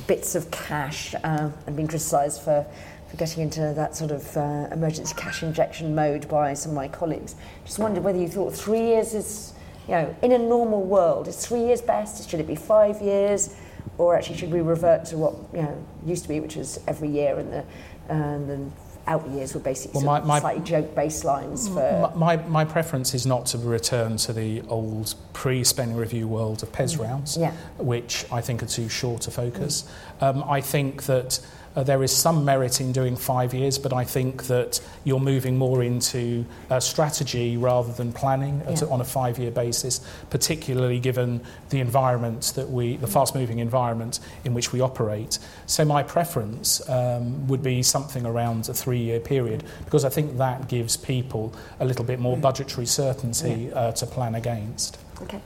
bits 0.06 0.34
of 0.34 0.50
cash 0.50 1.14
uh, 1.24 1.50
and 1.66 1.76
being 1.76 1.88
criticised 1.88 2.42
for, 2.42 2.66
for 3.08 3.16
getting 3.16 3.42
into 3.42 3.72
that 3.74 3.96
sort 3.96 4.10
of 4.10 4.36
uh, 4.36 4.68
emergency 4.72 5.14
cash 5.16 5.42
injection 5.42 5.94
mode 5.94 6.28
by 6.28 6.54
some 6.54 6.72
of 6.72 6.76
my 6.76 6.88
colleagues. 6.88 7.34
Just 7.64 7.78
wondered 7.78 8.04
whether 8.04 8.18
you 8.18 8.28
thought 8.28 8.54
three 8.54 8.80
years 8.80 9.14
is, 9.14 9.54
you 9.88 9.94
know, 9.94 10.14
in 10.22 10.32
a 10.32 10.38
normal 10.38 10.82
world, 10.82 11.28
is 11.28 11.44
three 11.44 11.60
years 11.60 11.80
best? 11.80 12.28
Should 12.28 12.40
it 12.40 12.46
be 12.46 12.56
five 12.56 13.00
years? 13.00 13.56
Or 13.98 14.16
actually 14.16 14.36
should 14.36 14.52
we 14.52 14.60
revert 14.60 15.04
to 15.06 15.16
what 15.16 15.34
you 15.52 15.62
know 15.62 15.86
used 16.04 16.22
to 16.24 16.28
be, 16.28 16.40
which 16.40 16.56
was 16.56 16.78
every 16.86 17.08
year, 17.08 17.38
and 17.38 17.52
the 17.52 17.64
and 18.08 18.48
the 18.48 18.70
out 19.06 19.26
years 19.28 19.54
were 19.54 19.60
basically 19.60 20.04
well, 20.04 20.20
my, 20.20 20.26
my, 20.26 20.40
slightly 20.40 20.64
joke 20.64 20.94
baselines 20.94 21.72
for. 21.72 22.16
My, 22.16 22.36
my 22.36 22.64
preference 22.64 23.14
is 23.14 23.26
not 23.26 23.46
to 23.46 23.58
return 23.58 24.16
to 24.18 24.32
the 24.32 24.62
old 24.62 25.14
pre-spending 25.32 25.96
review 25.96 26.26
world 26.26 26.62
of 26.62 26.72
PES 26.72 26.96
mm. 26.96 27.00
rounds, 27.00 27.36
yeah. 27.36 27.52
which 27.78 28.26
I 28.32 28.40
think 28.40 28.62
are 28.62 28.66
too 28.66 28.88
short 28.88 29.28
a 29.28 29.30
focus. 29.30 29.88
Mm. 30.20 30.22
Um, 30.22 30.44
I 30.48 30.60
think 30.60 31.04
that 31.04 31.40
uh, 31.76 31.82
there 31.82 32.02
is 32.02 32.10
some 32.10 32.44
merit 32.44 32.80
in 32.80 32.90
doing 32.90 33.14
five 33.14 33.52
years, 33.52 33.78
but 33.78 33.92
I 33.92 34.02
think 34.02 34.44
that 34.44 34.80
you're 35.04 35.20
moving 35.20 35.58
more 35.58 35.82
into 35.82 36.44
uh, 36.70 36.80
strategy 36.80 37.56
rather 37.58 37.92
than 37.92 38.12
planning 38.12 38.62
yeah. 38.66 38.86
on 38.88 39.00
a 39.02 39.04
five 39.04 39.38
year 39.38 39.50
basis, 39.50 40.00
particularly 40.30 40.98
given 40.98 41.42
the 41.68 41.80
environment 41.80 42.52
that 42.56 42.70
we, 42.70 42.96
the 42.96 43.06
fast 43.06 43.34
moving 43.34 43.58
environment 43.58 44.20
in 44.44 44.54
which 44.54 44.72
we 44.72 44.80
operate. 44.80 45.38
So 45.66 45.84
my 45.84 46.02
preference 46.02 46.86
um, 46.88 47.46
would 47.46 47.62
be 47.62 47.82
something 47.82 48.24
around 48.24 48.68
a 48.70 48.74
three 48.74 48.98
year 48.98 49.20
period 49.20 49.62
because 49.84 50.04
I 50.04 50.08
think 50.08 50.38
that 50.38 50.68
gives 50.68 50.96
people 50.96 51.54
a 51.80 51.84
little 51.84 52.04
bit 52.04 52.18
more 52.18 52.36
budgetary 52.36 52.86
certainty 52.86 53.70
uh, 53.72 53.92
to 53.92 54.06
plan 54.06 54.34
against. 54.34 54.98
Okay. 55.20 55.40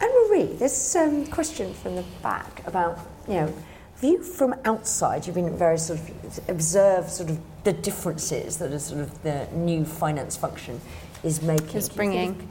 Anne 0.00 0.28
Marie, 0.28 0.52
this 0.54 0.96
um, 0.96 1.26
question 1.26 1.72
from 1.74 1.96
the 1.96 2.04
back 2.22 2.66
about, 2.66 2.98
you 3.28 3.34
know, 3.34 3.54
view 3.96 4.22
from 4.22 4.54
outside, 4.64 5.26
you've 5.26 5.34
been 5.34 5.56
very 5.56 5.78
sort 5.78 6.00
of 6.00 6.48
observe 6.48 7.08
sort 7.08 7.30
of 7.30 7.38
the 7.64 7.72
differences 7.72 8.58
that 8.58 8.72
a 8.72 8.78
sort 8.78 9.00
of 9.00 9.22
the 9.22 9.46
new 9.52 9.84
finance 9.84 10.36
function 10.36 10.80
is 11.22 11.42
making. 11.42 11.76
Is 11.76 11.88
bringing. 11.88 12.48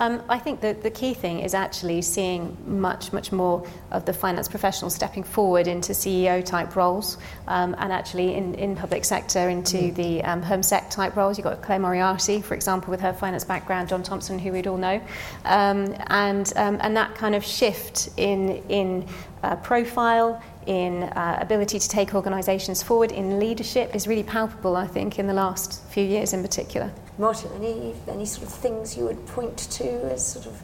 Um, 0.00 0.22
I 0.28 0.40
think 0.40 0.60
that 0.62 0.82
the 0.82 0.90
key 0.90 1.14
thing 1.14 1.38
is 1.38 1.54
actually 1.54 2.02
seeing 2.02 2.56
much, 2.66 3.12
much 3.12 3.30
more 3.30 3.64
of 3.92 4.04
the 4.06 4.12
finance 4.12 4.48
professionals 4.48 4.92
stepping 4.92 5.22
forward 5.22 5.68
into 5.68 5.92
CEO 5.92 6.44
type 6.44 6.74
roles 6.74 7.16
um, 7.46 7.76
and 7.78 7.92
actually 7.92 8.34
in, 8.34 8.54
in 8.54 8.74
public 8.74 9.04
sector 9.04 9.48
into 9.48 9.76
mm. 9.76 9.94
the 9.94 10.24
um, 10.24 10.42
home 10.42 10.64
sec 10.64 10.90
type 10.90 11.14
roles. 11.14 11.38
You've 11.38 11.44
got 11.44 11.62
Claire 11.62 11.78
Moriarty, 11.78 12.42
for 12.42 12.54
example, 12.54 12.90
with 12.90 13.00
her 13.02 13.12
finance 13.12 13.44
background, 13.44 13.88
Jon 13.88 14.02
Thompson, 14.02 14.36
who 14.36 14.50
we'd 14.50 14.66
all 14.66 14.76
know, 14.76 15.00
um, 15.44 15.94
and, 16.08 16.52
um, 16.56 16.78
and 16.80 16.96
that 16.96 17.14
kind 17.14 17.36
of 17.36 17.44
shift 17.44 18.08
in, 18.16 18.64
in 18.68 19.06
uh, 19.44 19.54
profile, 19.56 20.42
in 20.66 21.04
uh, 21.04 21.38
ability 21.40 21.78
to 21.78 21.88
take 21.88 22.14
organisations 22.14 22.82
forward 22.82 23.12
in 23.12 23.38
leadership 23.38 23.94
is 23.94 24.06
really 24.06 24.22
palpable, 24.22 24.76
I 24.76 24.86
think, 24.86 25.18
in 25.18 25.26
the 25.26 25.34
last 25.34 25.82
few 25.84 26.04
years 26.04 26.32
in 26.32 26.42
particular. 26.42 26.92
Martin, 27.18 27.50
any, 27.56 27.94
any 28.08 28.26
sort 28.26 28.46
of 28.46 28.52
things 28.52 28.96
you 28.96 29.04
would 29.04 29.26
point 29.28 29.58
to 29.58 29.86
as 30.12 30.26
sort 30.26 30.46
of 30.46 30.62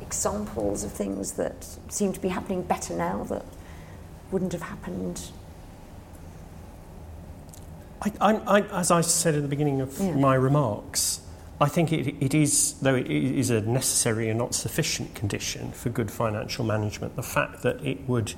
examples 0.00 0.84
of 0.84 0.92
things 0.92 1.32
that 1.32 1.66
seem 1.88 2.12
to 2.12 2.20
be 2.20 2.28
happening 2.28 2.62
better 2.62 2.94
now 2.94 3.24
that 3.24 3.44
wouldn't 4.30 4.52
have 4.52 4.62
happened? 4.62 5.30
I, 8.02 8.12
I, 8.20 8.58
I, 8.58 8.60
as 8.80 8.90
I 8.90 9.00
said 9.00 9.34
at 9.34 9.42
the 9.42 9.48
beginning 9.48 9.80
of 9.80 9.98
yeah. 9.98 10.14
my 10.14 10.34
remarks, 10.34 11.20
I 11.60 11.68
think 11.68 11.92
it, 11.92 12.16
it 12.20 12.34
is, 12.34 12.74
though 12.80 12.96
it 12.96 13.06
is 13.08 13.50
a 13.50 13.60
necessary 13.60 14.28
and 14.28 14.38
not 14.38 14.54
sufficient 14.54 15.14
condition 15.14 15.70
for 15.72 15.90
good 15.90 16.10
financial 16.10 16.64
management, 16.64 17.14
the 17.14 17.22
fact 17.22 17.62
that 17.62 17.84
it 17.84 18.08
would 18.08 18.34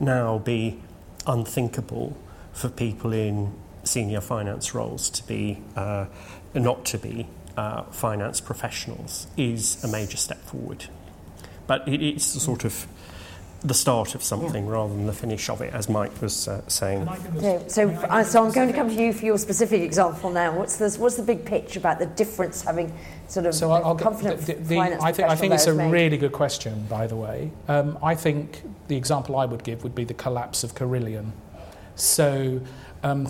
now 0.00 0.38
be 0.38 0.80
unthinkable 1.26 2.16
for 2.52 2.68
people 2.68 3.12
in 3.12 3.52
senior 3.84 4.20
finance 4.20 4.74
roles 4.74 5.10
to 5.10 5.26
be 5.26 5.62
uh, 5.76 6.06
not 6.54 6.84
to 6.84 6.98
be 6.98 7.26
uh, 7.56 7.82
finance 7.84 8.40
professionals 8.40 9.26
is 9.36 9.82
a 9.82 9.88
major 9.88 10.16
step 10.16 10.40
forward. 10.42 10.86
But 11.66 11.86
it, 11.88 12.02
it's 12.02 12.24
sort 12.24 12.64
of 12.64 12.86
the 13.62 13.74
start 13.74 14.14
of 14.14 14.22
something 14.22 14.66
yeah. 14.66 14.70
rather 14.70 14.94
than 14.94 15.06
the 15.06 15.12
finish 15.12 15.48
of 15.48 15.60
it, 15.60 15.74
as 15.74 15.88
Mike 15.88 16.22
was 16.22 16.46
uh, 16.46 16.66
saying. 16.68 17.08
Okay, 17.36 17.64
so, 17.66 17.88
uh, 17.90 18.22
so 18.22 18.44
I'm 18.44 18.52
going 18.52 18.68
to 18.68 18.74
come 18.74 18.88
to 18.88 18.94
you 18.94 19.12
for 19.12 19.24
your 19.24 19.36
specific 19.36 19.82
example 19.82 20.30
now. 20.30 20.56
What's 20.56 20.76
the, 20.76 20.88
what's 21.00 21.16
the 21.16 21.24
big 21.24 21.44
picture 21.44 21.80
about 21.80 21.98
the 21.98 22.06
difference 22.06 22.62
having 22.62 22.96
sort 23.26 23.46
of 23.46 23.54
so 23.54 23.72
I'll, 23.72 23.96
confident 23.96 24.40
the, 24.42 24.54
the, 24.54 24.62
the, 24.62 24.78
I 24.78 25.12
think, 25.12 25.28
I 25.28 25.34
think 25.34 25.54
it's 25.54 25.66
a 25.66 25.74
made? 25.74 25.90
really 25.90 26.16
good 26.16 26.32
question, 26.32 26.86
by 26.88 27.08
the 27.08 27.16
way. 27.16 27.50
Um, 27.66 27.98
I 28.00 28.14
think 28.14 28.62
the 28.88 28.96
example 28.96 29.36
I 29.36 29.44
would 29.44 29.64
give 29.64 29.82
would 29.82 29.94
be 29.94 30.04
the 30.04 30.14
collapse 30.14 30.64
of 30.64 30.74
Carillion. 30.74 31.32
So, 31.94 32.60
um, 33.02 33.28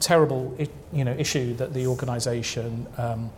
terrible 0.00 0.54
I- 0.58 0.68
you 0.92 1.04
know, 1.04 1.12
issue 1.12 1.54
that 1.54 1.74
the 1.74 1.86
organisation 1.86 2.86
um, 2.98 3.30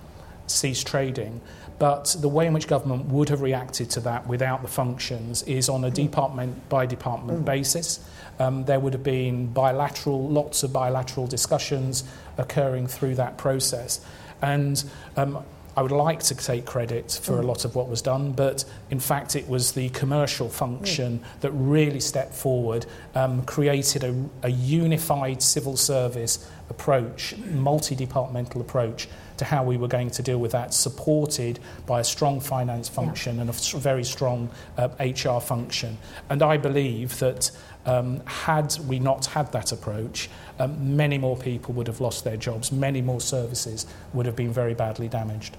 ceased 0.46 0.86
trading. 0.86 1.40
But 1.78 2.14
the 2.20 2.28
way 2.28 2.46
in 2.46 2.52
which 2.52 2.68
government 2.68 3.06
would 3.06 3.28
have 3.28 3.40
reacted 3.40 3.90
to 3.90 4.00
that 4.00 4.26
without 4.26 4.62
the 4.62 4.68
functions 4.68 5.42
is 5.44 5.68
on 5.68 5.84
a 5.84 5.90
mm. 5.90 5.94
department 5.94 6.68
by 6.68 6.86
department 6.86 7.42
mm. 7.42 7.44
basis. 7.44 8.00
Um, 8.38 8.64
there 8.64 8.80
would 8.80 8.92
have 8.92 9.02
been 9.02 9.46
bilateral, 9.48 10.28
lots 10.28 10.62
of 10.62 10.72
bilateral 10.72 11.26
discussions 11.26 12.04
occurring 12.38 12.86
through 12.86 13.16
that 13.16 13.36
process. 13.36 14.04
And 14.40 14.82
um, 15.16 15.44
I 15.76 15.82
would 15.82 15.92
like 15.92 16.22
to 16.24 16.34
take 16.34 16.66
credit 16.66 17.18
for 17.22 17.38
a 17.38 17.42
mm. 17.42 17.46
lot 17.46 17.64
of 17.64 17.74
what 17.74 17.88
was 17.88 18.02
done, 18.02 18.32
but 18.32 18.64
in 18.90 19.00
fact, 19.00 19.36
it 19.36 19.48
was 19.48 19.72
the 19.72 19.88
commercial 19.90 20.48
function 20.48 21.18
mm. 21.18 21.40
that 21.40 21.50
really 21.52 22.00
stepped 22.00 22.34
forward, 22.34 22.86
um, 23.14 23.42
created 23.44 24.04
a, 24.04 24.24
a 24.42 24.50
unified 24.50 25.42
civil 25.42 25.76
service 25.76 26.48
approach, 26.68 27.36
multi 27.38 27.94
departmental 27.94 28.60
approach 28.60 29.08
to 29.38 29.44
how 29.44 29.64
we 29.64 29.76
were 29.76 29.88
going 29.88 30.10
to 30.10 30.22
deal 30.22 30.38
with 30.38 30.52
that, 30.52 30.74
supported 30.74 31.58
by 31.86 32.00
a 32.00 32.04
strong 32.04 32.40
finance 32.40 32.88
function 32.88 33.36
yeah. 33.36 33.42
and 33.42 33.50
a 33.50 33.78
very 33.78 34.04
strong 34.04 34.50
uh, 34.76 34.88
HR 35.00 35.40
function. 35.40 35.96
And 36.28 36.42
I 36.42 36.56
believe 36.56 37.18
that 37.18 37.50
um, 37.86 38.20
had 38.26 38.76
we 38.86 38.98
not 38.98 39.26
had 39.26 39.50
that 39.52 39.72
approach, 39.72 40.30
um, 40.58 40.96
many 40.96 41.18
more 41.18 41.36
people 41.36 41.74
would 41.74 41.86
have 41.86 42.00
lost 42.00 42.24
their 42.24 42.36
jobs, 42.36 42.70
many 42.70 43.02
more 43.02 43.20
services 43.20 43.86
would 44.12 44.26
have 44.26 44.36
been 44.36 44.52
very 44.52 44.74
badly 44.74 45.08
damaged. 45.08 45.56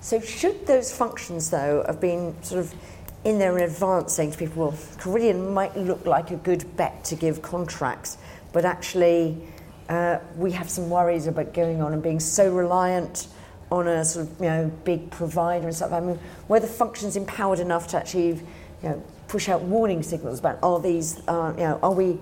So, 0.00 0.20
should 0.20 0.66
those 0.66 0.94
functions, 0.94 1.50
though, 1.50 1.84
have 1.86 2.00
been 2.00 2.34
sort 2.42 2.60
of 2.60 2.74
in 3.24 3.38
there 3.38 3.56
in 3.56 3.64
advance 3.64 4.14
saying 4.14 4.32
to 4.32 4.38
people, 4.38 4.68
well, 4.68 4.78
Carillion 4.98 5.54
might 5.54 5.76
look 5.76 6.04
like 6.06 6.30
a 6.30 6.36
good 6.36 6.76
bet 6.76 7.04
to 7.04 7.14
give 7.14 7.40
contracts, 7.40 8.18
but 8.52 8.64
actually 8.64 9.40
uh, 9.88 10.18
we 10.36 10.50
have 10.52 10.68
some 10.68 10.90
worries 10.90 11.26
about 11.26 11.54
going 11.54 11.80
on 11.80 11.92
and 11.92 12.02
being 12.02 12.20
so 12.20 12.52
reliant 12.52 13.28
on 13.70 13.88
a 13.88 14.04
sort 14.04 14.26
of 14.26 14.40
you 14.40 14.46
know 14.46 14.72
big 14.84 15.10
provider 15.10 15.66
and 15.66 15.74
stuff. 15.74 15.92
I 15.92 16.00
mean, 16.00 16.18
were 16.48 16.60
the 16.60 16.66
functions 16.66 17.16
empowered 17.16 17.58
enough 17.58 17.88
to 17.88 17.98
actually 17.98 18.28
you 18.28 18.42
know 18.82 19.02
push 19.32 19.48
out 19.48 19.62
warning 19.62 20.02
signals 20.02 20.38
about 20.38 20.58
are 20.62 20.78
these 20.78 21.26
uh, 21.26 21.54
you 21.56 21.64
know 21.64 21.80
are 21.82 21.94
we 21.94 22.18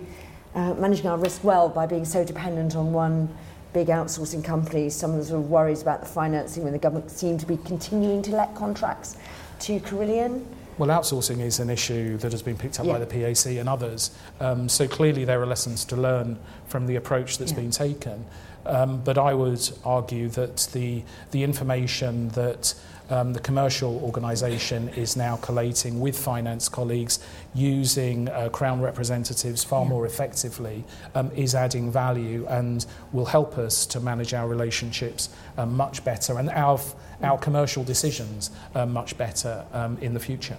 uh, 0.55 0.75
managing 0.75 1.09
our 1.09 1.19
risk 1.19 1.43
well 1.43 1.69
by 1.69 1.85
being 1.85 2.05
so 2.05 2.25
dependent 2.25 2.77
on 2.77 2.93
one 2.93 3.29
big 3.73 3.89
outsourcing 3.89 4.45
company? 4.45 4.89
Some 4.89 5.11
of 5.11 5.19
the 5.19 5.25
sort 5.25 5.41
of 5.41 5.51
worries 5.51 5.83
about 5.83 6.01
the 6.01 6.07
financing 6.07 6.63
when 6.63 6.73
the 6.73 6.79
government 6.79 7.11
seem 7.11 7.37
to 7.39 7.47
be 7.47 7.57
continuing 7.59 8.23
to 8.23 8.31
let 8.31 8.55
contracts 8.55 9.17
to 9.61 9.81
Carillion. 9.81 10.47
Well, 10.79 10.89
outsourcing 10.89 11.41
is 11.41 11.59
an 11.59 11.69
issue 11.69 12.17
that 12.19 12.31
has 12.31 12.43
been 12.43 12.57
picked 12.57 12.79
up 12.79 12.87
yeah. 12.87 12.93
by 12.93 13.01
the 13.01 13.07
PAC 13.07 13.59
and 13.59 13.69
others. 13.69 14.13
Um, 14.39 14.69
so 14.69 14.87
clearly, 14.87 15.25
there 15.25 15.43
are 15.43 15.47
lessons 15.47 15.85
to 15.87 15.97
learn 15.97 16.39
from 16.69 16.87
the 16.87 16.95
approach 16.95 17.39
that's 17.39 17.51
yeah. 17.51 17.59
been 17.59 17.73
taken. 17.73 18.25
Um, 18.67 19.03
but 19.03 19.19
I 19.19 19.35
would 19.35 19.69
argue 19.85 20.29
that 20.31 20.69
the, 20.73 21.03
the 21.33 21.43
information 21.43 22.29
that 22.31 22.75
um, 23.11 23.33
the 23.33 23.41
commercial 23.41 24.03
organisation 24.03 24.89
is 24.91 25.17
now 25.17 25.37
collating 25.37 26.01
with 26.01 26.19
finance 26.19 26.69
colleagues 26.69 27.19
using 27.55 28.29
uh, 28.29 28.49
Crown 28.49 28.81
representatives 28.81 29.63
far 29.65 29.83
yeah. 29.83 29.89
more 29.89 30.07
effectively 30.07 30.85
um, 31.15 31.31
is 31.33 31.55
adding 31.55 31.91
value 31.91 32.47
and 32.49 32.87
will 33.13 33.25
help 33.25 33.59
us 33.59 33.87
to 33.87 34.01
manage 34.01 34.33
our 34.33 34.49
relationships 34.49 35.31
um, 35.59 35.77
much 35.77 36.05
better 36.05 36.39
and 36.39 36.51
our, 36.51 36.81
our 37.23 37.39
commercial 37.39 37.85
decisions 37.85 38.51
uh, 38.75 38.87
much 38.87 39.19
better 39.19 39.65
um, 39.73 39.99
in 40.01 40.15
the 40.15 40.21
future. 40.21 40.57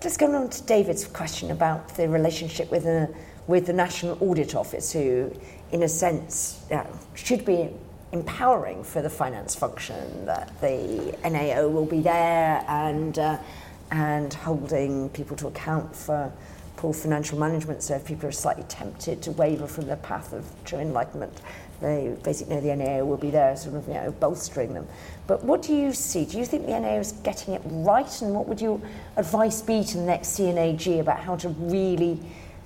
Just 0.00 0.18
going 0.18 0.34
on 0.34 0.48
to 0.48 0.62
David's 0.62 1.06
question 1.06 1.50
about 1.50 1.94
the 1.94 2.08
relationship 2.08 2.70
with 2.70 2.84
the, 2.84 3.14
with 3.46 3.66
the 3.66 3.72
National 3.72 4.16
Audit 4.20 4.54
Office, 4.54 4.92
who 4.92 5.30
in 5.72 5.82
a 5.82 5.88
sense, 5.88 6.64
you 6.70 6.76
know, 6.76 6.86
should 7.14 7.44
be 7.44 7.68
empowering 8.12 8.82
for 8.82 9.02
the 9.02 9.10
finance 9.10 9.54
function 9.54 10.26
that 10.26 10.60
the 10.60 11.16
NAO 11.28 11.68
will 11.68 11.86
be 11.86 12.00
there 12.00 12.64
and 12.68 13.18
uh, 13.18 13.38
and 13.92 14.32
holding 14.34 15.08
people 15.10 15.36
to 15.36 15.48
account 15.48 15.94
for 15.94 16.32
poor 16.76 16.94
financial 16.94 17.38
management. 17.38 17.82
So 17.82 17.96
if 17.96 18.04
people 18.04 18.28
are 18.28 18.32
slightly 18.32 18.62
tempted 18.64 19.20
to 19.22 19.32
waver 19.32 19.66
from 19.66 19.86
the 19.86 19.96
path 19.96 20.32
of 20.32 20.46
true 20.64 20.78
enlightenment, 20.78 21.40
they 21.80 22.16
basically 22.22 22.54
know 22.54 22.60
the 22.60 22.76
NAO 22.76 23.04
will 23.04 23.16
be 23.16 23.30
there, 23.30 23.56
sort 23.56 23.76
of 23.76 23.86
you 23.88 23.94
know 23.94 24.12
bolstering 24.12 24.74
them. 24.74 24.86
But 25.26 25.44
what 25.44 25.62
do 25.62 25.74
you 25.74 25.92
see? 25.92 26.24
Do 26.24 26.38
you 26.38 26.44
think 26.44 26.66
the 26.66 26.78
NAO 26.78 26.98
is 26.98 27.12
getting 27.12 27.54
it 27.54 27.62
right? 27.64 28.22
And 28.22 28.34
what 28.34 28.46
would 28.48 28.60
your 28.60 28.80
advice 29.16 29.62
be 29.62 29.84
to 29.84 29.96
the 29.96 30.04
next 30.04 30.28
C&AG 30.28 30.98
about 30.98 31.20
how 31.20 31.36
to 31.36 31.48
really 31.48 32.18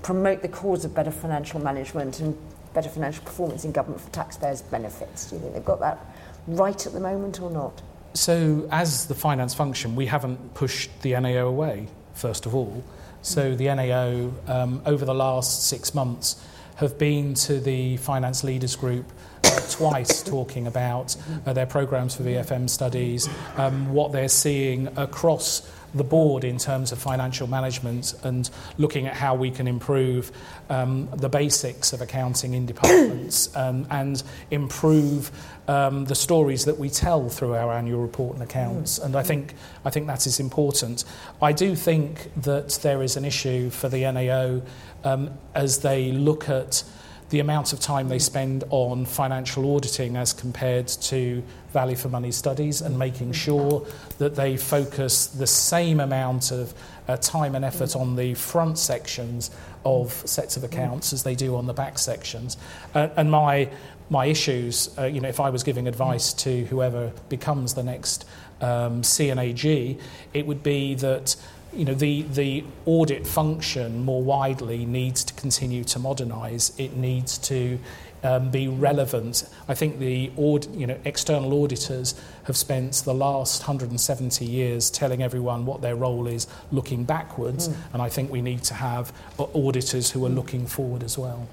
promote 0.03 0.43
the 0.43 0.49
cause 0.49 0.85
of 0.85 0.95
better 0.95 1.11
financial 1.11 1.61
management 1.61 2.21
and 2.21 2.37
better 2.75 2.89
financial 2.89 3.25
performance 3.25 3.65
in 3.65 3.73
government 3.73 4.03
for 4.03 4.11
taxpayers' 4.11 4.63
benefits. 4.63 5.31
Do 5.31 5.37
you 5.37 5.43
think 5.43 5.55
they've 5.55 5.65
got 5.65 5.81
that 5.81 5.99
right 6.47 6.87
at 6.87 6.93
the 6.93 7.01
moment 7.01 7.41
or 7.41 7.51
not? 7.51 7.81
So, 8.15 8.69
as 8.71 9.07
the 9.07 9.15
finance 9.15 9.55
function, 9.55 9.97
we 9.97 10.07
haven't 10.07 10.55
pushed 10.55 11.03
the 11.03 11.19
NAO 11.19 11.49
away, 11.49 11.89
first 12.15 12.47
of 12.47 12.55
all. 12.55 12.85
So, 13.23 13.57
the 13.57 13.75
NAO, 13.75 14.33
um, 14.47 14.83
over 14.87 15.05
the 15.05 15.15
last 15.15 15.69
six 15.69 15.95
months, 15.95 16.45
have 16.77 16.99
been 16.99 17.35
to 17.35 17.61
the 17.61 17.97
finance 17.99 18.45
leaders 18.45 18.77
group 18.77 19.07
uh, 19.45 19.61
twice 19.71 20.23
talking 20.23 20.67
about 20.67 21.17
uh, 21.47 21.53
their 21.53 21.67
programs 21.67 22.15
for 22.15 22.25
VFM 22.25 22.69
studies, 22.69 23.29
um, 23.57 23.93
what 23.93 24.13
they're 24.13 24.29
seeing 24.29 24.89
across 24.97 25.69
the 25.95 26.05
board 26.05 26.45
in 26.45 26.59
terms 26.59 26.93
of 26.93 26.99
financial 26.99 27.47
management 27.47 28.15
and 28.23 28.51
looking 28.79 29.07
at 29.07 29.15
how 29.15 29.35
we 29.35 29.51
can 29.51 29.67
improve 29.69 30.33
um, 30.69 31.09
the 31.15 31.29
basics 31.29 31.93
of 31.93 32.01
accounting 32.01 32.55
in 32.55 32.67
departments 32.67 33.55
um, 33.57 33.87
and 33.91 34.23
improve 34.51 35.31
um, 35.69 36.05
the 36.05 36.15
stories 36.15 36.65
that 36.65 36.79
we 36.79 36.91
tell 36.91 37.29
through 37.29 37.55
our 37.55 37.73
annual 37.73 38.01
report 38.01 38.35
and 38.35 38.43
accounts. 38.43 38.99
And 38.99 39.17
I 39.17 39.23
think, 39.23 39.55
I 39.85 39.91
think 39.91 40.07
that 40.09 40.27
is 40.27 40.41
important. 40.41 41.05
I 41.41 41.53
do 41.53 41.75
think 41.75 42.31
that 42.43 42.71
there 42.83 43.03
is 43.03 43.17
an 43.17 43.25
issue 43.25 43.71
for 43.71 43.89
the 43.89 44.11
NAO 44.11 44.63
um, 45.05 45.31
as 45.55 45.79
they 45.81 46.13
look 46.13 46.49
at 46.49 46.83
the 47.31 47.41
amount 47.41 47.73
of 47.73 47.81
time 47.81 48.09
they 48.09 48.19
spend 48.19 48.65
on 48.71 49.05
financial 49.05 49.75
auditing 49.75 50.17
as 50.17 50.33
compared 50.33 50.87
to 50.87 51.43
value 51.73 51.97
for 51.97 52.09
money 52.09 52.31
studies 52.31 52.81
and 52.81 52.99
making 52.99 53.33
sure 53.33 53.87
that 54.19 54.37
they 54.37 54.57
focus 54.57 55.27
the 55.27 55.47
same 55.47 56.01
amount 56.01 56.53
of 56.53 56.75
uh, 57.09 57.17
time 57.17 57.55
and 57.55 57.65
effort 57.65 57.97
on 57.97 58.17
the 58.17 58.35
front 58.35 58.79
sections 58.79 59.51
of 59.85 60.13
sets 60.27 60.57
of 60.57 60.65
accounts 60.65 61.13
as 61.13 61.23
they 61.23 61.35
do 61.35 61.57
on 61.57 61.67
the 61.67 61.73
back 61.73 61.99
sections. 61.99 62.57
Uh, 62.95 63.09
and 63.17 63.31
my 63.31 63.69
my 64.11 64.27
issues, 64.27 64.97
uh, 64.99 65.05
you 65.05 65.21
know, 65.21 65.29
if 65.29 65.41
I 65.41 65.49
was 65.49 65.63
giving 65.63 65.89
advice 65.89 66.35
to 66.35 66.67
whoever 66.67 67.11
becomes 67.31 67.73
the 67.73 67.83
next 67.83 68.27
um, 68.61 69.03
C&AG, 69.03 69.99
it 70.35 70.47
would 70.47 70.63
be 70.63 70.95
that 70.97 71.37
you 71.77 71.85
know, 71.85 71.95
the, 71.95 72.23
the 72.23 72.65
audit 72.87 73.27
function 73.27 74.05
more 74.05 74.23
widely 74.23 74.87
needs 74.87 75.25
to 75.25 75.35
continue 75.35 75.85
to 75.85 75.99
modernise. 75.99 76.73
It 76.79 76.97
needs 76.97 77.39
to 77.39 77.79
um, 78.23 78.51
be 78.51 78.69
relevant. 78.69 79.49
I 79.69 79.75
think 79.75 79.99
the 79.99 80.33
aud- 80.37 80.75
you 80.75 80.87
know, 80.87 80.99
external 81.05 81.63
auditors 81.63 82.15
have 82.45 82.57
spent 82.57 82.95
the 83.05 83.15
last 83.15 83.63
170 83.63 84.45
years 84.45 84.91
telling 84.91 85.23
everyone 85.23 85.67
what 85.67 85.83
their 85.83 85.95
role 85.95 86.27
is 86.27 86.47
looking 86.73 87.05
backwards, 87.05 87.69
mm. 87.69 87.77
and 87.93 88.01
I 88.01 88.09
think 88.09 88.33
we 88.33 88.41
need 88.41 88.65
to 88.65 88.75
have 88.75 89.13
auditors 89.39 90.11
who 90.11 90.25
are 90.25 90.31
looking 90.31 90.67
forward 90.67 91.03
as 91.03 91.19
well. 91.19 91.47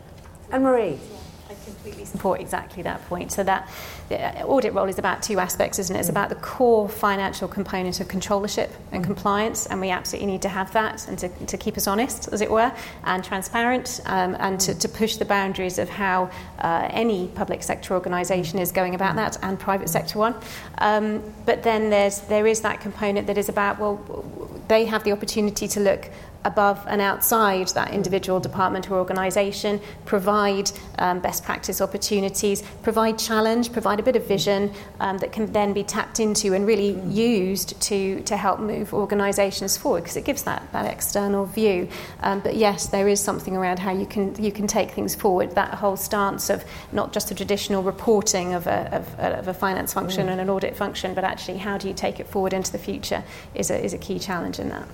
Anne 0.52 0.64
Marie 0.64 1.00
I 1.52 1.66
completely 1.66 2.06
support 2.06 2.40
exactly 2.40 2.82
that 2.84 3.06
point. 3.08 3.32
So 3.32 3.44
that 3.44 3.70
the 4.01 4.01
audit 4.44 4.74
role 4.74 4.88
is 4.88 5.00
about 5.00 5.22
two 5.22 5.40
aspects, 5.40 5.80
isn't 5.80 5.96
it? 5.96 6.00
It's 6.00 6.10
about 6.10 6.30
the 6.30 6.36
core 6.36 6.88
financial 6.90 7.48
component 7.48 8.00
of 8.00 8.08
controllership 8.08 8.70
and 8.92 9.04
compliance, 9.04 9.66
and 9.66 9.82
we 9.82 9.90
absolutely 9.90 10.32
need 10.32 10.42
to 10.44 10.50
have 10.50 10.72
that 10.74 11.08
and 11.08 11.18
to, 11.20 11.30
to 11.46 11.58
keep 11.58 11.78
us 11.78 11.88
honest, 11.88 12.30
as 12.32 12.42
it 12.42 12.50
were, 12.50 12.72
and 13.04 13.24
transparent, 13.24 14.02
um, 14.06 14.36
and 14.40 14.60
to, 14.62 14.74
to 14.76 14.90
push 14.90 15.18
the 15.18 15.26
boundaries 15.26 15.78
of 15.78 15.90
how 15.90 16.30
uh, 16.60 16.88
any 16.92 17.28
public 17.30 17.64
sector 17.64 17.94
organisation 17.94 18.60
is 18.60 18.72
going 18.72 18.96
about 18.96 19.16
that, 19.16 19.38
and 19.42 19.60
private 19.60 19.90
sector 19.90 20.20
one. 20.20 20.36
Um, 20.78 21.24
but 21.46 21.64
then 21.64 21.90
there's 21.90 22.22
there 22.22 22.48
is 22.48 22.62
that 22.62 22.82
component 22.82 23.28
that 23.28 23.38
is 23.38 23.50
about 23.50 23.80
well, 23.80 23.98
they 24.68 24.86
have 24.86 25.04
the 25.04 25.12
opportunity 25.12 25.68
to 25.68 25.80
look 25.80 26.10
above 26.44 26.84
and 26.88 27.02
outside 27.02 27.68
that 27.70 27.94
individual 27.94 28.40
department 28.40 28.90
or 28.90 28.98
organisation, 28.98 29.80
provide 30.06 30.72
um, 31.00 31.20
best 31.20 31.44
practice 31.44 31.82
opportunities, 31.82 32.64
provide 32.84 33.18
challenge, 33.18 33.72
provide 33.72 34.00
a 34.00 34.04
bit 34.04 34.16
of 34.16 34.26
vision 34.28 34.74
um, 35.00 35.18
that 35.20 35.32
can 35.32 35.52
then 35.52 35.74
be 35.74 35.84
tapped 35.84 36.20
into 36.20 36.54
and 36.54 36.66
really 36.66 37.00
used 37.10 37.80
to, 37.82 38.22
to 38.22 38.36
help 38.36 38.60
move 38.60 38.94
organisations 38.94 39.78
forward 39.78 40.02
because 40.02 40.18
it 40.18 40.26
gives 40.26 40.44
that, 40.44 40.64
that 40.72 40.86
external 40.86 41.46
view. 41.46 41.88
Um, 42.22 42.40
but 42.40 42.56
yes, 42.56 42.88
there 42.88 43.08
is 43.08 43.20
something 43.20 43.56
around 43.56 43.80
how 43.80 43.92
you 43.92 44.06
can, 44.06 44.42
you 44.42 44.52
can 44.52 44.68
take 44.68 44.92
things 44.92 45.16
forward, 45.16 45.56
that 45.56 45.76
whole 45.76 45.98
stance 45.98 46.50
of 46.50 46.64
not 46.92 47.14
just 47.14 47.30
the 47.30 47.36
traditional 47.36 47.84
reporting 47.84 48.54
of 48.54 48.68
a, 48.68 48.96
of, 48.96 49.20
of 49.20 49.48
a 49.48 49.54
finance 49.54 49.94
function 49.94 50.28
mm. 50.28 50.32
and 50.32 50.42
an 50.42 50.50
audit 50.50 50.76
function, 50.76 51.14
but 51.14 51.24
actually 51.24 51.58
how 51.58 51.78
do 51.78 51.88
you 51.88 51.94
take 51.94 52.20
it 52.20 52.28
forward 52.28 52.54
into 52.54 52.72
the 52.72 52.80
future 52.80 53.24
is 53.56 53.70
a, 53.70 53.84
is 53.84 53.94
a 53.94 53.98
key 53.98 54.20
challenge 54.20 54.60
in 54.60 54.70
that. 54.70 54.88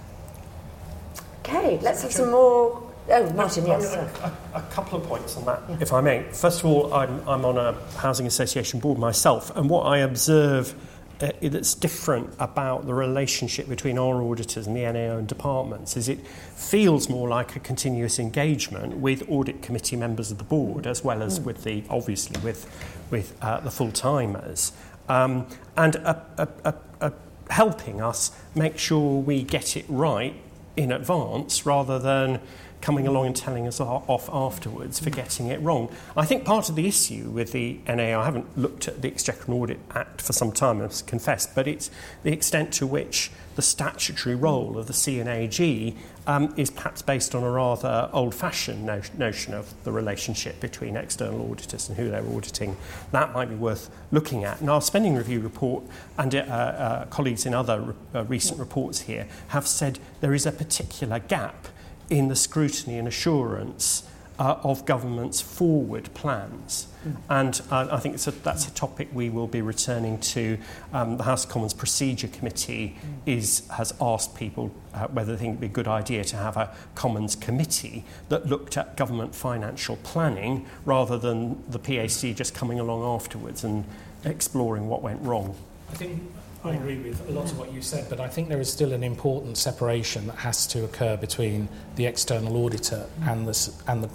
Okay, 1.47 1.79
let's 1.81 2.01
have 2.01 2.11
some 2.11 2.31
more. 2.31 2.83
Oh, 3.09 3.33
Martin, 3.33 3.65
yes. 3.65 3.93
A, 3.93 4.33
a, 4.53 4.59
a, 4.59 4.61
couple 4.63 4.99
of 4.99 5.07
points 5.07 5.37
on 5.37 5.45
that, 5.45 5.61
yeah. 5.69 5.77
if 5.79 5.93
I 5.93 6.01
may. 6.01 6.23
First 6.33 6.59
of 6.59 6.65
all, 6.65 6.93
I'm, 6.93 7.25
I'm 7.25 7.45
on 7.45 7.57
a 7.57 7.71
housing 7.95 8.27
association 8.27 8.81
board 8.81 8.99
myself, 8.99 9.55
and 9.55 9.69
what 9.69 9.83
I 9.83 9.99
observe 9.99 10.75
uh, 11.21 11.31
that's 11.41 11.73
different 11.73 12.29
about 12.37 12.85
the 12.85 12.93
relationship 12.93 13.69
between 13.69 13.97
our 13.97 14.21
auditors 14.21 14.67
and 14.67 14.75
the 14.75 14.81
NAO 14.81 15.17
and 15.17 15.27
departments 15.27 15.95
is 15.95 16.09
it 16.09 16.27
feels 16.27 17.07
more 17.09 17.29
like 17.29 17.55
a 17.55 17.59
continuous 17.59 18.19
engagement 18.19 18.97
with 18.97 19.23
audit 19.29 19.63
committee 19.63 19.95
members 19.95 20.29
of 20.29 20.37
the 20.37 20.43
board 20.43 20.85
as 20.85 21.03
well 21.03 21.23
as 21.23 21.39
mm. 21.39 21.45
with 21.45 21.63
the 21.63 21.83
obviously 21.89 22.39
with 22.41 22.69
with 23.09 23.35
uh, 23.41 23.59
the 23.61 23.71
full 23.71 23.91
timers 23.91 24.73
um, 25.09 25.47
and 25.75 25.95
a, 25.95 26.23
a, 26.37 26.75
a, 27.01 27.13
helping 27.49 27.99
us 27.99 28.31
make 28.53 28.77
sure 28.77 29.19
we 29.19 29.41
get 29.41 29.75
it 29.75 29.85
right 29.87 30.35
in 30.77 30.91
advance 30.91 31.65
rather 31.65 31.99
than 31.99 32.39
coming 32.79 33.07
along 33.07 33.25
and 33.25 33.35
telling 33.35 33.67
us 33.67 33.81
off 33.81 34.29
afterwards 34.31 34.99
for 34.99 35.09
getting 35.09 35.47
it 35.47 35.59
wrong. 35.61 35.89
I 36.15 36.25
think 36.25 36.45
part 36.45 36.69
of 36.69 36.75
the 36.75 36.87
issue 36.87 37.31
with 37.31 37.51
the 37.51 37.79
NA, 37.87 38.19
I 38.19 38.23
haven't 38.23 38.55
looked 38.55 38.87
at 38.87 39.01
the 39.01 39.07
Exchequer 39.07 39.45
and 39.51 39.55
Audit 39.55 39.79
Act 39.95 40.21
for 40.21 40.31
some 40.31 40.51
time, 40.51 40.77
I 40.77 40.83
must 40.83 41.07
confess, 41.07 41.47
but 41.47 41.67
it's 41.67 41.89
the 42.21 42.31
extent 42.31 42.71
to 42.73 42.85
which 42.85 43.31
the 43.55 43.63
statutory 43.63 44.35
role 44.35 44.77
of 44.77 44.85
the 44.85 44.93
C&AG 44.93 45.95
um, 46.27 46.53
is 46.57 46.69
perhaps 46.69 47.01
based 47.01 47.33
on 47.33 47.43
a 47.43 47.49
rather 47.49 48.09
old 48.13 48.35
fashioned 48.35 48.85
no- 48.85 49.01
notion 49.17 49.53
of 49.53 49.73
the 49.83 49.91
relationship 49.91 50.59
between 50.59 50.95
external 50.95 51.49
auditors 51.49 51.87
and 51.87 51.97
who 51.97 52.09
they're 52.09 52.27
auditing. 52.35 52.77
That 53.11 53.33
might 53.33 53.49
be 53.49 53.55
worth 53.55 53.89
looking 54.11 54.43
at. 54.43 54.59
And 54.59 54.69
our 54.69 54.81
spending 54.81 55.15
review 55.15 55.39
report 55.39 55.85
and 56.17 56.35
uh, 56.35 56.39
uh, 56.39 57.05
colleagues 57.05 57.45
in 57.45 57.53
other 57.53 57.79
re- 57.79 57.93
uh, 58.13 58.23
recent 58.25 58.59
reports 58.59 59.01
here 59.01 59.27
have 59.49 59.65
said 59.65 59.99
there 60.19 60.33
is 60.33 60.45
a 60.45 60.51
particular 60.51 61.19
gap 61.19 61.69
in 62.09 62.27
the 62.27 62.35
scrutiny 62.35 62.97
and 62.99 63.07
assurance 63.07 64.03
uh, 64.39 64.57
of 64.63 64.85
government's 64.85 65.41
forward 65.41 66.13
plans. 66.13 66.87
Mm. 67.05 67.15
And 67.29 67.61
uh, 67.71 67.87
I 67.91 67.99
think 67.99 68.15
it's 68.15 68.27
a, 68.27 68.31
that's 68.31 68.67
a 68.67 68.73
topic 68.73 69.09
we 69.13 69.29
will 69.29 69.47
be 69.47 69.61
returning 69.61 70.19
to. 70.19 70.57
Um, 70.93 71.17
the 71.17 71.23
House 71.23 71.45
of 71.45 71.49
Commons 71.49 71.73
Procedure 71.73 72.27
Committee 72.27 72.95
mm. 72.99 73.13
is, 73.25 73.67
has 73.69 73.93
asked 73.99 74.35
people 74.35 74.71
uh, 74.93 75.07
whether 75.07 75.35
they 75.35 75.39
think 75.39 75.49
it 75.49 75.53
would 75.53 75.61
be 75.61 75.67
a 75.67 75.69
good 75.69 75.87
idea 75.87 76.23
to 76.25 76.35
have 76.35 76.57
a 76.57 76.75
Commons 76.95 77.35
committee 77.35 78.03
that 78.29 78.45
looked 78.47 78.77
at 78.77 78.95
government 78.97 79.33
financial 79.33 79.95
planning 79.97 80.65
rather 80.85 81.17
than 81.17 81.63
the 81.69 81.79
PAC 81.79 82.35
just 82.35 82.53
coming 82.53 82.79
along 82.79 83.03
afterwards 83.03 83.63
and 83.63 83.85
exploring 84.23 84.87
what 84.87 85.01
went 85.01 85.21
wrong. 85.21 85.55
I 85.91 85.95
think 85.95 86.21
I 86.67 86.75
agree 86.75 86.97
with 86.97 87.29
a 87.29 87.31
lot 87.31 87.45
of 87.45 87.57
what 87.57 87.71
you 87.71 87.81
said, 87.81 88.07
but 88.09 88.19
I 88.19 88.27
think 88.27 88.49
there 88.49 88.59
is 88.59 88.71
still 88.71 88.91
an 88.91 89.03
important 89.03 89.57
separation 89.57 90.27
that 90.27 90.35
has 90.37 90.67
to 90.67 90.83
occur 90.83 91.15
between 91.15 91.69
the 91.95 92.05
external 92.05 92.57
auditor 92.57 93.05
and 93.21 93.47
the, 93.47 93.73
and 93.87 94.03
the, 94.03 94.09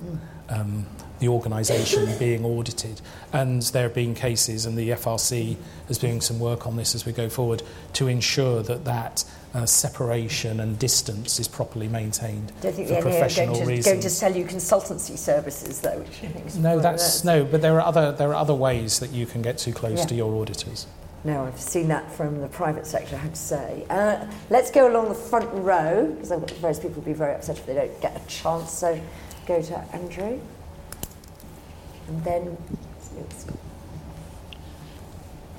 um, 0.50 0.86
the 1.18 1.28
organisation 1.28 2.06
being 2.18 2.44
audited. 2.44 3.00
And 3.32 3.62
there 3.62 3.84
have 3.84 3.94
been 3.94 4.14
cases, 4.14 4.66
and 4.66 4.76
the 4.76 4.90
FRC 4.90 5.56
is 5.88 5.96
doing 5.96 6.20
some 6.20 6.38
work 6.38 6.66
on 6.66 6.76
this 6.76 6.94
as 6.94 7.06
we 7.06 7.12
go 7.12 7.30
forward, 7.30 7.62
to 7.94 8.08
ensure 8.08 8.62
that 8.62 8.84
that 8.84 9.24
uh, 9.54 9.64
separation 9.64 10.60
and 10.60 10.78
distance 10.78 11.38
is 11.38 11.48
properly 11.48 11.88
maintained 11.88 12.52
Don't 12.60 12.74
think 12.74 12.88
for 12.88 12.94
the 12.94 13.00
professional 13.00 13.54
going 13.54 13.66
to, 13.66 13.70
reasons. 13.70 13.86
going 13.86 14.00
to 14.00 14.10
sell 14.10 14.36
you 14.36 14.44
consultancy 14.44 15.16
services, 15.16 15.80
though, 15.80 15.98
which 15.98 16.22
I 16.22 16.28
think 16.28 16.46
is 16.46 16.58
no, 16.58 16.80
that's 16.80 17.24
no, 17.24 17.44
but 17.44 17.62
there 17.62 17.78
are 17.78 17.86
other 17.86 18.12
there 18.12 18.30
are 18.30 18.34
other 18.34 18.54
ways 18.54 18.98
that 19.00 19.10
you 19.10 19.26
can 19.26 19.40
get 19.42 19.58
too 19.58 19.72
close 19.72 20.00
yeah. 20.00 20.06
to 20.06 20.14
your 20.14 20.34
auditors. 20.34 20.86
No, 21.24 21.44
I've 21.44 21.60
seen 21.60 21.88
that 21.88 22.10
from 22.10 22.40
the 22.40 22.48
private 22.48 22.84
sector, 22.84 23.14
I 23.14 23.20
have 23.20 23.34
to 23.34 23.38
say. 23.38 23.86
Uh, 23.88 24.26
let's 24.50 24.72
go 24.72 24.90
along 24.90 25.08
the 25.08 25.14
front 25.14 25.48
row, 25.52 26.06
because 26.06 26.32
various 26.54 26.80
people 26.80 26.96
will 26.96 27.02
be 27.02 27.12
very 27.12 27.34
upset 27.34 27.58
if 27.58 27.66
they 27.66 27.74
don't 27.74 28.00
get 28.00 28.20
a 28.20 28.26
chance. 28.26 28.72
So 28.72 29.00
go 29.46 29.62
to 29.62 29.78
Andrew. 29.94 30.40
And 32.08 32.24
then. 32.24 32.56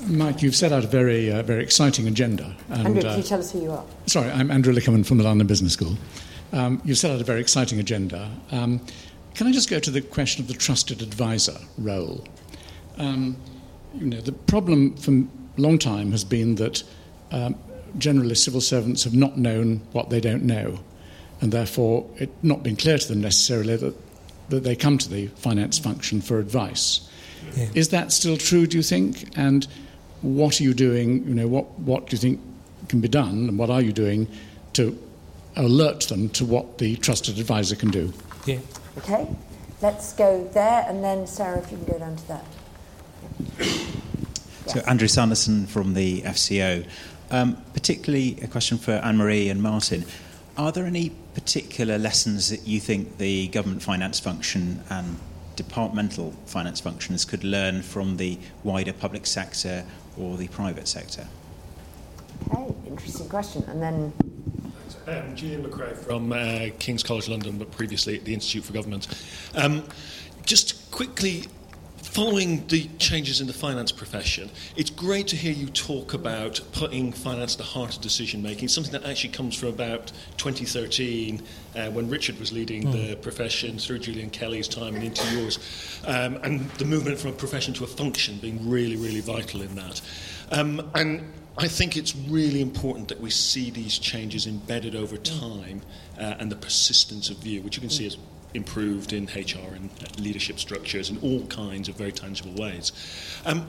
Mike, 0.07 0.41
you've 0.41 0.55
set 0.55 0.73
out 0.73 0.83
a 0.83 0.87
very, 0.87 1.31
uh, 1.31 1.43
very 1.43 1.63
exciting 1.63 2.09
agenda. 2.09 2.55
And, 2.67 2.87
Andrew, 2.87 3.01
can 3.03 3.17
you 3.17 3.23
tell 3.23 3.39
us 3.39 3.53
who 3.53 3.61
you 3.61 3.71
are? 3.71 3.85
Sorry, 4.05 4.29
I'm 4.31 4.51
Andrew 4.51 4.73
Likierman 4.73 5.05
from 5.05 5.17
the 5.17 5.23
London 5.23 5.47
Business 5.47 5.71
School. 5.73 5.95
Um, 6.51 6.81
you've 6.83 6.97
set 6.97 7.11
out 7.11 7.21
a 7.21 7.23
very 7.23 7.39
exciting 7.39 7.79
agenda. 7.79 8.29
Um, 8.51 8.81
can 9.33 9.47
I 9.47 9.53
just 9.53 9.69
go 9.69 9.79
to 9.79 9.89
the 9.89 10.01
question 10.01 10.43
of 10.43 10.49
the 10.49 10.55
trusted 10.55 11.01
advisor 11.01 11.57
role? 11.77 12.25
Um, 12.97 13.37
you 13.95 14.07
know, 14.07 14.19
the 14.19 14.33
problem 14.33 14.95
for 14.97 15.11
long 15.57 15.77
time 15.77 16.11
has 16.11 16.23
been 16.23 16.55
that 16.55 16.83
um, 17.31 17.55
generally 17.97 18.35
civil 18.35 18.61
servants 18.61 19.03
have 19.03 19.13
not 19.13 19.37
known 19.37 19.81
what 19.91 20.09
they 20.09 20.19
don't 20.19 20.43
know, 20.43 20.79
and 21.41 21.51
therefore 21.51 22.09
it 22.17 22.29
not 22.41 22.63
been 22.63 22.75
clear 22.75 22.97
to 22.97 23.07
them 23.07 23.21
necessarily 23.21 23.75
that, 23.75 23.95
that 24.49 24.63
they 24.63 24.75
come 24.75 24.97
to 24.97 25.09
the 25.09 25.27
finance 25.27 25.77
function 25.79 26.21
for 26.21 26.39
advice. 26.39 27.09
Yeah. 27.55 27.69
Is 27.73 27.89
that 27.89 28.11
still 28.11 28.37
true, 28.37 28.65
do 28.67 28.77
you 28.77 28.83
think? 28.83 29.37
And 29.37 29.67
what 30.21 30.59
are 30.59 30.63
you 30.63 30.73
doing? 30.73 31.27
You 31.27 31.35
know, 31.35 31.47
what, 31.47 31.77
what 31.79 32.07
do 32.07 32.15
you 32.15 32.19
think 32.19 32.39
can 32.87 33.01
be 33.01 33.07
done, 33.07 33.49
and 33.49 33.57
what 33.57 33.69
are 33.69 33.81
you 33.81 33.93
doing 33.93 34.27
to 34.73 34.97
alert 35.55 36.01
them 36.07 36.29
to 36.29 36.45
what 36.45 36.79
the 36.79 36.95
trusted 36.97 37.37
advisor 37.39 37.75
can 37.75 37.91
do? 37.91 38.11
Yeah. 38.45 38.59
Okay, 38.97 39.27
let's 39.81 40.13
go 40.13 40.47
there, 40.53 40.85
and 40.87 41.03
then 41.03 41.27
Sarah, 41.27 41.59
if 41.59 41.71
you 41.71 41.77
can 41.77 41.85
go 41.85 41.99
down 41.99 42.15
to 42.15 42.27
that. 42.27 42.45
So, 44.67 44.79
Andrew 44.81 45.07
Sanderson 45.07 45.67
from 45.67 45.93
the 45.93 46.21
FCO. 46.21 46.85
Um, 47.31 47.57
particularly 47.73 48.37
a 48.43 48.47
question 48.47 48.77
for 48.77 48.91
Anne 48.91 49.17
Marie 49.17 49.49
and 49.49 49.61
Martin. 49.61 50.05
Are 50.55 50.71
there 50.71 50.85
any 50.85 51.09
particular 51.33 51.97
lessons 51.97 52.49
that 52.49 52.67
you 52.67 52.79
think 52.79 53.17
the 53.17 53.47
government 53.47 53.81
finance 53.81 54.19
function 54.19 54.83
and 54.89 55.17
departmental 55.55 56.33
finance 56.45 56.79
functions 56.79 57.25
could 57.25 57.43
learn 57.43 57.81
from 57.81 58.17
the 58.17 58.37
wider 58.63 58.93
public 58.93 59.25
sector 59.25 59.83
or 60.17 60.37
the 60.37 60.47
private 60.49 60.87
sector? 60.87 61.27
Okay, 62.53 62.75
interesting 62.85 63.29
question. 63.29 63.63
And 63.63 63.81
then. 63.81 64.13
Um, 65.07 65.35
Julian 65.35 65.63
McCrae 65.63 65.97
from 65.97 66.31
uh, 66.31 66.67
King's 66.79 67.03
College 67.03 67.27
London, 67.27 67.57
but 67.57 67.71
previously 67.71 68.17
at 68.17 68.25
the 68.25 68.33
Institute 68.33 68.63
for 68.63 68.73
Government. 68.73 69.07
Um, 69.55 69.83
just 70.45 70.91
quickly, 70.91 71.45
Following 72.03 72.67
the 72.67 72.89
changes 72.99 73.39
in 73.39 73.47
the 73.47 73.53
finance 73.53 73.91
profession, 73.91 74.51
it's 74.75 74.89
great 74.89 75.25
to 75.29 75.35
hear 75.35 75.53
you 75.53 75.67
talk 75.67 76.13
about 76.13 76.59
putting 76.73 77.11
finance 77.11 77.55
at 77.55 77.59
the 77.59 77.63
heart 77.63 77.95
of 77.95 78.01
decision 78.01 78.43
making, 78.43 78.67
something 78.67 78.91
that 78.91 79.05
actually 79.05 79.31
comes 79.31 79.55
from 79.55 79.69
about 79.69 80.11
2013 80.37 81.41
uh, 81.75 81.89
when 81.91 82.09
Richard 82.09 82.37
was 82.39 82.51
leading 82.51 82.83
mm. 82.83 82.91
the 82.91 83.15
profession 83.15 83.79
through 83.79 83.99
Julian 83.99 84.29
Kelly's 84.29 84.67
time 84.67 84.95
and 84.95 85.03
into 85.03 85.25
yours, 85.35 85.57
um, 86.05 86.35
and 86.43 86.69
the 86.71 86.85
movement 86.85 87.17
from 87.19 87.31
a 87.31 87.33
profession 87.33 87.73
to 87.75 87.85
a 87.85 87.87
function 87.87 88.37
being 88.37 88.69
really, 88.69 88.97
really 88.97 89.21
vital 89.21 89.61
in 89.61 89.73
that. 89.75 90.01
Um, 90.51 90.91
and 90.93 91.23
I 91.57 91.67
think 91.67 91.95
it's 91.95 92.15
really 92.15 92.61
important 92.61 93.07
that 93.07 93.21
we 93.21 93.29
see 93.29 93.71
these 93.71 93.97
changes 93.97 94.45
embedded 94.45 94.93
over 94.95 95.17
time 95.17 95.81
uh, 96.19 96.35
and 96.37 96.51
the 96.51 96.57
persistence 96.57 97.29
of 97.29 97.37
view, 97.37 97.61
which 97.61 97.77
you 97.77 97.81
can 97.81 97.89
see 97.89 98.05
as 98.05 98.17
improved 98.53 99.13
in 99.13 99.25
HR 99.25 99.73
and 99.75 99.89
leadership 100.19 100.59
structures 100.59 101.09
in 101.09 101.17
all 101.19 101.45
kinds 101.47 101.89
of 101.89 101.95
very 101.95 102.11
tangible 102.11 102.53
ways. 102.61 102.91
Um, 103.45 103.67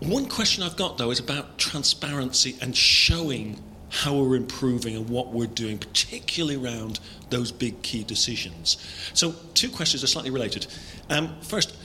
one 0.00 0.26
question 0.28 0.62
I've 0.62 0.76
got, 0.76 0.98
though, 0.98 1.10
is 1.10 1.20
about 1.20 1.58
transparency 1.58 2.56
and 2.60 2.76
showing 2.76 3.62
how 3.88 4.14
we're 4.14 4.36
improving 4.36 4.96
and 4.96 5.08
what 5.08 5.32
we're 5.32 5.46
doing, 5.46 5.78
particularly 5.78 6.56
around 6.56 7.00
those 7.30 7.50
big 7.50 7.80
key 7.82 8.04
decisions. 8.04 8.76
So, 9.14 9.34
two 9.54 9.70
questions 9.70 10.04
are 10.04 10.08
slightly 10.08 10.30
related. 10.30 10.66
Um, 11.08 11.40
first, 11.40 11.76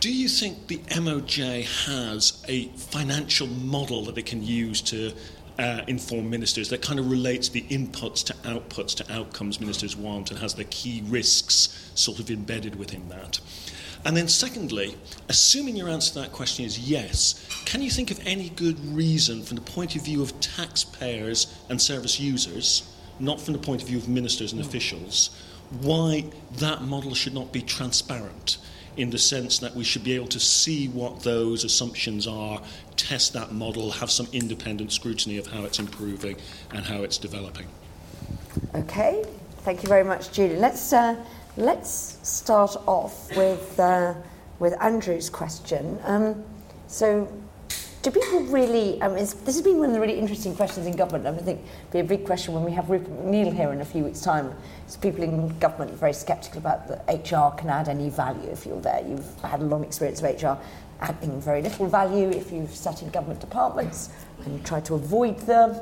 do 0.00 0.10
you 0.10 0.28
think 0.28 0.68
the 0.68 0.78
MOJ 0.78 1.64
has 1.86 2.42
a 2.48 2.68
financial 2.68 3.46
model 3.46 4.04
that 4.06 4.16
it 4.16 4.24
can 4.24 4.42
use 4.42 4.80
to 4.82 5.12
uh, 5.60 5.82
inform 5.88 6.30
ministers 6.30 6.70
that 6.70 6.80
kind 6.80 6.98
of 6.98 7.10
relates 7.10 7.50
the 7.50 7.60
inputs 7.64 8.24
to 8.24 8.32
outputs 8.48 8.94
to 8.94 9.12
outcomes 9.12 9.60
ministers 9.60 9.94
want 9.94 10.30
and 10.30 10.40
has 10.40 10.54
the 10.54 10.64
key 10.64 11.02
risks 11.06 11.90
sort 11.94 12.18
of 12.18 12.30
embedded 12.30 12.76
within 12.76 13.06
that. 13.10 13.38
And 14.06 14.16
then, 14.16 14.26
secondly, 14.26 14.96
assuming 15.28 15.76
your 15.76 15.90
answer 15.90 16.14
to 16.14 16.20
that 16.20 16.32
question 16.32 16.64
is 16.64 16.78
yes, 16.78 17.46
can 17.66 17.82
you 17.82 17.90
think 17.90 18.10
of 18.10 18.18
any 18.26 18.48
good 18.48 18.80
reason 18.86 19.42
from 19.42 19.56
the 19.56 19.62
point 19.62 19.94
of 19.96 20.02
view 20.02 20.22
of 20.22 20.40
taxpayers 20.40 21.54
and 21.68 21.80
service 21.80 22.18
users, 22.18 22.90
not 23.18 23.38
from 23.38 23.52
the 23.52 23.60
point 23.60 23.82
of 23.82 23.88
view 23.88 23.98
of 23.98 24.08
ministers 24.08 24.52
and 24.52 24.62
officials, 24.62 25.28
why 25.82 26.24
that 26.52 26.80
model 26.80 27.14
should 27.14 27.34
not 27.34 27.52
be 27.52 27.60
transparent? 27.60 28.56
In 29.00 29.10
the 29.10 29.18
sense 29.18 29.58
that 29.58 29.74
we 29.74 29.82
should 29.82 30.04
be 30.04 30.12
able 30.12 30.26
to 30.28 30.40
see 30.40 30.88
what 30.88 31.22
those 31.22 31.64
assumptions 31.64 32.26
are, 32.26 32.60
test 32.96 33.32
that 33.32 33.50
model, 33.50 33.90
have 33.90 34.10
some 34.10 34.28
independent 34.32 34.92
scrutiny 34.92 35.38
of 35.38 35.46
how 35.46 35.64
it's 35.64 35.78
improving 35.78 36.36
and 36.74 36.84
how 36.84 37.02
it's 37.02 37.16
developing. 37.16 37.66
Okay, 38.74 39.24
thank 39.58 39.82
you 39.82 39.88
very 39.88 40.04
much, 40.04 40.32
Julian. 40.32 40.60
Let's, 40.60 40.92
uh, 40.92 41.16
let's 41.56 42.18
start 42.22 42.76
off 42.86 43.34
with, 43.36 43.80
uh, 43.80 44.14
with 44.58 44.74
Andrew's 44.82 45.30
question. 45.30 45.98
Um, 46.04 46.44
so, 46.86 47.26
do 48.02 48.10
people 48.10 48.40
really, 48.44 49.00
um, 49.02 49.12
this 49.12 49.34
has 49.44 49.60
been 49.60 49.78
one 49.78 49.90
of 49.90 49.94
the 49.94 50.00
really 50.00 50.18
interesting 50.18 50.56
questions 50.56 50.86
in 50.86 50.96
government. 50.96 51.26
I 51.26 51.38
think 51.42 51.60
it'll 51.60 51.92
be 51.92 52.00
a 52.00 52.04
big 52.04 52.24
question 52.24 52.54
when 52.54 52.64
we 52.64 52.72
have 52.72 52.88
Rupert 52.88 53.10
McNeil 53.10 53.54
here 53.54 53.72
in 53.72 53.82
a 53.82 53.84
few 53.84 54.04
weeks' 54.04 54.22
time. 54.22 54.54
People 55.02 55.22
in 55.22 55.58
government 55.58 55.92
are 55.92 55.96
very 55.96 56.14
sceptical 56.14 56.58
about 56.58 56.88
that 56.88 57.04
HR 57.08 57.54
can 57.56 57.68
add 57.68 57.88
any 57.88 58.08
value 58.08 58.48
if 58.48 58.64
you're 58.64 58.80
there. 58.80 59.04
You've 59.06 59.40
had 59.42 59.60
a 59.60 59.64
long 59.64 59.84
experience 59.84 60.22
of 60.22 60.42
HR 60.42 60.58
adding 61.00 61.40
very 61.42 61.60
little 61.60 61.86
value 61.86 62.30
if 62.30 62.50
you've 62.50 62.74
sat 62.74 63.02
in 63.02 63.10
government 63.10 63.40
departments 63.40 64.08
and 64.44 64.54
you 64.54 64.64
try 64.64 64.80
to 64.80 64.94
avoid 64.94 65.38
them, 65.40 65.74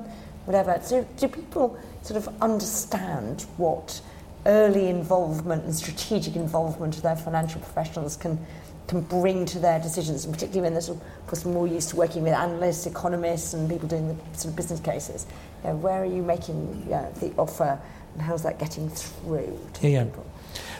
whatever. 0.44 0.80
So 0.82 1.06
do 1.16 1.28
people 1.28 1.78
sort 2.02 2.16
of 2.16 2.42
understand 2.42 3.42
what 3.58 4.00
early 4.46 4.88
involvement 4.88 5.64
and 5.64 5.74
strategic 5.74 6.34
involvement 6.34 6.96
of 6.96 7.02
their 7.02 7.16
financial 7.16 7.60
professionals 7.60 8.16
can 8.16 8.44
can 8.88 9.02
bring 9.02 9.44
to 9.46 9.58
their 9.58 9.78
decisions, 9.78 10.24
and 10.24 10.34
particularly 10.34 10.62
when 10.62 10.72
they're 10.72 10.80
sort 10.80 10.98
of, 10.98 11.06
of 11.06 11.26
course, 11.26 11.44
more 11.44 11.68
used 11.68 11.90
to 11.90 11.96
working 11.96 12.22
with 12.22 12.32
analysts, 12.32 12.86
economists, 12.86 13.52
and 13.52 13.70
people 13.70 13.86
doing 13.86 14.08
the 14.08 14.14
sort 14.36 14.52
of 14.52 14.56
business 14.56 14.80
cases. 14.80 15.26
You 15.62 15.70
know, 15.70 15.76
where 15.76 16.02
are 16.02 16.06
you 16.06 16.22
making 16.22 16.88
uh, 16.92 17.10
the 17.20 17.32
offer 17.36 17.78
And 18.14 18.22
how's 18.22 18.42
that 18.42 18.58
getting 18.58 18.88
through? 18.90 19.58
Yeah, 19.80 19.90
yeah. 19.90 20.06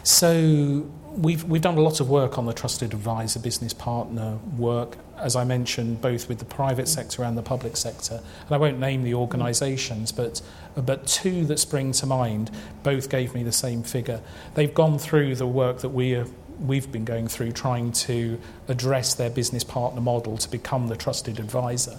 So 0.02 0.90
we've, 1.12 1.44
we've 1.44 1.62
done 1.62 1.76
a 1.76 1.80
lot 1.80 2.00
of 2.00 2.08
work 2.08 2.38
on 2.38 2.46
the 2.46 2.52
trusted 2.52 2.92
advisor 2.92 3.38
business 3.38 3.72
partner 3.72 4.38
work, 4.56 4.96
as 5.18 5.36
I 5.36 5.44
mentioned, 5.44 6.00
both 6.00 6.28
with 6.28 6.38
the 6.38 6.44
private 6.44 6.88
sector 6.88 7.22
and 7.24 7.36
the 7.36 7.42
public 7.42 7.76
sector. 7.76 8.14
And 8.46 8.54
I 8.54 8.56
won't 8.56 8.78
name 8.78 9.02
the 9.02 9.14
organisations, 9.14 10.12
but, 10.12 10.40
but 10.76 11.06
two 11.06 11.44
that 11.46 11.58
spring 11.58 11.92
to 11.92 12.06
mind 12.06 12.50
both 12.82 13.10
gave 13.10 13.34
me 13.34 13.42
the 13.42 13.52
same 13.52 13.82
figure. 13.82 14.20
They've 14.54 14.72
gone 14.72 14.98
through 14.98 15.36
the 15.36 15.46
work 15.46 15.78
that 15.80 15.90
we 15.90 16.14
are 16.14 16.26
we've 16.60 16.90
been 16.90 17.04
going 17.04 17.28
through 17.28 17.52
trying 17.52 17.92
to 17.92 18.38
address 18.68 19.14
their 19.14 19.30
business 19.30 19.64
partner 19.64 20.00
model 20.00 20.36
to 20.38 20.50
become 20.50 20.88
the 20.88 20.96
trusted 20.96 21.38
advisor. 21.38 21.96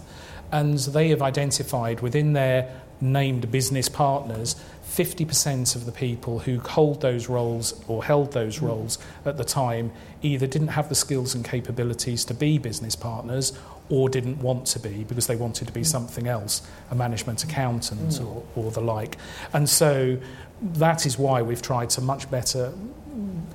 And 0.52 0.78
they 0.80 1.10
have 1.10 1.22
identified 1.22 2.02
within 2.02 2.34
their 2.34 2.82
named 3.02 3.50
business 3.52 3.88
partners 3.88 4.56
50% 4.90 5.76
of 5.76 5.86
the 5.86 5.92
people 5.92 6.40
who 6.40 6.60
hold 6.60 7.02
those 7.02 7.30
roles 7.30 7.82
or 7.88 8.04
held 8.04 8.34
those 8.34 8.60
mm. 8.60 8.68
roles 8.68 8.98
at 9.24 9.38
the 9.38 9.44
time 9.44 9.92
either 10.22 10.48
didn't 10.48 10.70
have 10.70 10.90
the 10.90 10.96
skills 10.96 11.36
and 11.36 11.46
capabilities 11.46 12.26
to 12.26 12.34
be 12.34 12.58
business 12.58 12.96
partners 12.96 13.58
or 13.90 14.10
didn't 14.10 14.40
want 14.40 14.66
to 14.68 14.80
be 14.80 15.04
because 15.04 15.28
they 15.28 15.36
wanted 15.36 15.68
to 15.68 15.74
be 15.74 15.82
mm. 15.82 15.86
something 15.86 16.28
else, 16.28 16.68
a 16.92 16.96
management 16.96 17.40
mm. 17.40 17.50
accountant 17.50 18.10
mm. 18.10 18.26
or, 18.26 18.44
or 18.56 18.72
the 18.72 18.82
like. 18.82 19.18
And 19.54 19.70
so 19.70 20.18
that 20.62 21.06
is 21.06 21.18
why 21.18 21.42
we've 21.42 21.62
tried 21.62 21.92
to 21.92 22.02
much 22.02 22.30
better 22.30 22.74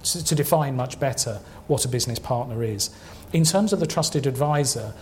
to, 0.04 0.24
to 0.24 0.34
define 0.34 0.76
much 0.76 1.00
better 1.00 1.40
what 1.66 1.84
a 1.84 1.88
business 1.88 2.18
partner 2.18 2.62
is. 2.62 2.90
In 3.32 3.44
terms 3.44 3.72
of 3.72 3.80
the 3.80 3.86
trusted 3.86 4.26
advisor, 4.26 4.94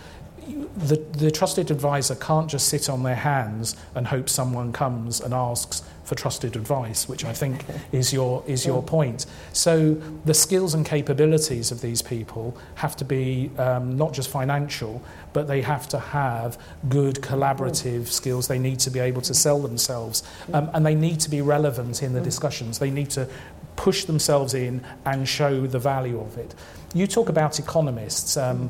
the, 0.75 0.95
the 0.95 1.31
trusted 1.31 1.71
advisor 1.71 2.15
can't 2.15 2.49
just 2.49 2.67
sit 2.67 2.89
on 2.89 3.03
their 3.03 3.15
hands 3.15 3.75
and 3.95 4.07
hope 4.07 4.27
someone 4.27 4.73
comes 4.73 5.21
and 5.21 5.33
asks 5.33 5.83
for 6.03 6.15
trusted 6.15 6.55
advice, 6.55 7.07
which 7.07 7.23
I 7.23 7.33
think 7.33 7.63
is 7.91 8.11
your, 8.11 8.43
is 8.45 8.65
your 8.65 8.83
point. 8.83 9.25
So 9.53 9.93
the 10.25 10.33
skills 10.33 10.73
and 10.73 10.85
capabilities 10.85 11.71
of 11.71 11.81
these 11.81 12.01
people 12.01 12.57
have 12.75 12.95
to 12.97 13.05
be 13.05 13.51
um, 13.57 13.97
not 13.97 14.13
just 14.13 14.29
financial, 14.29 15.01
but 15.31 15.47
they 15.47 15.61
have 15.61 15.87
to 15.89 15.99
have 15.99 16.57
good 16.89 17.15
collaborative 17.15 18.07
skills. 18.07 18.47
They 18.47 18.59
need 18.59 18.79
to 18.79 18.89
be 18.89 18.99
able 18.99 19.21
to 19.21 19.33
sell 19.33 19.59
themselves, 19.59 20.23
um, 20.53 20.69
and 20.73 20.85
they 20.85 20.95
need 20.95 21.19
to 21.21 21.29
be 21.29 21.41
relevant 21.41 22.03
in 22.03 22.13
the 22.13 22.21
discussions. 22.21 22.79
They 22.79 22.91
need 22.91 23.09
to 23.11 23.29
push 23.75 24.05
themselves 24.05 24.53
in 24.53 24.83
and 25.05 25.27
show 25.27 25.65
the 25.67 25.79
value 25.79 26.19
of 26.19 26.37
it. 26.37 26.53
You 26.93 27.07
talk 27.07 27.29
about 27.29 27.59
economists. 27.59 28.37
Um, 28.37 28.69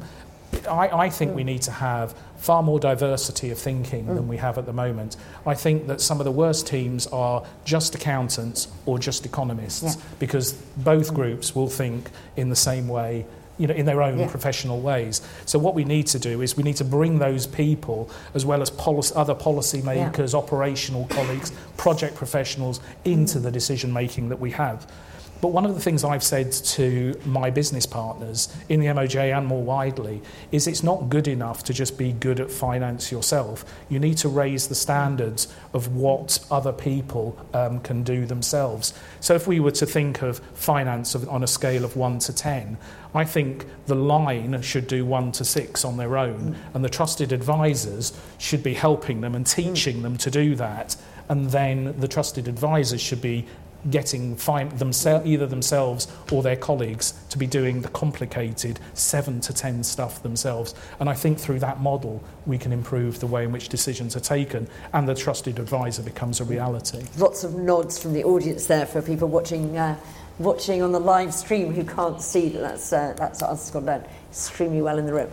I, 0.69 0.87
I 0.89 1.09
think 1.09 1.35
we 1.35 1.43
need 1.43 1.63
to 1.63 1.71
have 1.71 2.15
far 2.37 2.61
more 2.61 2.79
diversity 2.79 3.49
of 3.51 3.57
thinking 3.57 4.05
than 4.05 4.27
we 4.27 4.37
have 4.37 4.57
at 4.57 4.65
the 4.65 4.73
moment. 4.73 5.15
I 5.45 5.55
think 5.55 5.87
that 5.87 6.01
some 6.01 6.19
of 6.19 6.25
the 6.25 6.31
worst 6.31 6.67
teams 6.67 7.07
are 7.07 7.45
just 7.63 7.95
accountants 7.95 8.67
or 8.85 8.99
just 8.99 9.25
economists 9.25 9.95
yeah. 9.95 10.03
because 10.19 10.53
both 10.53 11.13
groups 11.13 11.55
will 11.55 11.69
think 11.69 12.09
in 12.35 12.49
the 12.49 12.55
same 12.55 12.87
way 12.87 13.25
you 13.57 13.67
know, 13.67 13.73
in 13.73 13.85
their 13.85 14.01
own 14.01 14.19
yeah. 14.19 14.27
professional 14.29 14.81
ways. 14.81 15.21
So 15.45 15.59
what 15.59 15.75
we 15.75 15.83
need 15.83 16.07
to 16.07 16.19
do 16.19 16.41
is 16.41 16.57
we 16.57 16.63
need 16.63 16.77
to 16.77 16.85
bring 16.85 17.19
those 17.19 17.45
people, 17.45 18.09
as 18.33 18.45
well 18.45 18.61
as 18.61 18.69
policy, 18.69 19.13
other 19.15 19.35
policymakers, 19.35 20.33
yeah. 20.33 20.39
operational 20.39 21.05
colleagues, 21.07 21.51
project 21.77 22.15
professionals, 22.15 22.79
into 23.05 23.39
the 23.39 23.51
decision 23.51 23.93
making 23.93 24.29
that 24.29 24.39
we 24.39 24.51
have. 24.51 24.87
But 25.43 25.51
one 25.51 25.65
of 25.65 25.75
the 25.75 25.81
things 25.81 26.05
I've 26.05 26.23
said 26.23 26.53
to 26.53 27.19
my 27.25 27.49
business 27.49 27.85
partners 27.85 28.47
in 28.69 28.79
the 28.79 28.85
MOJ 28.85 29.37
and 29.37 29.45
more 29.45 29.61
widely 29.61 30.21
is 30.53 30.67
it's 30.67 30.83
not 30.83 31.09
good 31.09 31.27
enough 31.27 31.65
to 31.65 31.73
just 31.73 31.97
be 31.97 32.13
good 32.13 32.39
at 32.39 32.49
finance 32.49 33.11
yourself. 33.11 33.65
You 33.89 33.99
need 33.99 34.15
to 34.19 34.29
raise 34.29 34.69
the 34.69 34.75
standards 34.75 35.53
of 35.73 35.97
what 35.97 36.39
other 36.49 36.71
people 36.71 37.37
um, 37.53 37.81
can 37.81 38.03
do 38.03 38.25
themselves. 38.25 38.93
So 39.19 39.35
if 39.35 39.45
we 39.45 39.59
were 39.59 39.71
to 39.71 39.85
think 39.85 40.21
of 40.21 40.39
finance 40.53 41.13
of, 41.13 41.27
on 41.27 41.43
a 41.43 41.47
scale 41.47 41.83
of 41.83 41.97
1 41.97 42.19
to 42.19 42.33
10, 42.33 42.77
I 43.13 43.25
think 43.25 43.65
the 43.87 43.95
line 43.95 44.61
should 44.61 44.87
do 44.87 45.05
1 45.05 45.33
to 45.33 45.43
6 45.43 45.83
on 45.83 45.97
their 45.97 46.15
own, 46.15 46.53
mm. 46.53 46.55
and 46.73 46.85
the 46.85 46.89
trusted 46.89 47.33
advisors 47.33 48.17
should 48.37 48.63
be 48.63 48.75
helping 48.75 49.19
them 49.19 49.35
and 49.35 49.45
teaching 49.45 49.97
mm. 49.97 50.03
them 50.03 50.17
to 50.19 50.31
do 50.31 50.55
that 50.55 50.95
and 51.29 51.49
then 51.51 51.97
the 51.99 52.07
trusted 52.07 52.47
advisors 52.47 53.01
should 53.01 53.21
be 53.21 53.45
getting 53.89 54.35
themse- 54.35 55.25
either 55.25 55.45
themselves 55.45 56.07
or 56.31 56.41
their 56.41 56.55
colleagues 56.55 57.13
to 57.29 57.37
be 57.37 57.47
doing 57.47 57.81
the 57.81 57.89
complicated 57.89 58.79
seven 58.93 59.41
to 59.41 59.53
ten 59.53 59.83
stuff 59.83 60.23
themselves. 60.23 60.73
And 60.99 61.09
I 61.09 61.13
think 61.13 61.39
through 61.39 61.59
that 61.59 61.81
model, 61.81 62.23
we 62.45 62.57
can 62.57 62.71
improve 62.71 63.19
the 63.19 63.27
way 63.27 63.43
in 63.43 63.51
which 63.51 63.69
decisions 63.69 64.15
are 64.15 64.21
taken 64.21 64.67
and 64.93 65.07
the 65.07 65.15
trusted 65.15 65.59
advisor 65.59 66.03
becomes 66.03 66.39
a 66.39 66.43
reality. 66.43 67.03
Lots 67.17 67.43
of 67.43 67.55
nods 67.55 67.99
from 67.99 68.13
the 68.13 68.23
audience 68.23 68.67
there 68.67 68.85
for 68.85 69.01
people 69.01 69.27
watching. 69.27 69.77
Uh, 69.77 69.97
watching 70.39 70.81
on 70.81 70.91
the 70.91 70.99
live 70.99 71.31
stream 71.31 71.71
who 71.71 71.83
can't 71.83 72.19
see 72.19 72.49
that 72.49 72.59
that's, 72.59 72.91
uh, 72.91 73.13
that's 73.15 73.43
us 73.43 73.69
gone 73.69 73.85
down 73.85 74.03
extremely 74.31 74.81
well 74.81 74.97
in 74.97 75.05
the 75.05 75.13
room. 75.13 75.29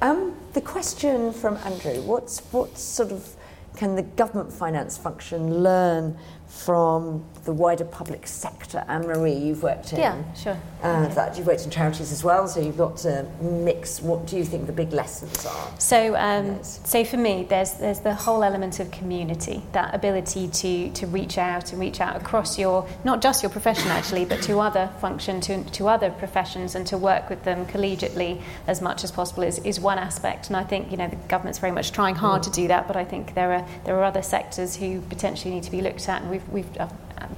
Um, 0.00 0.34
the 0.54 0.62
question 0.62 1.34
from 1.34 1.58
Andrew, 1.58 2.00
what's, 2.00 2.40
what 2.50 2.78
sort 2.78 3.12
of 3.12 3.36
can 3.76 3.94
the 3.94 4.02
government 4.02 4.50
finance 4.50 4.96
function 4.96 5.62
learn 5.62 6.16
from 6.48 7.24
the 7.44 7.52
wider 7.52 7.84
public 7.84 8.26
sector. 8.26 8.84
Anne 8.88 9.06
Marie, 9.06 9.32
you've 9.32 9.62
worked 9.62 9.92
in. 9.92 9.98
Yeah, 9.98 10.34
sure. 10.34 10.58
Uh, 10.82 11.04
okay. 11.04 11.14
that 11.14 11.36
you've 11.36 11.46
worked 11.46 11.64
in 11.64 11.70
charities 11.70 12.10
as 12.10 12.24
well, 12.24 12.46
so 12.48 12.60
you've 12.60 12.76
got 12.76 12.96
to 12.96 13.26
mix. 13.40 14.00
What 14.00 14.26
do 14.26 14.36
you 14.36 14.44
think 14.44 14.66
the 14.66 14.72
big 14.72 14.92
lessons 14.92 15.44
are? 15.44 15.70
So, 15.78 16.16
um, 16.16 16.62
so 16.62 17.04
for 17.04 17.16
me, 17.16 17.46
there's 17.48 17.74
there's 17.74 18.00
the 18.00 18.14
whole 18.14 18.42
element 18.42 18.80
of 18.80 18.90
community, 18.90 19.62
that 19.72 19.94
ability 19.94 20.48
to 20.48 20.90
to 20.90 21.06
reach 21.06 21.38
out 21.38 21.72
and 21.72 21.80
reach 21.80 22.00
out 22.00 22.16
across 22.16 22.58
your 22.58 22.88
not 23.04 23.22
just 23.22 23.42
your 23.42 23.50
profession 23.50 23.88
actually, 23.88 24.24
but 24.24 24.42
to 24.42 24.58
other 24.58 24.90
function, 25.00 25.40
to 25.42 25.64
to 25.64 25.88
other 25.88 26.10
professions, 26.10 26.74
and 26.74 26.86
to 26.86 26.96
work 26.96 27.28
with 27.28 27.44
them 27.44 27.66
collegiately 27.66 28.40
as 28.66 28.80
much 28.80 29.04
as 29.04 29.10
possible 29.10 29.42
is, 29.42 29.58
is 29.60 29.78
one 29.80 29.98
aspect. 29.98 30.48
And 30.48 30.56
I 30.56 30.64
think 30.64 30.90
you 30.90 30.96
know 30.96 31.08
the 31.08 31.16
government's 31.28 31.58
very 31.58 31.72
much 31.72 31.92
trying 31.92 32.14
hard 32.14 32.42
mm. 32.42 32.44
to 32.44 32.50
do 32.50 32.68
that, 32.68 32.86
but 32.86 32.96
I 32.96 33.04
think 33.04 33.34
there 33.34 33.52
are 33.52 33.66
there 33.84 33.96
are 33.96 34.04
other 34.04 34.22
sectors 34.22 34.76
who 34.76 35.00
potentially 35.02 35.54
need 35.54 35.64
to 35.64 35.70
be 35.70 35.82
looked 35.82 36.08
at, 36.08 36.22
and 36.22 36.30
we've 36.50 36.66
we've 36.66 36.78
uh, 36.78 36.88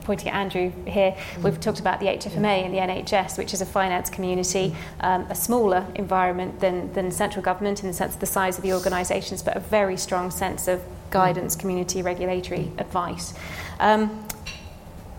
pointing 0.03 0.29
at 0.29 0.35
Andrew 0.35 0.73
here, 0.87 1.17
we've 1.43 1.61
talked 1.61 1.81
about 1.81 2.01
the 2.01 2.07
HFMA 2.07 2.65
and 2.65 2.75
the 2.75 2.79
NHS, 2.79 3.39
which 3.39 3.55
is 3.55 3.61
a 3.61 3.67
finance 3.67 4.11
community, 4.11 4.75
um, 5.01 5.23
a 5.31 5.35
smaller 5.35 5.87
environment 5.95 6.61
than, 6.61 6.93
than 6.93 7.11
central 7.11 7.43
government 7.43 7.83
in 7.83 7.89
the 7.89 7.95
sense 7.95 8.15
of 8.15 8.21
the 8.21 8.27
size 8.27 8.57
of 8.57 8.63
the 8.63 8.73
organisations, 8.73 9.43
but 9.43 9.57
a 9.57 9.61
very 9.61 9.97
strong 9.97 10.31
sense 10.31 10.69
of 10.69 10.83
guidance, 11.11 11.57
community, 11.57 12.03
regulatory 12.03 12.71
advice. 12.79 13.35
Um, 13.79 14.27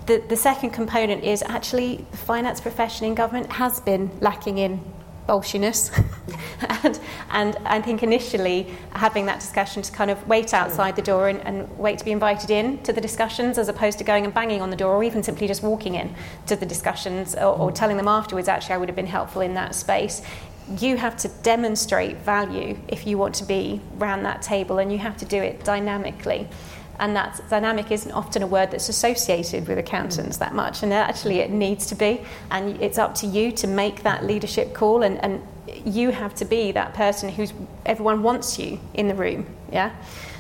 the, 0.08 0.24
the 0.28 0.36
second 0.36 0.72
component 0.72 1.24
is 1.24 1.44
actually 1.44 2.06
the 2.12 2.18
finance 2.18 2.60
profession 2.60 3.06
in 3.06 3.16
government 3.16 3.52
has 3.54 3.80
been 3.80 4.10
lacking 4.20 4.58
in 4.58 4.82
bolshiness. 5.32 5.92
and, 6.84 7.00
and 7.30 7.58
I 7.66 7.82
think 7.82 8.04
initially 8.04 8.68
having 8.94 9.26
that 9.28 9.40
discussion 9.40 9.82
to 9.82 9.92
kind 9.92 10.12
of 10.12 10.28
wait 10.28 10.54
outside 10.54 10.96
the 10.98 11.02
door 11.02 11.30
and, 11.30 11.40
and 11.42 11.78
wait 11.78 11.98
to 12.00 12.06
be 12.06 12.12
invited 12.12 12.50
in 12.50 12.84
to 12.84 12.92
the 12.92 13.02
discussions 13.02 13.58
as 13.58 13.70
opposed 13.70 13.98
to 14.00 14.04
going 14.04 14.26
and 14.26 14.34
banging 14.34 14.62
on 14.62 14.70
the 14.70 14.76
door 14.76 14.94
or 14.96 15.04
even 15.04 15.24
simply 15.24 15.48
just 15.48 15.64
walking 15.64 15.96
in 15.96 16.14
to 16.48 16.56
the 16.56 16.66
discussions 16.66 17.34
or, 17.36 17.58
or 17.58 17.72
mm. 17.72 17.76
telling 17.76 17.98
them 17.98 18.10
afterwards, 18.10 18.48
actually, 18.50 18.76
I 18.76 18.78
would 18.78 18.90
have 18.90 18.96
been 18.96 19.08
helpful 19.08 19.42
in 19.42 19.54
that 19.54 19.74
space. 19.74 20.22
You 20.80 20.98
have 20.98 21.16
to 21.18 21.30
demonstrate 21.44 22.18
value 22.18 22.78
if 22.88 23.08
you 23.08 23.18
want 23.18 23.36
to 23.36 23.46
be 23.46 23.82
around 24.00 24.24
that 24.24 24.42
table 24.42 24.80
and 24.80 24.92
you 24.92 24.98
have 25.00 25.18
to 25.18 25.26
do 25.26 25.42
it 25.42 25.64
dynamically 25.64 26.48
and 27.00 27.16
that 27.16 27.42
dynamic 27.50 27.92
isn't 27.92 28.12
often 28.12 28.44
a 28.44 28.48
word 28.48 28.72
that's 28.72 28.90
associated 28.90 29.68
with 29.68 29.78
accountants 29.78 30.38
that 30.38 30.54
much, 30.54 30.84
and 30.84 30.94
actually 30.94 31.40
it 31.40 31.50
needs 31.52 31.86
to 31.88 31.96
be, 31.96 32.22
and 32.50 32.82
it's 32.82 32.98
up 32.98 33.16
to 33.16 33.28
you 33.28 33.52
to 33.54 33.68
make 33.68 34.04
that 34.04 34.26
leadership 34.26 34.74
call, 34.74 35.04
and, 35.04 35.24
and 35.24 35.42
you 35.86 36.12
have 36.12 36.36
to 36.36 36.46
be 36.46 36.72
that 36.72 36.94
person 36.94 37.30
who's 37.30 37.54
everyone 37.86 38.24
wants 38.24 38.60
you 38.60 38.80
in 38.94 39.08
the 39.08 39.16
room. 39.16 39.46
Yeah, 39.72 39.92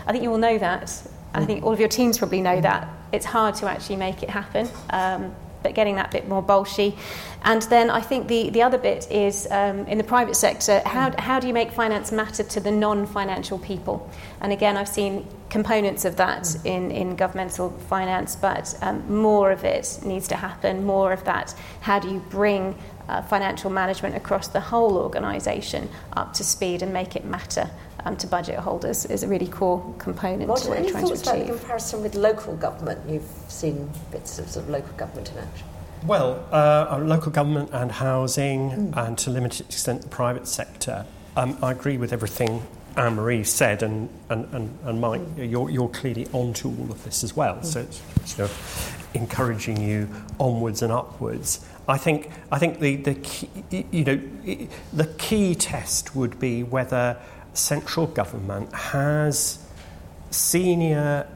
I 0.05 0.11
think 0.11 0.23
you 0.23 0.31
all 0.31 0.37
know 0.37 0.57
that. 0.57 1.07
And 1.33 1.43
I 1.43 1.47
think 1.47 1.63
all 1.63 1.71
of 1.71 1.79
your 1.79 1.87
teams 1.87 2.17
probably 2.17 2.41
know 2.41 2.59
that. 2.59 2.89
It's 3.13 3.25
hard 3.25 3.55
to 3.55 3.69
actually 3.69 3.95
make 3.95 4.21
it 4.21 4.29
happen. 4.29 4.67
Um, 4.89 5.33
but 5.63 5.73
getting 5.73 5.95
that 5.95 6.11
bit 6.11 6.27
more 6.27 6.43
bolshy. 6.43 6.97
And 7.43 7.61
then 7.63 7.89
I 7.89 8.01
think 8.01 8.27
the, 8.27 8.49
the 8.49 8.61
other 8.61 8.77
bit 8.77 9.09
is 9.11 9.47
um, 9.51 9.85
in 9.87 9.97
the 9.97 10.03
private 10.03 10.35
sector, 10.35 10.81
how, 10.85 11.13
how 11.17 11.39
do 11.39 11.47
you 11.47 11.53
make 11.53 11.71
finance 11.71 12.11
matter 12.11 12.43
to 12.43 12.59
the 12.59 12.71
non 12.71 13.05
financial 13.05 13.57
people? 13.59 14.09
And 14.41 14.51
again, 14.51 14.77
I've 14.77 14.89
seen 14.89 15.27
components 15.49 16.05
of 16.05 16.15
that 16.15 16.55
in, 16.65 16.91
in 16.91 17.15
governmental 17.15 17.71
finance, 17.89 18.35
but 18.35 18.75
um, 18.81 19.03
more 19.13 19.51
of 19.51 19.63
it 19.63 19.99
needs 20.03 20.27
to 20.29 20.35
happen. 20.35 20.85
More 20.85 21.11
of 21.11 21.23
that, 21.25 21.53
how 21.81 21.99
do 21.99 22.09
you 22.09 22.19
bring 22.29 22.75
uh, 23.09 23.21
financial 23.21 23.69
management 23.69 24.15
across 24.15 24.47
the 24.47 24.59
whole 24.59 24.97
organisation 24.97 25.89
up 26.13 26.33
to 26.33 26.43
speed 26.43 26.81
and 26.81 26.93
make 26.93 27.15
it 27.15 27.25
matter 27.25 27.69
um, 28.05 28.15
to 28.17 28.27
budget 28.27 28.59
holders 28.59 29.05
is 29.05 29.23
a 29.23 29.27
really 29.27 29.47
core 29.47 29.93
component 29.97 30.49
what, 30.49 30.61
to 30.61 30.69
what 30.69 30.81
you're 30.81 30.91
trying 30.91 31.07
to 31.07 31.13
achieve. 31.13 31.27
About 31.27 31.39
the 31.39 31.53
comparison 31.53 32.01
with 32.01 32.15
local 32.15 32.55
government? 32.55 32.99
You've 33.09 33.29
seen 33.47 33.89
bits 34.11 34.39
of, 34.39 34.49
sort 34.49 34.65
of 34.65 34.71
local 34.71 34.93
government 34.93 35.31
in 35.31 35.37
action. 35.39 35.67
Well, 36.05 36.43
uh, 36.51 36.99
local 37.03 37.31
government 37.31 37.69
and 37.73 37.91
housing, 37.91 38.71
mm. 38.71 38.97
and 38.97 39.17
to 39.19 39.29
a 39.29 39.31
limited 39.31 39.67
extent 39.67 40.01
the 40.01 40.07
private 40.07 40.47
sector. 40.47 41.05
Um, 41.37 41.57
I 41.61 41.71
agree 41.71 41.97
with 41.97 42.11
everything 42.11 42.63
Anne 42.97 43.15
Marie 43.15 43.43
said, 43.43 43.83
and, 43.83 44.09
and, 44.29 44.53
and, 44.53 44.77
and 44.83 44.99
Mike, 44.99 45.21
mm. 45.21 45.49
you're, 45.49 45.69
you're 45.69 45.89
clearly 45.89 46.27
onto 46.33 46.69
all 46.69 46.91
of 46.91 47.03
this 47.03 47.23
as 47.23 47.35
well. 47.35 47.55
Mm. 47.55 47.65
So 47.65 47.79
it's, 47.81 48.37
you 48.37 48.43
know, 48.43 48.49
encouraging 49.13 49.81
you 49.81 50.09
onwards 50.39 50.81
and 50.81 50.91
upwards. 50.91 51.65
I 51.87 51.97
think, 51.97 52.31
I 52.51 52.59
think 52.59 52.79
the, 52.79 52.95
the, 52.97 53.15
key, 53.15 53.49
you 53.91 54.03
know, 54.03 54.21
the 54.93 55.07
key 55.17 55.55
test 55.55 56.15
would 56.15 56.39
be 56.39 56.63
whether 56.63 57.17
central 57.53 58.07
government 58.07 58.73
has 58.73 59.59
senior, 60.29 61.27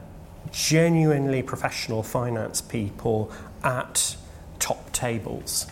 genuinely 0.50 1.42
professional 1.42 2.02
finance 2.02 2.60
people 2.60 3.32
at 3.62 4.16
top 4.58 4.92
tables. 4.92 5.66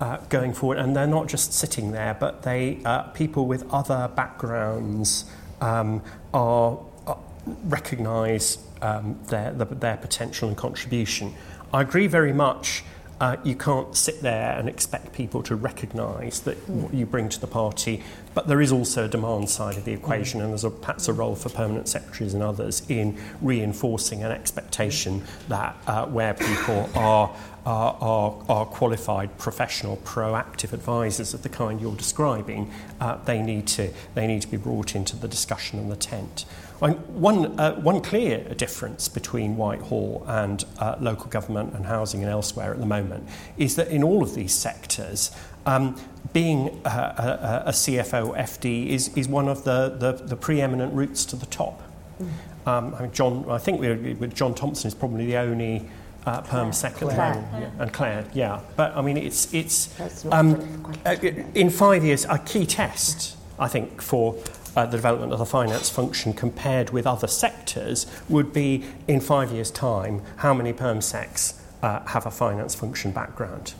Uh, 0.00 0.16
going 0.28 0.52
forward, 0.52 0.78
and 0.78 0.96
they're 0.96 1.06
not 1.06 1.28
just 1.28 1.52
sitting 1.52 1.92
there, 1.92 2.12
but 2.14 2.42
they 2.42 2.80
uh, 2.84 3.04
people 3.10 3.46
with 3.46 3.64
other 3.72 4.10
backgrounds 4.16 5.30
um, 5.60 6.02
are, 6.34 6.76
are 7.06 7.18
recognise 7.66 8.58
um, 8.80 9.16
their, 9.28 9.52
the, 9.52 9.64
their 9.64 9.96
potential 9.96 10.48
and 10.48 10.56
contribution. 10.56 11.32
I 11.72 11.82
agree 11.82 12.08
very 12.08 12.32
much 12.32 12.82
uh, 13.22 13.36
you 13.44 13.54
can't 13.54 13.96
sit 13.96 14.20
there 14.20 14.58
and 14.58 14.68
expect 14.68 15.12
people 15.12 15.44
to 15.44 15.54
recognise 15.54 16.40
that 16.40 16.58
mm. 16.66 16.82
what 16.82 16.92
you 16.92 17.06
bring 17.06 17.28
to 17.28 17.40
the 17.40 17.46
party. 17.46 18.02
But 18.34 18.48
there 18.48 18.60
is 18.60 18.72
also 18.72 19.04
a 19.04 19.08
demand 19.08 19.48
side 19.48 19.76
of 19.76 19.84
the 19.84 19.92
equation, 19.92 20.40
mm. 20.40 20.42
and 20.42 20.52
there's 20.52 20.64
a, 20.64 20.70
perhaps 20.70 21.06
a 21.06 21.12
role 21.12 21.36
for 21.36 21.48
permanent 21.48 21.86
secretaries 21.86 22.34
and 22.34 22.42
others 22.42 22.82
in 22.88 23.16
reinforcing 23.40 24.24
an 24.24 24.32
expectation 24.32 25.20
hmm. 25.20 25.48
that 25.48 25.76
uh, 25.86 26.06
where 26.06 26.34
people 26.34 26.90
are, 26.96 27.32
are, 27.64 27.96
are, 28.00 28.44
are 28.48 28.66
qualified, 28.66 29.38
professional, 29.38 29.98
proactive 29.98 30.72
advisors 30.72 31.32
of 31.32 31.44
the 31.44 31.48
kind 31.48 31.80
you're 31.80 31.94
describing, 31.94 32.72
uh, 33.00 33.22
they, 33.24 33.40
need 33.40 33.68
to, 33.68 33.92
they 34.14 34.26
need 34.26 34.42
to 34.42 34.48
be 34.48 34.56
brought 34.56 34.96
into 34.96 35.14
the 35.14 35.28
discussion 35.28 35.78
and 35.78 35.92
the 35.92 35.96
tent. 35.96 36.44
One, 36.90 37.60
uh, 37.60 37.74
one 37.80 38.00
clear 38.00 38.42
difference 38.54 39.08
between 39.08 39.56
Whitehall 39.56 40.24
and 40.26 40.64
uh, 40.78 40.96
local 41.00 41.26
government 41.26 41.74
and 41.74 41.86
housing 41.86 42.22
and 42.22 42.30
elsewhere 42.30 42.72
at 42.72 42.80
the 42.80 42.86
moment 42.86 43.28
is 43.56 43.76
that 43.76 43.88
in 43.88 44.02
all 44.02 44.20
of 44.20 44.34
these 44.34 44.52
sectors, 44.52 45.30
um, 45.64 45.96
being 46.32 46.80
a, 46.84 46.88
a, 46.88 47.62
a 47.66 47.70
CFO 47.70 48.36
FD 48.36 48.88
is, 48.88 49.16
is 49.16 49.28
one 49.28 49.48
of 49.48 49.62
the, 49.62 49.96
the, 49.96 50.24
the 50.24 50.34
preeminent 50.34 50.92
routes 50.92 51.24
to 51.26 51.36
the 51.36 51.46
top. 51.46 51.80
Mm. 52.20 52.28
Um, 52.66 52.94
I, 52.96 53.02
mean, 53.02 53.12
John, 53.12 53.44
I 53.48 53.58
think 53.58 53.80
with 53.80 54.34
Jon 54.34 54.52
Thompson 54.52 54.88
is 54.88 54.94
probably 54.94 55.26
the 55.26 55.36
only 55.36 55.88
uh, 56.26 56.40
perm 56.40 56.72
secretary 56.72 57.14
Claire. 57.14 57.72
and 57.78 57.92
Claire, 57.92 58.24
yeah. 58.32 58.60
But 58.76 58.96
I 58.96 59.02
mean, 59.02 59.16
it's 59.16 59.52
it's 59.52 60.24
um, 60.30 60.94
uh, 61.04 61.16
in 61.54 61.68
five 61.70 62.04
years 62.04 62.24
a 62.26 62.38
key 62.38 62.64
test, 62.64 63.36
I 63.58 63.66
think, 63.66 64.00
for 64.00 64.34
uh, 64.76 64.86
the 64.86 64.96
development 64.96 65.32
of 65.32 65.38
the 65.38 65.46
finance 65.46 65.90
function 65.90 66.32
compared 66.32 66.90
with 66.90 67.06
other 67.06 67.26
sectors 67.26 68.06
would 68.28 68.52
be 68.52 68.84
in 69.08 69.20
five 69.20 69.52
years' 69.52 69.70
time 69.70 70.22
how 70.36 70.54
many 70.54 70.72
perm 70.72 71.00
secs 71.00 71.60
uh, 71.82 72.00
have 72.06 72.26
a 72.26 72.30
finance 72.30 72.74
function 72.74 73.10
background. 73.10 73.74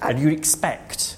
And 0.00 0.18
you'd 0.18 0.32
expect 0.32 1.16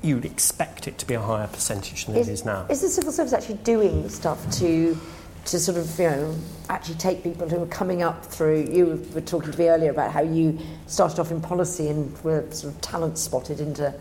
you'd 0.00 0.24
expect 0.24 0.88
it 0.88 0.96
to 0.96 1.06
be 1.06 1.12
a 1.12 1.20
higher 1.20 1.46
percentage 1.46 2.06
than 2.06 2.16
is, 2.16 2.28
it 2.28 2.32
is 2.32 2.44
now. 2.44 2.66
Is 2.70 2.80
the 2.80 2.88
civil 2.88 3.12
service 3.12 3.34
actually 3.34 3.56
doing 3.56 4.08
stuff 4.08 4.50
to 4.58 4.98
to 5.46 5.60
sort 5.60 5.76
of 5.76 5.98
you 5.98 6.08
know 6.08 6.34
actually 6.70 6.94
take 6.94 7.22
people 7.22 7.48
who 7.48 7.62
are 7.62 7.66
coming 7.66 8.02
up 8.02 8.24
through 8.24 8.66
you 8.70 9.06
were 9.12 9.20
talking 9.20 9.52
to 9.52 9.58
me 9.58 9.68
earlier 9.68 9.90
about 9.90 10.10
how 10.10 10.22
you 10.22 10.58
started 10.86 11.20
off 11.20 11.30
in 11.30 11.40
policy 11.40 11.88
and 11.88 12.16
were 12.24 12.50
sort 12.50 12.72
of 12.72 12.80
talent 12.80 13.18
spotted 13.18 13.60
into 13.60 13.92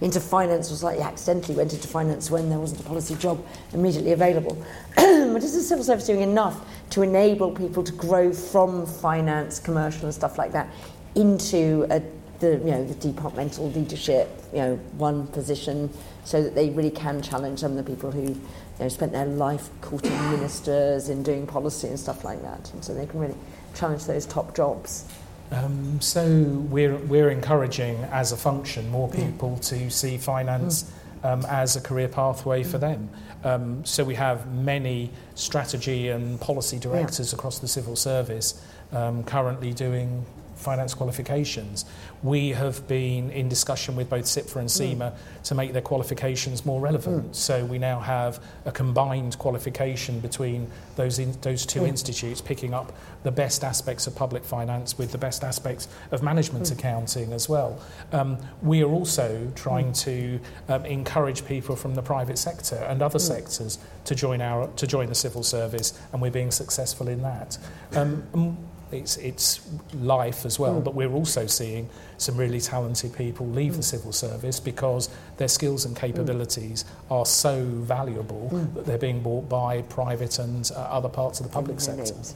into 0.00 0.20
finance 0.20 0.72
or 0.72 0.76
slightly 0.76 1.02
accidentally 1.02 1.54
went 1.54 1.72
into 1.72 1.86
finance 1.86 2.30
when 2.30 2.48
there 2.48 2.58
wasn't 2.58 2.80
a 2.80 2.84
policy 2.84 3.14
job 3.16 3.44
immediately 3.72 4.12
available. 4.12 4.56
but 4.96 5.42
is 5.42 5.54
the 5.54 5.60
civil 5.60 5.84
service 5.84 6.06
doing 6.06 6.22
enough 6.22 6.66
to 6.90 7.02
enable 7.02 7.50
people 7.50 7.82
to 7.82 7.92
grow 7.92 8.32
from 8.32 8.86
finance, 8.86 9.60
commercial 9.60 10.04
and 10.04 10.14
stuff 10.14 10.38
like 10.38 10.52
that 10.52 10.68
into 11.14 11.86
a, 11.90 12.02
the, 12.38 12.52
you 12.58 12.70
know, 12.70 12.84
the 12.84 12.94
departmental 12.94 13.70
leadership, 13.70 14.28
you 14.52 14.58
know, 14.58 14.76
one 14.96 15.26
position 15.28 15.90
so 16.24 16.42
that 16.42 16.54
they 16.54 16.70
really 16.70 16.90
can 16.90 17.20
challenge 17.20 17.60
some 17.60 17.76
of 17.76 17.84
the 17.84 17.90
people 17.90 18.10
who 18.10 18.22
you 18.22 18.40
know, 18.78 18.88
spent 18.88 19.12
their 19.12 19.26
life 19.26 19.68
courting 19.80 20.16
ministers 20.30 21.08
and 21.08 21.24
doing 21.24 21.46
policy 21.46 21.88
and 21.88 21.98
stuff 21.98 22.24
like 22.24 22.40
that. 22.42 22.72
And 22.72 22.84
so 22.84 22.94
they 22.94 23.06
can 23.06 23.20
really 23.20 23.36
challenge 23.74 24.06
those 24.06 24.26
top 24.26 24.54
jobs. 24.56 25.04
Um, 25.52 26.00
so 26.00 26.26
we're, 26.70 26.96
we're 26.96 27.30
encouraging, 27.30 27.96
as 28.04 28.32
a 28.32 28.36
function, 28.36 28.88
more 28.90 29.08
mm. 29.08 29.26
people 29.26 29.56
mm. 29.56 29.68
to 29.68 29.90
see 29.90 30.16
finance 30.16 30.84
mm. 30.84 31.32
um, 31.32 31.44
as 31.48 31.76
a 31.76 31.80
career 31.80 32.08
pathway 32.08 32.62
for 32.62 32.78
them. 32.78 33.10
Um, 33.42 33.84
so 33.84 34.04
we 34.04 34.14
have 34.14 34.52
many 34.52 35.10
strategy 35.34 36.08
and 36.08 36.40
policy 36.40 36.78
directors 36.78 37.32
yeah. 37.32 37.38
across 37.38 37.58
the 37.58 37.68
civil 37.68 37.96
service 37.96 38.62
um, 38.92 39.24
currently 39.24 39.72
doing 39.72 40.24
finance 40.60 40.94
qualifications. 40.94 41.84
We 42.22 42.50
have 42.50 42.86
been 42.86 43.30
in 43.30 43.48
discussion 43.48 43.96
with 43.96 44.10
both 44.10 44.24
CIPFA 44.24 44.56
and 44.56 44.70
CIMA 44.70 45.12
mm. 45.12 45.42
to 45.44 45.54
make 45.54 45.72
their 45.72 45.82
qualifications 45.82 46.66
more 46.66 46.80
relevant. 46.80 47.32
Mm. 47.32 47.34
So 47.34 47.64
we 47.64 47.78
now 47.78 48.00
have 48.00 48.42
a 48.64 48.72
combined 48.72 49.38
qualification 49.38 50.20
between 50.20 50.70
those, 50.96 51.18
in, 51.18 51.32
those 51.40 51.64
two 51.64 51.80
mm. 51.80 51.88
institutes, 51.88 52.40
picking 52.40 52.74
up 52.74 52.92
the 53.22 53.30
best 53.30 53.64
aspects 53.64 54.06
of 54.06 54.14
public 54.14 54.44
finance 54.44 54.98
with 54.98 55.12
the 55.12 55.18
best 55.18 55.44
aspects 55.44 55.88
of 56.10 56.22
management 56.22 56.66
mm. 56.66 56.72
accounting 56.72 57.32
as 57.32 57.48
well. 57.48 57.80
Um, 58.12 58.38
we 58.62 58.82
are 58.82 58.90
also 58.90 59.50
trying 59.54 59.92
mm. 59.92 60.04
to 60.04 60.40
um, 60.72 60.84
encourage 60.84 61.46
people 61.46 61.76
from 61.76 61.94
the 61.94 62.02
private 62.02 62.38
sector 62.38 62.76
and 62.88 63.02
other 63.02 63.18
sectors 63.18 63.78
to 64.04 64.14
join, 64.14 64.40
our, 64.40 64.68
to 64.76 64.86
join 64.86 65.08
the 65.08 65.14
civil 65.14 65.42
service, 65.42 65.98
and 66.12 66.20
we're 66.20 66.30
being 66.30 66.50
successful 66.50 67.08
in 67.08 67.22
that. 67.22 67.58
Um, 67.94 68.58
it's, 68.92 69.16
it's 69.18 69.60
life 69.94 70.44
as 70.44 70.58
well, 70.58 70.80
mm. 70.80 70.84
but 70.84 70.94
we're 70.94 71.12
also 71.12 71.46
seeing 71.46 71.88
some 72.18 72.36
really 72.36 72.60
talented 72.60 73.14
people 73.14 73.46
leave 73.48 73.72
mm. 73.72 73.76
the 73.76 73.82
civil 73.82 74.12
service 74.12 74.60
because 74.60 75.08
their 75.36 75.48
skills 75.48 75.84
and 75.84 75.96
capabilities 75.96 76.84
mm. 76.84 77.16
are 77.16 77.26
so 77.26 77.64
valuable 77.64 78.50
mm. 78.52 78.74
that 78.74 78.86
they're 78.86 78.98
being 78.98 79.22
bought 79.22 79.48
by 79.48 79.82
private 79.82 80.38
and 80.38 80.70
uh, 80.74 80.80
other 80.80 81.08
parts 81.08 81.40
of 81.40 81.46
the 81.46 81.52
public 81.52 81.78
Naming 81.80 82.04
sector. 82.04 82.14
Names. 82.14 82.34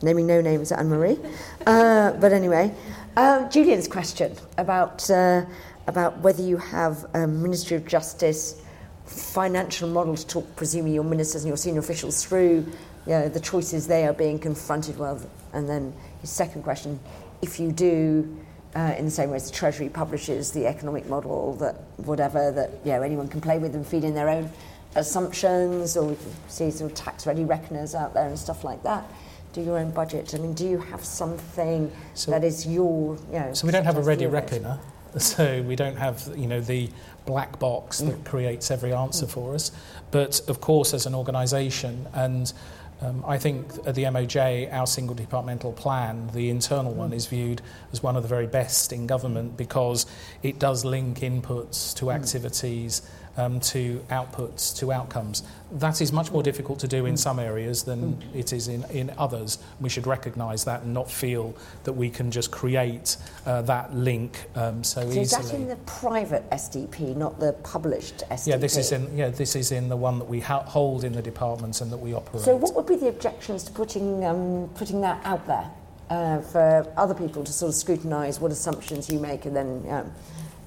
Naming 0.00 0.26
no 0.26 0.40
names, 0.40 0.70
Anne 0.70 0.88
Marie. 0.88 1.18
Uh, 1.66 2.12
but 2.12 2.32
anyway, 2.32 2.72
uh, 3.16 3.48
Julian's 3.48 3.88
question 3.88 4.36
about, 4.56 5.10
uh, 5.10 5.44
about 5.88 6.18
whether 6.18 6.42
you 6.42 6.56
have 6.56 7.04
a 7.14 7.26
Ministry 7.26 7.76
of 7.76 7.86
Justice 7.86 8.62
financial 9.06 9.88
model 9.88 10.14
to 10.16 10.26
talk, 10.26 10.56
presumably, 10.56 10.94
your 10.94 11.04
ministers 11.04 11.42
and 11.42 11.48
your 11.48 11.56
senior 11.56 11.80
officials 11.80 12.24
through 12.24 12.66
you 13.06 13.12
know, 13.12 13.28
the 13.28 13.40
choices 13.40 13.86
they 13.86 14.06
are 14.06 14.12
being 14.12 14.38
confronted 14.38 14.98
with. 14.98 15.28
And 15.52 15.68
then 15.68 15.92
his 16.20 16.30
second 16.30 16.62
question, 16.62 16.98
if 17.42 17.60
you 17.60 17.72
do, 17.72 18.36
uh, 18.76 18.94
in 18.98 19.04
the 19.04 19.10
same 19.10 19.30
way 19.30 19.36
as 19.36 19.50
the 19.50 19.56
Treasury 19.56 19.88
publishes 19.88 20.52
the 20.52 20.66
economic 20.66 21.08
model 21.08 21.54
that 21.54 21.76
whatever 21.96 22.50
that 22.52 22.70
you 22.84 22.92
know 22.92 23.02
anyone 23.02 23.28
can 23.28 23.40
play 23.40 23.58
with 23.58 23.74
and 23.74 23.86
feed 23.86 24.04
in 24.04 24.14
their 24.14 24.28
own 24.28 24.50
assumptions, 24.94 25.96
or 25.96 26.08
we 26.08 26.16
can 26.16 26.48
see 26.48 26.70
sort 26.70 26.90
of 26.90 26.96
tax-ready 26.96 27.44
reckoners 27.44 27.94
out 27.94 28.14
there 28.14 28.26
and 28.26 28.38
stuff 28.38 28.64
like 28.64 28.82
that. 28.82 29.04
Do 29.52 29.62
your 29.62 29.78
own 29.78 29.90
budget. 29.90 30.34
I 30.34 30.38
mean, 30.38 30.54
do 30.54 30.66
you 30.68 30.78
have 30.78 31.04
something 31.04 31.90
so, 32.14 32.30
that 32.30 32.44
is 32.44 32.66
your, 32.66 33.16
you 33.32 33.38
know? 33.38 33.54
So 33.54 33.66
we 33.66 33.72
don't 33.72 33.84
have 33.84 33.96
a 33.96 34.02
ready 34.02 34.26
reckoner. 34.26 34.78
So 35.16 35.62
we 35.62 35.74
don't 35.74 35.96
have, 35.96 36.30
you 36.36 36.46
know, 36.46 36.60
the 36.60 36.90
black 37.24 37.58
box 37.58 38.00
that 38.00 38.14
mm. 38.14 38.24
creates 38.26 38.70
every 38.70 38.92
answer 38.92 39.24
mm. 39.24 39.30
for 39.30 39.54
us. 39.54 39.72
But 40.10 40.42
of 40.48 40.60
course, 40.60 40.92
as 40.92 41.06
an 41.06 41.14
organisation, 41.14 42.06
and 42.12 42.52
um, 43.00 43.24
I 43.26 43.38
think 43.38 43.72
at 43.86 43.94
the 43.94 44.04
MOJ, 44.04 44.72
our 44.72 44.86
single 44.86 45.14
departmental 45.14 45.72
plan, 45.72 46.30
the 46.32 46.50
internal 46.50 46.92
one, 46.92 47.12
is 47.12 47.26
viewed 47.26 47.62
as 47.92 48.02
one 48.02 48.16
of 48.16 48.22
the 48.22 48.28
very 48.28 48.46
best 48.46 48.92
in 48.92 49.06
government 49.06 49.56
because 49.56 50.04
it 50.42 50.58
does 50.58 50.84
link 50.84 51.20
inputs 51.20 51.94
to 51.96 52.10
activities 52.10 53.02
um, 53.38 53.60
to 53.60 54.04
outputs, 54.10 54.76
to 54.76 54.92
outcomes. 54.92 55.44
That 55.72 56.00
is 56.00 56.12
much 56.12 56.32
more 56.32 56.42
difficult 56.42 56.80
to 56.80 56.88
do 56.88 57.06
in 57.06 57.16
some 57.16 57.38
areas 57.38 57.84
than 57.84 58.20
it 58.34 58.52
is 58.52 58.68
in, 58.68 58.84
in 58.84 59.12
others. 59.16 59.58
We 59.80 59.88
should 59.88 60.06
recognise 60.06 60.64
that 60.64 60.82
and 60.82 60.92
not 60.92 61.10
feel 61.10 61.54
that 61.84 61.92
we 61.92 62.10
can 62.10 62.30
just 62.30 62.50
create 62.50 63.16
uh, 63.46 63.62
that 63.62 63.94
link 63.94 64.46
um, 64.56 64.82
so, 64.82 65.02
so 65.02 65.06
easily. 65.06 65.20
is 65.22 65.30
that 65.30 65.54
in 65.54 65.68
the 65.68 65.76
private 65.76 66.50
SDP, 66.50 67.16
not 67.16 67.38
the 67.38 67.52
published 67.62 68.24
SDP? 68.28 68.46
Yeah, 68.48 68.56
this 68.56 68.76
is 68.76 68.92
in, 68.92 69.16
yeah, 69.16 69.28
this 69.28 69.54
is 69.54 69.70
in 69.70 69.88
the 69.88 69.96
one 69.96 70.18
that 70.18 70.28
we 70.28 70.40
ha- 70.40 70.64
hold 70.64 71.04
in 71.04 71.12
the 71.12 71.22
departments 71.22 71.80
and 71.80 71.92
that 71.92 71.98
we 71.98 72.14
operate. 72.14 72.42
So 72.42 72.56
what 72.56 72.74
would 72.74 72.86
be 72.86 72.96
the 72.96 73.08
objections 73.08 73.62
to 73.64 73.72
putting, 73.72 74.24
um, 74.24 74.68
putting 74.74 75.00
that 75.02 75.24
out 75.24 75.46
there? 75.46 75.70
Uh, 76.10 76.40
for 76.40 76.90
other 76.96 77.12
people 77.12 77.44
to 77.44 77.52
sort 77.52 77.68
of 77.68 77.74
scrutinise 77.74 78.40
what 78.40 78.50
assumptions 78.50 79.10
you 79.10 79.18
make 79.18 79.44
and 79.44 79.54
then 79.54 79.84
um, 79.90 80.10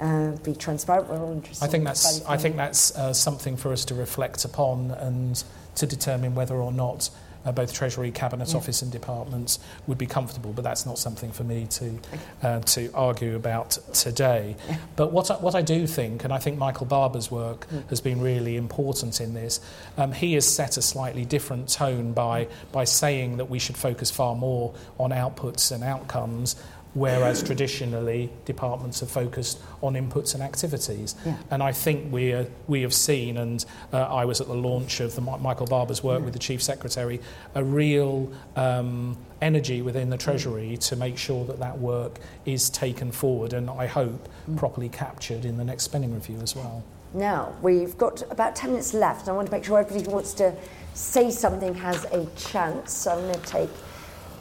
uh, 0.01 0.31
be 0.43 0.55
transparent. 0.55 1.07
We're 1.07 1.19
all 1.19 1.31
interested. 1.31 1.63
I 1.63 1.67
think 1.67 1.85
that's 1.85 2.25
I 2.25 2.37
think 2.37 2.55
that's 2.55 2.95
uh, 2.95 3.13
something 3.13 3.55
for 3.55 3.71
us 3.71 3.85
to 3.85 3.95
reflect 3.95 4.43
upon 4.45 4.91
and 4.91 5.41
to 5.75 5.85
determine 5.85 6.35
whether 6.35 6.55
or 6.55 6.71
not 6.71 7.09
uh, 7.45 7.51
both 7.51 7.73
Treasury, 7.73 8.11
Cabinet 8.11 8.49
yeah. 8.49 8.57
Office, 8.57 8.81
and 8.81 8.91
departments 8.91 9.59
would 9.87 9.97
be 9.97 10.05
comfortable. 10.05 10.53
But 10.53 10.63
that's 10.63 10.85
not 10.85 10.97
something 10.97 11.31
for 11.31 11.43
me 11.43 11.67
to 11.71 11.99
uh, 12.41 12.59
to 12.61 12.91
argue 12.93 13.35
about 13.35 13.77
today. 13.93 14.55
Yeah. 14.67 14.77
But 14.95 15.11
what 15.11 15.29
I, 15.29 15.35
what 15.35 15.55
I 15.55 15.61
do 15.61 15.85
think, 15.87 16.23
and 16.23 16.33
I 16.33 16.39
think 16.39 16.57
Michael 16.57 16.85
Barber's 16.87 17.29
work 17.29 17.67
mm. 17.69 17.87
has 17.89 18.01
been 18.01 18.21
really 18.21 18.57
important 18.57 19.21
in 19.21 19.33
this, 19.33 19.59
um, 19.97 20.11
he 20.11 20.33
has 20.33 20.47
set 20.47 20.77
a 20.77 20.81
slightly 20.81 21.25
different 21.25 21.69
tone 21.69 22.13
by 22.13 22.47
by 22.71 22.85
saying 22.85 23.37
that 23.37 23.49
we 23.49 23.59
should 23.59 23.77
focus 23.77 24.11
far 24.11 24.35
more 24.35 24.73
on 24.99 25.11
outputs 25.11 25.71
and 25.71 25.83
outcomes 25.83 26.55
whereas 26.93 27.41
traditionally 27.41 28.29
departments 28.45 28.99
have 28.99 29.09
focused 29.09 29.59
on 29.81 29.93
inputs 29.93 30.33
and 30.33 30.43
activities. 30.43 31.15
Yeah. 31.25 31.37
And 31.49 31.63
I 31.63 31.71
think 31.71 32.11
we, 32.11 32.33
are, 32.33 32.47
we 32.67 32.81
have 32.81 32.93
seen, 32.93 33.37
and 33.37 33.63
uh, 33.93 34.01
I 34.03 34.25
was 34.25 34.41
at 34.41 34.47
the 34.47 34.55
launch 34.55 34.99
of 34.99 35.15
the 35.15 35.21
Michael 35.21 35.67
Barber's 35.67 36.03
work 36.03 36.19
yeah. 36.19 36.25
with 36.25 36.33
the 36.33 36.39
Chief 36.39 36.61
Secretary, 36.61 37.21
a 37.55 37.63
real 37.63 38.31
um, 38.55 39.17
energy 39.41 39.81
within 39.81 40.09
the 40.09 40.17
Treasury 40.17 40.77
to 40.77 40.95
make 40.95 41.17
sure 41.17 41.45
that 41.45 41.59
that 41.59 41.79
work 41.79 42.19
is 42.45 42.69
taken 42.69 43.11
forward 43.11 43.53
and 43.53 43.69
I 43.69 43.87
hope 43.87 44.27
mm. 44.49 44.57
properly 44.57 44.89
captured 44.89 45.45
in 45.45 45.57
the 45.57 45.63
next 45.63 45.83
spending 45.83 46.13
review 46.13 46.39
as 46.41 46.55
well. 46.55 46.83
Now, 47.13 47.53
we've 47.61 47.97
got 47.97 48.23
about 48.31 48.55
10 48.55 48.71
minutes 48.71 48.93
left. 48.93 49.27
I 49.27 49.33
want 49.33 49.47
to 49.47 49.51
make 49.51 49.65
sure 49.65 49.79
everybody 49.79 50.05
who 50.05 50.11
wants 50.11 50.33
to 50.35 50.55
say 50.93 51.29
something 51.29 51.73
has 51.75 52.05
a 52.05 52.25
chance. 52.37 52.93
So 52.93 53.11
I'm 53.11 53.21
going 53.21 53.33
to 53.33 53.41
take 53.41 53.69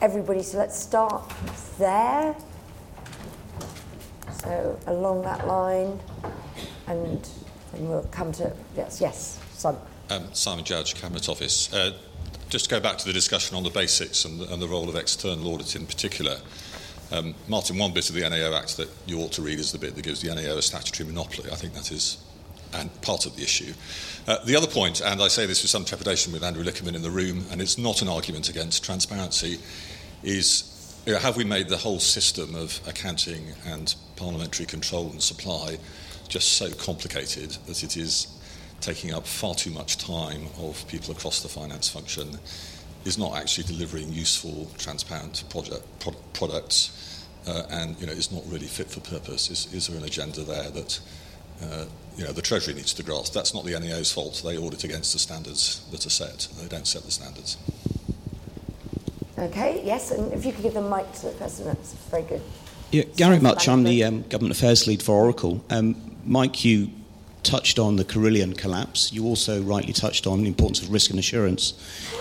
everybody. 0.01 0.41
So 0.41 0.57
let's 0.57 0.77
start 0.77 1.23
there. 1.77 2.35
So 4.43 4.79
along 4.87 5.21
that 5.23 5.47
line, 5.47 5.99
and, 6.87 7.29
and 7.73 7.89
we'll 7.89 8.07
come 8.11 8.31
to 8.33 8.51
yes, 8.75 8.99
yes, 8.99 9.39
Simon. 9.53 9.79
Um, 10.09 10.27
Simon 10.33 10.65
Judge, 10.65 10.95
Cabinet 10.99 11.29
Office. 11.29 11.71
Uh, 11.73 11.93
just 12.49 12.65
to 12.65 12.71
go 12.71 12.79
back 12.81 12.97
to 12.97 13.05
the 13.05 13.13
discussion 13.13 13.55
on 13.55 13.63
the 13.63 13.69
basics 13.69 14.25
and, 14.25 14.41
and 14.41 14.61
the 14.61 14.67
role 14.67 14.89
of 14.89 14.95
external 14.95 15.47
audit 15.47 15.75
in 15.75 15.85
particular. 15.85 16.37
Um, 17.11 17.35
Martin, 17.47 17.77
one 17.77 17.93
bit 17.93 18.09
of 18.09 18.15
the 18.15 18.27
NAO 18.27 18.53
Act 18.53 18.77
that 18.77 18.89
you 19.05 19.19
ought 19.19 19.31
to 19.33 19.41
read 19.41 19.59
is 19.59 19.71
the 19.71 19.77
bit 19.77 19.95
that 19.95 20.03
gives 20.03 20.21
the 20.21 20.33
NAO 20.33 20.57
a 20.57 20.61
statutory 20.61 21.07
monopoly. 21.07 21.49
I 21.51 21.55
think 21.55 21.73
that 21.75 21.91
is 21.91 22.17
and 22.73 23.01
part 23.01 23.25
of 23.25 23.35
the 23.35 23.43
issue. 23.43 23.73
Uh, 24.27 24.37
the 24.45 24.55
other 24.55 24.67
point, 24.67 25.01
and 25.01 25.21
I 25.21 25.27
say 25.27 25.45
this 25.45 25.61
with 25.61 25.71
some 25.71 25.85
trepidation 25.85 26.31
with 26.31 26.43
Andrew 26.43 26.63
Likierman 26.63 26.95
in 26.95 27.01
the 27.01 27.11
room, 27.11 27.45
and 27.51 27.61
it's 27.61 27.77
not 27.77 28.01
an 28.01 28.07
argument 28.07 28.49
against 28.49 28.83
transparency, 28.83 29.59
is 30.23 30.67
you 31.05 31.13
know, 31.13 31.19
have 31.19 31.37
we 31.37 31.43
made 31.43 31.67
the 31.67 31.77
whole 31.77 31.99
system 31.99 32.55
of 32.55 32.79
accounting 32.87 33.53
and 33.65 33.95
parliamentary 34.15 34.65
control 34.65 35.09
and 35.09 35.21
supply 35.21 35.77
just 36.27 36.53
so 36.53 36.71
complicated 36.73 37.51
that 37.67 37.83
it 37.83 37.97
is 37.97 38.27
taking 38.79 39.13
up 39.13 39.25
far 39.25 39.55
too 39.55 39.71
much 39.71 39.97
time 39.97 40.47
of 40.59 40.87
people 40.87 41.13
across 41.13 41.41
the 41.41 41.49
finance 41.49 41.89
function, 41.89 42.37
is 43.05 43.17
not 43.17 43.35
actually 43.35 43.63
delivering 43.63 44.11
useful, 44.11 44.69
transparent 44.77 45.43
project, 45.49 45.83
pro- 45.99 46.13
products, 46.33 47.25
uh, 47.47 47.63
and 47.69 47.99
you 47.99 48.05
know, 48.05 48.13
is 48.13 48.31
not 48.31 48.43
really 48.47 48.67
fit 48.67 48.89
for 48.89 48.99
purpose? 48.99 49.49
Is, 49.49 49.73
is 49.73 49.87
there 49.87 49.97
an 49.97 50.03
agenda 50.03 50.41
there 50.41 50.69
that 50.69 50.99
uh, 51.63 51.85
you 52.17 52.23
know, 52.23 52.31
the 52.31 52.41
Treasury 52.41 52.73
needs 52.73 52.93
to 52.93 53.03
grasp? 53.03 53.33
That's 53.33 53.53
not 53.53 53.65
the 53.65 53.79
NAO's 53.79 54.11
fault. 54.11 54.41
They 54.43 54.57
audit 54.57 54.83
against 54.83 55.13
the 55.13 55.19
standards 55.19 55.85
that 55.91 56.05
are 56.05 56.09
set. 56.09 56.47
They 56.59 56.67
don't 56.67 56.87
set 56.87 57.03
the 57.03 57.11
standards. 57.11 57.57
Okay, 59.41 59.81
yes, 59.83 60.11
and 60.11 60.31
if 60.33 60.45
you 60.45 60.53
could 60.53 60.61
give 60.61 60.75
the 60.75 60.81
mic 60.83 61.11
to 61.13 61.25
the 61.25 61.31
person, 61.31 61.65
that's 61.65 61.93
very 62.11 62.21
good. 62.21 62.41
Yeah, 62.91 63.05
Gary 63.15 63.39
Much. 63.39 63.67
I'm 63.67 63.83
the 63.83 64.03
um, 64.03 64.21
Government 64.29 64.55
Affairs 64.55 64.85
Lead 64.85 65.01
for 65.01 65.15
Oracle. 65.15 65.65
Um, 65.71 65.95
Mike, 66.23 66.63
you 66.63 66.91
touched 67.41 67.79
on 67.79 67.95
the 67.95 68.05
Carillion 68.05 68.53
collapse. 68.53 69.11
You 69.11 69.25
also 69.25 69.59
rightly 69.63 69.93
touched 69.93 70.27
on 70.27 70.41
the 70.41 70.47
importance 70.47 70.83
of 70.83 70.91
risk 70.91 71.09
and 71.09 71.17
assurance 71.17 71.73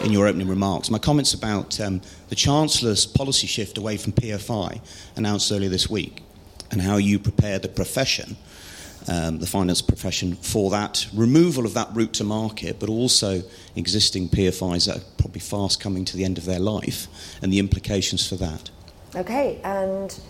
in 0.02 0.12
your 0.12 0.26
opening 0.26 0.48
remarks. 0.48 0.90
My 0.90 0.98
comments 0.98 1.34
about 1.34 1.78
um, 1.78 2.00
the 2.30 2.34
Chancellor's 2.34 3.04
policy 3.04 3.46
shift 3.46 3.76
away 3.76 3.98
from 3.98 4.12
PFI 4.12 4.80
announced 5.16 5.52
earlier 5.52 5.68
this 5.68 5.90
week 5.90 6.22
and 6.70 6.80
how 6.80 6.96
you 6.96 7.18
prepare 7.18 7.58
the 7.58 7.68
profession 7.68 8.38
um, 9.08 9.38
the 9.38 9.46
finance 9.46 9.82
profession 9.82 10.34
for 10.36 10.70
that 10.70 11.06
removal 11.14 11.64
of 11.66 11.74
that 11.74 11.88
route 11.94 12.12
to 12.14 12.24
market, 12.24 12.78
but 12.78 12.88
also 12.88 13.42
existing 13.76 14.28
PFIs 14.28 14.86
that 14.86 14.98
are 14.98 15.04
probably 15.18 15.40
fast 15.40 15.80
coming 15.80 16.04
to 16.04 16.16
the 16.16 16.24
end 16.24 16.38
of 16.38 16.44
their 16.44 16.58
life 16.58 17.06
and 17.42 17.52
the 17.52 17.58
implications 17.58 18.26
for 18.26 18.36
that. 18.36 18.70
Okay, 19.16 19.60
and 19.64 20.20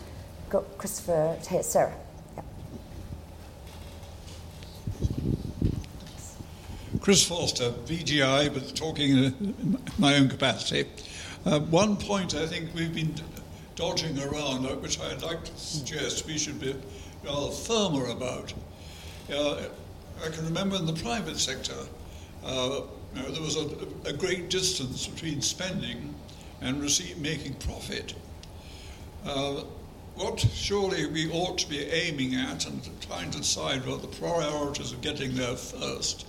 got 0.49 0.79
Christopher 0.79 1.37
here, 1.49 1.63
Sarah. 1.63 1.95
Chris 7.01 7.27
Foster, 7.27 7.71
VGI, 7.71 8.53
but 8.53 8.77
talking 8.77 9.11
in 9.17 9.79
my 9.99 10.17
own 10.17 10.29
capacity. 10.29 10.89
Uh, 11.47 11.59
one 11.61 11.97
point 11.97 12.35
I 12.35 12.47
think 12.47 12.75
we've 12.75 12.95
been 12.95 13.15
dodging 13.75 14.19
around, 14.21 14.67
uh, 14.67 14.75
which 14.77 15.01
I'd 15.01 15.23
like 15.23 15.43
to 15.45 15.57
suggest 15.57 16.27
we 16.27 16.37
should 16.37 16.61
be 16.61 16.77
rather 17.25 17.51
firmer 17.51 18.07
about. 18.11 18.53
Uh, 19.33 19.63
I 20.25 20.29
can 20.29 20.45
remember 20.45 20.77
in 20.77 20.87
the 20.87 20.93
private 20.93 21.39
sector, 21.39 21.87
uh, 22.45 22.81
you 23.15 23.23
know, 23.23 23.31
there 23.31 23.43
was 23.43 23.57
a, 23.57 23.69
a, 24.05 24.13
great 24.13 24.51
distance 24.51 25.07
between 25.07 25.43
spending 25.43 26.15
and 26.61 26.81
making 27.19 27.55
profit. 27.55 28.15
Uh, 29.25 29.65
what 30.15 30.41
surely 30.41 31.07
we 31.07 31.31
ought 31.31 31.59
to 31.59 31.69
be 31.69 31.81
aiming 31.81 32.35
at 32.35 32.67
and 32.67 32.83
trying 33.01 33.31
to 33.31 33.39
decide 33.39 33.87
what 33.87 34.03
the 34.03 34.09
priorities 34.09 34.93
of 34.93 35.01
getting 35.01 35.35
there 35.35 35.57
first 35.57 36.27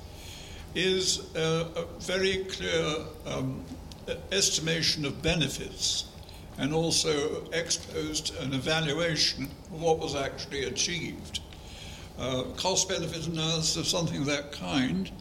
is 0.76 1.36
a, 1.36 1.68
a 1.76 1.86
very 2.00 2.46
clear 2.46 2.96
um, 3.26 3.64
estimation 4.32 5.06
of 5.06 5.22
benefits 5.22 6.06
and 6.62 6.76
also 6.76 7.44
exposed 7.54 8.36
an 8.40 8.54
evaluation 8.54 9.46
of 9.74 9.82
what 9.82 9.98
was 9.98 10.16
actually 10.16 10.66
achieved. 10.66 11.40
Uh, 12.20 12.44
cost 12.56 12.88
benefit 12.88 13.26
analysis 13.26 13.78
of 13.78 13.88
something 13.88 14.18
of 14.18 14.28
that 14.28 14.52
kind, 14.52 15.12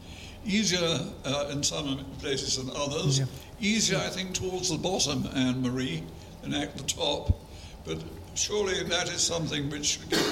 easier 0.45 0.99
uh, 1.25 1.49
in 1.51 1.63
some 1.63 2.05
places 2.19 2.57
than 2.57 2.69
others, 2.75 3.19
yeah. 3.19 3.25
easier, 3.59 3.97
I 3.97 4.09
think, 4.09 4.35
towards 4.35 4.69
the 4.69 4.77
bottom, 4.77 5.27
Anne 5.33 5.63
Marie, 5.63 6.03
than 6.43 6.53
at 6.53 6.77
the 6.77 6.83
top. 6.83 7.41
But 7.85 7.97
surely 8.35 8.83
that 8.83 9.09
is 9.09 9.21
something 9.21 9.67
which 9.71 9.85
should 9.85 10.09
get 10.11 10.23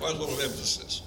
quite 0.00 0.16
a 0.16 0.18
lot 0.18 0.32
of 0.32 0.40
emphasis. 0.40 1.02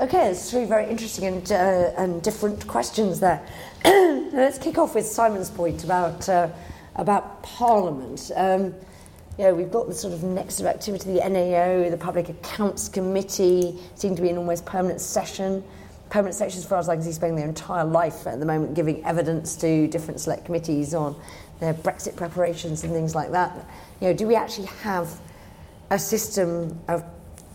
Okay, 0.00 0.18
there's 0.18 0.50
three 0.50 0.66
very 0.66 0.88
interesting 0.90 1.24
and, 1.24 1.52
uh, 1.52 1.92
and 1.96 2.22
different 2.22 2.66
questions 2.66 3.20
there. 3.20 3.42
Let's 3.84 4.58
kick 4.58 4.76
off 4.76 4.94
with 4.94 5.06
Simon's 5.06 5.50
point 5.50 5.84
about, 5.84 6.28
uh, 6.28 6.48
about 6.96 7.42
Parliament. 7.42 8.30
Um, 8.34 8.74
you 9.38 9.44
know, 9.44 9.54
we've 9.54 9.70
got 9.70 9.88
the 9.88 9.94
sort 9.94 10.12
of 10.12 10.22
next 10.22 10.60
of 10.60 10.66
activity, 10.66 11.14
the 11.14 11.28
NAO, 11.28 11.88
the 11.88 11.96
Public 11.96 12.28
Accounts 12.28 12.88
Committee, 12.88 13.78
seem 13.94 14.14
to 14.14 14.22
be 14.22 14.28
in 14.28 14.36
almost 14.36 14.66
permanent 14.66 15.00
session. 15.00 15.64
Permanent 16.10 16.34
session, 16.34 16.58
as 16.58 16.66
far 16.66 16.78
as 16.78 16.90
I 16.90 16.96
can 16.96 17.02
see, 17.02 17.12
spending 17.12 17.36
their 17.36 17.48
entire 17.48 17.84
life 17.84 18.26
at 18.26 18.38
the 18.38 18.46
moment 18.46 18.74
giving 18.74 19.02
evidence 19.04 19.56
to 19.56 19.88
different 19.88 20.20
select 20.20 20.44
committees 20.44 20.92
on 20.92 21.16
their 21.60 21.72
Brexit 21.72 22.16
preparations 22.16 22.84
and 22.84 22.92
things 22.92 23.14
like 23.14 23.30
that. 23.30 23.56
You 24.00 24.08
know, 24.08 24.14
do 24.14 24.26
we 24.26 24.34
actually 24.34 24.66
have 24.82 25.18
a 25.90 25.98
system 25.98 26.78
of 26.88 27.02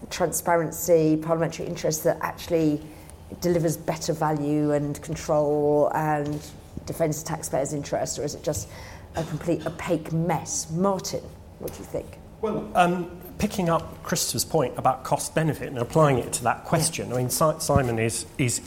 transparency, 0.10 1.18
parliamentary 1.18 1.68
interest 1.68 2.04
that 2.06 2.18
actually 2.22 2.82
delivers 3.42 3.78
better 3.78 4.14
value 4.14 4.72
and 4.72 5.00
control 5.02 5.92
and 5.94 6.42
defends 6.86 7.22
taxpayers' 7.22 7.74
interest, 7.74 8.18
or 8.18 8.24
is 8.24 8.34
it 8.34 8.44
just 8.44 8.70
a 9.18 9.24
complete 9.24 9.66
opaque 9.66 10.12
mess? 10.12 10.70
Martin? 10.72 11.24
What 11.60 11.74
do 11.74 11.80
you 11.80 11.86
think? 11.86 12.18
Well, 12.42 12.70
um, 12.76 13.10
picking 13.40 13.70
up 13.70 14.04
Christopher's 14.04 14.46
point 14.46 14.78
about 14.78 15.04
cost 15.04 15.34
benefit 15.34 15.70
and 15.70 15.80
applying 15.80 16.20
it 16.20 16.32
to 16.34 16.44
that 16.44 16.66
question, 16.66 17.10
yeah. 17.10 17.16
I 17.16 17.18
mean, 17.18 17.30
Simon 17.30 18.00
is, 18.00 18.26
is, 18.38 18.62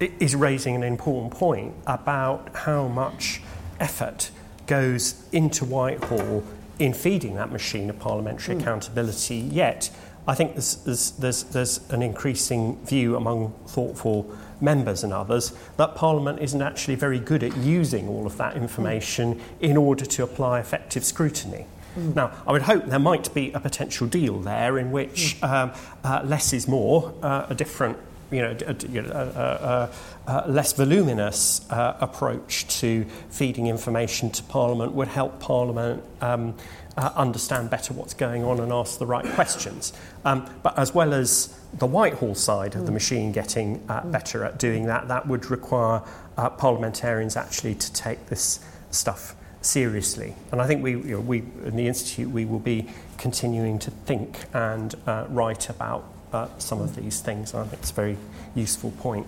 is 0.00 0.36
raising 0.36 0.76
an 0.76 0.82
important 0.84 1.32
point 1.32 1.74
about 1.86 2.54
how 2.54 2.86
much 2.86 3.40
effort 3.80 4.30
goes 4.66 5.24
into 5.32 5.64
Whitehall 5.64 6.44
in 6.78 6.92
feeding 6.92 7.34
that 7.34 7.50
machine 7.50 7.90
of 7.90 7.98
parliamentary 7.98 8.54
mm. 8.54 8.60
accountability. 8.60 9.36
Yet, 9.36 9.90
I 10.28 10.34
think 10.34 10.52
there's, 10.52 10.76
there's, 10.76 11.10
there's, 11.12 11.42
there's 11.44 11.90
an 11.90 12.02
increasing 12.02 12.76
view 12.84 13.16
among 13.16 13.52
thoughtful 13.66 14.36
members 14.60 15.04
and 15.04 15.12
others 15.12 15.52
that 15.76 15.94
Parliament 15.94 16.40
isn't 16.40 16.62
actually 16.62 16.94
very 16.94 17.18
good 17.18 17.42
at 17.42 17.56
using 17.56 18.08
all 18.08 18.26
of 18.26 18.36
that 18.36 18.56
information 18.56 19.40
in 19.60 19.76
order 19.76 20.04
to 20.04 20.22
apply 20.22 20.60
effective 20.60 21.04
scrutiny. 21.04 21.66
Mm. 21.96 22.14
Now, 22.14 22.32
I 22.46 22.52
would 22.52 22.62
hope 22.62 22.86
there 22.86 22.98
might 22.98 23.32
be 23.34 23.52
a 23.52 23.60
potential 23.60 24.06
deal 24.06 24.40
there 24.40 24.78
in 24.78 24.92
which 24.92 25.42
um, 25.42 25.72
uh, 26.04 26.22
less 26.24 26.52
is 26.52 26.68
more, 26.68 27.14
uh, 27.22 27.46
a 27.48 27.54
different 27.54 27.98
you 28.30 28.40
know, 28.40 28.56
a, 28.66 28.72
a, 28.92 29.90
a, 30.26 30.44
a 30.46 30.50
less 30.50 30.72
voluminous 30.72 31.70
uh, 31.70 31.96
approach 32.00 32.66
to 32.80 33.04
feeding 33.30 33.68
information 33.68 34.30
to 34.30 34.42
Parliament 34.42 34.92
would 34.92 35.08
help 35.08 35.38
Parliament 35.38 36.02
um, 36.20 36.54
uh, 36.96 37.12
understand 37.14 37.70
better 37.70 37.92
what's 37.92 38.14
going 38.14 38.44
on 38.44 38.60
and 38.60 38.72
ask 38.72 38.98
the 38.98 39.06
right 39.06 39.24
questions. 39.34 39.92
Um, 40.24 40.48
but 40.62 40.78
as 40.78 40.94
well 40.94 41.12
as 41.12 41.58
the 41.74 41.86
Whitehall 41.86 42.34
side 42.34 42.74
of 42.74 42.86
the 42.86 42.90
mm. 42.90 42.94
machine 42.94 43.32
getting 43.32 43.84
uh, 43.88 44.00
mm. 44.00 44.12
better 44.12 44.44
at 44.44 44.58
doing 44.58 44.86
that, 44.86 45.08
that 45.08 45.26
would 45.26 45.50
require 45.50 46.02
uh, 46.36 46.50
parliamentarians 46.50 47.36
actually 47.36 47.74
to 47.74 47.92
take 47.92 48.26
this 48.26 48.60
stuff 48.90 49.34
seriously. 49.60 50.34
And 50.52 50.62
I 50.62 50.66
think 50.66 50.82
we, 50.82 50.92
you 50.92 51.02
know, 51.16 51.20
we 51.20 51.38
in 51.64 51.76
the 51.76 51.86
Institute, 51.86 52.30
we 52.30 52.44
will 52.44 52.60
be 52.60 52.88
continuing 53.18 53.78
to 53.80 53.90
think 53.90 54.44
and 54.54 54.94
uh, 55.06 55.26
write 55.28 55.68
about 55.68 56.04
uh, 56.32 56.48
some 56.58 56.80
of 56.80 56.96
these 56.96 57.20
things. 57.20 57.54
I 57.54 57.64
think 57.64 57.82
it's 57.82 57.90
a 57.90 57.94
very 57.94 58.16
useful 58.54 58.90
point. 58.92 59.26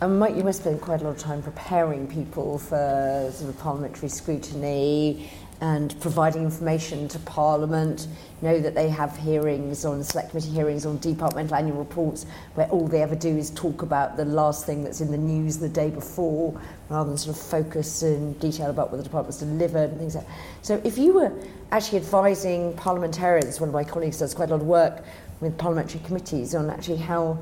And 0.00 0.18
Mike, 0.18 0.34
you 0.34 0.42
must 0.42 0.62
spend 0.62 0.80
quite 0.80 1.00
a 1.00 1.04
lot 1.04 1.10
of 1.10 1.18
time 1.18 1.42
preparing 1.42 2.08
people 2.08 2.58
for 2.58 3.30
sort 3.32 3.50
of 3.50 3.58
parliamentary 3.60 4.08
scrutiny 4.08 5.30
and 5.62 5.98
providing 6.00 6.42
information 6.42 7.06
to 7.06 7.20
Parliament. 7.20 8.08
Know 8.42 8.58
that 8.58 8.74
they 8.74 8.88
have 8.88 9.16
hearings 9.16 9.84
on 9.84 10.02
select 10.02 10.30
committee 10.30 10.50
hearings 10.50 10.84
on 10.84 10.98
departmental 10.98 11.54
annual 11.54 11.78
reports 11.78 12.26
where 12.56 12.66
all 12.70 12.88
they 12.88 13.00
ever 13.00 13.14
do 13.14 13.38
is 13.38 13.50
talk 13.50 13.82
about 13.82 14.16
the 14.16 14.24
last 14.24 14.66
thing 14.66 14.82
that's 14.82 15.00
in 15.00 15.12
the 15.12 15.16
news 15.16 15.58
the 15.58 15.68
day 15.68 15.88
before 15.88 16.60
rather 16.88 17.08
than 17.08 17.16
sort 17.16 17.36
of 17.36 17.42
focus 17.42 18.02
in 18.02 18.32
detail 18.34 18.70
about 18.70 18.90
what 18.90 18.96
the 18.96 19.04
department's 19.04 19.38
delivered 19.38 19.90
and 19.90 19.98
things 20.00 20.16
like 20.16 20.26
that. 20.26 20.36
So 20.62 20.80
if 20.82 20.98
you 20.98 21.14
were 21.14 21.32
actually 21.70 21.98
advising 21.98 22.74
parliamentarians, 22.74 23.60
one 23.60 23.68
of 23.68 23.74
my 23.74 23.84
colleagues 23.84 24.18
does 24.18 24.34
quite 24.34 24.48
a 24.48 24.56
lot 24.56 24.62
of 24.62 24.66
work 24.66 25.04
with 25.40 25.56
parliamentary 25.56 26.00
committees 26.00 26.56
on 26.56 26.70
actually 26.70 26.96
how 26.96 27.38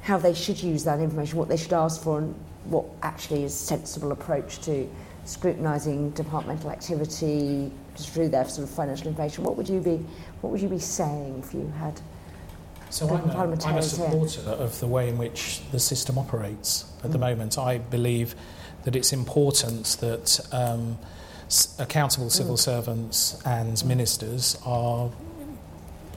how 0.00 0.16
they 0.16 0.32
should 0.32 0.62
use 0.62 0.84
that 0.84 1.00
information, 1.00 1.36
what 1.36 1.50
they 1.50 1.56
should 1.58 1.74
ask 1.74 2.02
for 2.02 2.18
and 2.18 2.34
what 2.64 2.86
actually 3.02 3.44
is 3.44 3.52
sensible 3.52 4.12
approach 4.12 4.58
to 4.60 4.88
scrutinising 5.28 6.10
departmental 6.10 6.70
activity 6.70 7.70
through 7.96 8.30
their 8.30 8.48
sort 8.48 8.66
of 8.66 8.74
financial 8.74 9.08
information, 9.08 9.44
what 9.44 9.56
would 9.56 9.68
you 9.68 9.78
be, 9.80 9.96
what 10.40 10.50
would 10.50 10.60
you 10.60 10.68
be 10.68 10.78
saying 10.78 11.42
if 11.44 11.52
you 11.52 11.70
had 11.78 12.00
so 12.90 13.06
I'm 13.06 13.52
a, 13.52 13.64
I'm 13.66 13.76
a 13.76 13.82
supporter 13.82 14.40
here? 14.40 14.52
of 14.52 14.80
the 14.80 14.86
way 14.86 15.10
in 15.10 15.18
which 15.18 15.60
the 15.70 15.78
system 15.78 16.16
operates 16.16 16.90
at 17.04 17.10
mm. 17.10 17.12
the 17.12 17.18
moment. 17.18 17.58
I 17.58 17.76
believe 17.76 18.34
that 18.84 18.96
it's 18.96 19.12
important 19.12 19.98
that 20.00 20.40
um, 20.52 20.98
accountable 21.78 22.30
civil 22.30 22.54
mm. 22.54 22.58
servants 22.58 23.42
and 23.44 23.84
ministers 23.84 24.58
are 24.64 25.10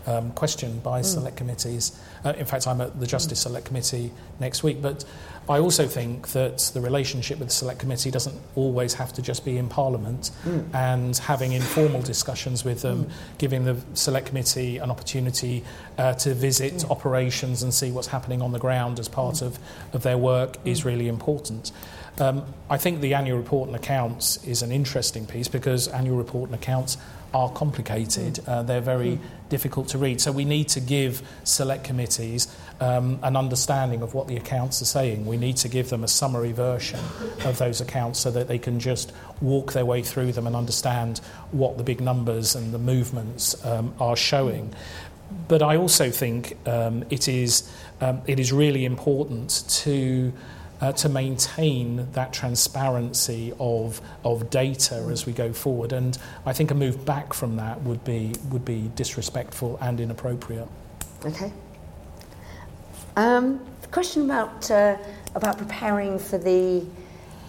um, 0.07 0.31
questioned 0.31 0.81
by 0.81 1.01
mm. 1.01 1.05
select 1.05 1.35
committees. 1.35 1.99
Uh, 2.23 2.33
in 2.37 2.45
fact, 2.45 2.65
I'm 2.65 2.79
at 2.79 2.97
the 2.97 3.07
Justice 3.07 3.39
mm. 3.39 3.43
Select 3.43 3.65
Committee 3.65 4.11
next 4.39 4.63
week, 4.63 4.81
but 4.81 5.03
I 5.51 5.59
also 5.59 5.85
think 5.85 6.29
that 6.29 6.71
the 6.73 6.79
relationship 6.79 7.37
with 7.37 7.49
the 7.49 7.53
Select 7.53 7.79
Committee 7.79 8.09
doesn't 8.09 8.39
always 8.55 8.93
have 8.93 9.11
to 9.13 9.21
just 9.21 9.43
be 9.43 9.57
in 9.57 9.67
Parliament 9.67 10.31
mm. 10.45 10.73
and 10.73 11.17
having 11.17 11.51
informal 11.51 12.01
discussions 12.01 12.63
with 12.63 12.81
them, 12.81 13.05
mm. 13.05 13.11
giving 13.37 13.65
the 13.65 13.75
Select 13.93 14.27
Committee 14.27 14.77
an 14.77 14.89
opportunity 14.89 15.65
uh, 15.97 16.13
to 16.13 16.33
visit 16.33 16.73
mm. 16.75 16.89
operations 16.89 17.63
and 17.63 17.73
see 17.73 17.91
what's 17.91 18.07
happening 18.07 18.41
on 18.41 18.53
the 18.53 18.59
ground 18.59 18.97
as 18.97 19.09
part 19.09 19.35
mm. 19.35 19.47
of, 19.47 19.59
of 19.91 20.03
their 20.03 20.17
work 20.17 20.55
is 20.63 20.81
mm. 20.81 20.85
really 20.85 21.09
important. 21.09 21.73
Um, 22.17 22.45
I 22.69 22.77
think 22.77 23.01
the 23.01 23.13
annual 23.13 23.37
report 23.37 23.67
and 23.67 23.75
accounts 23.75 24.41
is 24.45 24.61
an 24.61 24.71
interesting 24.71 25.25
piece 25.25 25.49
because 25.49 25.89
annual 25.89 26.15
report 26.15 26.49
and 26.49 26.55
accounts 26.55 26.97
are 27.33 27.49
complicated. 27.49 28.35
Mm. 28.35 28.47
Uh, 28.47 28.63
they're 28.63 28.79
very. 28.79 29.19
Difficult 29.51 29.89
to 29.89 29.99
read. 29.99 30.19
So 30.19 30.31
we 30.31 30.45
need 30.45 30.69
to 30.69 30.79
give 30.79 31.21
select 31.43 31.83
committees 31.83 32.47
um, 32.79 33.19
an 33.21 33.35
understanding 33.35 34.01
of 34.01 34.15
what 34.15 34.27
the 34.27 34.37
accounts 34.37 34.81
are 34.81 34.85
saying. 34.85 35.27
We 35.27 35.37
need 35.37 35.57
to 35.57 35.69
give 35.69 35.89
them 35.89 36.03
a 36.03 36.07
summary 36.07 36.53
version 36.53 36.99
of 37.45 37.59
those 37.59 37.81
accounts 37.81 38.19
so 38.19 38.31
that 38.31 38.47
they 38.47 38.57
can 38.57 38.79
just 38.79 39.13
walk 39.41 39.73
their 39.73 39.85
way 39.85 40.01
through 40.01 40.31
them 40.31 40.47
and 40.47 40.55
understand 40.55 41.19
what 41.51 41.77
the 41.77 41.83
big 41.83 42.01
numbers 42.01 42.55
and 42.55 42.73
the 42.73 42.79
movements 42.79 43.63
um, 43.63 43.93
are 43.99 44.15
showing. 44.15 44.73
But 45.47 45.61
I 45.61 45.77
also 45.77 46.09
think 46.09 46.57
um, 46.67 47.03
it, 47.09 47.27
is, 47.27 47.69
um, 47.99 48.21
it 48.25 48.39
is 48.39 48.51
really 48.51 48.85
important 48.85 49.63
to 49.83 50.33
uh, 50.81 50.91
to 50.91 51.07
maintain 51.07 52.11
that 52.13 52.33
transparency 52.33 53.53
of, 53.59 54.01
of 54.25 54.49
data 54.49 54.95
as 55.11 55.25
we 55.25 55.31
go 55.31 55.53
forward. 55.53 55.93
And 55.93 56.17
I 56.45 56.53
think 56.53 56.71
a 56.71 56.75
move 56.75 57.05
back 57.05 57.33
from 57.33 57.55
that 57.57 57.81
would 57.83 58.03
be, 58.03 58.33
would 58.49 58.65
be 58.65 58.91
disrespectful 58.95 59.77
and 59.79 59.99
inappropriate. 60.01 60.67
Okay. 61.23 61.53
Um, 63.15 63.63
the 63.81 63.87
question 63.87 64.23
about, 64.25 64.69
uh, 64.71 64.97
about 65.35 65.57
preparing 65.57 66.17
for 66.17 66.39
the 66.39 66.85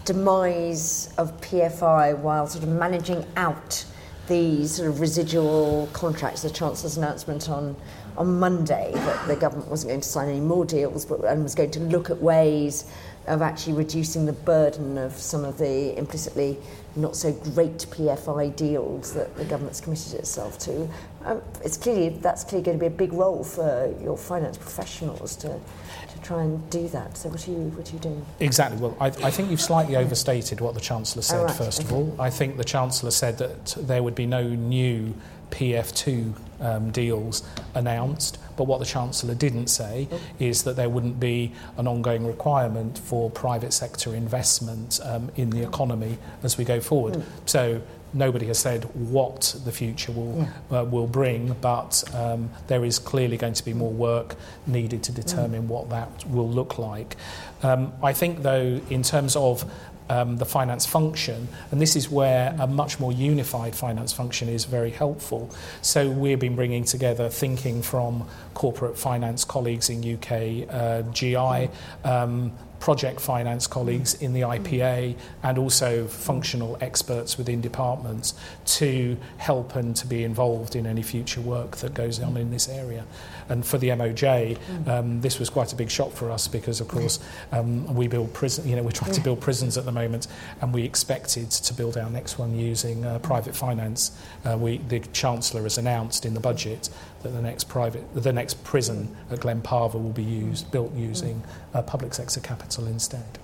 demise 0.04 1.12
of 1.16 1.40
PFI 1.40 2.18
while 2.18 2.46
sort 2.46 2.64
of 2.64 2.70
managing 2.70 3.24
out 3.36 3.84
the 4.28 4.66
sort 4.66 4.88
of 4.88 5.00
residual 5.00 5.88
contracts, 5.92 6.42
the 6.42 6.50
Chancellor's 6.50 6.96
announcement 6.96 7.48
on, 7.48 7.76
on 8.16 8.38
Monday 8.38 8.92
that 8.94 9.26
the 9.26 9.36
government 9.36 9.68
wasn't 9.68 9.90
going 9.90 10.00
to 10.00 10.08
sign 10.08 10.28
any 10.28 10.40
more 10.40 10.64
deals 10.64 11.04
but, 11.04 11.24
and 11.24 11.42
was 11.42 11.54
going 11.54 11.70
to 11.70 11.80
look 11.80 12.10
at 12.10 12.20
ways 12.20 12.92
of 13.26 13.42
actually 13.42 13.74
reducing 13.74 14.26
the 14.26 14.32
burden 14.32 14.98
of 14.98 15.12
some 15.12 15.44
of 15.44 15.58
the 15.58 15.96
implicitly 15.96 16.58
not 16.96 17.16
so 17.16 17.32
great 17.32 17.78
PFI 17.78 18.54
deals 18.56 19.14
that 19.14 19.34
the 19.36 19.44
government's 19.44 19.80
committed 19.80 20.14
itself 20.14 20.58
to. 20.60 20.88
Um, 21.24 21.40
it's 21.64 21.76
clearly 21.76 22.10
that's 22.10 22.44
clearly 22.44 22.64
going 22.64 22.78
to 22.78 22.80
be 22.80 22.88
a 22.88 22.90
big 22.90 23.12
role 23.12 23.44
for 23.44 23.94
your 24.02 24.18
finance 24.18 24.58
professionals 24.58 25.36
to 25.36 25.48
to 25.48 26.22
try 26.22 26.42
and 26.42 26.68
do 26.70 26.88
that. 26.88 27.16
So 27.16 27.28
what 27.28 27.46
are 27.46 27.50
you 27.50 27.58
what 27.58 27.88
are 27.88 27.92
you 27.92 28.00
doing? 28.00 28.26
Exactly. 28.40 28.78
Well, 28.78 28.96
I, 29.00 29.06
I 29.06 29.30
think 29.30 29.50
you've 29.50 29.60
slightly 29.60 29.96
overstated 29.96 30.60
what 30.60 30.74
the 30.74 30.80
chancellor 30.80 31.22
said. 31.22 31.40
Oh, 31.40 31.44
right. 31.44 31.54
First 31.54 31.80
okay. 31.80 31.88
of 31.88 31.94
all, 31.94 32.20
I 32.20 32.30
think 32.30 32.56
the 32.56 32.64
chancellor 32.64 33.10
said 33.10 33.38
that 33.38 33.76
there 33.78 34.02
would 34.02 34.14
be 34.14 34.26
no 34.26 34.42
new 34.42 35.14
PF2 35.50 36.34
um, 36.62 36.90
deals 36.90 37.42
announced. 37.74 38.38
But 38.56 38.64
what 38.64 38.80
the 38.80 38.86
Chancellor 38.86 39.34
didn't 39.34 39.68
say 39.68 40.08
is 40.38 40.64
that 40.64 40.76
there 40.76 40.88
wouldn't 40.88 41.18
be 41.20 41.52
an 41.76 41.86
ongoing 41.86 42.26
requirement 42.26 42.98
for 42.98 43.30
private 43.30 43.72
sector 43.72 44.14
investment 44.14 45.00
um, 45.02 45.30
in 45.36 45.50
the 45.50 45.62
economy 45.62 46.18
as 46.42 46.56
we 46.56 46.64
go 46.64 46.80
forward. 46.80 47.14
Mm. 47.14 47.24
So 47.46 47.82
nobody 48.14 48.46
has 48.46 48.58
said 48.58 48.84
what 48.94 49.56
the 49.64 49.72
future 49.72 50.12
will 50.12 50.48
yeah. 50.70 50.80
uh, 50.80 50.84
will 50.84 51.06
bring, 51.06 51.54
but 51.60 52.04
um, 52.14 52.50
there 52.66 52.84
is 52.84 52.98
clearly 52.98 53.36
going 53.36 53.54
to 53.54 53.64
be 53.64 53.72
more 53.72 53.90
work 53.90 54.36
needed 54.66 55.02
to 55.04 55.12
determine 55.12 55.62
mm. 55.62 55.68
what 55.68 55.90
that 55.90 56.26
will 56.28 56.48
look 56.48 56.78
like. 56.78 57.16
Um, 57.62 57.92
I 58.02 58.12
think, 58.12 58.42
though, 58.42 58.80
in 58.90 59.02
terms 59.02 59.36
of 59.36 59.64
um, 60.12 60.36
the 60.36 60.44
finance 60.44 60.84
function, 60.84 61.48
and 61.70 61.80
this 61.80 61.96
is 61.96 62.10
where 62.10 62.54
a 62.58 62.66
much 62.66 63.00
more 63.00 63.12
unified 63.12 63.74
finance 63.74 64.12
function 64.12 64.48
is 64.48 64.66
very 64.66 64.90
helpful. 64.90 65.50
So 65.80 66.10
we've 66.10 66.38
been 66.38 66.54
bringing 66.54 66.84
together 66.84 67.30
thinking 67.30 67.80
from 67.82 68.28
corporate 68.52 68.98
finance 68.98 69.44
colleagues 69.44 69.88
in 69.88 69.98
UK, 70.14 70.68
uh, 70.68 71.02
GI, 71.12 71.70
um, 72.04 72.52
project 72.82 73.20
finance 73.20 73.68
colleagues 73.68 74.14
in 74.14 74.32
the 74.32 74.40
IPA 74.40 75.14
and 75.44 75.56
also 75.56 76.04
functional 76.08 76.76
experts 76.80 77.38
within 77.38 77.60
departments 77.60 78.34
to 78.64 79.16
help 79.36 79.76
and 79.76 79.94
to 79.94 80.04
be 80.04 80.24
involved 80.24 80.74
in 80.74 80.84
any 80.84 81.00
future 81.00 81.40
work 81.40 81.76
that 81.76 81.94
goes 81.94 82.18
on 82.18 82.36
in 82.36 82.50
this 82.50 82.68
area. 82.68 83.04
And 83.52 83.66
for 83.66 83.76
the 83.76 83.88
MOJ, 83.88 84.56
um, 84.88 85.20
this 85.20 85.38
was 85.38 85.50
quite 85.50 85.74
a 85.74 85.76
big 85.76 85.90
shock 85.90 86.10
for 86.12 86.30
us 86.30 86.48
because, 86.48 86.80
of 86.80 86.88
course, 86.88 87.20
um, 87.52 87.94
we 87.94 88.08
build 88.08 88.32
prison. 88.32 88.66
You 88.66 88.76
know, 88.76 88.82
we're 88.82 88.92
trying 88.92 89.12
to 89.12 89.20
build 89.20 89.42
prisons 89.42 89.76
at 89.76 89.84
the 89.84 89.92
moment, 89.92 90.26
and 90.62 90.72
we 90.72 90.84
expected 90.84 91.50
to 91.50 91.74
build 91.74 91.98
our 91.98 92.08
next 92.08 92.38
one 92.38 92.58
using 92.58 93.04
uh, 93.04 93.18
private 93.18 93.54
finance. 93.54 94.10
Uh, 94.46 94.56
we, 94.56 94.78
the 94.78 95.00
Chancellor 95.00 95.64
has 95.64 95.76
announced 95.76 96.24
in 96.24 96.32
the 96.32 96.40
budget 96.40 96.88
that 97.22 97.28
the 97.28 97.42
next 97.42 97.68
private, 97.68 98.02
the 98.14 98.32
next 98.32 98.64
prison 98.64 99.14
at 99.30 99.40
Glen 99.40 99.60
Parva 99.60 99.98
will 99.98 100.12
be 100.12 100.24
used, 100.24 100.70
built 100.70 100.94
using 100.94 101.42
uh, 101.74 101.82
public 101.82 102.14
sector 102.14 102.40
capital 102.40 102.86
instead. 102.86 103.38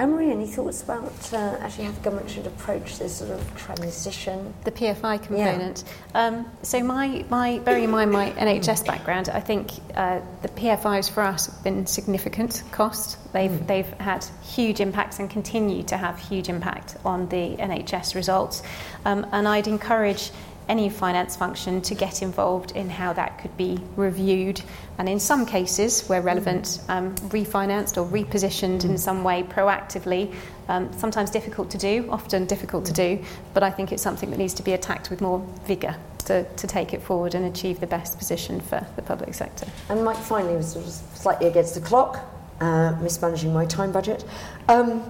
Anne-Marie, 0.00 0.30
any 0.30 0.46
thoughts 0.46 0.82
about 0.82 1.12
uh, 1.34 1.58
actually 1.60 1.84
how 1.84 1.92
the 1.92 2.00
government 2.00 2.30
should 2.30 2.46
approach 2.46 2.98
this 2.98 3.16
sort 3.18 3.30
of 3.32 3.56
transition? 3.56 4.54
The 4.64 4.72
PFI 4.72 5.22
component. 5.22 5.84
Yeah. 6.14 6.26
Um, 6.26 6.50
so 6.62 6.82
my, 6.82 7.22
my, 7.28 7.58
bearing 7.58 7.84
in 7.84 7.90
mind 7.90 8.10
my 8.10 8.30
NHS 8.30 8.86
background, 8.86 9.28
I 9.28 9.40
think 9.40 9.72
uh, 9.94 10.20
the 10.40 10.48
PFIs 10.48 11.10
for 11.10 11.22
us 11.22 11.46
have 11.46 11.62
been 11.62 11.86
significant 11.86 12.62
cost. 12.72 13.18
They've, 13.34 13.50
mm. 13.50 13.66
they've 13.66 13.92
had 14.00 14.24
huge 14.42 14.80
impacts 14.80 15.18
and 15.18 15.28
continue 15.28 15.82
to 15.82 15.98
have 15.98 16.18
huge 16.18 16.48
impact 16.48 16.96
on 17.04 17.28
the 17.28 17.56
NHS 17.58 18.14
results. 18.14 18.62
Um, 19.04 19.26
and 19.32 19.46
I'd 19.46 19.68
encourage 19.68 20.30
any 20.70 20.88
finance 20.88 21.36
function 21.36 21.82
to 21.82 21.94
get 21.94 22.22
involved 22.22 22.70
in 22.72 22.88
how 22.88 23.12
that 23.12 23.38
could 23.40 23.54
be 23.56 23.78
reviewed 23.96 24.62
and 24.98 25.08
in 25.08 25.18
some 25.18 25.44
cases 25.44 26.08
where 26.08 26.22
relevant 26.22 26.80
um, 26.88 27.14
refinanced 27.28 27.96
or 27.98 28.08
repositioned 28.08 28.84
in 28.84 28.96
some 28.96 29.24
way 29.24 29.42
proactively 29.42 30.32
um, 30.68 30.90
sometimes 30.96 31.28
difficult 31.30 31.70
to 31.70 31.76
do 31.76 32.08
often 32.10 32.46
difficult 32.46 32.86
to 32.86 32.92
do 32.92 33.22
but 33.52 33.64
I 33.64 33.70
think 33.70 33.90
it's 33.90 34.02
something 34.02 34.30
that 34.30 34.38
needs 34.38 34.54
to 34.54 34.62
be 34.62 34.72
attacked 34.72 35.10
with 35.10 35.20
more 35.20 35.44
vigour 35.64 35.96
to, 36.26 36.44
to 36.44 36.66
take 36.66 36.94
it 36.94 37.02
forward 37.02 37.34
and 37.34 37.44
achieve 37.44 37.80
the 37.80 37.88
best 37.88 38.16
position 38.16 38.60
for 38.60 38.86
the 38.94 39.02
public 39.02 39.34
sector. 39.34 39.66
And 39.88 40.04
Mike 40.04 40.18
finally 40.18 40.54
was 40.54 40.72
sort 40.72 40.86
of 40.86 40.92
slightly 40.92 41.48
against 41.48 41.74
the 41.74 41.80
clock 41.80 42.20
uh, 42.60 42.94
mismanaging 43.00 43.52
my 43.52 43.66
time 43.66 43.90
budget. 43.90 44.24
Um, 44.68 45.02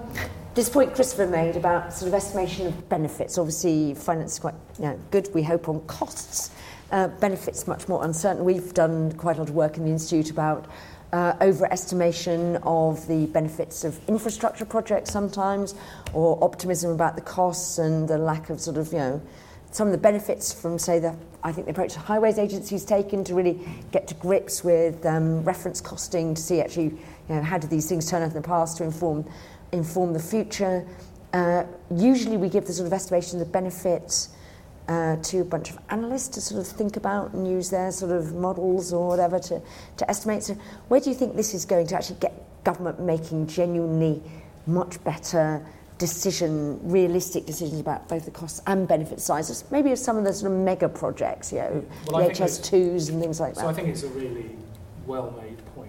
this 0.53 0.69
point 0.69 0.93
Christopher 0.93 1.27
made 1.27 1.55
about 1.55 1.93
sort 1.93 2.09
of 2.09 2.13
estimation 2.13 2.67
of 2.67 2.89
benefits. 2.89 3.37
Obviously, 3.37 3.93
finance 3.93 4.33
is 4.33 4.39
quite 4.39 4.55
you 4.77 4.85
know, 4.85 4.99
good, 5.09 5.29
we 5.33 5.43
hope, 5.43 5.69
on 5.69 5.79
costs. 5.81 6.51
Uh, 6.91 7.07
benefits 7.07 7.67
much 7.67 7.87
more 7.87 8.03
uncertain. 8.03 8.43
We've 8.43 8.73
done 8.73 9.13
quite 9.13 9.37
a 9.37 9.39
lot 9.39 9.49
of 9.49 9.55
work 9.55 9.77
in 9.77 9.85
the 9.85 9.91
Institute 9.91 10.29
about 10.29 10.65
uh, 11.13 11.33
overestimation 11.35 12.59
of 12.63 13.07
the 13.07 13.27
benefits 13.27 13.85
of 13.85 13.97
infrastructure 14.09 14.65
projects 14.65 15.09
sometimes, 15.09 15.73
or 16.13 16.37
optimism 16.43 16.91
about 16.91 17.15
the 17.15 17.21
costs 17.21 17.77
and 17.77 18.09
the 18.09 18.17
lack 18.17 18.49
of 18.49 18.59
sort 18.59 18.75
of, 18.75 18.91
you 18.91 18.99
know, 18.99 19.21
some 19.71 19.87
of 19.87 19.93
the 19.93 19.97
benefits 19.97 20.51
from, 20.51 20.77
say, 20.77 20.99
the 20.99 21.15
I 21.43 21.51
think 21.51 21.65
the 21.65 21.71
approach 21.71 21.93
the 21.93 21.99
Highways 21.99 22.37
Agency's 22.37 22.85
taken 22.85 23.23
to 23.23 23.33
really 23.33 23.59
get 23.91 24.07
to 24.09 24.13
grips 24.15 24.63
with 24.63 25.05
um, 25.05 25.43
reference 25.43 25.81
costing 25.81 26.35
to 26.35 26.41
see 26.41 26.61
actually, 26.61 26.85
you 26.85 26.99
know, 27.29 27.41
how 27.41 27.57
did 27.57 27.69
these 27.69 27.89
things 27.89 28.09
turn 28.09 28.21
out 28.21 28.29
in 28.29 28.35
the 28.35 28.41
past 28.41 28.77
to 28.77 28.83
inform 28.83 29.25
inform 29.71 30.13
the 30.13 30.19
future. 30.19 30.85
Uh, 31.33 31.63
usually, 31.95 32.37
we 32.37 32.49
give 32.49 32.65
the 32.65 32.73
sort 32.73 32.87
of 32.87 32.93
estimation 32.93 33.39
of 33.39 33.47
the 33.47 33.51
benefits 33.51 34.29
uh, 34.87 35.15
to 35.17 35.39
a 35.39 35.45
bunch 35.45 35.69
of 35.69 35.79
analysts 35.89 36.27
to 36.27 36.41
sort 36.41 36.59
of 36.59 36.67
think 36.67 36.97
about 36.97 37.33
and 37.33 37.47
use 37.47 37.69
their 37.69 37.91
sort 37.91 38.11
of 38.11 38.33
models 38.35 38.91
or 38.91 39.07
whatever 39.07 39.39
to, 39.39 39.61
to 39.97 40.09
estimate. 40.09 40.43
So, 40.43 40.55
where 40.89 40.99
do 40.99 41.09
you 41.09 41.15
think 41.15 41.35
this 41.35 41.53
is 41.53 41.65
going 41.65 41.87
to 41.87 41.95
actually 41.95 42.19
get 42.19 42.33
government 42.63 42.99
making 42.99 43.47
genuinely 43.47 44.21
much 44.67 45.01
better 45.03 45.65
decision, 45.97 46.79
realistic 46.83 47.45
decisions 47.45 47.79
about 47.79 48.09
both 48.09 48.25
the 48.25 48.31
costs 48.31 48.61
and 48.67 48.87
benefit 48.87 49.21
sizes? 49.21 49.63
Maybe 49.71 49.91
of 49.91 49.99
some 49.99 50.17
of 50.17 50.25
the 50.25 50.33
sort 50.33 50.51
of 50.51 50.57
mega 50.57 50.89
projects, 50.89 51.53
you 51.53 51.59
know, 51.59 51.85
well, 52.07 52.27
the 52.27 52.33
HS2s 52.33 53.09
and 53.09 53.21
things 53.21 53.39
like 53.39 53.55
so 53.55 53.61
that. 53.61 53.67
So 53.67 53.69
I 53.69 53.73
think 53.73 53.87
it's 53.87 54.03
a 54.03 54.09
really 54.09 54.57
well 55.05 55.31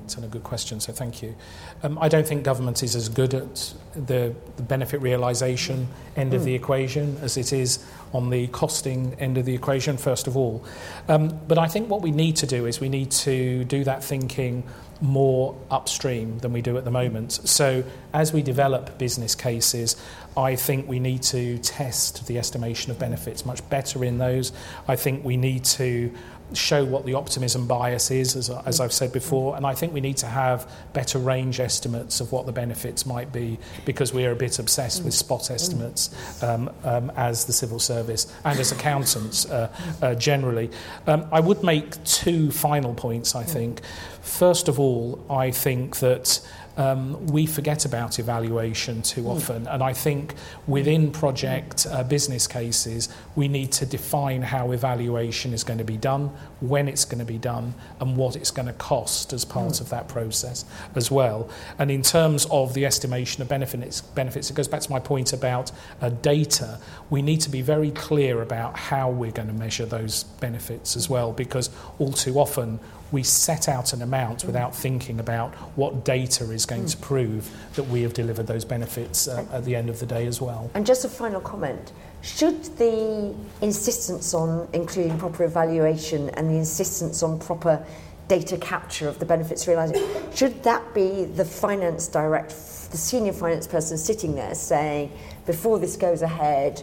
point 0.03 0.17
and 0.17 0.25
a 0.25 0.29
good 0.29 0.43
question, 0.43 0.81
so 0.81 0.93
thank 0.93 1.23
you. 1.23 1.35
Um, 1.83 1.99
I 2.01 2.09
don't 2.09 2.27
think 2.27 2.45
government 2.45 2.83
is 2.83 2.97
as 2.97 3.09
good 3.09 3.35
at 3.35 3.75
the, 3.95 4.35
the 4.57 4.63
benefit 4.63 5.01
realisation 5.01 5.89
end 6.17 6.33
mm. 6.33 6.37
of 6.37 6.45
the 6.45 6.57
hmm. 6.57 6.63
equation 6.63 7.17
as 7.23 7.37
it 7.37 7.53
is 7.53 7.85
on 8.13 8.31
the 8.31 8.47
costing 8.49 9.15
end 9.19 9.39
of 9.39 9.45
the 9.45 9.55
equation, 9.55 9.97
first 9.97 10.27
of 10.27 10.37
all. 10.37 10.65
Um, 11.09 11.39
but 11.47 11.59
I 11.59 11.69
think 11.69 11.89
what 11.89 12.03
we 12.03 12.11
need 12.11 12.37
to 12.37 12.47
do 12.47 12.67
is 12.67 12.81
we 12.81 12.89
need 12.89 13.11
to 13.11 13.65
do 13.65 13.85
that 13.85 14.03
thinking 14.03 14.65
more 15.01 15.57
upstream 15.71 16.39
than 16.39 16.53
we 16.53 16.63
do 16.63 16.77
at 16.79 16.85
the 16.85 16.91
moment. 16.91 17.33
So, 17.33 17.83
as 18.13 18.33
we 18.33 18.43
develop 18.43 18.99
business 18.99 19.35
cases, 19.35 19.97
I 20.37 20.55
think 20.55 20.89
we 20.89 21.01
need 21.01 21.23
to 21.25 21.59
test 21.59 22.27
the 22.27 22.39
estimation 22.39 22.91
of 22.91 22.99
benefits 22.99 23.45
much 23.45 23.69
better 23.69 24.05
in 24.05 24.19
those. 24.19 24.53
I 24.87 24.97
think 24.97 25.25
we 25.25 25.37
need 25.37 25.65
to 25.65 26.13
show 26.57 26.85
what 26.85 27.05
the 27.05 27.15
optimism 27.15 27.67
bias 27.67 28.11
is, 28.11 28.37
as, 28.37 28.51
as 28.51 28.81
I've 28.81 28.93
said 28.93 29.13
before, 29.13 29.57
and 29.57 29.67
I 29.67 29.75
think 29.75 29.93
we 29.93 30.01
need 30.01 30.17
to 30.19 30.27
have 30.27 30.71
better 30.93 31.19
range 31.19 31.61
estimates 31.61 32.21
of 32.21 32.33
what 32.33 32.47
the 32.47 32.53
benefits 32.53 33.07
might 33.07 33.33
be 33.33 33.59
because 33.85 34.13
we 34.13 34.27
are 34.27 34.33
a 34.33 34.37
bit 34.37 34.59
obsessed 34.59 35.05
with 35.05 35.15
spot 35.15 35.51
estimates 35.51 36.43
um, 36.43 36.71
um, 36.85 37.11
as 37.17 37.45
the 37.45 37.53
civil 37.53 37.79
service 37.79 38.33
and 38.45 38.59
as 38.59 38.73
accountants 38.73 39.47
uh, 39.47 39.73
uh, 40.03 40.15
generally. 40.15 40.71
Um, 41.07 41.27
I 41.33 41.41
would 41.41 41.63
make 41.63 42.03
two 42.05 42.51
final 42.51 42.95
points, 42.95 43.35
I 43.35 43.45
think. 43.45 43.83
First 44.23 44.69
of 44.69 44.79
all, 44.79 45.25
I 45.29 45.51
think 45.51 45.97
that 45.99 46.41
um, 46.77 47.27
we 47.27 47.47
forget 47.47 47.85
about 47.85 48.19
evaluation 48.19 49.03
too 49.03 49.23
hmm. 49.23 49.29
often. 49.29 49.67
And 49.69 49.83
I 49.83 49.93
think 49.93 50.35
within 50.67 51.11
project 51.11 51.87
uh, 51.91 52.03
business 52.03 52.47
cases, 52.47 53.09
we 53.37 53.49
need 53.49 53.73
to 53.73 53.87
define 53.87 54.43
how 54.43 54.73
evaluation 54.73 55.53
is 55.53 55.65
going 55.65 55.79
to 55.79 55.85
be 55.85 55.97
done, 55.97 56.31
when 56.61 56.89
it's 56.89 57.05
going 57.05 57.19
to 57.19 57.25
be 57.25 57.39
done, 57.39 57.75
and 58.01 58.17
what 58.17 58.37
it's 58.37 58.51
going 58.51 58.67
to 58.67 58.73
cost 58.75 59.33
as 59.33 59.45
part 59.45 59.77
hmm. 59.77 59.83
of 59.83 59.91
that 59.91 60.09
process 60.09 60.65
as 60.95 61.11
well. 61.11 61.49
And 61.79 61.91
in 61.91 62.03
terms 62.03 62.47
of 62.51 62.75
the 62.75 62.87
estimation 62.87 63.43
of 63.43 63.49
benefits, 63.49 64.01
benefits 64.01 64.51
it 64.51 64.55
goes 64.55 64.69
back 64.69 64.81
to 64.83 64.91
my 64.91 65.01
point 65.01 65.33
about 65.33 65.73
uh, 66.01 66.09
data. 66.09 66.79
We 67.11 67.23
need 67.23 67.41
to 67.43 67.51
be 67.51 67.63
very 67.63 67.91
clear 67.91 68.43
about 68.43 68.79
how 68.79 69.11
we're 69.11 69.33
going 69.33 69.49
to 69.49 69.55
measure 69.55 69.87
those 69.87 70.25
benefits 70.25 70.97
as 70.97 71.09
well, 71.11 71.33
because 71.33 71.71
all 71.99 72.13
too 72.13 72.39
often 72.39 72.81
we 73.13 73.23
set 73.23 73.69
out 73.69 73.93
an 73.93 74.03
amount 74.03 74.45
without 74.45 74.75
thinking 74.75 75.21
about 75.21 75.55
what 75.77 76.05
data 76.05 76.51
is 76.51 76.67
going 76.67 76.87
to 76.87 76.97
prove 76.97 77.51
that 77.75 77.85
we 77.85 78.03
have 78.03 78.15
delivered 78.15 78.47
those 78.47 78.65
benefits 78.65 79.29
uh, 79.29 79.47
at 79.53 79.65
the 79.65 79.77
end 79.77 79.91
of 79.91 80.01
the 80.01 80.07
day 80.07 80.27
as 80.27 80.41
well. 80.41 80.71
And 80.75 80.85
just 80.85 81.05
a 81.05 81.09
final 81.09 81.41
comment. 81.41 81.93
Should 82.23 82.65
the 82.79 83.35
insistence 83.61 84.33
on 84.33 84.69
including 84.73 85.19
proper 85.19 85.45
evaluation 85.45 86.31
and 86.31 86.49
the 86.49 86.57
insistence 86.57 87.23
on 87.23 87.39
proper 87.39 87.85
data 88.29 88.57
capture 88.57 89.09
of 89.09 89.19
the 89.19 89.27
benefits 89.27 89.69
realising, 89.69 90.03
should 90.35 90.63
that 90.63 90.95
be 90.95 91.25
the 91.25 91.45
finance 91.45 92.09
director, 92.09 92.55
the 92.91 92.97
senior 92.97 93.33
finance 93.33 93.67
person 93.67 93.99
sitting 93.99 94.35
there 94.35 94.55
saying, 94.55 95.13
before 95.45 95.79
this 95.79 95.97
goes 95.97 96.23
ahead, 96.23 96.83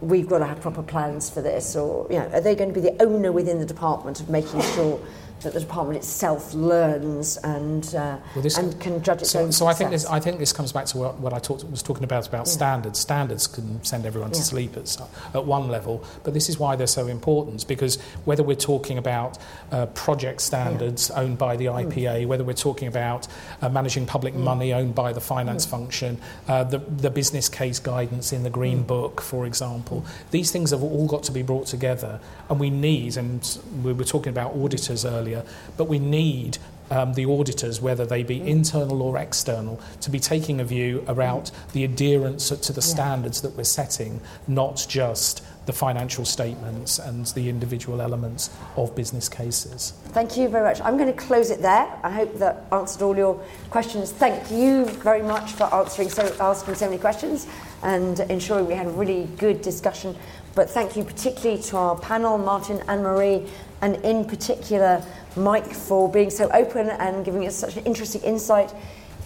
we've 0.00 0.28
got 0.28 0.38
to 0.38 0.46
have 0.46 0.60
proper 0.60 0.82
plans 0.82 1.30
for 1.30 1.40
this? 1.40 1.76
Or, 1.76 2.06
you 2.10 2.18
know, 2.18 2.28
are 2.32 2.40
they 2.40 2.54
going 2.54 2.74
to 2.74 2.78
be 2.78 2.86
the 2.86 3.00
owner 3.02 3.32
within 3.32 3.58
the 3.58 3.66
department 3.66 4.20
of 4.20 4.28
making 4.28 4.60
sure 4.60 5.00
that 5.42 5.54
the 5.54 5.60
department 5.60 5.96
itself 5.96 6.52
learns 6.52 7.36
and 7.38 7.94
uh, 7.94 8.18
well, 8.34 8.42
this, 8.42 8.58
and 8.58 8.78
can 8.80 9.02
judge 9.02 9.22
its 9.22 9.30
so, 9.30 9.40
own. 9.40 9.52
So 9.52 9.66
I 9.66 9.74
think 9.74 9.90
this 9.90 10.04
I 10.06 10.20
think 10.20 10.38
this 10.38 10.52
comes 10.52 10.72
back 10.72 10.86
to 10.86 10.98
what, 10.98 11.18
what 11.18 11.32
I 11.32 11.38
talked, 11.38 11.64
was 11.64 11.82
talking 11.82 12.04
about 12.04 12.26
about 12.28 12.46
yeah. 12.46 12.52
standards. 12.52 12.98
Standards 12.98 13.46
can 13.46 13.82
send 13.82 14.04
everyone 14.06 14.32
to 14.32 14.38
yeah. 14.38 14.44
sleep 14.44 14.76
at, 14.76 15.00
at 15.34 15.44
one 15.44 15.68
level, 15.68 16.04
but 16.24 16.34
this 16.34 16.48
is 16.48 16.58
why 16.58 16.76
they're 16.76 16.86
so 16.86 17.06
important 17.06 17.66
because 17.66 17.96
whether 18.24 18.42
we're 18.42 18.54
talking 18.54 18.98
about 18.98 19.38
uh, 19.72 19.86
project 19.86 20.42
standards 20.42 21.10
yeah. 21.10 21.20
owned 21.20 21.38
by 21.38 21.56
the 21.56 21.66
IPA, 21.66 22.24
mm. 22.24 22.26
whether 22.26 22.44
we're 22.44 22.52
talking 22.52 22.88
about 22.88 23.26
uh, 23.62 23.68
managing 23.68 24.06
public 24.06 24.34
mm. 24.34 24.40
money 24.40 24.72
owned 24.72 24.94
by 24.94 25.12
the 25.12 25.20
finance 25.20 25.66
mm. 25.66 25.70
function, 25.70 26.18
uh, 26.48 26.64
the 26.64 26.78
the 26.78 27.10
business 27.10 27.48
case 27.48 27.78
guidance 27.78 28.32
in 28.32 28.42
the 28.42 28.50
Green 28.50 28.84
mm. 28.84 28.86
Book, 28.86 29.20
for 29.20 29.46
example, 29.46 30.04
these 30.30 30.50
things 30.50 30.70
have 30.70 30.82
all 30.82 31.06
got 31.06 31.22
to 31.24 31.32
be 31.32 31.42
brought 31.42 31.66
together, 31.66 32.20
and 32.50 32.60
we 32.60 32.68
need. 32.68 33.16
And 33.16 33.58
we 33.82 33.92
were 33.92 34.04
talking 34.04 34.30
about 34.30 34.54
auditors 34.54 35.04
earlier 35.04 35.29
earlier, 35.30 35.44
but 35.76 35.84
we 35.84 35.98
need 35.98 36.58
um, 36.90 37.14
the 37.14 37.24
auditors, 37.24 37.80
whether 37.80 38.04
they 38.04 38.24
be 38.24 38.40
internal 38.40 39.00
or 39.02 39.16
external, 39.16 39.80
to 40.00 40.10
be 40.10 40.18
taking 40.18 40.60
a 40.60 40.64
view 40.64 41.04
about 41.06 41.52
the 41.72 41.84
adherence 41.84 42.48
to 42.48 42.72
the 42.72 42.82
standards 42.82 43.42
that 43.42 43.56
we're 43.56 43.62
setting, 43.62 44.20
not 44.48 44.84
just 44.88 45.44
the 45.66 45.72
financial 45.72 46.24
statements 46.24 46.98
and 46.98 47.26
the 47.26 47.48
individual 47.48 48.00
elements 48.00 48.50
of 48.76 48.96
business 48.96 49.28
cases. 49.28 49.92
Thank 50.06 50.36
you 50.36 50.48
very 50.48 50.64
much. 50.64 50.80
I'm 50.80 50.96
going 50.96 51.12
to 51.14 51.16
close 51.16 51.50
it 51.50 51.62
there. 51.62 51.86
I 52.02 52.10
hope 52.10 52.34
that 52.38 52.64
answered 52.72 53.02
all 53.02 53.16
your 53.16 53.34
questions. 53.70 54.10
Thank 54.10 54.50
you 54.50 54.86
very 54.86 55.22
much 55.22 55.52
for 55.52 55.72
answering 55.72 56.08
so, 56.08 56.34
asking 56.40 56.74
so 56.74 56.86
many 56.86 56.98
questions 56.98 57.46
and 57.84 58.18
ensuring 58.18 58.66
we 58.66 58.74
had 58.74 58.88
a 58.88 58.90
really 58.90 59.28
good 59.38 59.62
discussion. 59.62 60.16
But 60.56 60.68
thank 60.68 60.96
you 60.96 61.04
particularly 61.04 61.62
to 61.64 61.76
our 61.76 61.96
panel, 61.96 62.36
Martin 62.36 62.82
and 62.88 63.04
Marie, 63.04 63.46
and 63.80 63.96
in 63.96 64.24
particular 64.24 65.04
Mike 65.36 65.72
for 65.72 66.10
being 66.10 66.30
so 66.30 66.50
open 66.52 66.88
and 66.90 67.24
giving 67.24 67.46
us 67.46 67.56
such 67.56 67.76
an 67.76 67.84
interesting 67.84 68.22
insight 68.22 68.72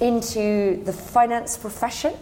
into 0.01 0.82
the 0.85 0.93
finance 0.93 1.56
profession, 1.56 2.14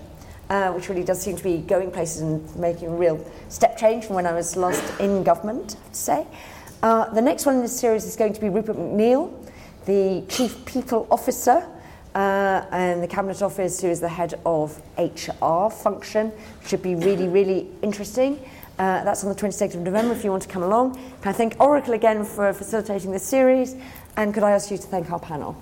uh, 0.50 0.72
which 0.72 0.88
really 0.88 1.04
does 1.04 1.20
seem 1.20 1.36
to 1.36 1.42
be 1.42 1.58
going 1.58 1.90
places 1.90 2.22
and 2.22 2.56
making 2.56 2.88
a 2.88 2.94
real 2.94 3.24
step 3.48 3.76
change 3.76 4.04
from 4.06 4.16
when 4.16 4.26
I 4.26 4.32
was 4.32 4.56
last 4.56 5.00
in 5.00 5.22
government, 5.22 5.76
I 5.76 5.82
have 5.82 5.92
to 5.92 5.98
say. 5.98 6.26
Uh, 6.82 7.12
the 7.14 7.22
next 7.22 7.46
one 7.46 7.56
in 7.56 7.62
this 7.62 7.78
series 7.78 8.04
is 8.04 8.16
going 8.16 8.32
to 8.32 8.40
be 8.40 8.48
Rupert 8.48 8.76
McNeil, 8.76 9.32
the 9.86 10.24
Chief 10.28 10.64
People 10.64 11.06
Officer. 11.10 11.66
Uh, 12.14 12.66
and 12.72 13.02
the 13.02 13.08
Cabinet 13.08 13.40
Office, 13.40 13.80
who 13.80 13.88
is 13.88 13.98
the 13.98 14.08
head 14.08 14.34
of 14.44 14.82
HR 14.98 15.70
function, 15.70 16.30
should 16.66 16.82
be 16.82 16.94
really, 16.94 17.26
really 17.26 17.70
interesting. 17.80 18.38
Uh, 18.78 19.04
that's 19.04 19.22
on 19.22 19.28
the 19.28 19.34
26th 19.34 19.74
of 19.74 19.80
November 19.80 20.14
if 20.14 20.24
you 20.24 20.30
want 20.30 20.42
to 20.42 20.48
come 20.48 20.62
along. 20.62 20.94
Can 20.94 21.28
I 21.28 21.32
thank 21.32 21.56
Oracle 21.60 21.94
again 21.94 22.24
for 22.24 22.52
facilitating 22.52 23.12
this 23.12 23.22
series? 23.22 23.76
And 24.16 24.32
could 24.32 24.42
I 24.42 24.52
ask 24.52 24.70
you 24.70 24.78
to 24.78 24.86
thank 24.86 25.10
our 25.10 25.20
panel? 25.20 25.56